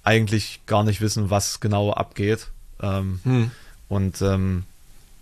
eigentlich 0.03 0.61
gar 0.67 0.85
nicht 0.85 1.01
wissen, 1.01 1.31
was 1.31 1.61
genau 1.61 1.93
abgeht. 1.93 2.49
Ähm, 2.81 3.21
mhm. 3.25 3.51
Und 3.89 4.21
ähm, 4.21 4.65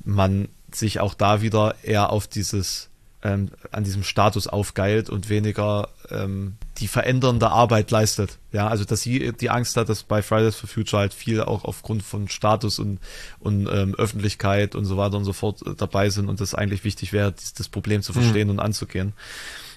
man 0.05 0.49
sich 0.73 1.01
auch 1.01 1.15
da 1.15 1.41
wieder 1.41 1.77
eher 1.83 2.11
auf 2.11 2.27
dieses 2.27 2.89
ähm, 3.25 3.51
an 3.73 3.85
diesem 3.85 4.05
Status 4.05 4.47
aufgeilt 4.47 5.09
und 5.09 5.31
weniger 5.31 5.89
ähm, 6.11 6.57
die 6.77 6.89
verändernde 6.89 7.51
Arbeit 7.51 7.91
leistet. 7.91 8.39
Ja, 8.53 8.69
also 8.69 8.85
dass 8.85 9.01
sie 9.01 9.33
die 9.33 9.49
Angst 9.49 9.79
hat, 9.79 9.89
dass 9.89 10.03
bei 10.03 10.23
Fridays 10.23 10.57
for 10.57 10.69
Future 10.69 11.01
halt 11.01 11.15
viel 11.15 11.41
auch 11.41 11.65
aufgrund 11.65 12.03
von 12.03 12.29
Status 12.29 12.79
und, 12.79 13.01
und 13.41 13.67
ähm, 13.73 13.95
Öffentlichkeit 13.95 14.75
und 14.75 14.85
so 14.85 14.99
weiter 14.99 15.17
und 15.17 15.25
so 15.25 15.33
fort 15.33 15.67
äh, 15.67 15.75
dabei 15.75 16.11
sind 16.11 16.29
und 16.29 16.41
das 16.41 16.55
eigentlich 16.55 16.85
wichtig 16.85 17.15
wäre, 17.15 17.35
das 17.57 17.69
Problem 17.69 18.03
zu 18.03 18.13
verstehen 18.13 18.49
mhm. 18.49 18.55
und 18.55 18.61
anzugehen. 18.61 19.15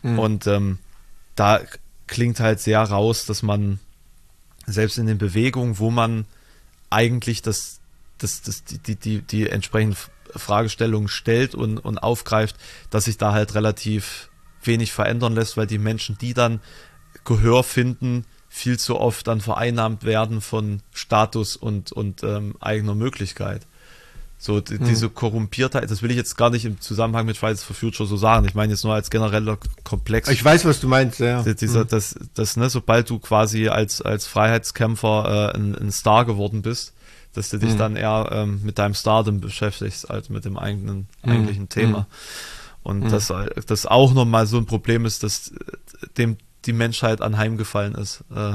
Mhm. 0.04 0.20
Und 0.20 0.48
ähm, 0.48 0.80
da 1.36 1.62
klingt 2.08 2.42
halt 2.42 2.60
sehr 2.60 2.82
raus, 2.82 3.26
dass 3.26 3.44
man 3.44 3.80
selbst 4.66 4.98
in 4.98 5.08
den 5.08 5.18
Bewegungen, 5.18 5.80
wo 5.80 5.90
man 5.90 6.26
eigentlich 6.90 7.42
das, 7.42 7.80
das, 8.18 8.42
das, 8.42 8.66
die, 8.66 8.80
die, 8.80 8.96
die, 8.96 9.22
die 9.22 9.50
entsprechenden 9.50 9.96
Fragestellungen 10.38 11.08
stellt 11.08 11.56
und, 11.56 11.78
und 11.78 11.98
aufgreift, 11.98 12.56
dass 12.90 13.06
sich 13.06 13.18
da 13.18 13.34
halt 13.34 13.56
relativ 13.56 14.30
wenig 14.64 14.92
verändern 14.92 15.34
lässt, 15.34 15.58
weil 15.58 15.68
die 15.68 15.78
Menschen, 15.78 16.18
die 16.20 16.34
dann 16.34 16.60
Gehör 17.24 17.64
finden, 17.64 18.26
viel 18.50 18.80
zu 18.80 19.00
oft 19.00 19.28
dann 19.28 19.42
vereinnahmt 19.42 20.04
werden 20.04 20.42
von 20.42 20.82
Status 20.94 21.56
und, 21.56 21.92
und 21.92 22.24
ähm, 22.24 22.56
eigener 22.60 22.96
Möglichkeit. 22.96 23.68
So, 24.40 24.62
die, 24.62 24.78
hm. 24.78 24.86
diese 24.86 25.10
Korrumpiertheit, 25.10 25.90
das 25.90 26.04
will 26.04 26.12
ich 26.12 26.18
jetzt 26.18 26.38
gar 26.38 26.52
nicht 26.52 26.64
im 26.64 26.80
Zusammenhang 26.80 27.26
mit 27.26 27.38
Fridays 27.38 27.64
for 27.64 27.76
Future 27.76 28.08
so 28.08 28.18
sagen. 28.18 28.46
Ich 28.48 28.54
meine 28.54 28.72
jetzt 28.72 28.84
nur 28.84 28.94
als 28.94 29.10
genereller 29.10 29.58
Komplex. 29.84 30.30
Ich 30.30 30.46
weiß, 30.46 30.66
was 30.66 30.80
du 30.80 30.88
meinst, 30.88 31.20
ja. 31.20 31.42
Dieser, 31.42 31.82
hm. 31.82 31.88
das, 31.88 32.16
das, 32.36 32.56
ne, 32.56 32.70
sobald 32.70 33.10
du 33.10 33.18
quasi 33.18 33.68
als, 33.68 34.02
als 34.02 34.28
Freiheitskämpfer 34.28 35.52
äh, 35.54 35.58
ein, 35.58 35.76
ein 35.76 35.92
Star 35.92 36.26
geworden 36.26 36.62
bist, 36.62 36.94
dass 37.38 37.50
du 37.50 37.58
dich 37.58 37.72
hm. 37.72 37.78
dann 37.78 37.96
eher 37.96 38.30
ähm, 38.32 38.62
mit 38.64 38.78
deinem 38.80 38.94
Stardom 38.94 39.40
beschäftigst, 39.40 40.10
als 40.10 40.30
mit 40.30 40.46
dem 40.46 40.58
eigenen, 40.58 41.08
hm. 41.22 41.32
eigentlichen 41.32 41.70
Thema. 41.70 42.00
Hm. 42.00 42.06
Und 42.84 43.12
dass 43.12 43.34
das 43.66 43.86
auch 43.86 44.14
nochmal 44.14 44.48
so 44.48 44.58
ein 44.58 44.66
Problem 44.66 45.06
ist, 45.06 45.24
dass 45.24 45.54
dem 46.18 46.38
die 46.66 46.74
Menschheit 46.74 47.22
anheimgefallen 47.22 47.96
ist. 47.96 48.24
Äh, 48.34 48.54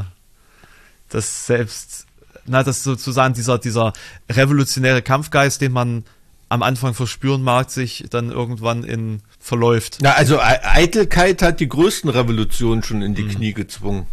dass 1.11 1.47
selbst 1.47 2.07
na, 2.47 2.63
dass 2.63 2.83
sozusagen 2.83 3.35
dieser, 3.35 3.59
dieser 3.59 3.93
revolutionäre 4.29 5.03
Kampfgeist, 5.03 5.61
den 5.61 5.73
man 5.73 6.05
am 6.49 6.63
Anfang 6.63 6.93
verspüren 6.93 7.43
mag, 7.43 7.71
sich 7.71 8.05
dann 8.11 8.31
irgendwann 8.31 8.85
in 8.85 9.23
verläuft. 9.39 9.99
Na, 10.03 10.13
also 10.13 10.39
Eitelkeit 10.41 11.41
hat 11.41 11.61
die 11.61 11.69
größten 11.69 12.11
Revolutionen 12.11 12.83
schon 12.83 13.01
in 13.01 13.15
die 13.15 13.23
mm. 13.23 13.29
Knie 13.29 13.53
gezwungen. 13.55 14.07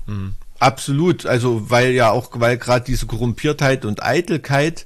Absolut. 0.60 1.26
Also, 1.26 1.70
weil 1.70 1.92
ja 1.92 2.12
auch, 2.12 2.30
weil 2.34 2.58
gerade 2.58 2.86
diese 2.86 3.06
Korrumpiertheit 3.06 3.86
und 3.86 4.04
Eitelkeit 4.04 4.86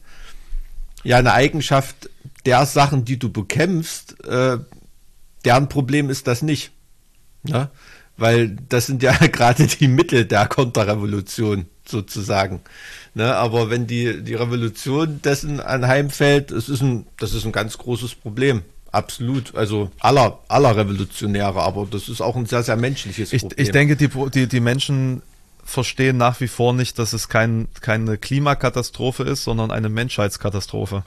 ja 1.04 1.18
eine 1.18 1.34
Eigenschaft 1.34 2.10
der 2.46 2.66
Sachen, 2.66 3.06
die 3.06 3.18
du 3.18 3.30
bekämpfst, 3.30 4.24
äh, 4.26 4.58
deren 5.46 5.70
Problem 5.70 6.10
ist 6.10 6.28
das 6.28 6.42
nicht. 6.42 6.72
Ne? 7.44 7.70
Weil 8.18 8.56
das 8.70 8.86
sind 8.86 9.04
ja 9.04 9.14
gerade 9.32 9.68
die 9.68 9.88
Mittel 9.88 10.26
der 10.26 10.48
Konterrevolution 10.48 11.66
sozusagen. 11.86 12.62
Ne, 13.16 13.36
aber 13.36 13.70
wenn 13.70 13.86
die, 13.86 14.24
die 14.24 14.34
Revolution 14.34 15.22
dessen 15.22 15.60
anheimfällt, 15.60 16.52
es 16.52 16.70
ist 16.70 16.82
ein, 16.82 17.06
das 17.20 17.34
ist 17.34 17.46
ein 17.46 17.52
ganz 17.52 17.78
großes 17.78 18.16
Problem. 18.16 18.64
Absolut. 18.92 19.56
Also 19.56 19.92
aller, 20.00 20.40
aller 20.48 20.76
Revolutionäre, 20.76 21.62
aber 21.62 21.88
das 21.90 22.10
ist 22.10 22.22
auch 22.22 22.36
ein 22.36 22.46
sehr, 22.46 22.64
sehr 22.64 22.76
menschliches 22.76 23.34
ich, 23.34 23.42
Problem. 23.42 23.66
Ich 23.66 23.72
denke, 23.72 23.96
die, 23.96 24.10
die, 24.30 24.48
die 24.48 24.60
Menschen 24.60 25.22
verstehen 25.64 26.18
nach 26.18 26.40
wie 26.40 26.48
vor 26.48 26.74
nicht, 26.74 27.00
dass 27.00 27.14
es 27.14 27.30
kein, 27.30 27.68
keine 27.82 28.18
Klimakatastrophe 28.18 29.24
ist, 29.24 29.44
sondern 29.44 29.72
eine 29.72 29.90
Menschheitskatastrophe. 29.90 31.04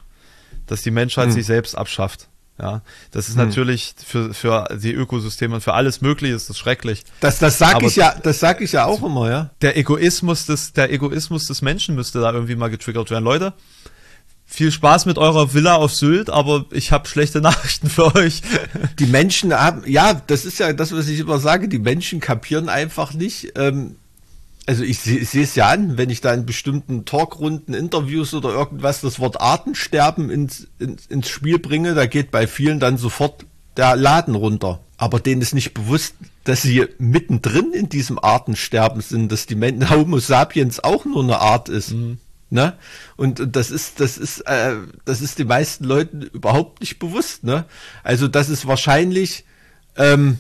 Dass 0.67 0.83
die 0.83 0.91
Menschheit 0.91 1.27
hm. 1.27 1.33
sich 1.33 1.47
selbst 1.47 1.77
abschafft. 1.77 2.29
Ja, 2.59 2.81
das 3.11 3.29
ist 3.29 3.37
hm. 3.37 3.49
natürlich 3.49 3.95
für, 4.05 4.33
für 4.33 4.67
die 4.81 4.93
Ökosysteme 4.93 5.57
und 5.57 5.61
für 5.61 5.75
alles 5.75 6.01
Mögliche 6.01 6.35
ist 6.35 6.49
das 6.49 6.59
schrecklich. 6.59 7.05
Das, 7.21 7.39
das 7.39 7.59
sag 7.59 7.77
Aber 7.77 7.87
ich 7.87 7.97
ja, 7.97 8.15
das 8.23 8.41
sag 8.41 8.63
ich 8.63 8.73
ja 8.73 8.87
auch 8.87 9.03
immer, 9.03 9.31
ja. 9.31 9.51
Der 9.61 9.77
Egoismus 9.77 10.47
des, 10.47 10.73
der 10.73 10.91
Egoismus 10.91 11.47
des 11.47 11.61
Menschen 11.61 11.95
müsste 11.95 12.21
da 12.21 12.33
irgendwie 12.33 12.57
mal 12.57 12.71
getriggert 12.71 13.11
werden. 13.11 13.25
Leute, 13.25 13.53
viel 14.47 14.73
Spaß 14.73 15.05
mit 15.05 15.19
eurer 15.19 15.53
Villa 15.53 15.75
auf 15.75 15.95
Sylt, 15.95 16.31
aber 16.31 16.65
ich 16.71 16.93
habe 16.93 17.07
schlechte 17.09 17.41
Nachrichten 17.43 17.91
für 17.91 18.15
euch. 18.15 18.41
Die 18.99 19.07
Menschen 19.07 19.53
haben, 19.53 19.83
ja, 19.87 20.15
das 20.15 20.47
ist 20.47 20.59
ja 20.59 20.73
das, 20.73 20.93
was 20.93 21.09
ich 21.09 21.21
immer 21.21 21.39
sage, 21.39 21.69
die 21.69 21.81
Menschen 21.81 22.21
kapieren 22.21 22.71
einfach 22.71 23.13
nicht, 23.13 23.53
ähm, 23.57 23.97
also 24.67 24.83
ich 24.83 25.01
sehe 25.01 25.21
es 25.21 25.55
ja 25.55 25.69
an, 25.69 25.97
wenn 25.97 26.11
ich 26.11 26.21
da 26.21 26.35
in 26.35 26.45
bestimmten 26.45 27.05
Talkrunden, 27.05 27.73
Interviews 27.73 28.35
oder 28.35 28.51
irgendwas 28.51 29.01
das 29.01 29.21
Wort 29.21 29.41
Artensterben 29.41 30.29
ins, 30.29 30.67
ins, 30.79 31.07
ins 31.07 31.29
Spiel 31.29 31.59
bringe, 31.59 31.95
da 31.95 32.07
geht 32.07 32.33
bei 32.33 32.47
vielen 32.47 32.81
dann 32.81 32.97
sofort 32.97 33.47
der 33.77 33.95
Laden 33.95 34.35
runter. 34.35 34.81
Aber 34.99 35.21
denen 35.21 35.43
ist 35.43 35.55
nicht 35.55 35.75
bewusst, 35.75 36.15
dass 36.45 36.63
sie 36.63 36.87
mittendrin 36.99 37.73
in 37.73 37.89
diesem 37.89 38.19
Artensterben 38.19 39.03
sind, 39.03 39.31
dass 39.31 39.47
die 39.47 39.55
Menschen, 39.55 39.91
Homo 39.91 40.19
sapiens 40.19 40.83
auch 40.83 41.05
nur 41.05 41.23
eine 41.23 41.39
Art 41.39 41.69
ist. 41.69 41.93
Mhm. 41.93 42.19
Ne? 42.49 42.75
Und, 43.17 43.55
das 43.57 43.71
ist, 43.71 44.01
das 44.01 44.19
ist, 44.19 44.41
äh, 44.43 44.77
das 45.05 45.21
ist 45.21 45.39
den 45.39 45.49
meisten 45.49 45.85
Leuten 45.85 46.23
überhaupt 46.23 46.81
nicht 46.81 46.99
bewusst. 46.99 47.45
Ne? 47.45 47.65
Also 48.03 48.29
das 48.29 48.49
ist 48.49 48.67
wahrscheinlich 48.67 49.45
ähm, 49.97 50.39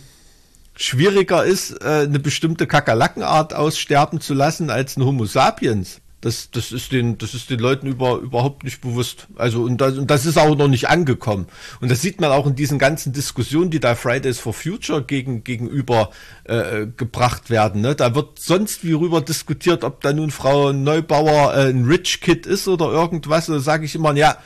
schwieriger 0.76 1.44
ist, 1.44 1.82
äh, 1.82 2.04
eine 2.04 2.18
bestimmte 2.18 2.66
Kakerlakenart 2.66 3.54
aussterben 3.54 4.20
zu 4.20 4.34
lassen 4.34 4.70
als 4.70 4.96
ein 4.96 5.04
Homo 5.04 5.24
sapiens. 5.24 6.00
Das, 6.22 6.50
das, 6.50 6.72
ist 6.72 6.92
den, 6.92 7.18
das 7.18 7.34
ist 7.34 7.50
den 7.50 7.60
Leuten 7.60 7.86
über, 7.86 8.16
überhaupt 8.16 8.64
nicht 8.64 8.80
bewusst. 8.80 9.28
Also, 9.36 9.62
und 9.62 9.80
das, 9.80 9.96
und 9.96 10.10
das 10.10 10.26
ist 10.26 10.38
auch 10.38 10.56
noch 10.56 10.66
nicht 10.66 10.88
angekommen. 10.88 11.46
Und 11.80 11.90
das 11.90 12.00
sieht 12.00 12.20
man 12.20 12.32
auch 12.32 12.46
in 12.46 12.56
diesen 12.56 12.78
ganzen 12.78 13.12
Diskussionen, 13.12 13.70
die 13.70 13.80
da 13.80 13.94
Fridays 13.94 14.40
for 14.40 14.52
Future 14.52 15.04
gegen, 15.04 15.44
gegenüber 15.44 16.10
äh, 16.44 16.86
gebracht 16.96 17.48
werden. 17.48 17.82
Ne? 17.82 17.94
Da 17.94 18.14
wird 18.14 18.40
sonst 18.40 18.82
wie 18.82 18.94
rüber 18.94 19.20
diskutiert, 19.20 19.84
ob 19.84 20.00
da 20.00 20.12
nun 20.12 20.30
Frau 20.30 20.72
Neubauer 20.72 21.54
äh, 21.54 21.68
ein 21.68 21.84
Rich 21.84 22.20
Kid 22.22 22.46
ist 22.46 22.66
oder 22.66 22.86
irgendwas. 22.86 23.46
Da 23.46 23.60
sage 23.60 23.84
ich 23.84 23.94
immer, 23.94 24.12
ja, 24.16 24.38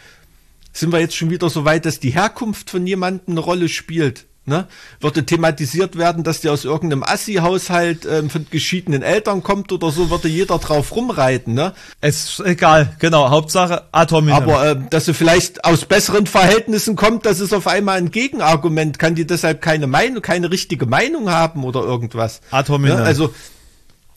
sind 0.73 0.93
wir 0.93 1.01
jetzt 1.01 1.17
schon 1.17 1.31
wieder 1.31 1.49
so 1.49 1.65
weit, 1.65 1.87
dass 1.87 1.99
die 1.99 2.11
Herkunft 2.11 2.69
von 2.69 2.87
jemandem 2.87 3.35
eine 3.35 3.41
Rolle 3.41 3.69
spielt? 3.69 4.27
Ne? 4.47 4.67
Würde 5.01 5.25
thematisiert 5.27 5.97
werden, 5.97 6.25
dass 6.25 6.41
der 6.41 6.53
aus 6.53 6.65
irgendeinem 6.65 7.03
Assi-Haushalt 7.03 8.07
ähm, 8.11 8.31
von 8.31 8.47
geschiedenen 8.51 9.03
Eltern 9.03 9.43
kommt 9.43 9.71
oder 9.71 9.91
so, 9.91 10.11
würde 10.11 10.29
jeder 10.29 10.59
drauf 10.59 10.97
rumreiten. 10.97 11.55
Ne? 11.55 11.75
Es 12.01 12.25
ist 12.25 12.41
egal, 12.41 12.97
genau. 12.99 13.31
Hauptsache 13.31 13.85
Atom. 13.93 14.31
Aber 14.31 14.71
äh, 14.71 14.77
dass 14.89 15.05
sie 15.05 15.15
vielleicht 15.15 15.65
aus 15.65 15.85
besseren 15.85 16.27
Verhältnissen 16.27 16.97
kommt, 16.97 17.27
das 17.27 17.39
ist 17.39 17.53
auf 17.53 17.67
einmal 17.67 17.99
ein 17.99 18.11
Gegenargument. 18.11 18.99
Kann 18.99 19.15
die 19.15 19.27
deshalb 19.27 19.61
keine 19.61 19.87
Meinung, 19.87 20.23
keine 20.23 20.51
richtige 20.51 20.87
Meinung 20.87 21.31
haben 21.31 21.63
oder 21.63 21.81
irgendwas? 21.83 22.41
Atominem. 22.51 22.97
Ne? 22.97 23.05
Also 23.05 23.35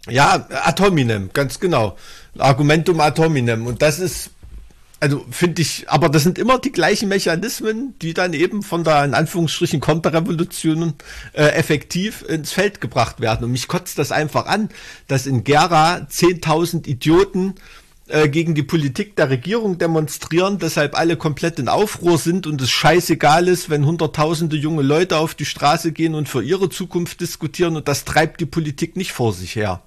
ja, 0.10 0.48
Atominem, 0.64 1.30
ganz 1.34 1.60
genau. 1.60 1.98
Argumentum 2.38 3.00
Atominem. 3.00 3.68
Und 3.68 3.82
das 3.82 4.00
ist 4.00 4.32
also 5.04 5.26
finde 5.32 5.62
ich, 5.62 5.90
aber 5.90 6.08
das 6.08 6.24
sind 6.24 6.40
immer 6.40 6.60
die 6.60 6.72
gleichen 6.72 7.10
Mechanismen, 7.10 7.94
die 8.02 8.14
dann 8.14 8.32
eben 8.32 8.64
von 8.64 8.86
der 8.86 9.04
in 9.04 9.14
Anführungsstrichen 9.14 9.82
Konterrevolution 9.82 10.94
äh, 11.34 11.44
effektiv 11.44 12.24
ins 12.26 12.54
Feld 12.54 12.80
gebracht 12.80 13.20
werden. 13.20 13.44
Und 13.44 13.52
mich 13.52 13.68
kotzt 13.68 14.00
das 14.00 14.14
einfach 14.14 14.46
an, 14.46 14.70
dass 15.10 15.26
in 15.26 15.44
Gera 15.44 16.08
10.000 16.10 16.88
Idioten 16.88 17.56
äh, 18.08 18.30
gegen 18.30 18.56
die 18.56 18.64
Politik 18.64 19.18
der 19.18 19.30
Regierung 19.30 19.78
demonstrieren, 19.78 20.58
deshalb 20.58 20.98
alle 20.98 21.18
komplett 21.18 21.60
in 21.60 21.68
Aufruhr 21.68 22.18
sind 22.18 22.48
und 22.48 22.62
es 22.62 22.72
scheißegal 22.72 23.50
ist, 23.50 23.70
wenn 23.70 23.86
hunderttausende 23.86 24.56
junge 24.56 24.84
Leute 24.84 25.18
auf 25.18 25.36
die 25.36 25.44
Straße 25.44 25.92
gehen 25.92 26.16
und 26.16 26.30
für 26.30 26.42
ihre 26.42 26.70
Zukunft 26.70 27.20
diskutieren 27.20 27.76
und 27.76 27.90
das 27.90 28.06
treibt 28.06 28.40
die 28.40 28.46
Politik 28.46 28.96
nicht 28.96 29.12
vor 29.12 29.34
sich 29.34 29.58
her. 29.58 29.82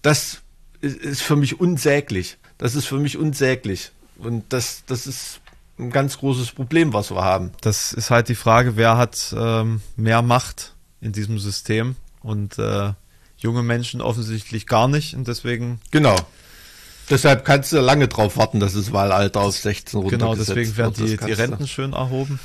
Das 0.00 0.40
ist 0.80 1.20
für 1.20 1.36
mich 1.36 1.60
unsäglich. 1.60 2.38
Das 2.56 2.74
ist 2.74 2.86
für 2.86 2.98
mich 2.98 3.18
unsäglich. 3.18 3.90
Und 4.18 4.44
das, 4.50 4.82
das 4.86 5.06
ist 5.06 5.40
ein 5.78 5.90
ganz 5.90 6.18
großes 6.18 6.52
Problem, 6.52 6.92
was 6.92 7.10
wir 7.10 7.22
haben. 7.22 7.52
Das 7.60 7.92
ist 7.92 8.10
halt 8.10 8.28
die 8.28 8.34
Frage, 8.34 8.76
wer 8.76 8.96
hat 8.96 9.34
ähm, 9.36 9.80
mehr 9.96 10.22
Macht 10.22 10.74
in 11.00 11.12
diesem 11.12 11.38
System 11.38 11.96
und 12.22 12.58
äh, 12.58 12.92
junge 13.36 13.62
Menschen 13.62 14.00
offensichtlich 14.00 14.66
gar 14.66 14.88
nicht 14.88 15.14
und 15.14 15.28
deswegen. 15.28 15.80
Genau. 15.90 16.16
Deshalb 17.08 17.44
kannst 17.44 17.72
du 17.72 17.78
lange 17.78 18.08
drauf 18.08 18.36
warten, 18.36 18.58
dass 18.58 18.74
das 18.74 18.92
Wahlalter 18.92 19.40
auf 19.40 19.56
16 19.56 20.00
runtergesetzt 20.00 20.20
Genau, 20.20 20.34
deswegen 20.34 20.76
werden 20.76 20.94
die, 20.94 21.16
die 21.16 21.32
Renten 21.32 21.68
schön 21.68 21.92
erhoben. 21.92 22.40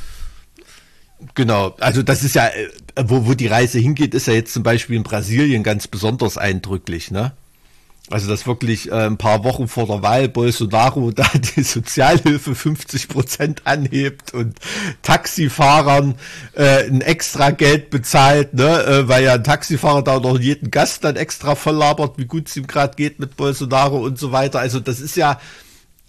Genau, 1.36 1.76
also 1.80 2.04
das 2.04 2.24
ist 2.24 2.36
ja, 2.36 2.48
äh, 2.48 2.70
wo, 3.04 3.26
wo 3.28 3.34
die 3.34 3.48
Reise 3.48 3.80
hingeht, 3.80 4.14
ist 4.14 4.28
ja 4.28 4.34
jetzt 4.34 4.54
zum 4.54 4.64
Beispiel 4.64 4.98
in 4.98 5.04
Brasilien 5.04 5.64
ganz 5.64 5.88
besonders 5.88 6.38
eindrücklich, 6.38 7.12
ne? 7.12 7.34
Also 8.12 8.30
dass 8.30 8.46
wirklich 8.46 8.92
äh, 8.92 9.06
ein 9.06 9.18
paar 9.18 9.44
Wochen 9.44 9.68
vor 9.68 9.88
der 9.88 10.02
Wahl 10.02 10.28
Bolsonaro 10.28 11.12
da 11.12 11.26
die 11.56 11.64
Sozialhilfe 11.64 12.56
50 12.56 13.08
Prozent 13.08 13.62
anhebt 13.66 14.34
und 14.34 14.58
Taxifahrern 15.02 16.16
äh, 16.54 16.88
ein 16.88 17.02
extra 17.02 17.52
Geld 17.52 17.90
bezahlt, 17.90 18.54
ne, 18.54 18.84
äh, 18.84 19.08
weil 19.08 19.24
ja 19.24 19.34
ein 19.34 19.44
Taxifahrer 19.44 20.04
da 20.04 20.20
noch 20.20 20.40
jeden 20.40 20.72
Gast 20.72 21.04
dann 21.04 21.16
extra 21.16 21.56
voll 21.56 21.76
labert, 21.76 22.18
wie 22.18 22.26
gut 22.26 22.50
es 22.50 22.58
ihm 22.58 22.68
gerade 22.68 22.96
geht 22.96 23.20
mit 23.20 23.38
Bolsonaro 23.38 24.00
und 24.00 24.20
so 24.20 24.32
weiter. 24.32 24.60
Also 24.60 24.80
das 24.80 25.00
ist 25.00 25.16
ja, 25.16 25.40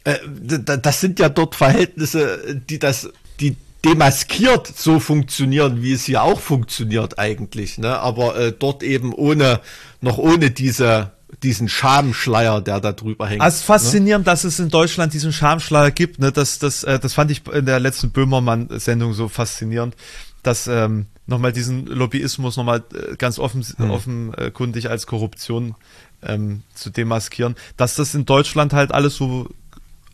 äh, 0.04 0.18
das 0.40 1.00
sind 1.00 1.20
ja 1.20 1.28
dort 1.28 1.54
Verhältnisse, 1.54 2.60
die 2.68 2.78
das, 2.78 3.10
die 3.38 3.56
demaskiert 3.84 4.66
so 4.66 5.00
funktionieren, 5.00 5.82
wie 5.82 5.92
es 5.92 6.04
hier 6.04 6.22
auch 6.22 6.40
funktioniert 6.40 7.18
eigentlich, 7.18 7.78
ne? 7.78 7.98
Aber 7.98 8.36
äh, 8.36 8.52
dort 8.56 8.82
eben 8.82 9.12
ohne 9.12 9.60
noch 10.00 10.18
ohne 10.18 10.50
diese 10.50 11.12
diesen 11.42 11.68
Schamschleier, 11.68 12.60
der 12.60 12.80
da 12.80 12.92
drüber 12.92 13.26
hängt. 13.26 13.40
Also 13.40 13.64
faszinierend, 13.64 14.26
ne? 14.26 14.32
dass 14.32 14.44
es 14.44 14.58
in 14.58 14.68
Deutschland 14.68 15.12
diesen 15.12 15.32
Schamschleier 15.32 15.90
gibt. 15.90 16.18
Ne? 16.18 16.32
Das, 16.32 16.58
das, 16.58 16.84
äh, 16.84 16.98
das 16.98 17.14
fand 17.14 17.30
ich 17.30 17.46
in 17.48 17.66
der 17.66 17.80
letzten 17.80 18.10
Böhmermann-Sendung 18.10 19.14
so 19.14 19.28
faszinierend, 19.28 19.96
dass 20.42 20.66
ähm, 20.66 21.06
nochmal 21.26 21.52
diesen 21.52 21.86
Lobbyismus 21.86 22.56
nochmal 22.56 22.82
äh, 22.94 23.16
ganz 23.16 23.38
offen, 23.38 23.62
hm. 23.62 23.90
offenkundig 23.90 24.90
als 24.90 25.06
Korruption 25.06 25.74
ähm, 26.22 26.62
zu 26.74 26.90
demaskieren, 26.90 27.56
dass 27.76 27.94
das 27.96 28.14
in 28.14 28.24
Deutschland 28.26 28.72
halt 28.72 28.92
alles 28.92 29.16
so 29.16 29.48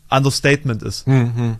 Understatement 0.09 0.83
ist. 0.83 1.07
Mhm. 1.07 1.57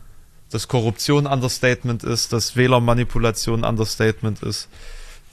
Dass 0.50 0.68
Korruption 0.68 1.28
Understatement 1.28 2.04
ist, 2.04 2.34
dass 2.34 2.56
Wählermanipulation 2.56 3.64
Understatement 3.64 4.42
ist, 4.42 4.68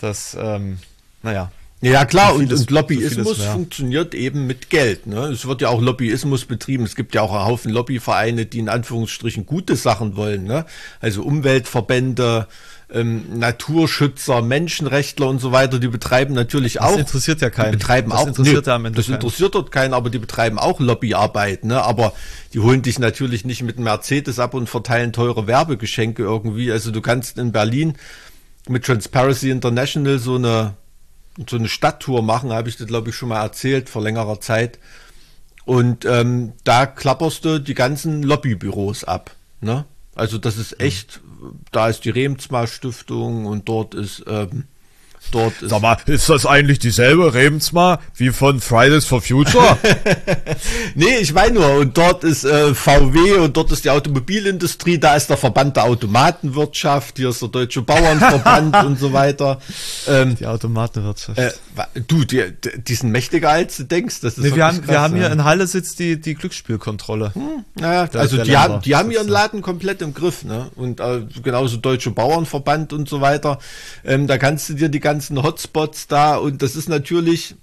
dass, 0.00 0.36
ähm, 0.38 0.78
naja, 1.22 1.50
ja, 1.82 2.06
klar, 2.06 2.34
und, 2.34 2.50
und 2.52 2.70
Lobbyismus 2.70 3.42
funktioniert 3.42 4.14
eben 4.14 4.46
mit 4.46 4.70
Geld. 4.70 5.06
Ne? 5.06 5.26
Es 5.26 5.46
wird 5.46 5.60
ja 5.60 5.68
auch 5.68 5.80
Lobbyismus 5.80 6.46
betrieben. 6.46 6.84
Es 6.84 6.96
gibt 6.96 7.14
ja 7.14 7.20
auch 7.20 7.32
einen 7.32 7.44
Haufen 7.44 7.70
Lobbyvereine, 7.70 8.46
die 8.46 8.60
in 8.60 8.68
Anführungsstrichen 8.70 9.44
gute 9.44 9.76
Sachen 9.76 10.16
wollen. 10.16 10.44
Ne? 10.44 10.64
Also 11.00 11.22
Umweltverbände, 11.22 12.48
ähm, 12.90 13.38
Naturschützer, 13.38 14.40
Menschenrechtler 14.40 15.28
und 15.28 15.38
so 15.38 15.52
weiter, 15.52 15.78
die 15.78 15.88
betreiben 15.88 16.34
natürlich 16.34 16.80
auch. 16.80 16.92
Das 16.92 17.00
interessiert 17.00 17.42
ja 17.42 17.50
keinen. 17.50 17.72
Die 17.72 17.78
betreiben 17.78 18.10
das 18.10 18.20
auch. 18.20 18.26
Interessiert 18.28 18.66
nee, 18.66 18.72
am 18.72 18.84
Ende 18.86 18.96
das 18.96 19.06
keinen. 19.06 19.14
interessiert 19.16 19.54
dort 19.54 19.70
keinen, 19.70 19.92
aber 19.92 20.08
die 20.08 20.18
betreiben 20.18 20.58
auch 20.58 20.80
Lobbyarbeit. 20.80 21.64
Ne? 21.64 21.82
Aber 21.82 22.14
die 22.54 22.60
holen 22.60 22.80
dich 22.80 22.98
natürlich 22.98 23.44
nicht 23.44 23.62
mit 23.62 23.78
Mercedes 23.78 24.38
ab 24.38 24.54
und 24.54 24.68
verteilen 24.68 25.12
teure 25.12 25.46
Werbegeschenke 25.46 26.22
irgendwie. 26.22 26.72
Also 26.72 26.90
du 26.90 27.02
kannst 27.02 27.36
in 27.36 27.52
Berlin 27.52 27.96
mit 28.66 28.86
Transparency 28.86 29.50
International 29.50 30.18
so 30.18 30.36
eine 30.36 30.74
so 31.48 31.56
eine 31.56 31.68
Stadttour 31.68 32.22
machen, 32.22 32.52
habe 32.52 32.68
ich 32.68 32.76
das 32.76 32.86
glaube 32.86 33.10
ich 33.10 33.16
schon 33.16 33.28
mal 33.28 33.42
erzählt 33.42 33.88
vor 33.88 34.02
längerer 34.02 34.40
Zeit. 34.40 34.78
Und 35.64 36.04
ähm, 36.04 36.52
da 36.64 36.86
klapperst 36.86 37.44
du 37.44 37.58
die 37.58 37.74
ganzen 37.74 38.22
Lobbybüros 38.22 39.04
ab. 39.04 39.34
Ne? 39.60 39.84
Also 40.14 40.38
das 40.38 40.56
ist 40.56 40.80
echt, 40.80 41.20
da 41.72 41.88
ist 41.88 42.04
die 42.04 42.10
Remsmar 42.10 42.66
Stiftung 42.66 43.46
und 43.46 43.68
dort 43.68 43.94
ist 43.94 44.24
ähm, 44.28 44.64
Dort 45.30 45.62
ist 45.62 45.70
Sag 45.70 45.82
mal, 45.82 45.96
ist 46.06 46.28
das 46.28 46.46
eigentlich 46.46 46.78
dieselbe 46.78 47.34
Rebensma 47.34 47.98
wie 48.14 48.30
von 48.30 48.60
Fridays 48.60 49.04
for 49.04 49.20
Future? 49.20 49.76
nee, 50.94 51.16
ich 51.20 51.32
meine 51.32 51.54
nur, 51.54 51.74
und 51.76 51.96
dort 51.96 52.24
ist 52.24 52.44
äh, 52.44 52.74
VW 52.74 53.34
und 53.38 53.56
dort 53.56 53.72
ist 53.72 53.84
die 53.84 53.90
Automobilindustrie, 53.90 54.98
da 54.98 55.16
ist 55.16 55.28
der 55.28 55.36
Verband 55.36 55.76
der 55.76 55.84
Automatenwirtschaft, 55.84 57.16
hier 57.16 57.30
ist 57.30 57.42
der 57.42 57.48
Deutsche 57.48 57.82
Bauernverband 57.82 58.76
und 58.84 58.98
so 58.98 59.12
weiter. 59.12 59.58
Ähm, 60.08 60.36
die 60.36 60.46
Automatenwirtschaft. 60.46 61.38
Äh, 61.38 61.52
du, 62.06 62.24
die, 62.24 62.44
die 62.76 62.94
sind 62.94 63.10
mächtiger 63.10 63.50
als 63.50 63.76
du 63.76 63.84
denkst. 63.84 64.20
Das 64.20 64.38
ist 64.38 64.44
nee, 64.44 64.54
wir 64.54 64.64
haben, 64.64 64.78
krass, 64.78 64.88
wir 64.88 65.00
haben 65.00 65.16
hier 65.16 65.30
in 65.30 65.44
Halle 65.44 65.66
sitzt 65.66 65.98
die, 65.98 66.20
die 66.20 66.34
Glücksspielkontrolle. 66.34 67.34
Hm, 67.34 67.64
naja, 67.74 68.06
der, 68.06 68.20
also 68.20 68.42
die, 68.42 68.56
haben, 68.56 68.80
die 68.82 68.94
haben 68.94 69.10
ihren 69.10 69.28
Laden 69.28 69.62
komplett 69.62 70.02
im 70.02 70.14
Griff, 70.14 70.44
ne? 70.44 70.70
Und 70.76 71.00
äh, 71.00 71.22
genauso 71.42 71.76
Deutsche 71.76 72.10
Bauernverband 72.10 72.92
und 72.92 73.08
so 73.08 73.20
weiter. 73.20 73.58
Ähm, 74.04 74.26
da 74.26 74.38
kannst 74.38 74.68
du 74.68 74.74
dir 74.74 74.88
die 74.88 75.00
ganze 75.00 75.15
ganzen 75.16 75.42
Hotspots 75.42 76.08
da 76.08 76.36
und 76.36 76.60
das 76.60 76.76
ist 76.76 76.90
natürlich, 76.90 77.54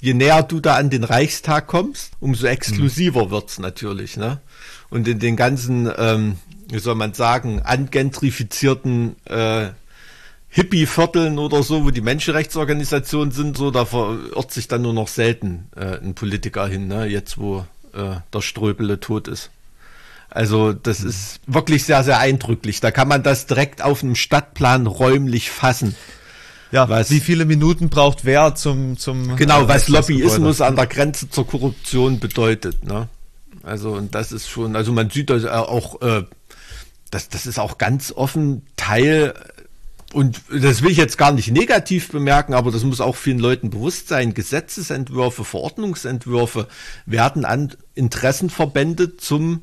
je 0.00 0.12
näher 0.12 0.42
du 0.42 0.58
da 0.58 0.74
an 0.74 0.90
den 0.90 1.04
Reichstag 1.04 1.68
kommst, 1.68 2.10
umso 2.18 2.46
exklusiver 2.46 3.26
mhm. 3.26 3.30
wird's 3.30 3.60
natürlich, 3.60 4.16
ne? 4.16 4.40
Und 4.88 5.06
in 5.06 5.20
den 5.20 5.36
ganzen, 5.36 5.88
ähm, 5.96 6.38
wie 6.68 6.80
soll 6.80 6.96
man 6.96 7.14
sagen, 7.14 7.62
angentrifizierten 7.62 9.14
äh, 9.26 9.68
Hippie-Vierteln 10.48 11.38
oder 11.38 11.62
so, 11.62 11.84
wo 11.84 11.90
die 11.90 12.00
Menschenrechtsorganisationen 12.00 13.30
sind, 13.30 13.56
so, 13.56 13.70
da 13.70 13.84
verirrt 13.84 14.50
sich 14.50 14.66
dann 14.66 14.82
nur 14.82 14.92
noch 14.92 15.06
selten 15.06 15.68
äh, 15.76 15.98
ein 15.98 16.14
Politiker 16.14 16.66
hin, 16.66 16.88
ne? 16.88 17.06
jetzt 17.06 17.38
wo 17.38 17.64
äh, 17.92 18.16
der 18.34 18.40
Ströbele 18.40 18.98
tot 18.98 19.28
ist. 19.28 19.50
Also 20.28 20.72
das 20.72 21.00
mhm. 21.00 21.10
ist 21.10 21.40
wirklich 21.46 21.84
sehr, 21.84 22.02
sehr 22.02 22.18
eindrücklich. 22.18 22.80
Da 22.80 22.90
kann 22.90 23.06
man 23.06 23.22
das 23.22 23.46
direkt 23.46 23.80
auf 23.80 24.02
einem 24.02 24.16
Stadtplan 24.16 24.88
räumlich 24.88 25.52
fassen. 25.52 25.94
Ja, 26.72 26.88
was, 26.88 27.10
wie 27.10 27.20
viele 27.20 27.44
Minuten 27.44 27.88
braucht 27.88 28.24
wer 28.24 28.54
zum 28.54 28.96
zum 28.96 29.36
Genau, 29.36 29.66
was 29.68 29.88
Lobbyismus 29.88 30.60
an 30.60 30.76
der 30.76 30.86
Grenze 30.86 31.28
zur 31.28 31.46
Korruption 31.46 32.20
bedeutet, 32.20 32.84
ne? 32.84 33.08
Also 33.62 33.92
und 33.92 34.14
das 34.14 34.32
ist 34.32 34.48
schon, 34.48 34.76
also 34.76 34.92
man 34.92 35.10
sieht 35.10 35.30
das 35.30 35.44
auch 35.44 36.00
äh, 36.00 36.24
das 37.10 37.28
das 37.28 37.46
ist 37.46 37.58
auch 37.58 37.78
ganz 37.78 38.12
offen 38.12 38.62
Teil 38.76 39.34
und 40.12 40.42
das 40.50 40.82
will 40.82 40.90
ich 40.90 40.96
jetzt 40.96 41.18
gar 41.18 41.30
nicht 41.32 41.52
negativ 41.52 42.10
bemerken, 42.10 42.54
aber 42.54 42.72
das 42.72 42.82
muss 42.82 43.00
auch 43.00 43.14
vielen 43.14 43.38
Leuten 43.38 43.70
bewusst 43.70 44.08
sein. 44.08 44.34
Gesetzesentwürfe, 44.34 45.44
Verordnungsentwürfe 45.44 46.66
werden 47.06 47.44
an 47.44 47.76
Interessenverbände 47.94 49.16
zum, 49.18 49.62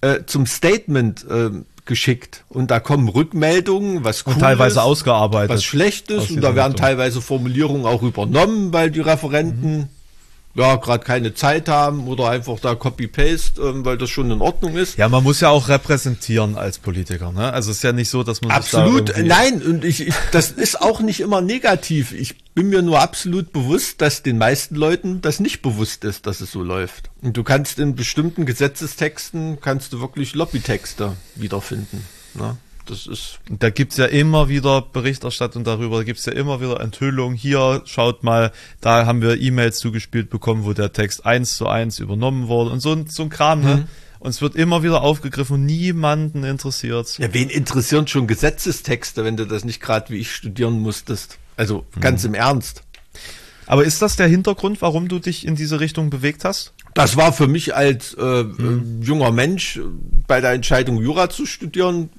äh, 0.00 0.24
zum 0.26 0.46
Statement 0.46 1.24
äh, 1.28 1.50
geschickt 1.84 2.44
und 2.48 2.70
da 2.70 2.80
kommen 2.80 3.08
Rückmeldungen, 3.08 4.04
was 4.04 4.24
cool 4.26 4.34
teilweise 4.38 4.78
ist, 4.78 4.84
ausgearbeitet, 4.84 5.50
was 5.50 5.64
schlecht 5.64 6.10
ist 6.10 6.30
und 6.30 6.40
da 6.40 6.54
werden 6.54 6.72
Richtung. 6.72 6.86
teilweise 6.86 7.20
Formulierungen 7.20 7.86
auch 7.86 8.02
übernommen, 8.02 8.72
weil 8.72 8.90
die 8.90 9.00
Referenten 9.00 9.76
mhm 9.76 9.88
ja, 10.54 10.76
gerade 10.76 11.04
keine 11.04 11.34
Zeit 11.34 11.68
haben 11.68 12.06
oder 12.06 12.30
einfach 12.30 12.60
da 12.60 12.74
Copy-Paste, 12.74 13.60
ähm, 13.60 13.84
weil 13.84 13.98
das 13.98 14.10
schon 14.10 14.30
in 14.30 14.40
Ordnung 14.40 14.76
ist. 14.76 14.96
Ja, 14.96 15.08
man 15.08 15.24
muss 15.24 15.40
ja 15.40 15.48
auch 15.48 15.68
repräsentieren 15.68 16.56
als 16.56 16.78
Politiker, 16.78 17.32
ne? 17.32 17.52
Also 17.52 17.70
es 17.70 17.78
ist 17.78 17.82
ja 17.82 17.92
nicht 17.92 18.08
so, 18.08 18.22
dass 18.22 18.40
man 18.40 18.52
absolut 18.52 19.10
da 19.10 19.22
nein 19.22 19.60
und 19.62 19.84
ich, 19.84 20.08
ich 20.08 20.14
das 20.30 20.50
ist 20.50 20.80
auch 20.80 21.00
nicht 21.00 21.20
immer 21.20 21.40
negativ. 21.40 22.12
Ich 22.12 22.36
bin 22.54 22.68
mir 22.68 22.82
nur 22.82 23.00
absolut 23.00 23.52
bewusst, 23.52 24.00
dass 24.00 24.22
den 24.22 24.38
meisten 24.38 24.76
Leuten 24.76 25.20
das 25.20 25.40
nicht 25.40 25.60
bewusst 25.60 26.04
ist, 26.04 26.26
dass 26.26 26.40
es 26.40 26.52
so 26.52 26.62
läuft. 26.62 27.10
Und 27.20 27.36
du 27.36 27.42
kannst 27.42 27.78
in 27.78 27.96
bestimmten 27.96 28.46
Gesetzestexten 28.46 29.60
kannst 29.60 29.92
du 29.92 30.00
wirklich 30.00 30.34
Lobbytexte 30.34 31.16
wiederfinden. 31.34 32.06
Ne? 32.34 32.56
Das 32.86 33.06
ist. 33.06 33.40
Da 33.48 33.70
gibt's 33.70 33.96
ja 33.96 34.04
immer 34.04 34.48
wieder 34.48 34.82
Berichterstattung 34.82 35.64
darüber, 35.64 35.98
da 35.98 36.04
gibt's 36.04 36.26
ja 36.26 36.32
immer 36.32 36.60
wieder 36.60 36.80
Enthüllungen. 36.80 37.36
Hier, 37.36 37.82
schaut 37.86 38.22
mal, 38.22 38.52
da 38.80 39.06
haben 39.06 39.22
wir 39.22 39.40
E-Mails 39.40 39.78
zugespielt 39.78 40.28
bekommen, 40.30 40.64
wo 40.64 40.74
der 40.74 40.92
Text 40.92 41.24
eins 41.24 41.56
zu 41.56 41.66
eins 41.66 41.98
übernommen 41.98 42.46
wurde 42.46 42.70
und 42.70 42.80
so, 42.80 43.04
so 43.08 43.22
ein 43.22 43.30
Kram, 43.30 43.62
ne? 43.62 43.76
mhm. 43.76 43.84
Und 44.20 44.30
es 44.30 44.40
wird 44.40 44.54
immer 44.56 44.82
wieder 44.82 45.02
aufgegriffen 45.02 45.56
und 45.56 45.66
niemanden 45.66 46.44
interessiert. 46.44 47.18
Ja, 47.18 47.34
wen 47.34 47.50
interessieren 47.50 48.06
schon 48.06 48.26
Gesetzestexte, 48.26 49.22
wenn 49.22 49.36
du 49.36 49.46
das 49.46 49.66
nicht 49.66 49.82
gerade 49.82 50.08
wie 50.08 50.16
ich 50.16 50.34
studieren 50.34 50.80
musstest? 50.80 51.38
Also 51.56 51.86
ganz 52.00 52.22
mhm. 52.22 52.30
im 52.30 52.34
Ernst. 52.34 52.82
Aber 53.66 53.84
ist 53.84 54.02
das 54.02 54.16
der 54.16 54.26
Hintergrund, 54.26 54.82
warum 54.82 55.08
du 55.08 55.18
dich 55.18 55.46
in 55.46 55.56
diese 55.56 55.80
Richtung 55.80 56.10
bewegt 56.10 56.44
hast? 56.44 56.72
Das 56.94 57.16
war 57.16 57.32
für 57.32 57.48
mich 57.48 57.74
als 57.74 58.14
äh, 58.14 58.44
mhm. 58.44 59.00
junger 59.02 59.32
Mensch 59.32 59.80
bei 60.26 60.40
der 60.40 60.52
Entscheidung, 60.52 61.02
Jura 61.02 61.28
zu 61.30 61.46
studieren, 61.46 62.10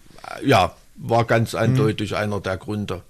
ja, 0.44 0.76
war 0.96 1.26
ganz 1.26 1.54
mhm. 1.54 1.60
eindeutig 1.60 2.12
mhm. 2.12 2.18
einer 2.18 2.40
der 2.42 2.58
Gründe. 2.58 3.04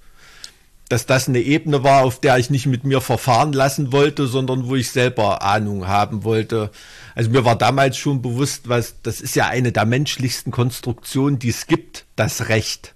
Dass 0.90 1.08
das 1.08 1.28
eine 1.28 1.40
Ebene 1.40 1.84
war, 1.84 2.04
auf 2.04 2.20
der 2.20 2.38
ich 2.38 2.52
nicht 2.52 2.68
mit 2.68 2.84
mir 2.84 3.02
verfahren 3.02 3.54
lassen 3.54 3.92
wollte, 3.92 4.28
sondern 4.28 4.68
wo 4.68 4.76
ich 4.76 4.92
selber 4.92 5.42
Ahnung 5.42 5.88
haben 5.88 6.24
wollte. 6.24 6.70
Also 7.16 7.32
mir 7.32 7.44
war 7.44 7.56
damals 7.56 7.98
schon 7.98 8.22
bewusst, 8.22 8.70
was, 8.70 8.96
das 9.02 9.20
ist 9.20 9.36
ja 9.36 9.48
eine 9.48 9.72
der 9.72 9.86
menschlichsten 9.86 10.52
Konstruktionen, 10.52 11.40
die 11.40 11.50
es 11.50 11.66
gibt, 11.66 12.06
das 12.16 12.50
Recht. 12.50 12.94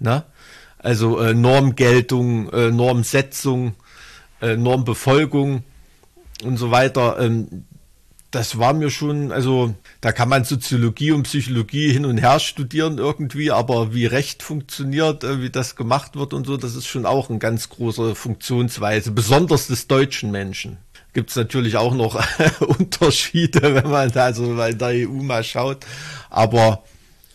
Ne? 0.00 0.24
Also 0.82 1.18
äh, 1.20 1.34
Normgeltung, 1.34 2.50
äh, 2.52 2.70
Normsetzung, 2.70 3.74
äh, 4.40 4.56
Normbefolgung 4.56 5.62
und 6.44 6.56
so 6.56 6.70
weiter. 6.70 7.18
Ähm, 7.20 7.64
das 8.32 8.58
war 8.58 8.72
mir 8.72 8.90
schon, 8.90 9.30
also 9.30 9.74
da 10.00 10.10
kann 10.10 10.28
man 10.28 10.44
Soziologie 10.44 11.12
und 11.12 11.24
Psychologie 11.24 11.92
hin 11.92 12.06
und 12.06 12.16
her 12.16 12.40
studieren 12.40 12.96
irgendwie, 12.96 13.50
aber 13.50 13.92
wie 13.94 14.06
Recht 14.06 14.42
funktioniert, 14.42 15.22
äh, 15.22 15.42
wie 15.42 15.50
das 15.50 15.76
gemacht 15.76 16.16
wird 16.16 16.32
und 16.32 16.46
so, 16.46 16.56
das 16.56 16.74
ist 16.74 16.86
schon 16.86 17.06
auch 17.06 17.28
eine 17.28 17.38
ganz 17.38 17.68
große 17.68 18.14
Funktionsweise, 18.14 19.12
besonders 19.12 19.66
des 19.66 19.86
deutschen 19.86 20.30
Menschen. 20.30 20.78
Gibt 21.12 21.28
es 21.28 21.36
natürlich 21.36 21.76
auch 21.76 21.94
noch 21.94 22.18
Unterschiede, 22.60 23.74
wenn 23.74 23.90
man 23.90 24.10
da 24.10 24.32
so 24.32 24.58
in 24.58 24.78
der 24.78 25.08
EU 25.08 25.22
mal 25.22 25.44
schaut. 25.44 25.84
Aber 26.30 26.82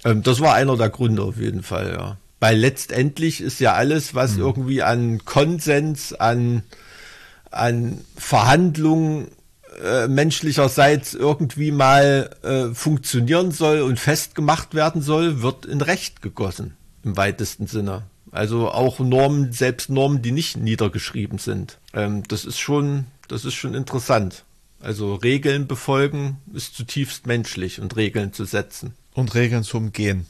ähm, 0.03 0.23
das 0.23 0.39
war 0.39 0.55
einer 0.55 0.75
der 0.77 0.89
Gründe 0.89 1.21
auf 1.21 1.37
jeden 1.37 1.61
Fall, 1.61 1.91
ja. 1.91 2.17
Weil 2.39 2.57
letztendlich 2.57 3.41
ist 3.41 3.59
ja 3.59 3.73
alles, 3.73 4.13
was 4.13 4.33
mhm. 4.33 4.41
irgendwie 4.41 4.83
an 4.83 5.25
Konsens, 5.25 6.13
an, 6.13 6.63
an 7.51 7.99
Verhandlungen 8.15 9.29
äh, 9.83 10.07
menschlicherseits 10.07 11.13
irgendwie 11.13 11.71
mal 11.71 12.29
äh, 12.43 12.73
funktionieren 12.73 13.51
soll 13.51 13.81
und 13.81 13.99
festgemacht 13.99 14.73
werden 14.73 15.01
soll, 15.01 15.41
wird 15.41 15.65
in 15.65 15.81
Recht 15.81 16.21
gegossen, 16.21 16.75
im 17.03 17.17
weitesten 17.17 17.67
Sinne. 17.67 18.03
Also 18.31 18.69
auch 18.69 18.99
Normen, 18.99 19.51
selbst 19.51 19.89
Normen, 19.89 20.21
die 20.21 20.31
nicht 20.31 20.57
niedergeschrieben 20.57 21.39
sind. 21.39 21.79
Ähm, 21.93 22.23
das 22.27 22.45
ist 22.45 22.59
schon, 22.59 23.05
das 23.27 23.45
ist 23.45 23.53
schon 23.53 23.73
interessant. 23.73 24.43
Also 24.79 25.15
Regeln 25.15 25.67
befolgen 25.67 26.37
ist 26.53 26.75
zutiefst 26.75 27.25
menschlich 27.25 27.79
und 27.79 27.95
Regeln 27.95 28.33
zu 28.33 28.45
setzen. 28.45 28.93
Und 29.13 29.33
Regeln 29.33 29.63
zu 29.63 29.77
umgehen. 29.77 30.27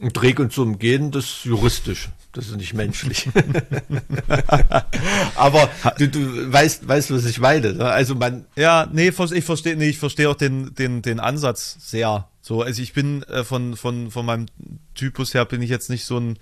Und 0.00 0.22
Regeln 0.22 0.50
zu 0.50 0.62
umgehen, 0.62 1.10
das 1.10 1.24
ist 1.24 1.44
juristisch. 1.44 2.08
Das 2.32 2.48
ist 2.48 2.56
nicht 2.56 2.74
menschlich. 2.74 3.28
Aber 5.36 5.70
du, 5.98 6.08
du 6.08 6.52
weißt, 6.52 6.88
weißt, 6.88 7.12
was 7.12 7.24
ich 7.26 7.38
meine. 7.38 7.74
Ne? 7.74 7.84
Also 7.84 8.16
man. 8.16 8.44
Ja, 8.56 8.88
nee, 8.92 9.08
ich 9.08 9.44
verstehe, 9.44 9.76
nee, 9.76 9.88
ich 9.88 9.98
verstehe 9.98 10.28
auch 10.28 10.34
den, 10.34 10.74
den, 10.74 11.00
den 11.00 11.20
Ansatz 11.20 11.76
sehr. 11.80 12.28
So, 12.42 12.62
also 12.62 12.82
ich 12.82 12.92
bin 12.92 13.22
äh, 13.22 13.44
von, 13.44 13.76
von, 13.76 14.10
von 14.10 14.26
meinem 14.26 14.46
Typus 14.94 15.32
her 15.32 15.44
bin 15.44 15.62
ich 15.62 15.70
jetzt 15.70 15.90
nicht 15.90 16.04
so 16.04 16.18
ein 16.18 16.38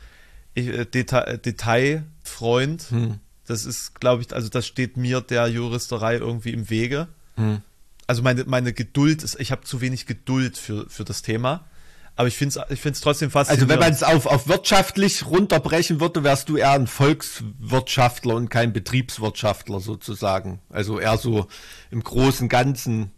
äh, 0.54 0.86
Deta 0.86 1.36
Detailfreund. 1.36 2.84
Hm. 2.88 3.18
Das 3.46 3.66
ist, 3.66 4.00
glaube 4.00 4.22
ich, 4.22 4.34
also 4.34 4.48
das 4.48 4.66
steht 4.66 4.96
mir 4.96 5.20
der 5.20 5.46
Juristerei 5.48 6.16
irgendwie 6.16 6.52
im 6.52 6.70
Wege. 6.70 7.08
Hm. 7.36 7.60
Also 8.06 8.22
meine, 8.22 8.44
meine 8.44 8.72
Geduld 8.72 9.22
ist, 9.22 9.38
ich 9.38 9.52
habe 9.52 9.62
zu 9.62 9.82
wenig 9.82 10.06
Geduld 10.06 10.56
für, 10.56 10.88
für 10.88 11.04
das 11.04 11.20
Thema. 11.20 11.66
Aber 12.14 12.28
ich 12.28 12.36
finde 12.36 12.60
es 12.60 12.70
ich 12.70 12.80
find's 12.80 13.00
trotzdem 13.00 13.30
faszinierend. 13.30 13.70
Also 13.70 13.72
wenn 13.72 13.80
man 13.80 13.92
es 13.92 14.02
auf, 14.02 14.26
auf 14.26 14.46
wirtschaftlich 14.46 15.26
runterbrechen 15.26 16.00
würde, 16.00 16.22
wärst 16.24 16.48
du 16.48 16.56
eher 16.56 16.72
ein 16.72 16.86
Volkswirtschaftler 16.86 18.34
und 18.34 18.50
kein 18.50 18.72
Betriebswirtschaftler 18.72 19.80
sozusagen. 19.80 20.60
Also 20.68 21.00
eher 21.00 21.16
so 21.16 21.46
im 21.90 22.02
großen 22.02 22.48
Ganzen 22.48 23.12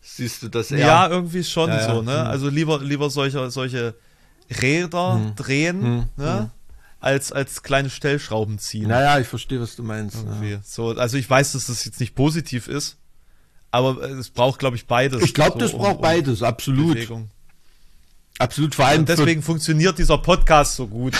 siehst 0.00 0.42
du 0.42 0.48
das 0.48 0.70
eher. 0.70 0.86
Ja, 0.86 1.08
irgendwie 1.08 1.44
schon 1.44 1.70
ja, 1.70 1.94
so, 1.94 2.02
ne? 2.02 2.12
Ja. 2.12 2.24
Hm. 2.24 2.30
Also 2.30 2.48
lieber, 2.48 2.80
lieber 2.80 3.10
solche, 3.10 3.50
solche 3.50 3.94
Räder 4.60 5.14
hm. 5.14 5.34
drehen, 5.36 5.82
hm. 5.82 6.04
ne? 6.16 6.50
Als, 6.98 7.32
als 7.32 7.62
kleine 7.62 7.88
Stellschrauben 7.88 8.58
ziehen. 8.58 8.88
Naja, 8.88 9.18
ich 9.18 9.26
verstehe, 9.26 9.58
was 9.58 9.74
du 9.74 9.82
meinst. 9.82 10.18
Ja. 10.42 10.58
So, 10.62 10.90
also 10.90 11.16
ich 11.16 11.30
weiß, 11.30 11.52
dass 11.52 11.68
das 11.68 11.86
jetzt 11.86 11.98
nicht 11.98 12.14
positiv 12.14 12.68
ist, 12.68 12.98
aber 13.70 14.02
es 14.02 14.28
braucht, 14.28 14.58
glaube 14.58 14.76
ich, 14.76 14.86
beides. 14.86 15.22
Ich 15.22 15.32
glaube, 15.32 15.52
so, 15.52 15.58
das 15.60 15.72
braucht 15.72 15.96
um, 15.96 16.02
beides, 16.02 16.42
absolut. 16.42 16.96
Bewegung. 16.96 17.30
Absolut, 18.40 18.74
vor 18.74 18.86
allem. 18.86 19.00
Und 19.00 19.08
deswegen 19.08 19.42
funktioniert 19.42 19.98
dieser 19.98 20.16
Podcast 20.16 20.76
so 20.76 20.86
gut. 20.86 21.14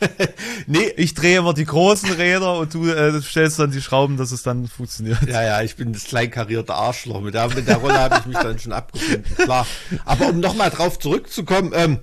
nee, 0.66 0.92
ich 0.96 1.14
drehe 1.14 1.38
immer 1.38 1.54
die 1.54 1.64
großen 1.64 2.12
Räder 2.12 2.58
und 2.58 2.74
du 2.74 2.88
äh, 2.88 3.20
stellst 3.22 3.58
dann 3.58 3.70
die 3.70 3.80
Schrauben, 3.80 4.18
dass 4.18 4.32
es 4.32 4.42
dann 4.42 4.68
funktioniert. 4.68 5.18
Ja, 5.26 5.42
ja, 5.42 5.62
ich 5.62 5.76
bin 5.76 5.94
das 5.94 6.04
kleinkarierte 6.04 6.74
Arschloch. 6.74 7.22
Mit 7.22 7.32
der, 7.32 7.48
mit 7.48 7.66
der 7.66 7.78
Rolle 7.78 7.98
habe 7.98 8.18
ich 8.20 8.26
mich 8.26 8.36
dann 8.36 8.58
schon 8.58 8.72
abgefunden, 8.72 9.24
klar. 9.36 9.66
Aber 10.04 10.28
um 10.28 10.40
nochmal 10.40 10.68
drauf 10.68 10.98
zurückzukommen, 10.98 11.72
ähm, 11.74 12.00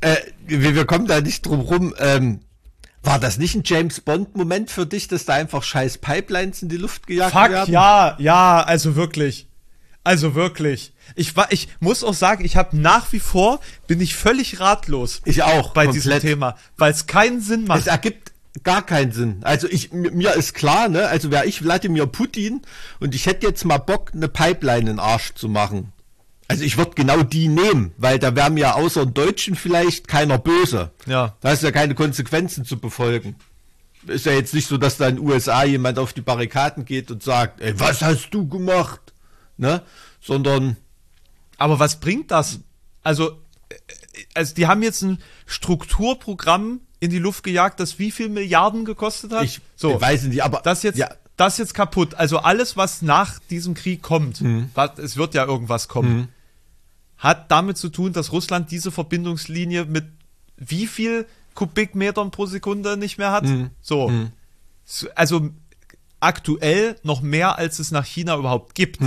äh, 0.00 0.16
wir, 0.44 0.74
wir 0.74 0.84
kommen 0.84 1.06
da 1.06 1.20
nicht 1.20 1.46
drum 1.46 1.60
rum. 1.60 1.94
Ähm, 1.98 2.40
war 3.04 3.20
das 3.20 3.38
nicht 3.38 3.54
ein 3.54 3.62
James 3.64 4.00
Bond-Moment 4.00 4.68
für 4.68 4.84
dich, 4.84 5.06
dass 5.06 5.26
da 5.26 5.34
einfach 5.34 5.62
scheiß 5.62 5.98
Pipelines 5.98 6.60
in 6.60 6.68
die 6.68 6.76
Luft 6.76 7.06
gejagt 7.06 7.32
Fuck, 7.32 7.50
werden? 7.50 7.72
ja, 7.72 8.16
ja, 8.18 8.62
also 8.64 8.96
wirklich. 8.96 9.46
Also 10.06 10.36
wirklich. 10.36 10.92
Ich 11.16 11.34
war, 11.34 11.50
ich 11.50 11.68
muss 11.80 12.04
auch 12.04 12.14
sagen, 12.14 12.44
ich 12.44 12.54
habe 12.54 12.76
nach 12.76 13.12
wie 13.12 13.18
vor 13.18 13.58
bin 13.88 14.00
ich 14.00 14.14
völlig 14.14 14.60
ratlos. 14.60 15.20
Ich 15.24 15.42
auch. 15.42 15.72
Bei 15.72 15.86
komplett. 15.86 16.04
diesem 16.04 16.20
Thema, 16.20 16.56
weil 16.76 16.92
es 16.92 17.08
keinen 17.08 17.40
Sinn 17.40 17.64
macht. 17.64 17.80
Es 17.80 17.86
ergibt 17.88 18.30
gar 18.62 18.86
keinen 18.86 19.10
Sinn. 19.10 19.40
Also 19.42 19.66
ich, 19.68 19.92
mir 19.92 20.34
ist 20.34 20.54
klar, 20.54 20.88
ne, 20.88 21.08
also 21.08 21.32
wäre 21.32 21.46
ich 21.46 21.64
Wladimir 21.64 22.06
Putin 22.06 22.62
und 23.00 23.16
ich 23.16 23.26
hätte 23.26 23.48
jetzt 23.48 23.64
mal 23.64 23.78
Bock, 23.78 24.12
eine 24.14 24.28
Pipeline 24.28 24.78
in 24.78 24.86
den 24.86 24.98
Arsch 25.00 25.34
zu 25.34 25.48
machen. 25.48 25.92
Also 26.46 26.62
ich 26.62 26.78
würde 26.78 26.92
genau 26.94 27.24
die 27.24 27.48
nehmen, 27.48 27.92
weil 27.98 28.20
da 28.20 28.36
wäre 28.36 28.50
mir 28.50 28.76
außer 28.76 29.06
Deutschen 29.06 29.56
vielleicht 29.56 30.06
keiner 30.06 30.38
böse. 30.38 30.92
Ja. 31.06 31.34
Da 31.40 31.48
hast 31.48 31.62
du 31.62 31.66
ja 31.66 31.72
keine 31.72 31.96
Konsequenzen 31.96 32.64
zu 32.64 32.78
befolgen. 32.78 33.34
Ist 34.06 34.26
ja 34.26 34.32
jetzt 34.32 34.54
nicht 34.54 34.68
so, 34.68 34.76
dass 34.76 34.98
da 34.98 35.08
in 35.08 35.16
den 35.16 35.26
USA 35.26 35.64
jemand 35.64 35.98
auf 35.98 36.12
die 36.12 36.20
Barrikaden 36.20 36.84
geht 36.84 37.10
und 37.10 37.24
sagt, 37.24 37.60
ey, 37.60 37.78
was 37.80 38.02
hast 38.02 38.30
du 38.30 38.46
gemacht? 38.46 39.00
Ne? 39.56 39.82
Sondern. 40.20 40.76
Aber 41.58 41.78
was 41.78 42.00
bringt 42.00 42.30
das? 42.30 42.60
Also, 43.02 43.40
also 44.34 44.54
die 44.54 44.66
haben 44.66 44.82
jetzt 44.82 45.02
ein 45.02 45.18
Strukturprogramm 45.46 46.80
in 47.00 47.10
die 47.10 47.18
Luft 47.18 47.44
gejagt, 47.44 47.80
das 47.80 47.98
wie 47.98 48.10
viel 48.10 48.28
Milliarden 48.28 48.84
gekostet 48.84 49.32
hat? 49.32 49.44
Ich, 49.44 49.60
so, 49.74 49.94
ich 49.94 50.00
weiß 50.00 50.24
nicht, 50.24 50.42
aber 50.42 50.60
das 50.62 50.82
jetzt, 50.82 50.98
ja. 50.98 51.08
das 51.36 51.58
jetzt 51.58 51.74
kaputt. 51.74 52.14
Also 52.14 52.38
alles, 52.38 52.76
was 52.76 53.02
nach 53.02 53.38
diesem 53.50 53.74
Krieg 53.74 54.02
kommt, 54.02 54.40
mhm. 54.40 54.70
was, 54.74 54.98
es 54.98 55.16
wird 55.16 55.34
ja 55.34 55.44
irgendwas 55.44 55.88
kommen, 55.88 56.16
mhm. 56.16 56.28
hat 57.18 57.50
damit 57.50 57.76
zu 57.76 57.88
tun, 57.88 58.12
dass 58.12 58.32
Russland 58.32 58.70
diese 58.70 58.90
Verbindungslinie 58.90 59.84
mit 59.84 60.06
wie 60.56 60.86
viel 60.86 61.26
Kubikmetern 61.54 62.30
pro 62.30 62.46
Sekunde 62.46 62.96
nicht 62.96 63.18
mehr 63.18 63.32
hat. 63.32 63.44
Mhm. 63.44 63.70
So, 63.80 64.08
mhm. 64.08 64.32
also 65.14 65.50
aktuell 66.20 66.96
noch 67.02 67.20
mehr, 67.20 67.58
als 67.58 67.78
es 67.78 67.90
nach 67.90 68.06
China 68.06 68.36
überhaupt 68.36 68.74
gibt. 68.74 69.00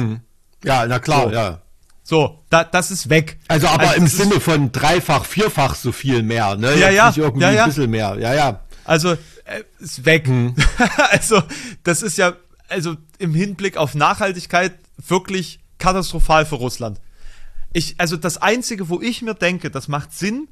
Ja, 0.64 0.86
na 0.86 1.00
klar, 1.00 1.30
so. 1.30 1.34
ja. 1.34 1.62
So, 2.04 2.44
da, 2.50 2.64
das 2.64 2.90
ist 2.90 3.10
weg. 3.10 3.38
Also 3.48 3.68
aber 3.68 3.90
also, 3.90 3.96
im 4.02 4.08
Sinne 4.08 4.40
von 4.40 4.72
dreifach, 4.72 5.26
vierfach 5.26 5.76
so 5.76 5.92
viel 5.92 6.24
mehr, 6.24 6.56
ne? 6.56 6.76
Ja, 6.76 6.90
Jetzt 6.90 6.96
ja. 6.96 7.08
Nicht 7.10 7.18
irgendwie 7.20 7.44
ja, 7.44 7.52
ja. 7.52 7.64
ein 7.64 7.70
bisschen 7.70 7.92
mehr. 7.92 8.18
Ja, 8.20 8.34
ja. 8.34 8.62
Also, 8.84 9.12
äh, 9.12 9.64
ist 9.80 10.06
weg. 10.06 10.26
Hm. 10.26 10.56
also, 11.12 11.44
das 11.84 12.02
ist 12.02 12.18
ja, 12.18 12.34
also 12.68 12.96
im 13.20 13.36
Hinblick 13.36 13.78
auf 13.78 13.94
Nachhaltigkeit 13.94 14.74
wirklich 14.98 15.60
katastrophal 15.78 16.48
für 16.48 16.56
Russland. 16.56 17.00
Ich, 17.74 18.00
also 18.00 18.18
das 18.18 18.38
Einzige, 18.38 18.90
wo 18.90 19.00
ich 19.02 19.22
mir 19.22 19.36
denke, 19.36 19.70
das 19.70 19.88
macht 19.88 20.12
Sinn, 20.14 20.48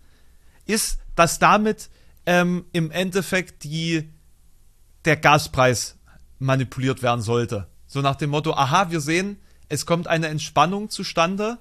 ist, 0.67 0.99
dass 1.15 1.39
damit 1.39 1.89
ähm, 2.27 2.65
im 2.71 2.91
Endeffekt 2.91 3.63
die, 3.63 4.09
der 5.05 5.17
Gaspreis 5.17 5.97
manipuliert 6.37 7.01
werden 7.01 7.21
sollte. 7.21 7.67
So 7.87 8.01
nach 8.01 8.15
dem 8.15 8.29
Motto, 8.29 8.53
aha, 8.53 8.91
wir 8.91 9.01
sehen, 9.01 9.39
es 9.69 9.85
kommt 9.85 10.07
eine 10.07 10.27
Entspannung 10.27 10.89
zustande. 10.89 11.57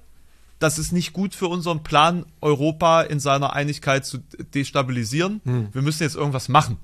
Das 0.59 0.79
ist 0.79 0.91
nicht 0.91 1.13
gut 1.13 1.35
für 1.35 1.47
unseren 1.47 1.83
Plan, 1.83 2.25
Europa 2.41 3.01
in 3.01 3.19
seiner 3.19 3.53
Einigkeit 3.53 4.05
zu 4.05 4.19
destabilisieren. 4.53 5.41
Hm. 5.43 5.69
Wir 5.71 5.81
müssen 5.81 6.03
jetzt 6.03 6.15
irgendwas 6.15 6.49
machen. 6.49 6.77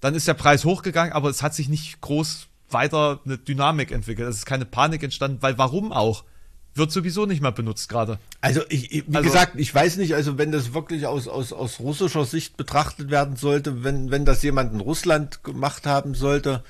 Dann 0.00 0.14
ist 0.14 0.28
der 0.28 0.34
Preis 0.34 0.64
hochgegangen, 0.64 1.12
aber 1.12 1.28
es 1.28 1.42
hat 1.42 1.54
sich 1.54 1.68
nicht 1.68 2.00
groß 2.00 2.46
weiter 2.70 3.20
eine 3.24 3.38
Dynamik 3.38 3.90
entwickelt. 3.90 4.28
Es 4.28 4.38
ist 4.38 4.46
keine 4.46 4.64
Panik 4.64 5.02
entstanden, 5.02 5.38
weil 5.40 5.58
warum 5.58 5.92
auch? 5.92 6.24
Wird 6.74 6.92
sowieso 6.92 7.26
nicht 7.26 7.42
mehr 7.42 7.50
benutzt 7.50 7.88
gerade. 7.88 8.20
Also, 8.40 8.60
ich, 8.68 8.90
wie 8.92 9.04
also, 9.16 9.28
gesagt, 9.28 9.54
ich 9.56 9.74
weiß 9.74 9.96
nicht, 9.96 10.14
also 10.14 10.38
wenn 10.38 10.52
das 10.52 10.74
wirklich 10.74 11.06
aus, 11.06 11.26
aus, 11.26 11.52
aus 11.52 11.80
russischer 11.80 12.24
Sicht 12.24 12.56
betrachtet 12.56 13.10
werden 13.10 13.34
sollte, 13.34 13.82
wenn, 13.82 14.12
wenn 14.12 14.24
das 14.24 14.42
jemand 14.44 14.72
in 14.72 14.80
Russland 14.80 15.42
gemacht 15.42 15.86
haben 15.86 16.14
sollte, 16.14 16.62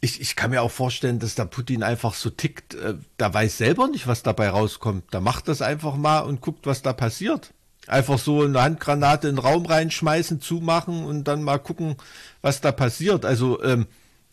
ich, 0.00 0.20
ich 0.20 0.36
kann 0.36 0.50
mir 0.50 0.62
auch 0.62 0.70
vorstellen, 0.70 1.18
dass 1.18 1.34
der 1.34 1.46
Putin 1.46 1.82
einfach 1.82 2.14
so 2.14 2.30
tickt, 2.30 2.74
äh, 2.74 2.94
der 3.18 3.32
weiß 3.32 3.58
selber 3.58 3.88
nicht, 3.88 4.06
was 4.06 4.22
dabei 4.22 4.50
rauskommt. 4.50 5.12
Der 5.12 5.20
macht 5.20 5.48
das 5.48 5.62
einfach 5.62 5.96
mal 5.96 6.20
und 6.20 6.40
guckt, 6.40 6.66
was 6.66 6.82
da 6.82 6.92
passiert. 6.92 7.52
Einfach 7.86 8.18
so 8.18 8.42
eine 8.42 8.60
Handgranate 8.60 9.28
in 9.28 9.36
den 9.36 9.44
Raum 9.44 9.64
reinschmeißen, 9.64 10.40
zumachen 10.40 11.04
und 11.04 11.24
dann 11.24 11.42
mal 11.42 11.58
gucken, 11.58 11.96
was 12.42 12.60
da 12.60 12.72
passiert. 12.72 13.24
Also 13.24 13.62
ähm, 13.62 13.86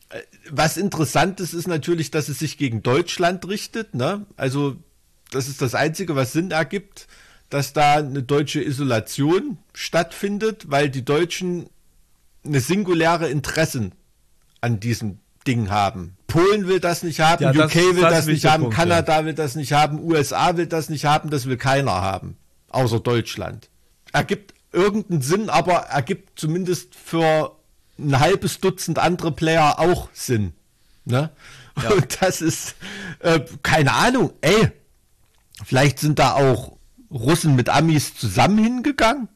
äh, 0.10 0.20
was 0.50 0.78
interessant 0.78 1.40
ist, 1.40 1.54
ist 1.54 1.68
natürlich, 1.68 2.12
dass 2.12 2.30
es 2.30 2.40
sich 2.40 2.58
gegen 2.58 2.84
Deutschland 2.84 3.48
richtet. 3.48 3.96
Ne? 3.96 4.26
Also 4.36 4.76
das 5.32 5.48
ist 5.48 5.62
das 5.62 5.76
Einzige, 5.76 6.16
was 6.16 6.34
Sinn 6.34 6.52
ergibt, 6.52 7.08
dass 7.50 7.72
da 7.72 7.96
eine 7.96 8.24
deutsche 8.24 8.62
Isolation 8.62 9.60
stattfindet, 9.74 10.70
weil 10.70 10.90
die 10.90 11.06
Deutschen 11.06 11.70
eine 12.44 12.60
singuläre 12.60 13.30
Interessen 13.30 13.94
an 14.60 14.80
diesem 14.80 15.20
Ding 15.48 15.70
haben. 15.70 16.18
Polen 16.28 16.68
will 16.68 16.80
das 16.80 17.04
nicht 17.04 17.20
haben, 17.20 17.44
ja, 17.44 17.50
UK 17.52 17.56
das, 17.58 17.76
will 17.76 18.02
das, 18.02 18.12
das 18.12 18.26
nicht 18.28 18.46
haben, 18.46 18.64
Punkt, 18.64 18.76
Kanada 18.76 19.20
ja. 19.20 19.26
will 19.26 19.34
das 19.34 19.56
nicht 19.56 19.74
haben, 19.74 20.00
USA 20.00 20.58
will 20.58 20.68
das 20.68 20.90
nicht 20.90 21.06
haben, 21.06 21.30
das 21.30 21.46
will 21.46 21.58
keiner 21.58 21.92
haben, 21.92 22.38
außer 22.70 23.00
Deutschland. 23.00 23.70
Ergibt 24.12 24.54
irgendeinen 24.72 25.22
Sinn, 25.22 25.50
aber 25.50 25.74
ergibt 25.74 26.40
zumindest 26.40 26.96
für 26.96 27.56
ein 28.00 28.20
halbes 28.20 28.60
Dutzend 28.60 28.98
andere 28.98 29.32
Player 29.32 29.80
auch 29.80 30.10
Sinn. 30.14 30.54
Ne? 31.06 31.30
Ja. 31.82 31.90
Und 31.92 32.22
das 32.22 32.42
ist, 32.42 32.76
äh, 33.20 33.42
keine 33.62 33.94
Ahnung, 33.94 34.34
ey, 34.42 34.72
vielleicht 35.64 36.00
sind 36.00 36.18
da 36.18 36.34
auch 36.34 36.78
Russen 37.12 37.56
mit 37.56 37.70
Amis 37.70 38.16
zusammen 38.16 38.58
hingegangen 38.58 39.28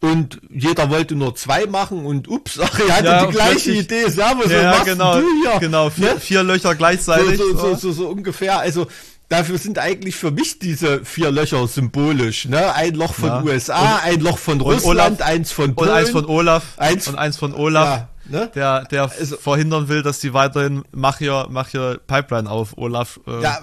und 0.00 0.40
jeder 0.50 0.90
wollte 0.90 1.14
nur 1.14 1.34
zwei 1.34 1.66
machen 1.66 2.04
und 2.04 2.28
ups, 2.28 2.58
ach, 2.62 2.78
er 2.78 2.96
hatte 2.96 3.06
ja, 3.06 3.26
die 3.26 3.32
gleiche 3.32 3.72
Idee. 3.72 4.08
Servus, 4.08 4.50
ja, 4.50 4.72
was 4.72 4.84
genau, 4.84 5.20
du 5.20 5.26
hier? 5.42 5.60
Genau, 5.60 5.90
vier, 5.90 6.14
ne? 6.14 6.20
vier 6.20 6.42
Löcher 6.42 6.74
gleichzeitig. 6.74 7.38
So, 7.38 7.56
so, 7.56 7.74
so, 7.74 7.92
so, 7.92 8.08
ungefähr. 8.08 8.58
Also 8.58 8.86
dafür 9.28 9.58
sind 9.58 9.78
eigentlich 9.78 10.14
für 10.14 10.30
mich 10.30 10.58
diese 10.58 11.04
vier 11.04 11.30
Löcher 11.30 11.66
symbolisch. 11.66 12.46
Ne? 12.46 12.74
Ein 12.74 12.94
Loch 12.94 13.14
von 13.14 13.28
ja. 13.28 13.42
USA, 13.42 13.96
und, 13.96 14.04
ein 14.04 14.20
Loch 14.20 14.38
von 14.38 14.60
Russland, 14.60 15.20
Olaf, 15.20 15.20
eins 15.22 15.52
von 15.52 15.74
Polen. 15.74 15.90
Und 15.90 15.96
eins 15.96 16.10
von 16.10 16.26
Olaf. 16.26 16.64
Eins, 16.76 17.08
und 17.08 17.16
eins 17.16 17.36
von 17.36 17.54
Olaf. 17.54 17.88
Ja. 17.88 18.08
Ne? 18.28 18.50
Der, 18.54 18.84
der 18.86 19.10
also, 19.10 19.36
verhindern 19.36 19.88
will, 19.88 20.02
dass 20.02 20.18
die 20.18 20.34
weiterhin 20.34 20.82
mach 20.92 21.18
hier, 21.18 21.46
mach 21.48 21.68
hier 21.68 22.00
Pipeline 22.06 22.50
auf 22.50 22.76
Olaf. 22.76 23.20
Äh, 23.26 23.40
ja, 23.40 23.60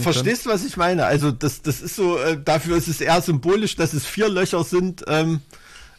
verstehst 0.00 0.46
du, 0.46 0.50
was 0.50 0.64
ich 0.64 0.76
meine? 0.78 1.04
Also 1.04 1.30
das, 1.30 1.60
das 1.60 1.82
ist 1.82 1.96
so, 1.96 2.18
äh, 2.18 2.38
dafür 2.42 2.78
ist 2.78 2.88
es 2.88 3.00
eher 3.00 3.20
symbolisch, 3.20 3.76
dass 3.76 3.92
es 3.92 4.06
vier 4.06 4.30
Löcher 4.30 4.64
sind. 4.64 5.04
Ähm, 5.06 5.42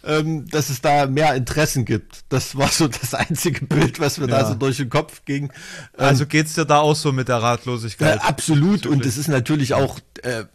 ähm, 0.08 0.48
dass 0.48 0.70
es 0.70 0.82
da 0.82 1.06
mehr 1.06 1.36
Interessen 1.36 1.84
gibt. 1.84 2.22
Das 2.30 2.56
war 2.58 2.70
so 2.70 2.88
das 2.88 3.14
einzige 3.14 3.66
Bild, 3.66 4.00
was 4.00 4.18
mir 4.18 4.30
ja. 4.30 4.40
da 4.40 4.48
so 4.48 4.56
durch 4.56 4.78
den 4.78 4.90
Kopf 4.90 5.26
ging. 5.26 5.46
Ähm, 5.98 6.06
also 6.06 6.26
geht's 6.26 6.54
dir 6.54 6.66
da 6.66 6.80
auch 6.80 6.96
so 6.96 7.12
mit 7.12 7.28
der 7.28 7.38
Ratlosigkeit? 7.38 8.18
Äh, 8.18 8.20
absolut. 8.20 8.86
Und 8.86 9.06
es 9.06 9.18
ist 9.18 9.28
natürlich 9.28 9.74
auch, 9.74 10.00
äh, 10.24 10.46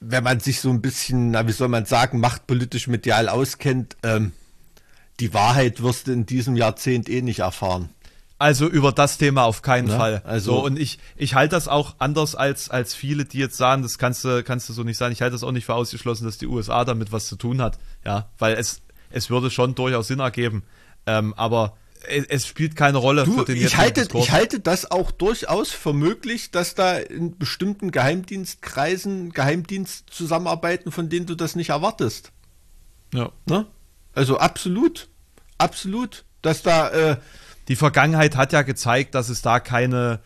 wenn 0.00 0.22
man 0.22 0.40
sich 0.40 0.60
so 0.60 0.70
ein 0.70 0.82
bisschen, 0.82 1.30
na, 1.30 1.48
wie 1.48 1.52
soll 1.52 1.68
man 1.68 1.86
sagen, 1.86 2.20
machtpolitisch 2.20 2.86
medial 2.86 3.28
auskennt, 3.28 3.96
ähm, 4.02 4.32
die 5.18 5.32
Wahrheit 5.32 5.82
wirst 5.82 6.08
du 6.08 6.12
in 6.12 6.26
diesem 6.26 6.54
Jahrzehnt 6.54 7.08
eh 7.08 7.22
nicht 7.22 7.38
erfahren. 7.38 7.88
Also 8.38 8.68
über 8.68 8.92
das 8.92 9.16
Thema 9.16 9.44
auf 9.44 9.62
keinen 9.62 9.88
ja, 9.88 9.96
Fall. 9.96 10.22
Also 10.24 10.54
so, 10.54 10.64
und 10.64 10.78
ich 10.78 10.98
ich 11.16 11.34
halte 11.34 11.54
das 11.54 11.68
auch 11.68 11.94
anders 11.98 12.34
als 12.34 12.68
als 12.68 12.94
viele, 12.94 13.24
die 13.24 13.38
jetzt 13.38 13.56
sagen, 13.56 13.82
das 13.82 13.96
kannst 13.96 14.24
du 14.24 14.42
kannst 14.42 14.68
du 14.68 14.72
so 14.72 14.82
nicht 14.82 14.96
sagen. 14.96 15.12
Ich 15.12 15.22
halte 15.22 15.32
das 15.32 15.44
auch 15.44 15.52
nicht 15.52 15.66
für 15.66 15.74
ausgeschlossen, 15.74 16.24
dass 16.24 16.38
die 16.38 16.46
USA 16.46 16.84
damit 16.84 17.12
was 17.12 17.26
zu 17.26 17.36
tun 17.36 17.62
hat. 17.62 17.78
Ja, 18.04 18.30
weil 18.38 18.54
es 18.54 18.82
es 19.10 19.30
würde 19.30 19.50
schon 19.50 19.74
durchaus 19.76 20.08
Sinn 20.08 20.18
ergeben. 20.18 20.64
Ähm, 21.06 21.32
aber 21.36 21.76
es, 22.08 22.26
es, 22.26 22.46
spielt 22.46 22.76
keine 22.76 22.98
Rolle 22.98 23.24
du, 23.24 23.38
für 23.38 23.44
den 23.44 23.56
ich 23.56 23.76
halte, 23.76 24.02
Diskurs. 24.02 24.24
ich 24.24 24.32
halte 24.32 24.60
das 24.60 24.90
auch 24.90 25.10
durchaus 25.10 25.70
für 25.70 25.92
möglich, 25.92 26.50
dass 26.50 26.74
da 26.74 26.96
in 26.96 27.38
bestimmten 27.38 27.90
Geheimdienstkreisen 27.90 29.32
Geheimdienst 29.32 30.10
zusammenarbeiten, 30.10 30.92
von 30.92 31.08
denen 31.08 31.26
du 31.26 31.34
das 31.34 31.54
nicht 31.56 31.70
erwartest. 31.70 32.32
Ja. 33.14 33.30
Ne? 33.46 33.66
Also 34.12 34.38
absolut, 34.38 35.08
absolut, 35.58 36.24
dass 36.42 36.62
da 36.62 36.90
äh, 36.90 37.16
die 37.68 37.76
Vergangenheit 37.76 38.36
hat 38.36 38.52
ja 38.52 38.62
gezeigt, 38.62 39.14
dass 39.14 39.28
es 39.28 39.42
da 39.42 39.60
keine 39.60 40.20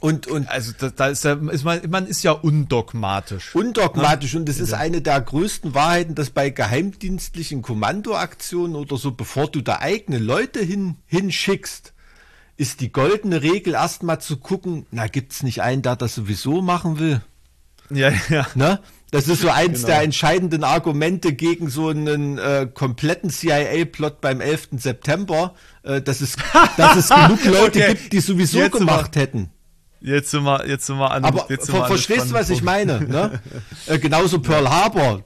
und, 0.00 0.28
und 0.28 0.48
also 0.48 0.72
da, 0.78 0.90
da 0.90 1.08
ist, 1.08 1.24
ja, 1.24 1.32
ist 1.50 1.64
man, 1.64 1.80
man 1.90 2.06
ist 2.06 2.22
ja 2.22 2.30
undogmatisch. 2.30 3.54
Undogmatisch 3.54 4.34
ne? 4.34 4.40
und 4.40 4.48
das 4.48 4.60
ist 4.60 4.72
eine 4.72 5.02
der 5.02 5.20
größten 5.20 5.74
Wahrheiten, 5.74 6.14
dass 6.14 6.30
bei 6.30 6.50
geheimdienstlichen 6.50 7.62
Kommandoaktionen 7.62 8.76
oder 8.76 8.96
so, 8.96 9.10
bevor 9.10 9.50
du 9.50 9.60
da 9.60 9.80
eigene 9.80 10.18
Leute 10.18 10.60
hin, 10.60 10.96
hinschickst, 11.06 11.94
ist 12.56 12.80
die 12.80 12.92
goldene 12.92 13.42
Regel 13.42 13.74
erstmal 13.74 14.20
zu 14.20 14.36
gucken, 14.36 14.86
na 14.92 15.08
gibt's 15.08 15.42
nicht 15.42 15.62
einen, 15.62 15.82
der 15.82 15.96
das 15.96 16.14
sowieso 16.14 16.62
machen 16.62 17.00
will? 17.00 17.20
Ja, 17.90 18.12
ja. 18.28 18.46
Ne? 18.54 18.80
Das 19.10 19.26
ist 19.26 19.40
so 19.40 19.48
eins 19.48 19.78
genau. 19.78 19.86
der 19.86 20.02
entscheidenden 20.02 20.64
Argumente 20.64 21.32
gegen 21.32 21.70
so 21.70 21.88
einen 21.88 22.36
äh, 22.36 22.68
kompletten 22.72 23.30
CIA-Plot 23.30 24.20
beim 24.20 24.40
11. 24.42 24.68
September, 24.72 25.54
äh, 25.82 26.02
dass, 26.02 26.20
es, 26.20 26.36
dass 26.76 26.96
es 26.96 27.08
genug 27.08 27.42
Leute 27.44 27.80
okay. 27.80 27.94
gibt, 27.94 28.12
die 28.12 28.20
sowieso 28.20 28.58
jetzt 28.58 28.72
gemacht 28.72 29.14
wir, 29.14 29.22
hätten. 29.22 29.50
Jetzt 30.00 30.30
sind 30.30 30.44
wir, 30.44 30.66
jetzt 30.68 30.86
sind 30.86 30.98
wir 30.98 31.10
an. 31.10 31.24
Aber 31.24 31.46
jetzt 31.48 31.70
ver 31.70 31.86
verstehst 31.86 32.30
du, 32.30 32.34
was 32.34 32.50
ich 32.50 32.62
meine? 32.62 33.00
Ne? 33.00 33.40
äh, 33.86 33.98
genauso 33.98 34.40
Pearl 34.40 34.68
Harbor. 34.68 35.24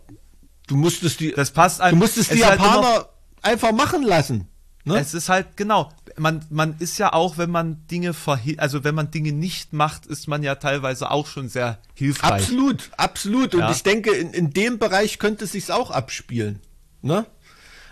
Du 0.68 0.76
musstest 0.76 1.18
die, 1.18 1.32
das 1.32 1.50
passt 1.50 1.80
ein, 1.80 1.90
du 1.90 1.96
musstest 1.96 2.32
die 2.32 2.44
halt 2.44 2.60
Japaner 2.60 2.86
halt 2.86 3.06
einfach 3.42 3.72
machen 3.72 4.04
lassen. 4.04 4.48
Ne? 4.84 4.98
Es 4.98 5.14
ist 5.14 5.28
halt 5.28 5.56
genau. 5.56 5.92
Man, 6.18 6.44
man 6.50 6.76
ist 6.78 6.98
ja 6.98 7.12
auch, 7.12 7.38
wenn 7.38 7.50
man 7.50 7.86
Dinge 7.86 8.14
also 8.58 8.84
wenn 8.84 8.94
man 8.94 9.10
Dinge 9.10 9.32
nicht 9.32 9.72
macht, 9.72 10.06
ist 10.06 10.26
man 10.28 10.42
ja 10.42 10.56
teilweise 10.56 11.10
auch 11.10 11.26
schon 11.26 11.48
sehr 11.48 11.78
hilfreich. 11.94 12.32
Absolut, 12.32 12.90
absolut. 12.96 13.54
Und 13.54 13.60
ja. 13.60 13.70
ich 13.70 13.82
denke, 13.82 14.10
in, 14.10 14.30
in 14.32 14.50
dem 14.50 14.78
Bereich 14.78 15.18
könnte 15.18 15.44
es 15.44 15.52
sich 15.52 15.70
auch 15.70 15.90
abspielen. 15.90 16.60
Ne? 17.00 17.26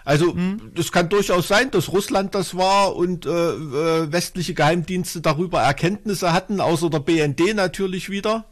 Also 0.05 0.35
mhm. 0.35 0.73
das 0.75 0.91
kann 0.93 1.09
durchaus 1.09 1.49
sein, 1.49 1.71
dass 1.71 1.93
Russland 1.93 2.35
das 2.35 2.57
war 2.57 2.97
und 2.97 3.27
äh, 3.27 3.31
äh, 3.31 4.13
westliche 4.13 4.55
Geheimdienste 4.55 5.21
darüber 5.21 5.63
Erkenntnisse 5.63 6.33
hatten, 6.33 6.61
außer 6.61 6.91
der 6.91 7.01
BND 7.01 7.55
natürlich 7.55 8.11
wieder. 8.11 8.47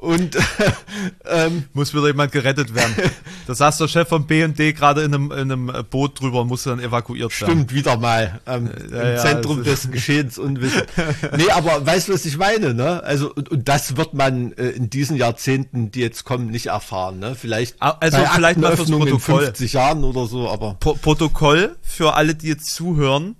Und 0.00 0.34
ähm, 1.30 1.64
muss 1.74 1.92
wieder 1.92 2.06
jemand 2.06 2.32
gerettet 2.32 2.74
werden. 2.74 2.94
Da 3.46 3.54
saß 3.54 3.78
der 3.78 3.88
Chef 3.88 4.08
vom 4.08 4.26
BND 4.26 4.76
gerade 4.76 5.02
in 5.02 5.12
einem, 5.12 5.32
in 5.32 5.50
einem 5.50 5.72
Boot 5.90 6.20
drüber 6.20 6.42
und 6.42 6.48
musste 6.48 6.70
dann 6.70 6.78
evakuiert 6.78 7.38
werden. 7.40 7.50
Stimmt, 7.50 7.74
wieder 7.74 7.96
mal 7.96 8.40
ähm, 8.46 8.70
ja, 8.92 9.00
im 9.00 9.08
ja, 9.08 9.16
Zentrum 9.16 9.64
des 9.64 9.90
Geschehens 9.90 10.38
unwissend. 10.38 10.86
nee, 11.36 11.50
aber 11.50 11.84
weißt 11.84 12.08
du, 12.08 12.14
was 12.14 12.24
ich 12.26 12.36
meine? 12.36 12.74
Ne? 12.74 13.02
Also 13.02 13.32
und, 13.34 13.48
und 13.48 13.68
das 13.68 13.96
wird 13.96 14.14
man 14.14 14.52
äh, 14.52 14.68
in 14.68 14.88
diesen 14.88 15.16
Jahrzehnten, 15.16 15.90
die 15.90 15.98
jetzt 15.98 16.24
kommen, 16.24 16.46
nicht 16.46 16.66
erfahren. 16.66 17.18
Ne? 17.18 17.34
Vielleicht 17.34 17.76
also 17.80 18.18
vielleicht 18.34 18.60
mal 18.60 18.76
fürs 18.76 18.88
Protokoll. 18.88 19.40
in 19.40 19.46
50 19.46 19.72
Jahren 19.72 20.04
oder 20.04 20.26
so. 20.26 20.48
Aber 20.48 20.76
Pro 20.78 20.94
Protokoll 20.94 21.76
für 21.82 22.14
alle, 22.14 22.36
die 22.36 22.46
jetzt 22.46 22.72
zuhören. 22.72 23.34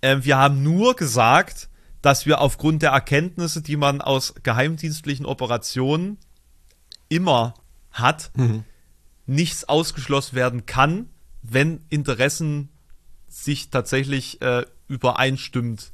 Äh, 0.00 0.18
wir 0.22 0.38
haben 0.38 0.62
nur 0.62 0.96
gesagt, 0.96 1.68
dass 2.04 2.26
wir 2.26 2.42
aufgrund 2.42 2.82
der 2.82 2.90
Erkenntnisse, 2.90 3.62
die 3.62 3.78
man 3.78 4.02
aus 4.02 4.34
geheimdienstlichen 4.42 5.24
Operationen 5.24 6.18
immer 7.08 7.54
hat, 7.92 8.30
mhm. 8.36 8.64
nichts 9.24 9.66
ausgeschlossen 9.66 10.36
werden 10.36 10.66
kann, 10.66 11.08
wenn 11.40 11.80
Interessen 11.88 12.68
sich 13.26 13.70
tatsächlich 13.70 14.42
äh, 14.42 14.66
übereinstimmend 14.86 15.92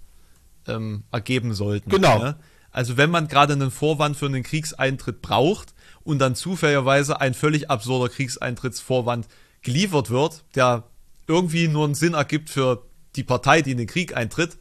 ähm, 0.67 1.05
ergeben 1.13 1.55
sollten. 1.55 1.91
Genau. 1.91 2.21
Ja? 2.21 2.39
Also 2.73 2.97
wenn 2.97 3.11
man 3.11 3.29
gerade 3.29 3.53
einen 3.53 3.71
Vorwand 3.71 4.17
für 4.17 4.27
einen 4.27 4.43
Kriegseintritt 4.43 5.23
braucht 5.23 5.75
und 6.03 6.19
dann 6.19 6.35
zufälligerweise 6.35 7.21
ein 7.21 7.35
völlig 7.35 7.71
absurder 7.71 8.13
Kriegseintrittsvorwand 8.13 9.29
geliefert 9.63 10.11
wird, 10.11 10.43
der 10.57 10.89
irgendwie 11.29 11.69
nur 11.69 11.85
einen 11.85 11.95
Sinn 11.95 12.15
ergibt 12.15 12.51
für 12.51 12.85
die 13.15 13.23
Partei, 13.23 13.63
die 13.63 13.71
in 13.71 13.79
den 13.79 13.87
Krieg 13.87 14.17
eintritt, 14.17 14.59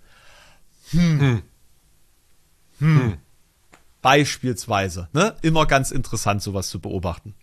hm. 0.91 1.19
Hm. 1.19 1.41
Hm. 2.79 3.01
hm. 3.01 3.17
Beispielsweise. 4.01 5.09
Ne? 5.13 5.35
Immer 5.41 5.65
ganz 5.65 5.91
interessant, 5.91 6.41
sowas 6.41 6.69
zu 6.69 6.79
beobachten. 6.79 7.33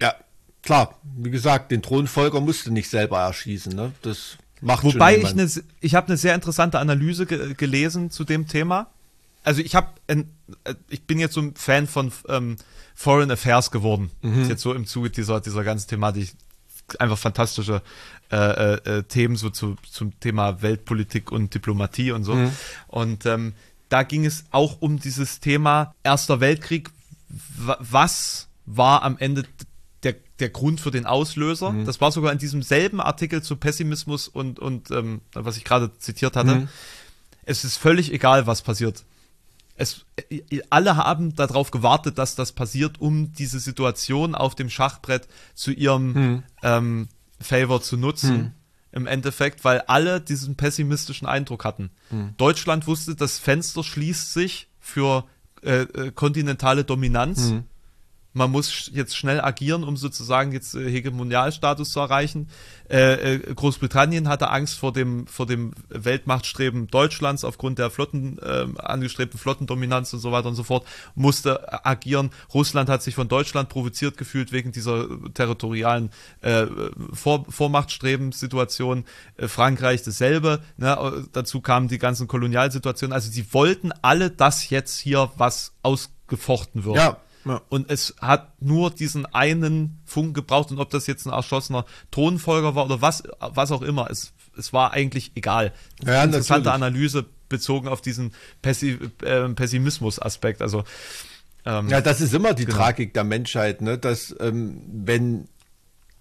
Ja, 0.00 0.14
klar. 0.62 0.98
Wie 1.16 1.30
gesagt, 1.30 1.70
den 1.70 1.82
Thronfolger 1.82 2.40
musste 2.40 2.70
nicht 2.70 2.90
selber 2.90 3.20
erschießen. 3.20 3.74
Ne? 3.74 3.92
Das 4.02 4.36
macht 4.60 4.84
Wobei 4.84 5.16
ich 5.16 5.26
eine, 5.26 5.48
ich 5.80 5.94
habe 5.94 6.08
eine 6.08 6.16
sehr 6.16 6.34
interessante 6.34 6.78
Analyse 6.78 7.26
ge 7.26 7.54
gelesen 7.54 8.10
zu 8.10 8.24
dem 8.24 8.46
Thema. 8.46 8.88
Also 9.42 9.60
ich 9.60 9.74
habe, 9.74 9.88
äh, 10.06 10.24
ich 10.88 11.04
bin 11.04 11.18
jetzt 11.18 11.34
so 11.34 11.40
ein 11.40 11.54
Fan 11.54 11.86
von 11.86 12.12
ähm, 12.28 12.56
Foreign 12.94 13.30
Affairs 13.30 13.70
geworden. 13.70 14.10
Mhm. 14.22 14.42
Ist 14.42 14.48
jetzt 14.48 14.62
so 14.62 14.74
im 14.74 14.86
Zuge 14.86 15.10
dieser 15.10 15.40
dieser 15.40 15.64
ganzen 15.64 15.88
Thematik 15.88 16.34
einfach 16.98 17.18
fantastische 17.18 17.82
äh, 18.30 18.36
äh, 18.36 18.98
äh, 18.98 19.02
Themen 19.04 19.36
so 19.36 19.50
zu, 19.50 19.76
zum 19.88 20.18
Thema 20.18 20.62
Weltpolitik 20.62 21.30
und 21.30 21.54
Diplomatie 21.54 22.10
und 22.10 22.24
so. 22.24 22.34
Mhm. 22.34 22.50
Und 22.88 23.26
ähm, 23.26 23.52
da 23.88 24.02
ging 24.02 24.24
es 24.24 24.44
auch 24.50 24.80
um 24.80 24.98
dieses 24.98 25.40
Thema 25.40 25.94
Erster 26.02 26.40
Weltkrieg. 26.40 26.90
Was 27.28 28.48
war 28.66 29.02
am 29.02 29.18
Ende 29.18 29.44
der, 30.02 30.16
der 30.40 30.48
Grund 30.48 30.80
für 30.80 30.90
den 30.90 31.06
Auslöser? 31.06 31.70
Mhm. 31.70 31.84
Das 31.84 32.00
war 32.00 32.10
sogar 32.12 32.32
in 32.32 32.38
diesem 32.38 32.62
selben 32.62 33.00
Artikel 33.00 33.42
zu 33.42 33.56
Pessimismus 33.56 34.26
und, 34.26 34.58
und 34.58 34.90
ähm, 34.90 35.20
was 35.34 35.56
ich 35.56 35.64
gerade 35.64 35.96
zitiert 35.98 36.34
hatte. 36.34 36.54
Mhm. 36.56 36.68
Es 37.44 37.64
ist 37.64 37.76
völlig 37.76 38.12
egal, 38.12 38.46
was 38.46 38.62
passiert. 38.62 39.04
Es, 39.76 40.06
alle 40.70 40.96
haben 40.96 41.34
darauf 41.36 41.70
gewartet, 41.70 42.16
dass 42.18 42.36
das 42.36 42.52
passiert, 42.52 43.00
um 43.00 43.32
diese 43.32 43.58
Situation 43.58 44.34
auf 44.34 44.54
dem 44.54 44.70
Schachbrett 44.70 45.28
zu 45.54 45.72
ihrem 45.72 46.12
mhm. 46.12 46.42
ähm, 46.62 47.08
Favor 47.44 47.82
zu 47.82 47.96
nutzen. 47.96 48.36
Mhm. 48.36 48.50
Im 48.92 49.06
Endeffekt, 49.08 49.64
weil 49.64 49.80
alle 49.80 50.20
diesen 50.20 50.54
pessimistischen 50.54 51.26
Eindruck 51.26 51.64
hatten. 51.64 51.90
Mhm. 52.10 52.34
Deutschland 52.36 52.86
wusste, 52.86 53.16
das 53.16 53.38
Fenster 53.38 53.82
schließt 53.82 54.32
sich 54.32 54.68
für 54.78 55.24
äh, 55.64 55.82
äh, 55.82 56.12
kontinentale 56.12 56.84
Dominanz. 56.84 57.50
Mhm. 57.50 57.64
Man 58.34 58.50
muss 58.50 58.90
jetzt 58.92 59.16
schnell 59.16 59.40
agieren, 59.40 59.84
um 59.84 59.96
sozusagen 59.96 60.52
jetzt 60.52 60.74
äh, 60.74 60.90
Hegemonialstatus 60.90 61.92
zu 61.92 62.00
erreichen. 62.00 62.48
Äh, 62.90 63.34
äh, 63.34 63.54
Großbritannien 63.54 64.28
hatte 64.28 64.50
Angst 64.50 64.76
vor 64.76 64.92
dem, 64.92 65.26
vor 65.28 65.46
dem 65.46 65.72
Weltmachtstreben 65.88 66.88
Deutschlands 66.88 67.44
aufgrund 67.44 67.78
der 67.78 67.90
Flotten, 67.90 68.38
äh, 68.38 68.66
angestrebten 68.78 69.38
Flottendominanz 69.38 70.12
und 70.12 70.18
so 70.18 70.32
weiter 70.32 70.48
und 70.48 70.56
so 70.56 70.64
fort, 70.64 70.84
musste 71.14 71.86
agieren. 71.86 72.30
Russland 72.52 72.88
hat 72.88 73.02
sich 73.02 73.14
von 73.14 73.28
Deutschland 73.28 73.68
provoziert 73.68 74.18
gefühlt 74.18 74.50
wegen 74.50 74.72
dieser 74.72 75.06
territorialen 75.32 76.10
äh, 76.42 76.66
vor, 77.12 77.46
Vormachtstreben-Situation. 77.48 79.04
Frankreich 79.38 80.02
dasselbe. 80.02 80.60
Ne? 80.76 81.24
Dazu 81.32 81.60
kamen 81.60 81.86
die 81.86 81.98
ganzen 81.98 82.26
Kolonialsituationen. 82.26 83.12
Also 83.12 83.30
sie 83.30 83.52
wollten 83.54 83.92
alle, 84.02 84.30
dass 84.30 84.70
jetzt 84.70 84.98
hier 84.98 85.30
was 85.36 85.72
ausgefochten 85.82 86.84
wird. 86.84 86.96
Ja. 86.96 87.18
Ja. 87.44 87.60
Und 87.68 87.90
es 87.90 88.14
hat 88.20 88.60
nur 88.62 88.90
diesen 88.90 89.26
einen 89.26 90.00
Funk 90.04 90.34
gebraucht 90.34 90.70
und 90.70 90.78
ob 90.78 90.90
das 90.90 91.06
jetzt 91.06 91.26
ein 91.26 91.32
erschossener 91.32 91.84
Thronfolger 92.10 92.74
war 92.74 92.86
oder 92.86 93.00
was, 93.00 93.22
was 93.38 93.70
auch 93.72 93.82
immer, 93.82 94.10
es, 94.10 94.32
es 94.56 94.72
war 94.72 94.92
eigentlich 94.92 95.32
egal. 95.34 95.72
Ja, 96.04 96.24
Interessante 96.24 96.68
natürlich. 96.68 96.74
Analyse 96.74 97.26
bezogen 97.48 97.88
auf 97.88 98.00
diesen 98.00 98.32
Pessi 98.62 98.98
äh, 99.22 99.48
Pessimismus-Aspekt. 99.48 100.62
Also 100.62 100.84
ähm, 101.66 101.88
ja, 101.88 102.00
das 102.00 102.20
ist 102.20 102.34
immer 102.34 102.54
die 102.54 102.66
genau. 102.66 102.78
Tragik 102.78 103.14
der 103.14 103.24
Menschheit, 103.24 103.80
ne? 103.80 103.98
dass 103.98 104.34
ähm, 104.40 104.82
wenn 104.86 105.48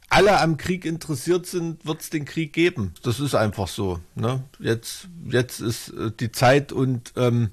alle 0.10 0.40
am 0.40 0.58
Krieg 0.58 0.86
interessiert 0.86 1.48
sind, 1.48 1.86
wird 1.86 2.02
es 2.02 2.10
den 2.10 2.26
Krieg 2.26 2.54
geben. 2.54 2.94
Das 3.02 3.20
ist 3.20 3.34
einfach 3.36 3.68
so. 3.68 4.00
Ne? 4.16 4.44
Jetzt, 4.60 5.08
jetzt 5.26 5.60
ist 5.60 5.90
äh, 5.90 6.12
die 6.18 6.32
Zeit 6.32 6.72
und 6.72 7.14
ähm, 7.18 7.50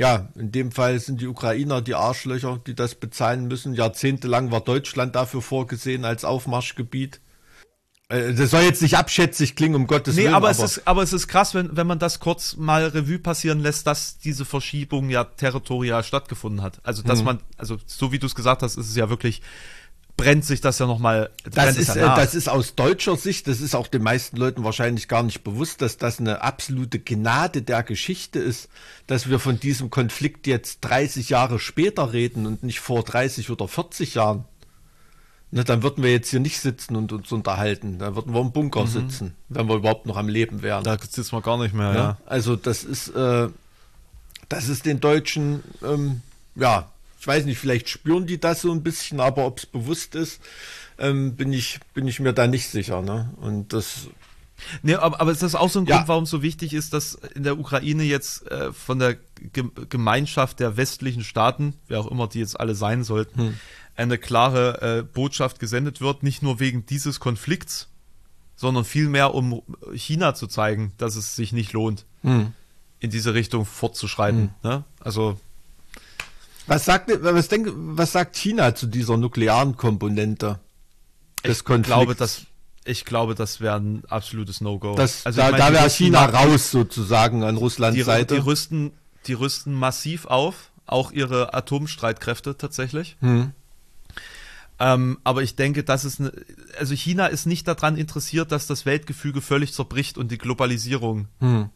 ja, 0.00 0.30
in 0.34 0.50
dem 0.50 0.72
Fall 0.72 0.98
sind 0.98 1.20
die 1.20 1.26
Ukrainer 1.26 1.82
die 1.82 1.94
Arschlöcher, 1.94 2.58
die 2.66 2.74
das 2.74 2.94
bezahlen 2.94 3.48
müssen. 3.48 3.74
Jahrzehntelang 3.74 4.50
war 4.50 4.62
Deutschland 4.62 5.14
dafür 5.14 5.42
vorgesehen 5.42 6.06
als 6.06 6.24
Aufmarschgebiet. 6.24 7.20
Äh, 8.08 8.32
das 8.32 8.48
soll 8.48 8.62
jetzt 8.62 8.80
nicht 8.80 8.96
abschätzig 8.96 9.56
klingen, 9.56 9.74
um 9.74 9.86
Gottes 9.86 10.16
nee, 10.16 10.22
Willen. 10.22 10.32
Aber, 10.32 10.48
aber, 10.48 10.64
es 10.64 10.78
ist, 10.78 10.88
aber 10.88 11.02
es 11.02 11.12
ist 11.12 11.28
krass, 11.28 11.54
wenn, 11.54 11.76
wenn 11.76 11.86
man 11.86 11.98
das 11.98 12.18
kurz 12.18 12.56
mal 12.56 12.86
Revue 12.86 13.18
passieren 13.18 13.60
lässt, 13.60 13.86
dass 13.86 14.16
diese 14.16 14.46
Verschiebung 14.46 15.10
ja 15.10 15.24
territorial 15.24 16.02
stattgefunden 16.02 16.62
hat. 16.62 16.80
Also, 16.82 17.02
dass 17.02 17.18
mhm. 17.18 17.26
man, 17.26 17.40
also 17.58 17.76
so 17.84 18.10
wie 18.10 18.18
du 18.18 18.26
es 18.26 18.34
gesagt 18.34 18.62
hast, 18.62 18.78
ist 18.78 18.88
es 18.88 18.96
ja 18.96 19.10
wirklich 19.10 19.42
brennt 20.20 20.44
sich 20.44 20.60
das 20.60 20.78
ja 20.78 20.86
nochmal. 20.86 21.30
Das 21.50 21.76
ist, 21.76 21.94
ja 21.94 22.14
äh, 22.14 22.20
das 22.20 22.34
ist 22.34 22.48
aus 22.48 22.74
deutscher 22.74 23.16
Sicht, 23.16 23.46
das 23.48 23.60
ist 23.60 23.74
auch 23.74 23.88
den 23.88 24.02
meisten 24.02 24.36
Leuten 24.36 24.64
wahrscheinlich 24.64 25.08
gar 25.08 25.22
nicht 25.22 25.42
bewusst, 25.42 25.82
dass 25.82 25.96
das 25.96 26.20
eine 26.20 26.42
absolute 26.42 26.98
Gnade 26.98 27.62
der 27.62 27.82
Geschichte 27.82 28.38
ist, 28.38 28.68
dass 29.06 29.28
wir 29.28 29.38
von 29.38 29.58
diesem 29.58 29.90
Konflikt 29.90 30.46
jetzt 30.46 30.80
30 30.82 31.30
Jahre 31.30 31.58
später 31.58 32.12
reden 32.12 32.46
und 32.46 32.62
nicht 32.62 32.80
vor 32.80 33.02
30 33.02 33.50
oder 33.50 33.68
40 33.68 34.14
Jahren. 34.14 34.44
Ne, 35.52 35.64
dann 35.64 35.82
würden 35.82 36.04
wir 36.04 36.12
jetzt 36.12 36.30
hier 36.30 36.38
nicht 36.38 36.60
sitzen 36.60 36.94
und 36.94 37.12
uns 37.12 37.32
unterhalten. 37.32 37.98
Dann 37.98 38.14
würden 38.14 38.32
wir 38.32 38.40
im 38.40 38.52
Bunker 38.52 38.82
mhm. 38.82 38.88
sitzen, 38.88 39.34
wenn 39.48 39.68
wir 39.68 39.76
überhaupt 39.76 40.06
noch 40.06 40.16
am 40.16 40.28
Leben 40.28 40.62
wären. 40.62 40.84
Da 40.84 40.96
sitzen 40.96 41.32
wir 41.32 41.42
gar 41.42 41.58
nicht 41.58 41.74
mehr, 41.74 41.92
ne? 41.92 41.98
ja. 41.98 42.16
Also 42.26 42.54
das 42.54 42.84
ist, 42.84 43.08
äh, 43.08 43.48
das 44.48 44.68
ist 44.68 44.86
den 44.86 45.00
Deutschen, 45.00 45.64
ähm, 45.82 46.20
ja, 46.54 46.90
ich 47.20 47.26
weiß 47.26 47.44
nicht, 47.44 47.58
vielleicht 47.58 47.90
spüren 47.90 48.26
die 48.26 48.40
das 48.40 48.62
so 48.62 48.72
ein 48.72 48.82
bisschen, 48.82 49.20
aber 49.20 49.44
ob 49.44 49.58
es 49.58 49.66
bewusst 49.66 50.14
ist, 50.14 50.40
ähm, 50.98 51.36
bin, 51.36 51.52
ich, 51.52 51.78
bin 51.92 52.08
ich 52.08 52.18
mir 52.18 52.32
da 52.32 52.46
nicht 52.46 52.68
sicher. 52.68 53.02
Ne? 53.02 53.34
Und 53.42 53.74
das. 53.74 54.08
Nee, 54.82 54.94
aber, 54.94 55.20
aber 55.20 55.30
ist 55.30 55.42
das 55.42 55.54
auch 55.54 55.68
so 55.68 55.80
ein 55.80 55.86
ja. 55.86 55.96
Grund, 55.96 56.08
warum 56.08 56.24
es 56.24 56.30
so 56.30 56.42
wichtig 56.42 56.72
ist, 56.72 56.94
dass 56.94 57.14
in 57.34 57.42
der 57.42 57.58
Ukraine 57.58 58.04
jetzt 58.04 58.50
äh, 58.50 58.72
von 58.72 58.98
der 58.98 59.16
Ge 59.52 59.64
Gemeinschaft 59.90 60.60
der 60.60 60.78
westlichen 60.78 61.22
Staaten, 61.22 61.74
wer 61.88 62.00
auch 62.00 62.10
immer 62.10 62.26
die 62.26 62.38
jetzt 62.38 62.58
alle 62.58 62.74
sein 62.74 63.04
sollten, 63.04 63.38
hm. 63.38 63.56
eine 63.96 64.16
klare 64.16 64.98
äh, 64.98 65.02
Botschaft 65.02 65.60
gesendet 65.60 66.00
wird, 66.00 66.22
nicht 66.22 66.42
nur 66.42 66.58
wegen 66.58 66.86
dieses 66.86 67.20
Konflikts, 67.20 67.88
sondern 68.56 68.86
vielmehr, 68.86 69.34
um 69.34 69.62
China 69.92 70.34
zu 70.34 70.46
zeigen, 70.46 70.92
dass 70.96 71.16
es 71.16 71.36
sich 71.36 71.52
nicht 71.52 71.74
lohnt, 71.74 72.06
hm. 72.22 72.54
in 72.98 73.10
diese 73.10 73.34
Richtung 73.34 73.66
fortzuschreiten. 73.66 74.54
Hm. 74.62 74.70
Ne? 74.70 74.84
Also 75.00 75.38
was 76.70 76.84
sagt, 76.84 77.10
was, 77.22 77.48
denk, 77.48 77.68
was 77.74 78.12
sagt 78.12 78.36
China 78.36 78.76
zu 78.76 78.86
dieser 78.86 79.16
nuklearen 79.16 79.76
Komponente 79.76 80.60
des 81.44 81.58
ich 81.58 81.64
Konflikts? 81.64 81.88
Glaube, 81.88 82.14
dass, 82.14 82.42
ich 82.84 83.04
glaube, 83.04 83.34
das 83.34 83.60
wäre 83.60 83.74
ein 83.74 84.04
absolutes 84.08 84.60
No-Go. 84.60 84.94
Also 84.94 85.18
da, 85.32 85.50
da 85.50 85.72
wäre 85.72 85.90
China 85.90 86.26
raus 86.26 86.70
sozusagen 86.70 87.42
an 87.42 87.56
Russlands 87.56 87.96
die, 87.96 88.04
Seite. 88.04 88.36
Die 88.36 88.40
rüsten, 88.40 88.92
die 89.26 89.32
rüsten 89.32 89.74
massiv 89.74 90.26
auf, 90.26 90.70
auch 90.86 91.10
ihre 91.10 91.54
Atomstreitkräfte 91.54 92.56
tatsächlich. 92.56 93.16
Hm. 93.18 93.50
Ähm, 94.78 95.18
aber 95.24 95.42
ich 95.42 95.56
denke, 95.56 95.82
dass 95.82 96.04
es, 96.04 96.20
ne, 96.20 96.32
also 96.78 96.94
China 96.94 97.26
ist 97.26 97.46
nicht 97.46 97.66
daran 97.66 97.96
interessiert, 97.96 98.52
dass 98.52 98.68
das 98.68 98.86
Weltgefüge 98.86 99.40
völlig 99.40 99.74
zerbricht 99.74 100.18
und 100.18 100.30
die 100.30 100.38
Globalisierung 100.38 101.26
hm. 101.40 101.70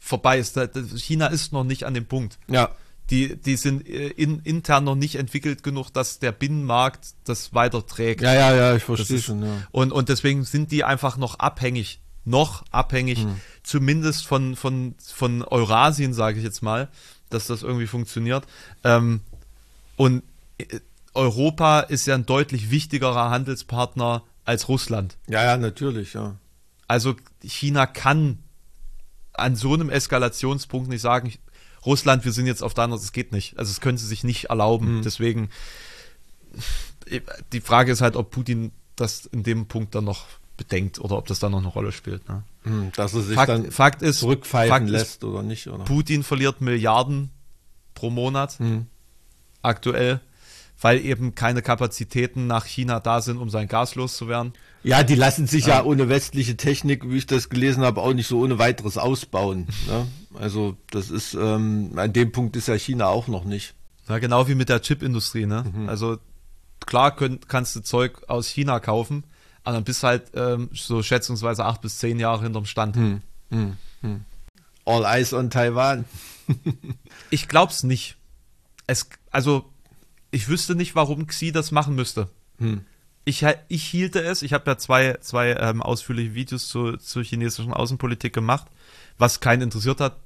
vorbei 0.00 0.40
ist. 0.40 0.58
China 0.96 1.28
ist 1.28 1.52
noch 1.52 1.62
nicht 1.62 1.84
an 1.84 1.94
dem 1.94 2.06
Punkt. 2.06 2.40
Ja 2.48 2.72
die, 3.10 3.36
die 3.36 3.56
sind 3.56 3.86
äh, 3.86 4.08
in, 4.08 4.40
intern 4.40 4.84
noch 4.84 4.94
nicht 4.94 5.16
entwickelt 5.16 5.62
genug, 5.62 5.90
dass 5.90 6.18
der 6.18 6.32
Binnenmarkt 6.32 7.14
das 7.24 7.54
weiterträgt. 7.54 8.22
Ja, 8.22 8.34
ja, 8.34 8.54
ja, 8.54 8.76
ich 8.76 8.84
verstehe 8.84 9.20
schon. 9.20 9.42
Ja. 9.42 9.66
Und, 9.70 9.92
und 9.92 10.08
deswegen 10.08 10.44
sind 10.44 10.70
die 10.70 10.84
einfach 10.84 11.16
noch 11.16 11.38
abhängig, 11.38 12.00
noch 12.24 12.64
abhängig, 12.70 13.18
hm. 13.20 13.36
zumindest 13.62 14.26
von, 14.26 14.56
von, 14.56 14.94
von 15.02 15.42
Eurasien, 15.42 16.14
sage 16.14 16.38
ich 16.38 16.44
jetzt 16.44 16.62
mal, 16.62 16.88
dass 17.30 17.46
das 17.46 17.62
irgendwie 17.62 17.86
funktioniert. 17.86 18.44
Ähm, 18.84 19.20
und 19.96 20.22
äh, 20.58 20.80
Europa 21.14 21.80
ist 21.80 22.06
ja 22.06 22.14
ein 22.14 22.24
deutlich 22.24 22.70
wichtigerer 22.70 23.30
Handelspartner 23.30 24.22
als 24.44 24.68
Russland. 24.68 25.18
Ja, 25.28 25.44
ja, 25.44 25.56
natürlich, 25.56 26.14
ja. 26.14 26.36
Also 26.88 27.14
China 27.42 27.86
kann 27.86 28.38
an 29.34 29.56
so 29.56 29.74
einem 29.74 29.90
Eskalationspunkt 29.90 30.88
nicht 30.88 31.00
sagen, 31.00 31.32
Russland, 31.84 32.24
wir 32.24 32.32
sind 32.32 32.46
jetzt 32.46 32.62
auf 32.62 32.74
deiner, 32.74 32.96
das 32.96 33.12
geht 33.12 33.32
nicht. 33.32 33.58
Also 33.58 33.70
das 33.70 33.80
können 33.80 33.98
sie 33.98 34.06
sich 34.06 34.24
nicht 34.24 34.50
erlauben. 34.50 34.98
Mhm. 34.98 35.02
Deswegen, 35.02 35.50
die 37.52 37.60
Frage 37.60 37.92
ist 37.92 38.00
halt, 38.00 38.16
ob 38.16 38.30
Putin 38.30 38.72
das 38.96 39.26
in 39.26 39.42
dem 39.42 39.66
Punkt 39.66 39.94
dann 39.94 40.04
noch 40.04 40.26
bedenkt 40.56 41.00
oder 41.00 41.18
ob 41.18 41.26
das 41.26 41.38
dann 41.38 41.52
noch 41.52 41.58
eine 41.58 41.68
Rolle 41.68 41.92
spielt. 41.92 42.28
Ne? 42.28 42.42
Mhm, 42.64 42.92
dass 42.94 43.14
er 43.14 43.22
sich 43.22 43.34
Fakt, 43.34 43.48
dann 43.48 43.70
Fakt 43.70 44.02
ist, 44.02 44.20
zurückpfeifen 44.20 44.70
Fakt 44.70 44.88
lässt 44.88 45.16
ist, 45.16 45.24
oder 45.24 45.42
nicht. 45.42 45.66
Oder? 45.68 45.84
Putin 45.84 46.22
verliert 46.22 46.60
Milliarden 46.60 47.30
pro 47.94 48.10
Monat 48.10 48.60
mhm. 48.60 48.86
aktuell, 49.62 50.20
weil 50.80 51.04
eben 51.04 51.34
keine 51.34 51.62
Kapazitäten 51.62 52.46
nach 52.46 52.66
China 52.66 53.00
da 53.00 53.20
sind, 53.20 53.38
um 53.38 53.50
sein 53.50 53.68
Gas 53.68 53.94
loszuwerden. 53.94 54.52
Ja, 54.84 55.02
die 55.02 55.14
lassen 55.14 55.46
sich 55.46 55.66
ja, 55.66 55.76
ja 55.76 55.84
ohne 55.84 56.08
westliche 56.08 56.56
Technik, 56.56 57.08
wie 57.08 57.18
ich 57.18 57.26
das 57.26 57.48
gelesen 57.48 57.84
habe, 57.84 58.00
auch 58.00 58.12
nicht 58.12 58.26
so 58.26 58.40
ohne 58.40 58.58
weiteres 58.58 58.98
ausbauen. 58.98 59.68
Ne? 59.86 60.06
Also 60.34 60.76
das 60.90 61.10
ist, 61.10 61.34
ähm, 61.34 61.92
an 61.96 62.12
dem 62.12 62.32
Punkt 62.32 62.56
ist 62.56 62.68
ja 62.68 62.74
China 62.74 63.06
auch 63.06 63.28
noch 63.28 63.44
nicht. 63.44 63.74
Ja, 64.08 64.18
genau 64.18 64.48
wie 64.48 64.56
mit 64.56 64.68
der 64.68 64.82
Chipindustrie. 64.82 65.46
Ne? 65.46 65.64
Mhm. 65.72 65.88
Also 65.88 66.18
klar 66.80 67.14
könnt, 67.14 67.48
kannst 67.48 67.76
du 67.76 67.80
Zeug 67.80 68.22
aus 68.28 68.48
China 68.48 68.80
kaufen, 68.80 69.24
aber 69.62 69.76
dann 69.76 69.84
bist 69.84 70.02
du 70.02 70.08
halt 70.08 70.24
ähm, 70.34 70.70
so 70.74 71.02
schätzungsweise 71.02 71.64
acht 71.64 71.80
bis 71.80 71.98
zehn 71.98 72.18
Jahre 72.18 72.42
hinterm 72.42 72.66
Stand. 72.66 72.96
Mhm. 72.96 73.22
Mhm. 73.50 74.24
All 74.84 75.04
eyes 75.04 75.32
on 75.32 75.50
Taiwan. 75.50 76.06
ich 77.30 77.46
glaub's 77.46 77.84
nicht. 77.84 78.16
Es, 78.88 79.08
also 79.30 79.64
ich 80.32 80.48
wüsste 80.48 80.74
nicht, 80.74 80.96
warum 80.96 81.28
Xi 81.28 81.52
das 81.52 81.70
machen 81.70 81.94
müsste. 81.94 82.28
Hm 82.58 82.84
ich, 83.24 83.46
ich 83.68 83.84
hielte 83.84 84.22
es, 84.22 84.42
ich 84.42 84.52
habe 84.52 84.70
ja 84.70 84.76
zwei, 84.76 85.16
zwei 85.20 85.54
ähm, 85.54 85.82
ausführliche 85.82 86.34
Videos 86.34 86.68
zu, 86.68 86.96
zur 86.96 87.22
chinesischen 87.22 87.72
Außenpolitik 87.72 88.32
gemacht, 88.32 88.66
was 89.18 89.40
keinen 89.40 89.62
interessiert 89.62 90.00
hat. 90.00 90.16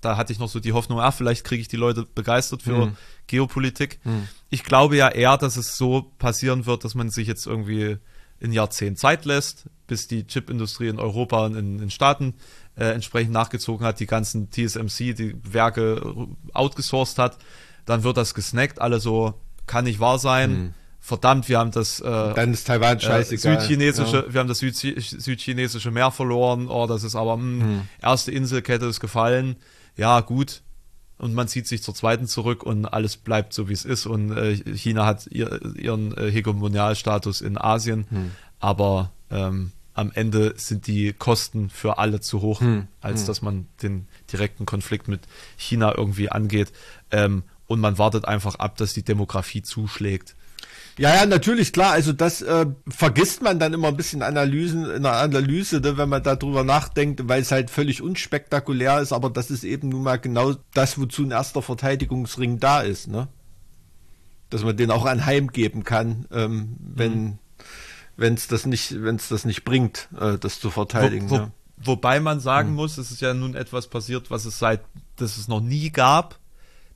Da 0.00 0.16
hatte 0.16 0.32
ich 0.32 0.40
noch 0.40 0.48
so 0.48 0.58
die 0.58 0.72
Hoffnung, 0.72 0.98
ah, 0.98 1.12
vielleicht 1.12 1.44
kriege 1.44 1.60
ich 1.60 1.68
die 1.68 1.76
Leute 1.76 2.04
begeistert 2.04 2.62
für 2.62 2.86
hm. 2.86 2.96
Geopolitik. 3.28 4.00
Hm. 4.02 4.26
Ich 4.50 4.64
glaube 4.64 4.96
ja 4.96 5.08
eher, 5.08 5.38
dass 5.38 5.56
es 5.56 5.76
so 5.76 6.10
passieren 6.18 6.66
wird, 6.66 6.84
dass 6.84 6.96
man 6.96 7.10
sich 7.10 7.28
jetzt 7.28 7.46
irgendwie 7.46 7.98
ein 8.42 8.52
Jahrzehnt 8.52 8.98
Zeit 8.98 9.24
lässt, 9.24 9.66
bis 9.86 10.08
die 10.08 10.26
Chipindustrie 10.26 10.88
in 10.88 10.98
Europa 10.98 11.46
und 11.46 11.54
in 11.54 11.78
den 11.78 11.90
Staaten 11.90 12.34
äh, 12.76 12.86
entsprechend 12.86 13.32
nachgezogen 13.32 13.86
hat, 13.86 14.00
die 14.00 14.06
ganzen 14.06 14.50
TSMC, 14.50 15.14
die 15.14 15.36
Werke 15.44 16.26
outgesourced 16.52 17.18
hat. 17.18 17.38
Dann 17.86 18.02
wird 18.02 18.16
das 18.16 18.34
gesnackt, 18.34 18.80
alle 18.80 18.98
so, 18.98 19.34
kann 19.66 19.84
nicht 19.84 20.00
wahr 20.00 20.18
sein. 20.18 20.50
Hm 20.50 20.74
verdammt, 21.04 21.50
wir 21.50 21.58
haben 21.58 21.70
das 21.70 22.00
äh, 22.00 22.34
dann 22.34 22.54
ist 22.54 22.66
Taiwan 22.66 22.96
äh, 22.96 23.00
scheißegal. 23.00 23.56
Äh, 23.56 23.60
südchinesische, 23.60 24.24
ja. 24.26 24.32
wir 24.32 24.40
haben 24.40 24.48
das 24.48 24.60
Süd, 24.60 24.74
südchinesische 24.74 25.90
Meer 25.90 26.10
verloren. 26.10 26.68
Oh, 26.68 26.86
das 26.86 27.04
ist 27.04 27.14
aber 27.14 27.36
mh, 27.36 27.42
hm, 27.42 27.70
hm. 27.70 27.88
erste 28.00 28.32
Inselkette 28.32 28.86
ist 28.86 29.00
gefallen. 29.00 29.56
Ja, 29.96 30.20
gut. 30.20 30.62
Und 31.18 31.34
man 31.34 31.46
zieht 31.46 31.66
sich 31.66 31.82
zur 31.82 31.94
zweiten 31.94 32.26
zurück 32.26 32.62
und 32.62 32.86
alles 32.86 33.18
bleibt 33.18 33.52
so 33.52 33.68
wie 33.68 33.74
es 33.74 33.84
ist. 33.84 34.06
Und 34.06 34.34
äh, 34.34 34.56
China 34.74 35.04
hat 35.04 35.26
ihr, 35.26 35.60
ihren 35.76 36.16
äh, 36.16 36.30
Hegemonialstatus 36.30 37.42
in 37.42 37.58
Asien, 37.58 38.06
hm. 38.08 38.30
aber 38.58 39.12
ähm, 39.30 39.72
am 39.92 40.10
Ende 40.10 40.54
sind 40.56 40.86
die 40.86 41.12
Kosten 41.12 41.68
für 41.68 41.98
alle 41.98 42.20
zu 42.20 42.40
hoch, 42.40 42.62
hm. 42.62 42.88
als 43.02 43.20
hm. 43.20 43.26
dass 43.26 43.42
man 43.42 43.66
den 43.82 44.08
direkten 44.32 44.64
Konflikt 44.64 45.06
mit 45.06 45.20
China 45.58 45.94
irgendwie 45.94 46.30
angeht. 46.30 46.72
Ähm, 47.10 47.42
und 47.66 47.80
man 47.80 47.98
wartet 47.98 48.24
einfach 48.24 48.54
ab, 48.54 48.78
dass 48.78 48.94
die 48.94 49.02
Demografie 49.02 49.62
zuschlägt. 49.62 50.34
Ja, 50.98 51.14
ja, 51.14 51.26
natürlich, 51.26 51.72
klar. 51.72 51.92
Also 51.92 52.12
das 52.12 52.40
äh, 52.42 52.66
vergisst 52.88 53.42
man 53.42 53.58
dann 53.58 53.72
immer 53.72 53.88
ein 53.88 53.96
bisschen 53.96 54.22
Analysen, 54.22 54.88
in 54.88 55.02
der 55.02 55.14
Analyse, 55.14 55.80
ne, 55.80 55.96
wenn 55.96 56.08
man 56.08 56.22
darüber 56.22 56.62
nachdenkt, 56.62 57.28
weil 57.28 57.42
es 57.42 57.50
halt 57.50 57.70
völlig 57.70 58.00
unspektakulär 58.00 59.00
ist, 59.00 59.12
aber 59.12 59.30
das 59.30 59.50
ist 59.50 59.64
eben 59.64 59.88
nun 59.88 60.02
mal 60.04 60.18
genau 60.18 60.54
das, 60.72 60.98
wozu 60.98 61.24
ein 61.24 61.32
erster 61.32 61.62
Verteidigungsring 61.62 62.60
da 62.60 62.80
ist, 62.80 63.08
ne? 63.08 63.28
Dass 64.50 64.62
man 64.62 64.76
den 64.76 64.90
auch 64.92 65.04
anheimgeben 65.04 65.82
kann, 65.82 66.26
ähm, 66.30 66.76
wenn 66.78 67.38
mhm. 68.16 68.34
es 68.34 68.46
das 68.46 68.66
nicht, 68.66 69.02
wenn 69.02 69.16
es 69.16 69.28
das 69.28 69.44
nicht 69.44 69.64
bringt, 69.64 70.08
äh, 70.20 70.38
das 70.38 70.60
zu 70.60 70.70
verteidigen. 70.70 71.28
Wo, 71.28 71.34
wo, 71.34 71.38
ja. 71.38 71.50
Wobei 71.76 72.20
man 72.20 72.38
sagen 72.38 72.70
mhm. 72.70 72.76
muss, 72.76 72.98
es 72.98 73.10
ist 73.10 73.20
ja 73.20 73.34
nun 73.34 73.56
etwas 73.56 73.88
passiert, 73.88 74.30
was 74.30 74.44
es 74.44 74.60
seit, 74.60 74.82
das 75.16 75.38
es 75.38 75.48
noch 75.48 75.60
nie 75.60 75.90
gab. 75.90 76.38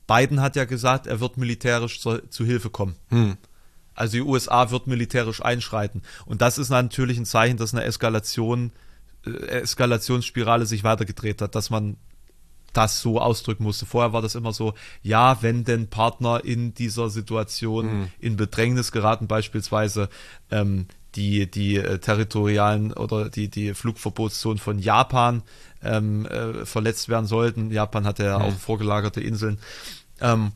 Biden 0.07 0.41
hat 0.41 0.55
ja 0.55 0.63
gesagt, 0.63 1.05
er 1.05 1.19
wird 1.19 1.37
militärisch 1.37 1.99
zu, 1.99 2.19
zu 2.29 2.45
Hilfe 2.45 2.69
kommen. 2.69 2.95
Mhm. 3.09 3.37
Also 3.99 4.13
die 4.13 4.21
USA 4.21 4.71
wird 4.71 4.87
militärisch 4.87 5.43
einschreiten. 5.43 6.01
Und 6.25 6.41
das 6.41 6.57
ist 6.57 6.69
natürlich 6.69 7.17
ein 7.17 7.25
Zeichen, 7.25 7.57
dass 7.57 7.73
eine 7.73 7.83
Eskalation, 7.83 8.71
äh, 9.25 9.29
Eskalationsspirale 9.29 10.65
sich 10.65 10.83
weitergedreht 10.83 11.41
hat, 11.41 11.55
dass 11.55 11.69
man 11.69 11.97
das 12.71 13.01
so 13.01 13.19
ausdrücken 13.19 13.63
musste. 13.63 13.85
Vorher 13.85 14.13
war 14.13 14.21
das 14.21 14.35
immer 14.35 14.53
so, 14.53 14.73
ja, 15.01 15.41
wenn 15.41 15.63
denn 15.65 15.89
Partner 15.89 16.45
in 16.45 16.73
dieser 16.73 17.09
Situation 17.09 18.01
mhm. 18.01 18.07
in 18.19 18.37
Bedrängnis 18.37 18.91
geraten, 18.91 19.27
beispielsweise 19.27 20.07
ähm, 20.49 20.87
die, 21.15 21.49
die 21.49 21.77
äh, 21.77 21.97
territorialen 21.97 22.93
oder 22.93 23.29
die, 23.29 23.49
die 23.49 23.73
Flugverbotszonen 23.73 24.59
von 24.59 24.79
Japan 24.79 25.43
ähm, 25.83 26.25
äh, 26.25 26.65
verletzt 26.65 27.09
werden 27.09 27.25
sollten. 27.25 27.71
Japan 27.71 28.05
hat 28.05 28.19
ja 28.19 28.39
mhm. 28.39 28.45
auch 28.45 28.53
vorgelagerte 28.53 29.19
Inseln. 29.19 29.59
Ähm, 30.21 30.51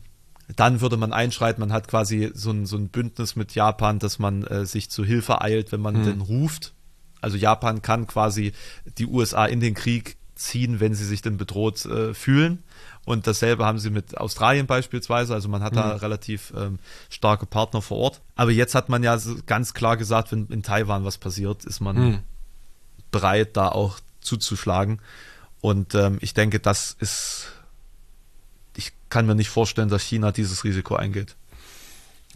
dann 0.56 0.80
würde 0.80 0.96
man 0.96 1.12
einschreiten, 1.12 1.60
man 1.60 1.72
hat 1.72 1.88
quasi 1.88 2.30
so 2.34 2.50
ein, 2.50 2.66
so 2.66 2.76
ein 2.76 2.88
Bündnis 2.88 3.36
mit 3.36 3.54
Japan, 3.54 3.98
dass 3.98 4.18
man 4.18 4.44
äh, 4.44 4.66
sich 4.66 4.90
zu 4.90 5.04
Hilfe 5.04 5.40
eilt, 5.40 5.72
wenn 5.72 5.80
man 5.80 6.00
mhm. 6.00 6.04
denn 6.04 6.20
ruft. 6.20 6.74
Also 7.20 7.36
Japan 7.36 7.80
kann 7.80 8.06
quasi 8.06 8.52
die 8.98 9.06
USA 9.06 9.46
in 9.46 9.60
den 9.60 9.74
Krieg 9.74 10.16
ziehen, 10.34 10.80
wenn 10.80 10.94
sie 10.94 11.06
sich 11.06 11.22
denn 11.22 11.36
bedroht 11.36 11.84
äh, 11.86 12.12
fühlen. 12.12 12.62
Und 13.06 13.26
dasselbe 13.26 13.64
haben 13.64 13.78
sie 13.78 13.90
mit 13.90 14.16
Australien 14.18 14.66
beispielsweise. 14.66 15.34
Also 15.34 15.48
man 15.48 15.62
hat 15.62 15.72
mhm. 15.72 15.76
da 15.76 15.96
relativ 15.96 16.52
ähm, 16.56 16.78
starke 17.08 17.46
Partner 17.46 17.82
vor 17.82 17.98
Ort. 17.98 18.20
Aber 18.34 18.50
jetzt 18.50 18.74
hat 18.74 18.88
man 18.88 19.02
ja 19.02 19.18
ganz 19.46 19.74
klar 19.74 19.96
gesagt, 19.96 20.32
wenn 20.32 20.46
in 20.48 20.62
Taiwan 20.62 21.04
was 21.04 21.18
passiert, 21.18 21.64
ist 21.64 21.80
man 21.80 21.96
mhm. 21.96 22.18
bereit, 23.10 23.56
da 23.56 23.68
auch 23.68 23.98
zuzuschlagen. 24.20 25.00
Und 25.60 25.94
ähm, 25.94 26.18
ich 26.20 26.34
denke, 26.34 26.60
das 26.60 26.96
ist 26.98 27.46
kann 29.14 29.26
mir 29.26 29.36
nicht 29.36 29.48
vorstellen, 29.48 29.88
dass 29.88 30.02
China 30.02 30.32
dieses 30.32 30.64
Risiko 30.64 30.96
eingeht. 30.96 31.36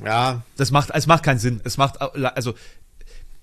Ja. 0.02 0.42
Das 0.56 0.70
macht, 0.70 0.90
es 0.94 1.08
macht 1.08 1.24
keinen 1.24 1.40
Sinn. 1.40 1.60
Es 1.64 1.76
macht, 1.76 2.00
also. 2.00 2.54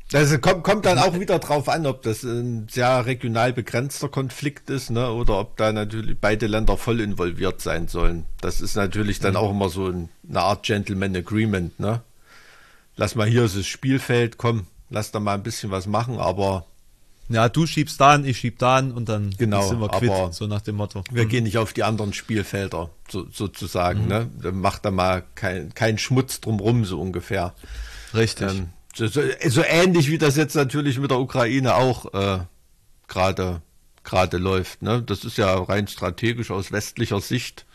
Das 0.10 0.40
kommt, 0.40 0.64
kommt 0.64 0.86
dann 0.86 1.00
auch 1.00 1.20
wieder 1.20 1.40
drauf 1.40 1.68
an, 1.68 1.86
ob 1.86 2.02
das 2.04 2.24
ein 2.24 2.70
sehr 2.70 3.06
regional 3.06 3.52
begrenzter 3.52 4.08
Konflikt 4.08 4.70
ist, 4.70 4.90
ne, 4.90 5.12
oder 5.12 5.38
ob 5.38 5.58
da 5.58 5.74
natürlich 5.74 6.18
beide 6.18 6.48
Länder 6.48 6.78
voll 6.78 7.02
involviert 7.02 7.60
sein 7.60 7.90
sollen. 7.90 8.26
Das 8.40 8.62
ist 8.62 8.76
natürlich 8.76 9.20
dann 9.20 9.34
mhm. 9.34 9.40
auch 9.40 9.52
immer 9.52 9.68
so 9.68 9.88
eine 9.88 10.40
Art 10.40 10.64
Gentleman 10.64 11.14
Agreement, 11.14 11.78
ne. 11.78 12.04
Lass 12.96 13.16
mal 13.16 13.28
hier 13.28 13.42
das 13.42 13.66
Spielfeld, 13.66 14.38
komm, 14.38 14.68
lass 14.90 15.12
da 15.12 15.20
mal 15.20 15.34
ein 15.34 15.44
bisschen 15.44 15.72
was 15.72 15.88
machen, 15.88 16.20
aber 16.20 16.66
ja, 17.30 17.50
du 17.50 17.66
schiebst 17.66 18.00
da 18.00 18.14
an, 18.14 18.26
ich 18.26 18.38
schieb 18.38 18.60
da 18.60 18.78
an 18.78 18.92
und 18.92 19.10
dann 19.10 19.32
genau, 19.38 19.68
sind 19.68 19.80
wir 19.80 19.90
quitt, 19.90 20.34
so 20.34 20.48
nach 20.48 20.62
dem 20.62 20.76
Motto. 20.76 21.04
Wir 21.12 21.26
mhm. 21.26 21.30
gehen 21.30 21.44
nicht 21.44 21.58
auf 21.58 21.74
die 21.74 21.84
anderen 21.84 22.14
Spielfelder, 22.14 22.90
so, 23.10 23.26
sozusagen. 23.32 24.04
Mhm. 24.04 24.08
Ne? 24.08 24.30
Dann 24.42 24.62
macht 24.62 24.86
da 24.86 24.92
mal 24.92 25.24
kein, 25.36 25.74
kein 25.74 25.98
Schmutz 25.98 26.42
drumrum, 26.42 26.86
so 26.86 27.02
ungefähr. 27.02 27.54
Richtig. 28.14 28.50
Ähm, 28.50 28.70
so, 28.94 29.08
so, 29.08 29.22
so, 29.48 29.64
ähnlich 29.64 30.10
wie 30.10 30.18
das 30.18 30.38
jetzt 30.38 30.56
natürlich 30.56 31.00
mit 31.00 31.12
der 31.12 31.20
Ukraine 31.20 31.76
auch 31.76 32.14
äh, 32.14 32.40
gerade 33.08 33.62
gerade 34.04 34.38
läuft. 34.38 34.82
Ne? 34.84 35.02
Das 35.02 35.26
ist 35.26 35.38
ja 35.38 35.54
rein 35.56 35.88
strategisch 35.88 36.52
aus 36.52 36.72
westlicher 36.72 37.20
Sicht 37.20 37.66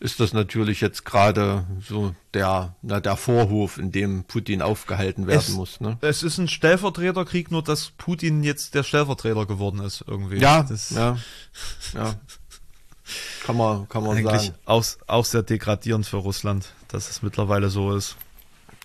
ist 0.00 0.20
das 0.20 0.32
natürlich 0.32 0.80
jetzt 0.80 1.04
gerade 1.04 1.64
so 1.86 2.14
der, 2.34 2.74
na, 2.82 3.00
der 3.00 3.16
Vorhof, 3.16 3.78
in 3.78 3.92
dem 3.92 4.24
Putin 4.24 4.62
aufgehalten 4.62 5.26
werden 5.26 5.44
es, 5.46 5.50
muss. 5.50 5.80
Ne? 5.80 5.98
Es 6.00 6.22
ist 6.22 6.38
ein 6.38 6.48
Stellvertreterkrieg, 6.48 7.50
nur 7.50 7.62
dass 7.62 7.90
Putin 7.90 8.42
jetzt 8.42 8.74
der 8.74 8.82
Stellvertreter 8.82 9.46
geworden 9.46 9.80
ist 9.80 10.04
irgendwie. 10.06 10.38
Ja, 10.38 10.62
das, 10.62 10.90
ja, 10.90 11.16
ja. 11.94 12.14
Kann 13.44 13.56
man, 13.56 13.88
kann 13.88 14.02
man 14.02 14.16
Eigentlich 14.16 14.42
sagen. 14.42 14.54
Auch, 14.64 14.84
auch 15.06 15.24
sehr 15.24 15.42
degradierend 15.42 16.06
für 16.06 16.16
Russland, 16.16 16.68
dass 16.88 17.10
es 17.10 17.22
mittlerweile 17.22 17.68
so 17.68 17.94
ist. 17.94 18.16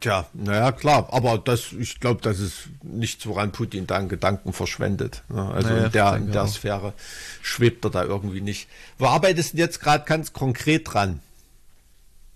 Tja, 0.02 0.28
naja, 0.34 0.72
klar, 0.72 1.10
aber 1.12 1.38
das, 1.38 1.74
ich 1.74 2.00
glaube, 2.00 2.22
das 2.22 2.40
ist 2.40 2.70
nichts, 2.84 3.26
woran 3.28 3.52
Putin 3.52 3.86
da 3.86 3.98
einen 3.98 4.08
Gedanken 4.08 4.54
verschwendet. 4.54 5.24
Ne? 5.28 5.44
Also 5.44 5.70
naja, 5.70 5.86
in 5.86 5.92
der, 5.92 6.16
in 6.16 6.32
der 6.32 6.48
Sphäre 6.48 6.94
schwebt 7.42 7.84
er 7.86 7.92
da 7.92 8.04
irgendwie 8.04 8.40
nicht. 8.40 8.70
Wo 8.98 9.08
arbeitest 9.08 9.54
du 9.54 9.58
jetzt 9.58 9.82
gerade 9.82 10.06
ganz 10.06 10.32
konkret 10.32 10.94
dran? 10.94 11.20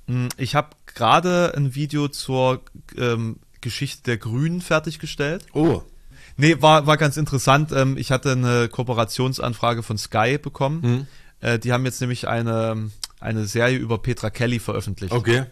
Hm, 0.08 0.28
ich 0.36 0.56
habe 0.56 0.70
gerade 0.88 1.54
ein 1.56 1.74
Video 1.74 2.10
zur 2.10 2.62
ähm, 2.98 3.38
Geschichte 3.62 4.04
der 4.04 4.18
Grünen 4.18 4.60
fertiggestellt. 4.60 5.46
Oh. 5.54 5.84
Nee, 6.36 6.62
war, 6.62 6.86
war 6.86 6.98
ganz 6.98 7.16
interessant. 7.16 7.72
Ähm, 7.72 7.98
ich 7.98 8.12
hatte 8.12 8.34
eine 8.34 8.68
Kooperationsanfrage 8.68 9.84
von 9.84 9.98
Sky 9.98 10.38
bekommen. 10.38 10.82
Hm. 10.84 11.08
Äh, 11.40 11.60
die 11.60 11.72
haben 11.72 11.86
jetzt 11.86 12.02
nämlich 12.02 12.28
eine, 12.28 12.90
eine 13.20 13.46
Serie 13.46 13.78
über 13.78 14.00
Petra 14.00 14.30
Kelly 14.30 14.60
veröffentlicht. 14.60 15.14
Okay. 15.14 15.46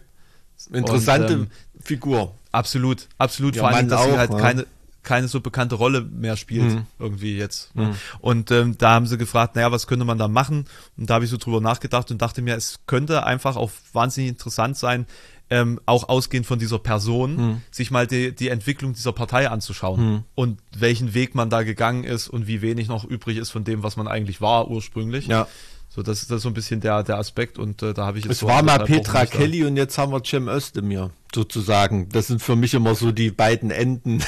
Interessante 0.72 1.34
und, 1.34 1.42
ähm, 1.42 1.50
Figur. 1.84 2.34
Absolut, 2.52 3.08
absolut. 3.18 3.56
Ja, 3.56 3.62
Vor 3.62 3.70
allem, 3.70 3.88
dass 3.88 4.04
sie 4.04 4.16
halt 4.16 4.30
ja. 4.30 4.38
keine, 4.38 4.66
keine 5.02 5.28
so 5.28 5.40
bekannte 5.40 5.74
Rolle 5.74 6.02
mehr 6.02 6.36
spielt, 6.36 6.74
mhm. 6.74 6.86
irgendwie 6.98 7.36
jetzt. 7.36 7.74
Ne? 7.74 7.86
Mhm. 7.86 7.94
Und 8.20 8.50
ähm, 8.50 8.78
da 8.78 8.94
haben 8.94 9.06
sie 9.06 9.18
gefragt, 9.18 9.56
naja, 9.56 9.72
was 9.72 9.86
könnte 9.86 10.04
man 10.04 10.18
da 10.18 10.28
machen? 10.28 10.66
Und 10.96 11.10
da 11.10 11.14
habe 11.14 11.24
ich 11.24 11.30
so 11.30 11.38
drüber 11.38 11.60
nachgedacht 11.60 12.10
und 12.10 12.20
dachte 12.20 12.42
mir, 12.42 12.54
es 12.56 12.80
könnte 12.86 13.24
einfach 13.26 13.56
auch 13.56 13.70
wahnsinnig 13.92 14.30
interessant 14.30 14.76
sein, 14.76 15.06
ähm, 15.50 15.80
auch 15.84 16.08
ausgehend 16.08 16.46
von 16.46 16.58
dieser 16.58 16.78
Person, 16.78 17.36
mhm. 17.36 17.62
sich 17.70 17.90
mal 17.90 18.06
die, 18.06 18.34
die 18.34 18.48
Entwicklung 18.48 18.94
dieser 18.94 19.12
Partei 19.12 19.50
anzuschauen 19.50 20.00
mhm. 20.00 20.24
und 20.34 20.60
welchen 20.74 21.12
Weg 21.12 21.34
man 21.34 21.50
da 21.50 21.62
gegangen 21.62 22.04
ist 22.04 22.28
und 22.28 22.46
wie 22.46 22.62
wenig 22.62 22.88
noch 22.88 23.04
übrig 23.04 23.36
ist 23.36 23.50
von 23.50 23.64
dem, 23.64 23.82
was 23.82 23.96
man 23.96 24.08
eigentlich 24.08 24.40
war 24.40 24.68
ursprünglich. 24.68 25.26
Ja. 25.26 25.46
So, 25.94 26.02
das 26.02 26.22
ist 26.22 26.30
das 26.30 26.40
so 26.40 26.48
ein 26.48 26.54
bisschen 26.54 26.80
der, 26.80 27.02
der 27.02 27.18
Aspekt 27.18 27.58
und 27.58 27.82
äh, 27.82 27.92
da 27.92 28.06
habe 28.06 28.18
ich 28.18 28.24
jetzt. 28.24 28.32
Es 28.32 28.38
so 28.38 28.46
war 28.46 28.62
mal 28.62 28.78
Petra 28.78 29.26
Kelly 29.26 29.64
und 29.64 29.76
jetzt 29.76 29.98
haben 29.98 30.10
wir 30.10 30.22
Cem 30.24 30.48
Özdemir, 30.48 31.10
sozusagen. 31.34 32.08
Das 32.08 32.28
sind 32.28 32.40
für 32.40 32.56
mich 32.56 32.72
immer 32.72 32.94
so 32.94 33.12
die 33.12 33.30
beiden 33.30 33.70
Enden. 33.70 34.24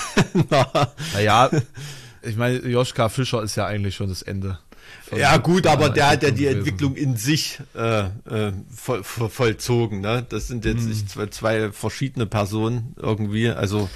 naja, 1.15 1.49
ich 2.21 2.37
meine, 2.37 2.59
Joschka 2.59 3.09
Fischer 3.09 3.43
ist 3.43 3.57
ja 3.57 3.65
eigentlich 3.65 3.95
schon 3.95 4.11
das 4.11 4.21
Ende. 4.21 4.59
Ja 5.17 5.39
gut, 5.39 5.67
aber 5.67 5.89
der 5.89 6.11
hat 6.11 6.23
ja 6.23 6.31
die 6.31 6.43
gewesen. 6.43 6.59
Entwicklung 6.59 6.97
in 6.97 7.17
sich 7.17 7.59
äh, 7.75 8.01
äh, 8.01 8.53
voll, 8.75 9.03
voll, 9.03 9.31
vollzogen. 9.31 10.03
Ne? 10.03 10.27
Das 10.29 10.49
sind 10.49 10.67
jetzt 10.67 10.83
hm. 10.83 10.89
nicht 10.89 11.09
zwei, 11.09 11.27
zwei 11.29 11.73
verschiedene 11.73 12.27
Personen 12.27 12.95
irgendwie. 12.97 13.49
Also 13.49 13.89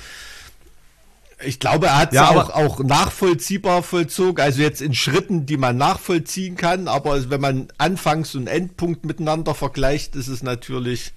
ich 1.45 1.61
glaube, 1.61 1.87
er 1.87 1.99
hat 1.99 2.09
es 2.11 2.17
ja, 2.17 2.31
auch, 2.31 2.51
auch 2.51 2.81
nachvollziehbar 2.81 3.83
vollzogen, 3.83 4.43
also 4.43 4.61
jetzt 4.61 4.83
in 4.83 4.95
Schritten, 4.95 5.47
die 5.47 5.57
man 5.57 5.77
nachvollziehen 5.77 6.57
kann, 6.57 6.89
aber 6.89 7.31
wenn 7.31 7.41
man 7.41 7.69
Anfangs- 7.79 8.35
und 8.35 8.49
Endpunkt 8.49 9.05
miteinander 9.05 9.55
vergleicht, 9.55 10.17
ist 10.17 10.29
es 10.29 10.43
natürlich, 10.43 11.13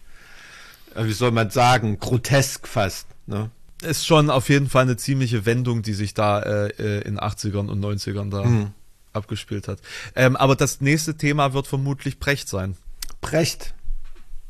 äh, 0.95 1.05
wie 1.05 1.13
soll 1.13 1.31
man 1.31 1.49
sagen, 1.49 1.99
grotesk 1.99 2.67
fast. 2.67 3.07
Ne? 3.25 3.49
Ist 3.81 4.05
schon 4.05 4.29
auf 4.29 4.49
jeden 4.49 4.69
Fall 4.69 4.83
eine 4.83 4.97
ziemliche 4.97 5.45
Wendung, 5.45 5.81
die 5.81 5.93
sich 5.93 6.13
da 6.13 6.39
äh, 6.41 6.67
äh 6.67 7.01
in 7.01 7.19
80ern 7.19 7.67
und 7.67 7.83
90ern 7.83 8.29
da 8.29 8.43
mhm. 8.43 8.67
abgespielt 9.13 9.67
hat. 9.67 9.79
Ähm, 10.15 10.35
aber 10.35 10.55
das 10.55 10.81
nächste 10.81 11.17
Thema 11.17 11.53
wird 11.53 11.65
vermutlich 11.65 12.19
Brecht 12.19 12.47
sein. 12.47 12.77
Brecht. 13.21 13.73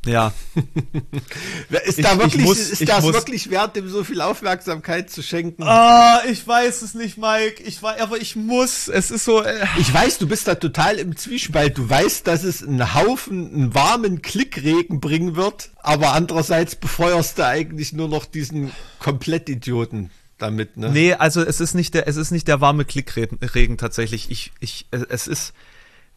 Ja. 0.06 0.34
ist 1.86 2.00
ich, 2.00 2.04
da 2.04 2.18
wirklich, 2.18 2.44
muss, 2.44 2.58
ist 2.58 2.88
das 2.90 3.04
muss, 3.04 3.14
wirklich 3.14 3.52
wert, 3.52 3.76
dem 3.76 3.88
so 3.88 4.04
viel 4.04 4.20
Aufmerksamkeit 4.22 5.12
zu 5.12 5.22
schenken? 5.22 5.62
Ah, 5.64 6.22
ich 6.28 6.48
weiß 6.48 6.82
es 6.82 6.96
nicht, 6.96 7.20
Mike. 7.20 7.62
Ich 7.64 7.84
weiß, 7.84 8.02
aber 8.02 8.18
ich 8.18 8.36
muss. 8.36 8.88
Es 8.88 9.12
ist 9.12 9.26
so. 9.26 9.44
Äh. 9.44 9.64
Ich 9.78 9.94
weiß, 9.94 10.18
du 10.18 10.28
bist 10.28 10.48
da 10.48 10.56
total 10.56 10.98
im 10.98 11.16
Zwiespalt. 11.16 11.78
Du 11.78 11.88
weißt, 11.88 12.26
dass 12.26 12.44
es 12.44 12.64
einen 12.64 12.96
Haufen, 12.96 13.54
einen 13.54 13.76
warmen 13.76 14.24
Klickregen 14.24 15.00
bringen 15.02 15.36
wird, 15.36 15.70
aber 15.78 16.14
andererseits 16.14 16.76
befeuerst 16.76 17.38
du 17.38 17.46
eigentlich 17.46 17.94
nur 17.94 18.08
noch 18.08 18.26
diesen 18.26 18.72
Komplettidioten 18.98 20.10
damit, 20.40 20.78
ne? 20.78 20.90
Nee, 20.90 21.14
also 21.14 21.44
es 21.44 21.62
ist 21.62 21.76
nicht 21.76 21.94
der, 21.94 22.08
es 22.08 22.16
ist 22.16 22.32
nicht 22.32 22.48
der 22.48 22.60
warme 22.60 22.86
Klickregen 22.86 23.78
tatsächlich. 23.78 24.32
Ich, 24.32 24.52
ich, 24.60 24.88
es 24.92 25.28
ist, 25.28 25.54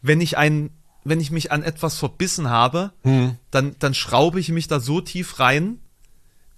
wenn 0.01 0.21
ich 0.21 0.39
einen 0.39 0.71
wenn 1.05 1.21
ich 1.21 1.31
mich 1.31 1.51
an 1.51 1.63
etwas 1.63 1.97
verbissen 1.97 2.49
habe, 2.49 2.91
hm. 3.03 3.37
dann, 3.51 3.75
dann 3.79 3.93
schraube 3.93 4.39
ich 4.39 4.49
mich 4.49 4.67
da 4.67 4.79
so 4.79 4.99
tief 4.99 5.39
rein, 5.39 5.79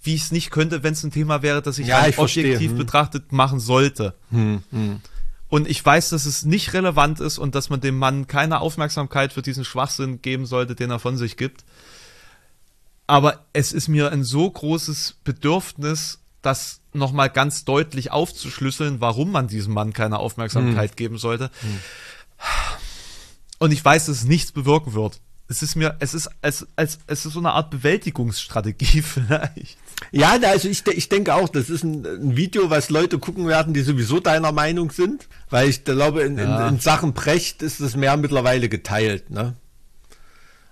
wie 0.02 0.14
ich 0.14 0.22
es 0.22 0.32
nicht 0.32 0.50
könnte, 0.50 0.82
wenn 0.82 0.94
es 0.94 1.04
ein 1.04 1.10
Thema 1.10 1.42
wäre, 1.42 1.60
das 1.60 1.78
ich, 1.78 1.86
ja, 1.86 2.06
ich 2.06 2.18
objektiv 2.18 2.70
hm. 2.70 2.78
betrachtet 2.78 3.30
machen 3.30 3.60
sollte. 3.60 4.14
Hm. 4.30 4.62
hm. 4.70 5.00
Und 5.50 5.66
ich 5.66 5.84
weiß, 5.84 6.10
dass 6.10 6.26
es 6.26 6.44
nicht 6.44 6.74
relevant 6.74 7.20
ist 7.20 7.38
und 7.38 7.54
dass 7.54 7.70
man 7.70 7.80
dem 7.80 7.96
Mann 7.96 8.26
keine 8.26 8.60
Aufmerksamkeit 8.60 9.32
für 9.32 9.40
diesen 9.40 9.64
Schwachsinn 9.64 10.20
geben 10.20 10.44
sollte, 10.44 10.74
den 10.74 10.90
er 10.90 10.98
von 10.98 11.16
sich 11.16 11.38
gibt. 11.38 11.64
Aber 13.06 13.46
es 13.54 13.72
ist 13.72 13.88
mir 13.88 14.12
ein 14.12 14.24
so 14.24 14.50
großes 14.50 15.16
Bedürfnis, 15.24 16.20
das 16.42 16.80
nochmal 16.92 17.30
ganz 17.30 17.64
deutlich 17.64 18.12
aufzuschlüsseln, 18.12 19.00
warum 19.00 19.32
man 19.32 19.48
diesem 19.48 19.72
Mann 19.72 19.94
keine 19.94 20.18
Aufmerksamkeit 20.18 20.90
hm. 20.90 20.96
geben 20.96 21.18
sollte. 21.18 21.50
Und 23.58 23.72
ich 23.72 23.84
weiß, 23.84 24.06
dass 24.06 24.18
es 24.18 24.24
nichts 24.24 24.52
bewirken 24.52 24.94
wird. 24.94 25.20
Es 25.50 25.62
ist 25.62 25.76
mir, 25.76 25.96
es 25.98 26.12
ist, 26.12 26.28
als, 26.42 26.66
als, 26.76 26.98
es 27.06 27.24
ist 27.24 27.32
so 27.32 27.38
eine 27.38 27.52
Art 27.52 27.70
Bewältigungsstrategie 27.70 29.02
vielleicht. 29.02 29.78
Ja, 30.12 30.38
also 30.42 30.68
ich, 30.68 30.86
ich 30.86 31.08
denke 31.08 31.34
auch, 31.34 31.48
das 31.48 31.70
ist 31.70 31.82
ein, 31.82 32.06
ein, 32.06 32.36
Video, 32.36 32.70
was 32.70 32.90
Leute 32.90 33.18
gucken 33.18 33.48
werden, 33.48 33.74
die 33.74 33.80
sowieso 33.80 34.20
deiner 34.20 34.52
Meinung 34.52 34.90
sind, 34.90 35.26
weil 35.50 35.68
ich 35.68 35.84
glaube, 35.84 36.22
in, 36.22 36.38
ja. 36.38 36.68
in, 36.68 36.74
in 36.74 36.80
Sachen 36.80 37.14
Precht 37.14 37.62
ist 37.62 37.80
es 37.80 37.96
mehr 37.96 38.16
mittlerweile 38.16 38.68
geteilt, 38.68 39.30
ne? 39.30 39.54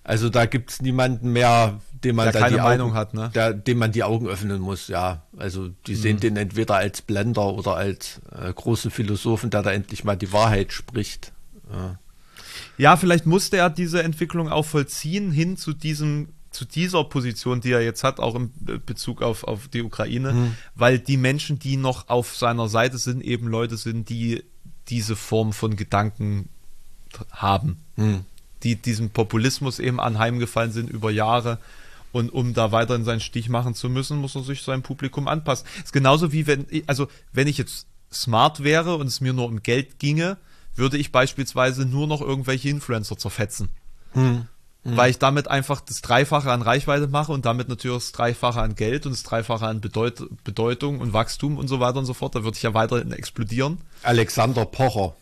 Also 0.04 0.28
da 0.28 0.46
gibt 0.46 0.70
es 0.70 0.82
niemanden 0.82 1.32
mehr, 1.32 1.80
dem 2.04 2.14
man 2.14 2.30
der 2.30 2.40
keine 2.40 2.58
Meinung 2.58 2.90
Augen, 2.90 2.98
hat, 2.98 3.14
ne? 3.14 3.30
Der, 3.34 3.52
dem 3.52 3.78
man 3.78 3.90
die 3.90 4.04
Augen 4.04 4.28
öffnen 4.28 4.60
muss, 4.60 4.86
ja. 4.86 5.22
Also 5.36 5.70
die 5.86 5.94
mhm. 5.94 6.00
sehen 6.00 6.20
den 6.20 6.36
entweder 6.36 6.76
als 6.76 7.02
Blender 7.02 7.46
oder 7.54 7.74
als 7.74 8.20
äh, 8.30 8.52
großen 8.52 8.92
Philosophen, 8.92 9.50
der 9.50 9.62
da 9.62 9.72
endlich 9.72 10.04
mal 10.04 10.16
die 10.16 10.32
Wahrheit 10.32 10.72
spricht. 10.72 11.32
Ja. 11.72 11.98
Ja, 12.78 12.96
vielleicht 12.96 13.26
musste 13.26 13.56
er 13.56 13.70
diese 13.70 14.02
Entwicklung 14.02 14.48
auch 14.48 14.64
vollziehen 14.64 15.30
hin 15.32 15.56
zu 15.56 15.72
diesem 15.72 16.28
zu 16.56 16.64
dieser 16.64 17.04
Position, 17.04 17.60
die 17.60 17.72
er 17.72 17.82
jetzt 17.82 18.02
hat, 18.02 18.18
auch 18.18 18.34
im 18.34 18.50
Bezug 18.86 19.20
auf, 19.20 19.44
auf 19.44 19.68
die 19.68 19.82
Ukraine, 19.82 20.32
mhm. 20.32 20.56
weil 20.74 20.98
die 20.98 21.18
Menschen, 21.18 21.58
die 21.58 21.76
noch 21.76 22.08
auf 22.08 22.34
seiner 22.34 22.68
Seite 22.68 22.96
sind, 22.96 23.22
eben 23.22 23.46
Leute 23.46 23.76
sind, 23.76 24.08
die 24.08 24.42
diese 24.88 25.16
Form 25.16 25.52
von 25.52 25.76
Gedanken 25.76 26.48
haben, 27.30 27.76
mhm. 27.96 28.20
die 28.62 28.76
diesem 28.76 29.10
Populismus 29.10 29.78
eben 29.78 30.00
anheimgefallen 30.00 30.72
sind 30.72 30.88
über 30.88 31.10
Jahre. 31.10 31.58
Und 32.10 32.30
um 32.30 32.54
da 32.54 32.72
weiterhin 32.72 33.04
seinen 33.04 33.20
Stich 33.20 33.50
machen 33.50 33.74
zu 33.74 33.90
müssen, 33.90 34.16
muss 34.16 34.34
er 34.34 34.42
sich 34.42 34.62
seinem 34.62 34.82
Publikum 34.82 35.28
anpassen. 35.28 35.66
ist 35.84 35.92
genauso 35.92 36.32
wie 36.32 36.46
wenn, 36.46 36.66
also 36.86 37.08
wenn 37.34 37.48
ich 37.48 37.58
jetzt 37.58 37.86
smart 38.10 38.64
wäre 38.64 38.96
und 38.96 39.06
es 39.08 39.20
mir 39.20 39.34
nur 39.34 39.44
um 39.44 39.62
Geld 39.62 39.98
ginge, 39.98 40.38
würde 40.76 40.98
ich 40.98 41.12
beispielsweise 41.12 41.86
nur 41.86 42.06
noch 42.06 42.20
irgendwelche 42.20 42.68
Influencer 42.68 43.16
zerfetzen. 43.16 43.68
Mhm 44.14 44.48
mhm. 44.86 44.96
weil 44.96 45.10
ich 45.10 45.18
damit 45.18 45.48
einfach 45.48 45.80
das 45.80 46.00
Dreifache 46.00 46.50
an 46.50 46.62
Reichweite 46.62 47.08
mache 47.08 47.32
und 47.32 47.44
damit 47.44 47.68
natürlich 47.68 47.96
das 47.96 48.12
Dreifache 48.12 48.60
an 48.60 48.74
Geld 48.74 49.06
und 49.06 49.12
das 49.12 49.22
Dreifache 49.22 49.66
an 49.66 49.80
Bedeut 49.80 50.28
Bedeutung 50.44 51.00
und 51.00 51.12
Wachstum 51.12 51.58
und 51.58 51.68
so 51.68 51.80
weiter 51.80 51.98
und 51.98 52.06
so 52.06 52.14
fort. 52.14 52.34
Da 52.34 52.44
würde 52.44 52.56
ich 52.56 52.62
ja 52.62 52.74
weiterhin 52.74 53.12
explodieren. 53.12 53.78
Alexander 54.02 54.64
Pocher. 54.64 55.14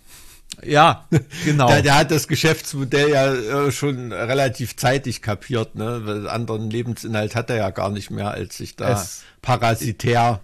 Ja, 0.62 1.08
genau. 1.44 1.66
der, 1.66 1.82
der, 1.82 1.94
hat 1.96 2.10
das 2.10 2.28
Geschäftsmodell 2.28 3.10
ja 3.10 3.32
äh, 3.32 3.72
schon 3.72 4.12
relativ 4.12 4.76
zeitig 4.76 5.20
kapiert, 5.20 5.74
ne? 5.74 6.02
Weil 6.04 6.28
anderen 6.28 6.70
Lebensinhalt 6.70 7.34
hat 7.34 7.50
er 7.50 7.56
ja 7.56 7.70
gar 7.70 7.90
nicht 7.90 8.10
mehr, 8.10 8.30
als 8.30 8.58
sich 8.58 8.76
da 8.76 8.92
es 8.92 9.22
parasitär. 9.42 10.40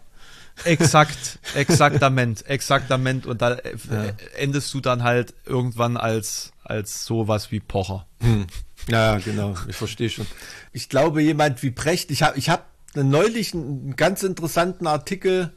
Exakt, 0.64 1.38
exaktament, 1.54 2.46
exaktament. 2.48 3.26
Und 3.26 3.42
da 3.42 3.54
äh, 3.54 3.76
ja. 3.90 4.12
endest 4.36 4.72
du 4.74 4.80
dann 4.80 5.02
halt 5.02 5.34
irgendwann 5.46 5.96
als, 5.96 6.52
als 6.64 7.04
sowas 7.04 7.50
wie 7.50 7.60
Pocher. 7.60 8.06
Hm. 8.20 8.46
Ja, 8.88 9.18
genau, 9.18 9.54
ich 9.68 9.76
verstehe 9.76 10.10
schon. 10.10 10.26
Ich 10.72 10.88
glaube, 10.88 11.22
jemand 11.22 11.62
wie 11.62 11.70
Brecht, 11.70 12.10
ich 12.10 12.22
habe 12.22 12.38
ich 12.38 12.48
hab 12.48 12.66
neulich 12.94 13.54
einen 13.54 13.94
ganz 13.96 14.22
interessanten 14.22 14.86
Artikel 14.86 15.52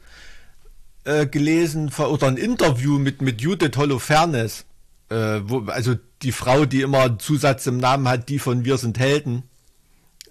äh, 1.04 1.26
gelesen 1.26 1.90
oder 1.98 2.26
ein 2.28 2.36
Interview 2.36 2.98
mit, 2.98 3.22
mit 3.22 3.40
Judith 3.40 3.76
Holofernes, 3.76 4.66
äh, 5.10 5.40
wo, 5.44 5.60
also 5.66 5.94
die 6.22 6.32
Frau, 6.32 6.64
die 6.64 6.82
immer 6.82 7.02
einen 7.02 7.18
Zusatz 7.18 7.66
im 7.66 7.78
Namen 7.78 8.08
hat, 8.08 8.28
die 8.28 8.38
von 8.38 8.64
Wir 8.64 8.78
sind 8.78 8.98
Helden. 8.98 9.44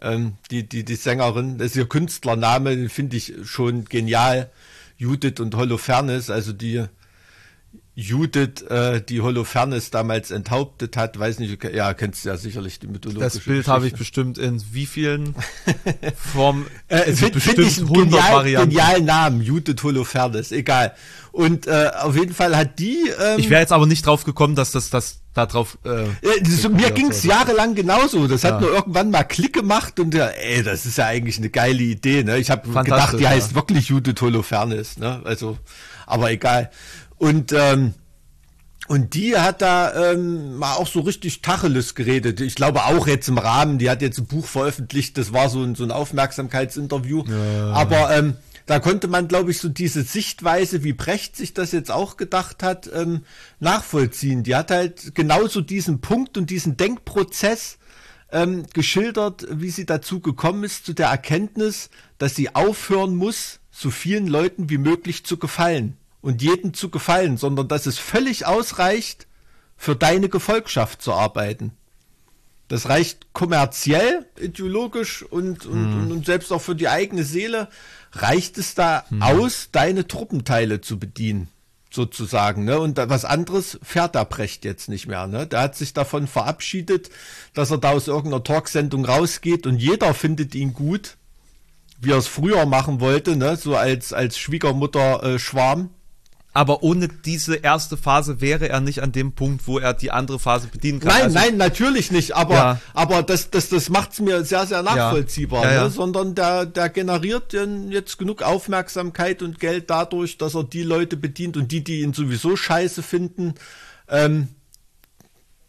Ähm, 0.03 0.34
die, 0.51 0.67
die, 0.67 0.84
die 0.84 0.95
Sängerin, 0.95 1.57
das 1.57 1.67
ist 1.67 1.77
ihr 1.77 1.88
Künstlername, 1.88 2.89
finde 2.89 3.17
ich 3.17 3.34
schon 3.43 3.85
genial. 3.85 4.51
Judith 4.97 5.39
und 5.39 5.55
Holofernes, 5.55 6.30
also 6.30 6.53
die 6.53 6.84
Judith 7.95 8.64
äh, 8.70 9.02
die 9.02 9.22
Holofernes 9.22 9.91
damals 9.91 10.32
enthauptet 10.32 10.98
hat, 10.98 11.20
weiß 11.20 11.38
nicht, 11.38 11.64
ja, 11.64 11.94
kennst 11.94 12.26
du 12.26 12.30
ja 12.30 12.38
sicherlich 12.38 12.80
die 12.80 12.88
mythologische 12.88 13.38
Das 13.38 13.40
Bild 13.45 13.68
habe 13.68 13.86
ich 13.86 13.94
bestimmt 13.94 14.40
in 14.40 14.64
wie 14.72 14.88
vielen 14.88 15.36
Formen, 16.15 16.65
äh, 16.88 17.14
Finde 17.14 17.40
find 17.40 17.60
ich 17.60 17.78
einen 17.78 17.94
genial, 17.94 18.44
genialen 18.44 19.06
Namen, 19.06 19.41
Judith 19.41 19.84
Holofernes, 19.84 20.52
egal. 20.52 20.95
Und 21.32 21.68
äh, 21.68 21.91
auf 21.99 22.15
jeden 22.15 22.34
Fall 22.34 22.57
hat 22.57 22.80
die... 22.80 23.11
Ähm, 23.20 23.38
ich 23.38 23.52
wäre 23.52 23.61
jetzt 23.61 23.72
aber 23.72 23.86
nicht 23.86 24.06
drauf 24.06 24.24
gekommen, 24.24 24.56
dass 24.56 24.72
das, 24.72 24.90
das 24.90 25.20
da 25.36 25.45
drauf... 25.45 25.78
Äh, 25.84 26.06
das, 26.41 26.68
mir 26.70 26.90
ging 26.90 27.11
es 27.11 27.24
jahrelang 27.24 27.76
genauso, 27.76 28.28
das 28.28 28.41
ja. 28.41 28.53
hat 28.53 28.61
nur 28.61 28.72
irgendwann 28.72 29.11
mal 29.11 29.24
Klick 29.24 29.53
gemacht 29.53 29.99
und 29.99 30.15
ja, 30.15 30.28
ey, 30.28 30.64
das 30.64 30.88
ist 30.88 30.98
ja 30.98 31.06
eigentlich 31.06 31.38
eine 31.38 31.52
geile 31.52 31.84
Idee, 31.84 32.24
ne? 32.24 32.40
Ich 32.40 32.49
habe 32.49 32.68
gedacht, 32.68 33.20
die 33.20 33.24
ja. 33.24 33.30
heißt 33.30 33.53
wirklich 33.53 33.90
Judith 33.90 34.20
Holofernes, 34.20 34.98
ne? 34.98 35.22
Also, 35.26 35.57
aber 36.06 36.32
egal. 36.32 36.70
Und 37.24 37.54
ähm, 37.54 37.94
und 38.90 39.14
die 39.14 39.38
hat 39.38 39.62
da 39.62 40.12
ähm, 40.12 40.58
mal 40.58 40.74
auch 40.74 40.88
so 40.88 41.00
richtig 41.00 41.41
Tacheles 41.41 41.95
geredet. 41.95 42.41
Ich 42.41 42.56
glaube 42.56 42.84
auch 42.84 43.08
jetzt 43.08 43.30
im 43.30 43.38
Rahmen, 43.38 43.78
die 43.78 43.90
hat 43.90 44.02
jetzt 44.02 44.20
ein 44.20 44.26
Buch 44.26 44.45
veröffentlicht, 44.45 45.18
das 45.18 45.32
war 45.32 45.48
so 45.48 45.64
ein, 45.64 45.76
so 45.76 45.86
ein 45.86 45.91
Aufmerksamkeitsinterview. 45.91 47.24
Ja. 47.26 47.72
Aber 47.72 48.14
ähm, 48.14 48.36
da 48.66 48.80
konnte 48.80 49.08
man, 49.08 49.30
glaube 49.30 49.52
ich, 49.52 49.60
so 49.60 49.70
diese 49.70 50.04
Sichtweise, 50.04 50.84
wie 50.84 50.91
Brecht 50.91 51.38
sich 51.38 51.54
das 51.54 51.72
jetzt 51.72 51.91
auch 51.91 52.18
gedacht 52.18 52.62
hat, 52.62 52.90
ähm, 52.94 53.22
nachvollziehen. 53.62 54.44
Die 54.44 54.56
hat 54.56 54.70
halt 54.70 55.16
genauso 55.16 55.62
diesen 55.62 56.02
Punkt 56.02 56.38
und 56.38 56.50
diesen 56.50 56.76
Denkprozess 56.76 57.78
ähm, 58.34 58.66
geschildert, 58.74 59.48
wie 59.50 59.70
sie 59.70 59.86
dazu 59.86 60.20
gekommen 60.20 60.66
ist, 60.66 60.86
zu 60.86 60.91
der 60.91 61.08
Erkenntnis, 61.08 61.90
dass 62.18 62.36
sie 62.36 62.54
aufhören 62.54 63.16
muss, 63.16 63.62
so 63.72 63.91
vielen 63.91 64.28
Leuten 64.28 64.70
wie 64.70 64.78
möglich 64.78 65.24
zu 65.24 65.38
gefallen 65.38 65.98
und 66.24 66.41
jedem 66.41 66.74
zu 66.74 66.90
gefallen, 66.90 67.38
sondern 67.38 67.68
dass 67.68 67.86
es 67.86 68.00
völlig 68.00 68.48
ausreicht, 68.48 69.28
für 69.76 69.95
deine 69.95 70.30
Gefolgschaft 70.30 71.02
zu 71.02 71.14
arbeiten. 71.14 71.74
Das 72.70 72.88
reicht 72.88 73.34
kommerziell, 73.34 74.26
ideologisch 74.40 75.22
und, 75.22 75.66
und, 75.66 75.94
hm. 75.94 76.12
und, 76.12 76.26
selbst 76.26 76.52
auch 76.54 76.62
für 76.62 76.76
die 76.76 76.88
eigene 76.88 77.26
Seele 77.26 77.68
reicht 78.14 78.58
es 78.58 78.74
da 78.74 79.04
hm. 79.10 79.22
aus, 79.22 79.70
deine 79.74 80.08
Truppenteile 80.08 80.80
zu 80.80 80.98
bedienen, 80.98 81.50
sozusagen. 81.91 82.64
Ne? 82.64 82.80
Und 82.80 82.98
was 82.98 83.26
anderes 83.26 83.78
fährt 83.84 84.16
der 84.16 84.24
Brecht 84.24 84.64
jetzt 84.64 84.88
nicht 84.88 85.08
mehr. 85.08 85.28
Ne? 85.28 85.45
Der 85.45 85.60
hat 85.60 85.76
sich 85.76 85.94
davon 85.94 86.26
verabschiedet, 86.26 87.10
dass 87.54 87.70
er 87.70 87.80
da 87.80 87.90
aus 87.91 88.08
irgendeiner 88.08 88.44
Talksendung 88.44 89.04
rausgeht 89.04 89.68
und 89.68 89.80
jeder 89.80 90.14
findet 90.14 90.56
ihn 90.56 90.74
gut, 90.74 91.18
wie 92.00 92.12
er 92.12 92.18
es 92.18 92.28
früher 92.28 92.66
machen 92.66 93.02
wollte, 93.02 93.36
ne? 93.36 93.58
so 93.58 93.76
als, 93.76 94.14
als 94.14 94.38
Schwiegermutter-Schwarm. 94.38 95.82
Äh, 95.82 96.02
aber 96.53 96.84
ohne 96.84 97.07
diese 97.07 97.55
erste 97.55 97.97
Phase 97.97 98.39
wäre 98.39 98.69
er 98.69 98.80
nicht 98.80 99.01
an 99.01 99.11
dem 99.11 99.34
Punkt, 99.34 99.67
wo 99.67 99.80
er 99.80 99.95
die 99.95 100.11
andere 100.11 100.38
Phase 100.38 100.67
bedienen 100.67 100.99
kann. 100.99 101.09
Nein, 101.09 101.23
also, 101.23 101.39
nein, 101.39 101.57
natürlich 101.57 102.11
nicht. 102.11 102.35
Aber, 102.35 102.53
ja. 102.53 102.81
aber 102.93 103.23
das, 103.23 103.49
das, 103.49 103.69
das 103.69 103.89
macht 103.89 104.13
es 104.13 104.19
mir 104.19 104.45
sehr, 104.45 104.67
sehr 104.67 104.84
nachvollziehbar. 104.84 105.63
Ja. 105.63 105.73
Ja, 105.73 105.84
ne? 105.85 105.89
Sondern 105.89 106.35
der, 106.35 106.67
der 106.67 106.89
generiert 106.89 107.53
jetzt 107.89 108.19
genug 108.19 108.43
Aufmerksamkeit 108.43 109.41
und 109.41 109.59
Geld 109.59 109.89
dadurch, 109.89 110.38
dass 110.38 110.53
er 110.53 110.63
die 110.63 110.84
Leute 110.84 111.17
bedient 111.17 111.57
und 111.57 111.71
die, 111.71 111.84
die 111.84 112.01
ihn 112.01 112.13
sowieso 112.13 112.55
scheiße 112.55 113.01
finden, 113.01 113.55
ähm, 114.07 114.49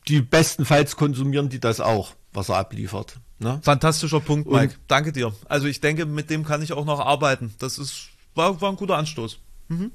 die 0.08 0.20
bestenfalls 0.20 0.96
konsumieren 0.96 1.48
die 1.48 1.60
das 1.60 1.80
auch, 1.80 2.12
was 2.34 2.50
er 2.50 2.56
abliefert. 2.56 3.16
Ne? 3.38 3.58
Fantastischer 3.62 4.20
Punkt, 4.20 4.50
Mike. 4.50 4.74
Und, 4.74 4.78
Danke 4.88 5.12
dir. 5.12 5.32
Also 5.48 5.66
ich 5.66 5.80
denke, 5.80 6.04
mit 6.04 6.28
dem 6.28 6.44
kann 6.44 6.60
ich 6.60 6.74
auch 6.74 6.84
noch 6.84 7.00
arbeiten. 7.00 7.54
Das 7.58 7.78
ist, 7.78 8.08
war, 8.34 8.60
war 8.60 8.68
ein 8.68 8.76
guter 8.76 8.98
Anstoß. 8.98 9.38
Mhm. 9.68 9.90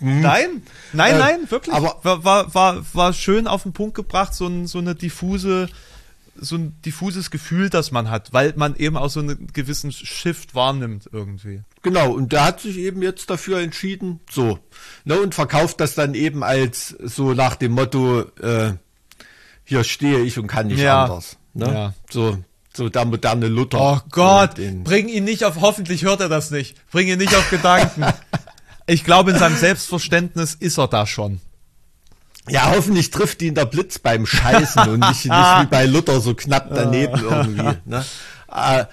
Nein, 0.00 0.62
nein, 0.92 1.14
äh, 1.14 1.18
nein, 1.18 1.50
wirklich. 1.50 1.74
Aber 1.74 1.98
war, 2.02 2.24
war, 2.24 2.54
war, 2.54 2.84
war 2.92 3.12
schön 3.12 3.46
auf 3.46 3.62
den 3.62 3.72
Punkt 3.72 3.94
gebracht, 3.94 4.34
so, 4.34 4.46
ein, 4.46 4.66
so 4.66 4.78
eine 4.78 4.94
diffuse, 4.94 5.68
so 6.38 6.56
ein 6.56 6.80
diffuses 6.84 7.30
Gefühl, 7.30 7.70
das 7.70 7.90
man 7.90 8.10
hat, 8.10 8.32
weil 8.32 8.52
man 8.56 8.76
eben 8.76 8.96
auch 8.96 9.10
so 9.10 9.20
einen 9.20 9.48
gewissen 9.52 9.92
Shift 9.92 10.54
wahrnimmt 10.54 11.08
irgendwie. 11.12 11.62
Genau, 11.82 12.12
und 12.12 12.32
der 12.32 12.44
hat 12.44 12.60
sich 12.60 12.78
eben 12.78 13.02
jetzt 13.02 13.30
dafür 13.30 13.60
entschieden, 13.60 14.20
so. 14.30 14.58
Ne, 15.04 15.20
und 15.20 15.34
verkauft 15.34 15.80
das 15.80 15.94
dann 15.94 16.14
eben 16.14 16.42
als 16.42 16.88
so 16.88 17.32
nach 17.32 17.56
dem 17.56 17.72
Motto, 17.72 18.22
äh, 18.40 18.74
hier 19.64 19.84
stehe 19.84 20.20
ich 20.20 20.38
und 20.38 20.46
kann 20.46 20.68
nicht 20.68 20.80
ja. 20.80 21.04
anders. 21.04 21.36
Ne? 21.54 21.66
Ja. 21.66 21.94
So, 22.10 22.38
so 22.74 22.88
der 22.88 23.04
moderne 23.04 23.48
Luther. 23.48 23.78
Oh 23.80 24.08
Gott, 24.10 24.56
bring 24.84 25.08
ihn 25.08 25.24
nicht 25.24 25.44
auf, 25.44 25.60
hoffentlich 25.60 26.04
hört 26.04 26.20
er 26.20 26.28
das 26.28 26.50
nicht. 26.50 26.76
Bring 26.90 27.08
ihn 27.08 27.18
nicht 27.18 27.34
auf 27.34 27.50
Gedanken. 27.50 28.04
Ich 28.86 29.04
glaube, 29.04 29.32
in 29.32 29.38
seinem 29.38 29.56
Selbstverständnis 29.56 30.54
ist 30.54 30.78
er 30.78 30.88
da 30.88 31.06
schon. 31.06 31.40
Ja, 32.48 32.70
hoffentlich 32.70 33.10
trifft 33.10 33.42
ihn 33.42 33.54
der 33.54 33.64
Blitz 33.64 33.98
beim 33.98 34.24
Scheißen 34.24 34.88
und 34.88 35.00
nicht, 35.00 35.24
nicht 35.24 35.30
wie 35.30 35.66
bei 35.66 35.86
Luther 35.86 36.20
so 36.20 36.34
knapp 36.34 36.68
daneben 36.72 37.20
irgendwie. 37.20 37.76
Ne? 37.84 38.04
Äh, 38.48 38.84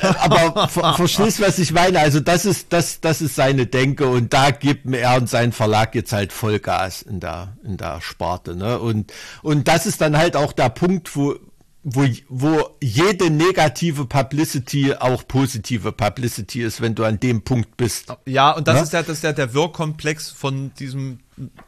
aber 0.00 0.68
ver 0.68 0.94
verstehst, 0.94 1.40
was 1.40 1.58
ich 1.58 1.72
meine? 1.72 1.98
Also 2.00 2.20
das 2.20 2.44
ist, 2.44 2.72
das, 2.72 3.00
das 3.00 3.20
ist 3.20 3.34
seine 3.34 3.66
Denke 3.66 4.06
und 4.06 4.32
da 4.32 4.50
gibt 4.50 4.92
er 4.92 5.16
und 5.16 5.28
sein 5.28 5.52
Verlag 5.52 5.94
jetzt 5.94 6.12
halt 6.12 6.32
Vollgas 6.32 7.02
in 7.02 7.20
der, 7.20 7.56
in 7.64 7.76
der 7.76 8.00
Sparte. 8.00 8.54
Ne? 8.56 8.78
Und, 8.78 9.12
und 9.42 9.68
das 9.68 9.86
ist 9.86 10.00
dann 10.00 10.16
halt 10.16 10.36
auch 10.36 10.52
der 10.52 10.68
Punkt, 10.68 11.14
wo, 11.16 11.36
wo, 11.84 12.06
wo 12.28 12.76
jede 12.80 13.30
negative 13.30 14.06
Publicity 14.06 14.94
auch 14.94 15.26
positive 15.26 15.90
Publicity 15.90 16.62
ist, 16.62 16.80
wenn 16.80 16.94
du 16.94 17.04
an 17.04 17.18
dem 17.18 17.42
Punkt 17.42 17.76
bist. 17.76 18.12
Ja, 18.24 18.52
und 18.52 18.68
das 18.68 18.76
ja? 18.76 18.82
ist 18.82 18.92
ja 18.92 19.02
das 19.02 19.16
ist 19.18 19.24
ja 19.24 19.32
der 19.32 19.52
Wirkkomplex 19.52 20.30
von 20.30 20.72
diesem 20.74 21.18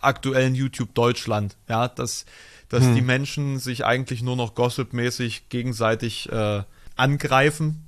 aktuellen 0.01 0.55
YouTube 0.55 0.95
Deutschland. 0.95 1.57
Ja, 1.69 1.89
dass, 1.89 2.27
dass 2.69 2.85
hm. 2.85 2.95
die 2.95 3.01
Menschen 3.01 3.59
sich 3.59 3.85
eigentlich 3.85 4.23
nur 4.23 4.37
noch 4.37 4.55
gossipmäßig 4.55 5.49
gegenseitig 5.49 6.31
äh, 6.31 6.63
angreifen 6.95 7.85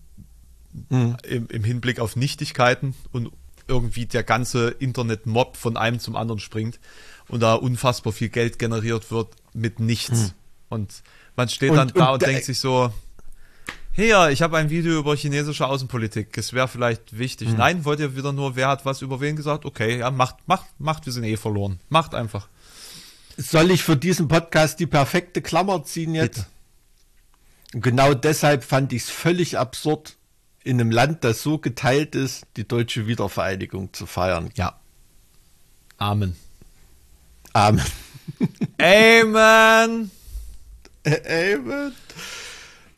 hm. 0.89 1.17
im, 1.29 1.47
im 1.49 1.63
Hinblick 1.63 2.01
auf 2.01 2.17
Nichtigkeiten 2.17 2.95
und 3.13 3.31
irgendwie 3.69 4.07
der 4.07 4.25
ganze 4.25 4.71
Internet-Mob 4.71 5.57
von 5.57 5.77
einem 5.77 6.01
zum 6.01 6.17
anderen 6.17 6.41
springt 6.41 6.81
und 7.29 7.41
da 7.41 7.55
unfassbar 7.55 8.13
viel 8.13 8.29
Geld 8.31 8.59
generiert 8.59 9.13
wird 9.13 9.29
mit 9.55 9.79
nichts. 9.79 10.23
Hm. 10.23 10.31
Und 10.69 11.03
man 11.37 11.49
steht 11.49 11.71
und, 11.71 11.77
dann 11.77 11.89
da 11.89 12.09
und, 12.09 12.23
und 12.23 12.23
denkt 12.23 12.45
sich 12.45 12.59
so, 12.59 12.93
hier, 13.93 14.29
ich 14.29 14.43
habe 14.43 14.59
ein 14.59 14.69
Video 14.69 14.99
über 14.99 15.17
chinesische 15.17 15.67
Außenpolitik. 15.67 16.37
Es 16.37 16.53
wäre 16.53 16.69
vielleicht 16.69 17.19
wichtig. 17.19 17.49
Hm. 17.49 17.57
Nein, 17.57 17.85
wollt 17.87 17.99
ihr 17.99 18.15
wieder 18.15 18.33
nur, 18.33 18.55
wer 18.55 18.69
hat 18.69 18.85
was 18.85 19.01
über 19.01 19.23
wen 19.23 19.37
gesagt? 19.37 19.65
Okay, 19.65 20.01
ja, 20.01 20.11
macht, 20.11 20.37
macht, 20.47 20.67
macht, 20.79 21.07
wir 21.07 21.15
sind 21.15 21.25
eh 21.25 21.39
verloren. 21.39 21.81
Macht 21.89 22.15
einfach. 22.15 22.49
Soll 23.39 23.71
ich 23.71 23.83
für 23.83 23.97
diesen 23.97 24.29
Podcast 24.29 24.81
die 24.81 24.87
perfekte 24.87 25.41
Klammer 25.41 25.83
ziehen 25.85 26.15
jetzt? 26.15 26.47
Bitte. 27.73 27.81
Genau 27.81 28.15
deshalb 28.15 28.65
fand 28.65 28.93
ich 28.93 29.03
es 29.03 29.11
völlig 29.11 29.59
absurd, 29.59 30.17
in 30.63 30.81
einem 30.81 30.91
Land, 30.91 31.25
das 31.25 31.43
so 31.43 31.59
geteilt 31.59 32.15
ist, 32.15 32.45
die 32.57 32.67
deutsche 32.67 33.07
Wiedervereinigung 33.07 33.93
zu 33.93 34.05
feiern. 34.05 34.51
Ja. 34.57 34.79
Amen. 35.97 36.37
Amen. 37.53 37.85
Amen. 38.79 40.11
Amen. 41.07 41.93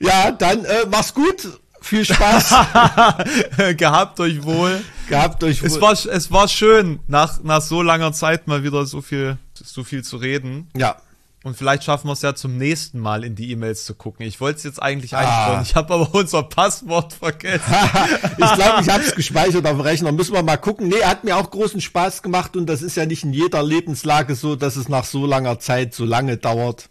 Ja, 0.01 0.31
dann 0.31 0.65
äh, 0.65 0.87
mach's 0.91 1.13
gut. 1.13 1.61
Viel 1.81 2.05
Spaß. 2.05 2.55
Gehabt 3.77 4.19
euch 4.21 4.43
wohl. 4.43 4.83
Gehabt 5.09 5.45
euch 5.45 5.63
wohl. 5.63 5.69
Es 5.69 5.81
war, 5.81 5.93
es 5.93 6.33
war 6.33 6.49
schön, 6.49 7.01
nach, 7.07 7.43
nach 7.43 7.63
so 7.63 7.83
langer 7.83 8.13
Zeit 8.13 8.47
mal 8.47 8.65
wieder 8.65 8.85
so 8.85 9.01
viel, 9.01 9.39
so 9.55 9.85
viel 9.85 10.03
zu 10.03 10.17
reden. 10.17 10.69
Ja. 10.77 10.97
Und 11.45 11.57
vielleicht 11.57 11.85
schaffen 11.85 12.09
wir 12.09 12.15
es 12.15 12.23
ja 12.23 12.35
zum 12.35 12.59
nächsten 12.59 12.99
Mal 12.99 13.23
in 13.23 13.37
die 13.37 13.53
E-Mails 13.53 13.85
zu 13.85 13.95
gucken. 13.95 14.27
Ich 14.27 14.41
wollte 14.41 14.59
es 14.59 14.65
jetzt 14.65 14.83
eigentlich 14.83 15.15
ah. 15.15 15.21
einstellen. 15.21 15.63
Ich 15.63 15.77
habe 15.77 15.95
aber 15.95 16.15
unser 16.15 16.43
Passwort 16.43 17.13
vergessen. 17.13 17.63
ich 18.33 18.55
glaube, 18.55 18.83
ich 18.83 18.89
habe 18.89 19.05
es 19.05 19.15
gespeichert 19.15 19.65
auf 19.65 19.73
dem 19.73 19.81
Rechner. 19.81 20.11
Müssen 20.11 20.35
wir 20.35 20.43
mal 20.43 20.57
gucken. 20.57 20.89
Nee, 20.89 21.03
hat 21.05 21.23
mir 21.23 21.37
auch 21.37 21.51
großen 21.51 21.81
Spaß 21.81 22.23
gemacht 22.23 22.57
und 22.57 22.67
das 22.67 22.83
ist 22.83 22.97
ja 22.97 23.07
nicht 23.07 23.23
in 23.23 23.33
jeder 23.33 23.63
Lebenslage 23.63 24.35
so, 24.35 24.57
dass 24.57 24.75
es 24.75 24.89
nach 24.89 25.05
so 25.05 25.27
langer 25.27 25.61
Zeit 25.61 25.95
so 25.95 26.05
lange 26.05 26.39
dauert. 26.39 26.91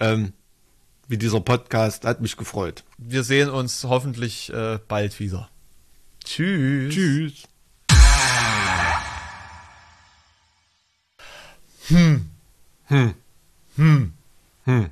Ähm, 0.00 0.32
wie 1.08 1.18
dieser 1.18 1.40
Podcast. 1.40 2.04
Hat 2.04 2.20
mich 2.20 2.36
gefreut. 2.36 2.84
Wir 2.98 3.22
sehen 3.22 3.50
uns 3.50 3.84
hoffentlich 3.84 4.52
äh, 4.52 4.78
bald 4.88 5.18
wieder. 5.20 5.48
Tschüss. 6.24 6.94
Tschüss. 6.94 7.42
Hm. 11.88 12.30
Hm. 12.86 13.14
Hm. 13.76 14.12
Hm. 14.64 14.90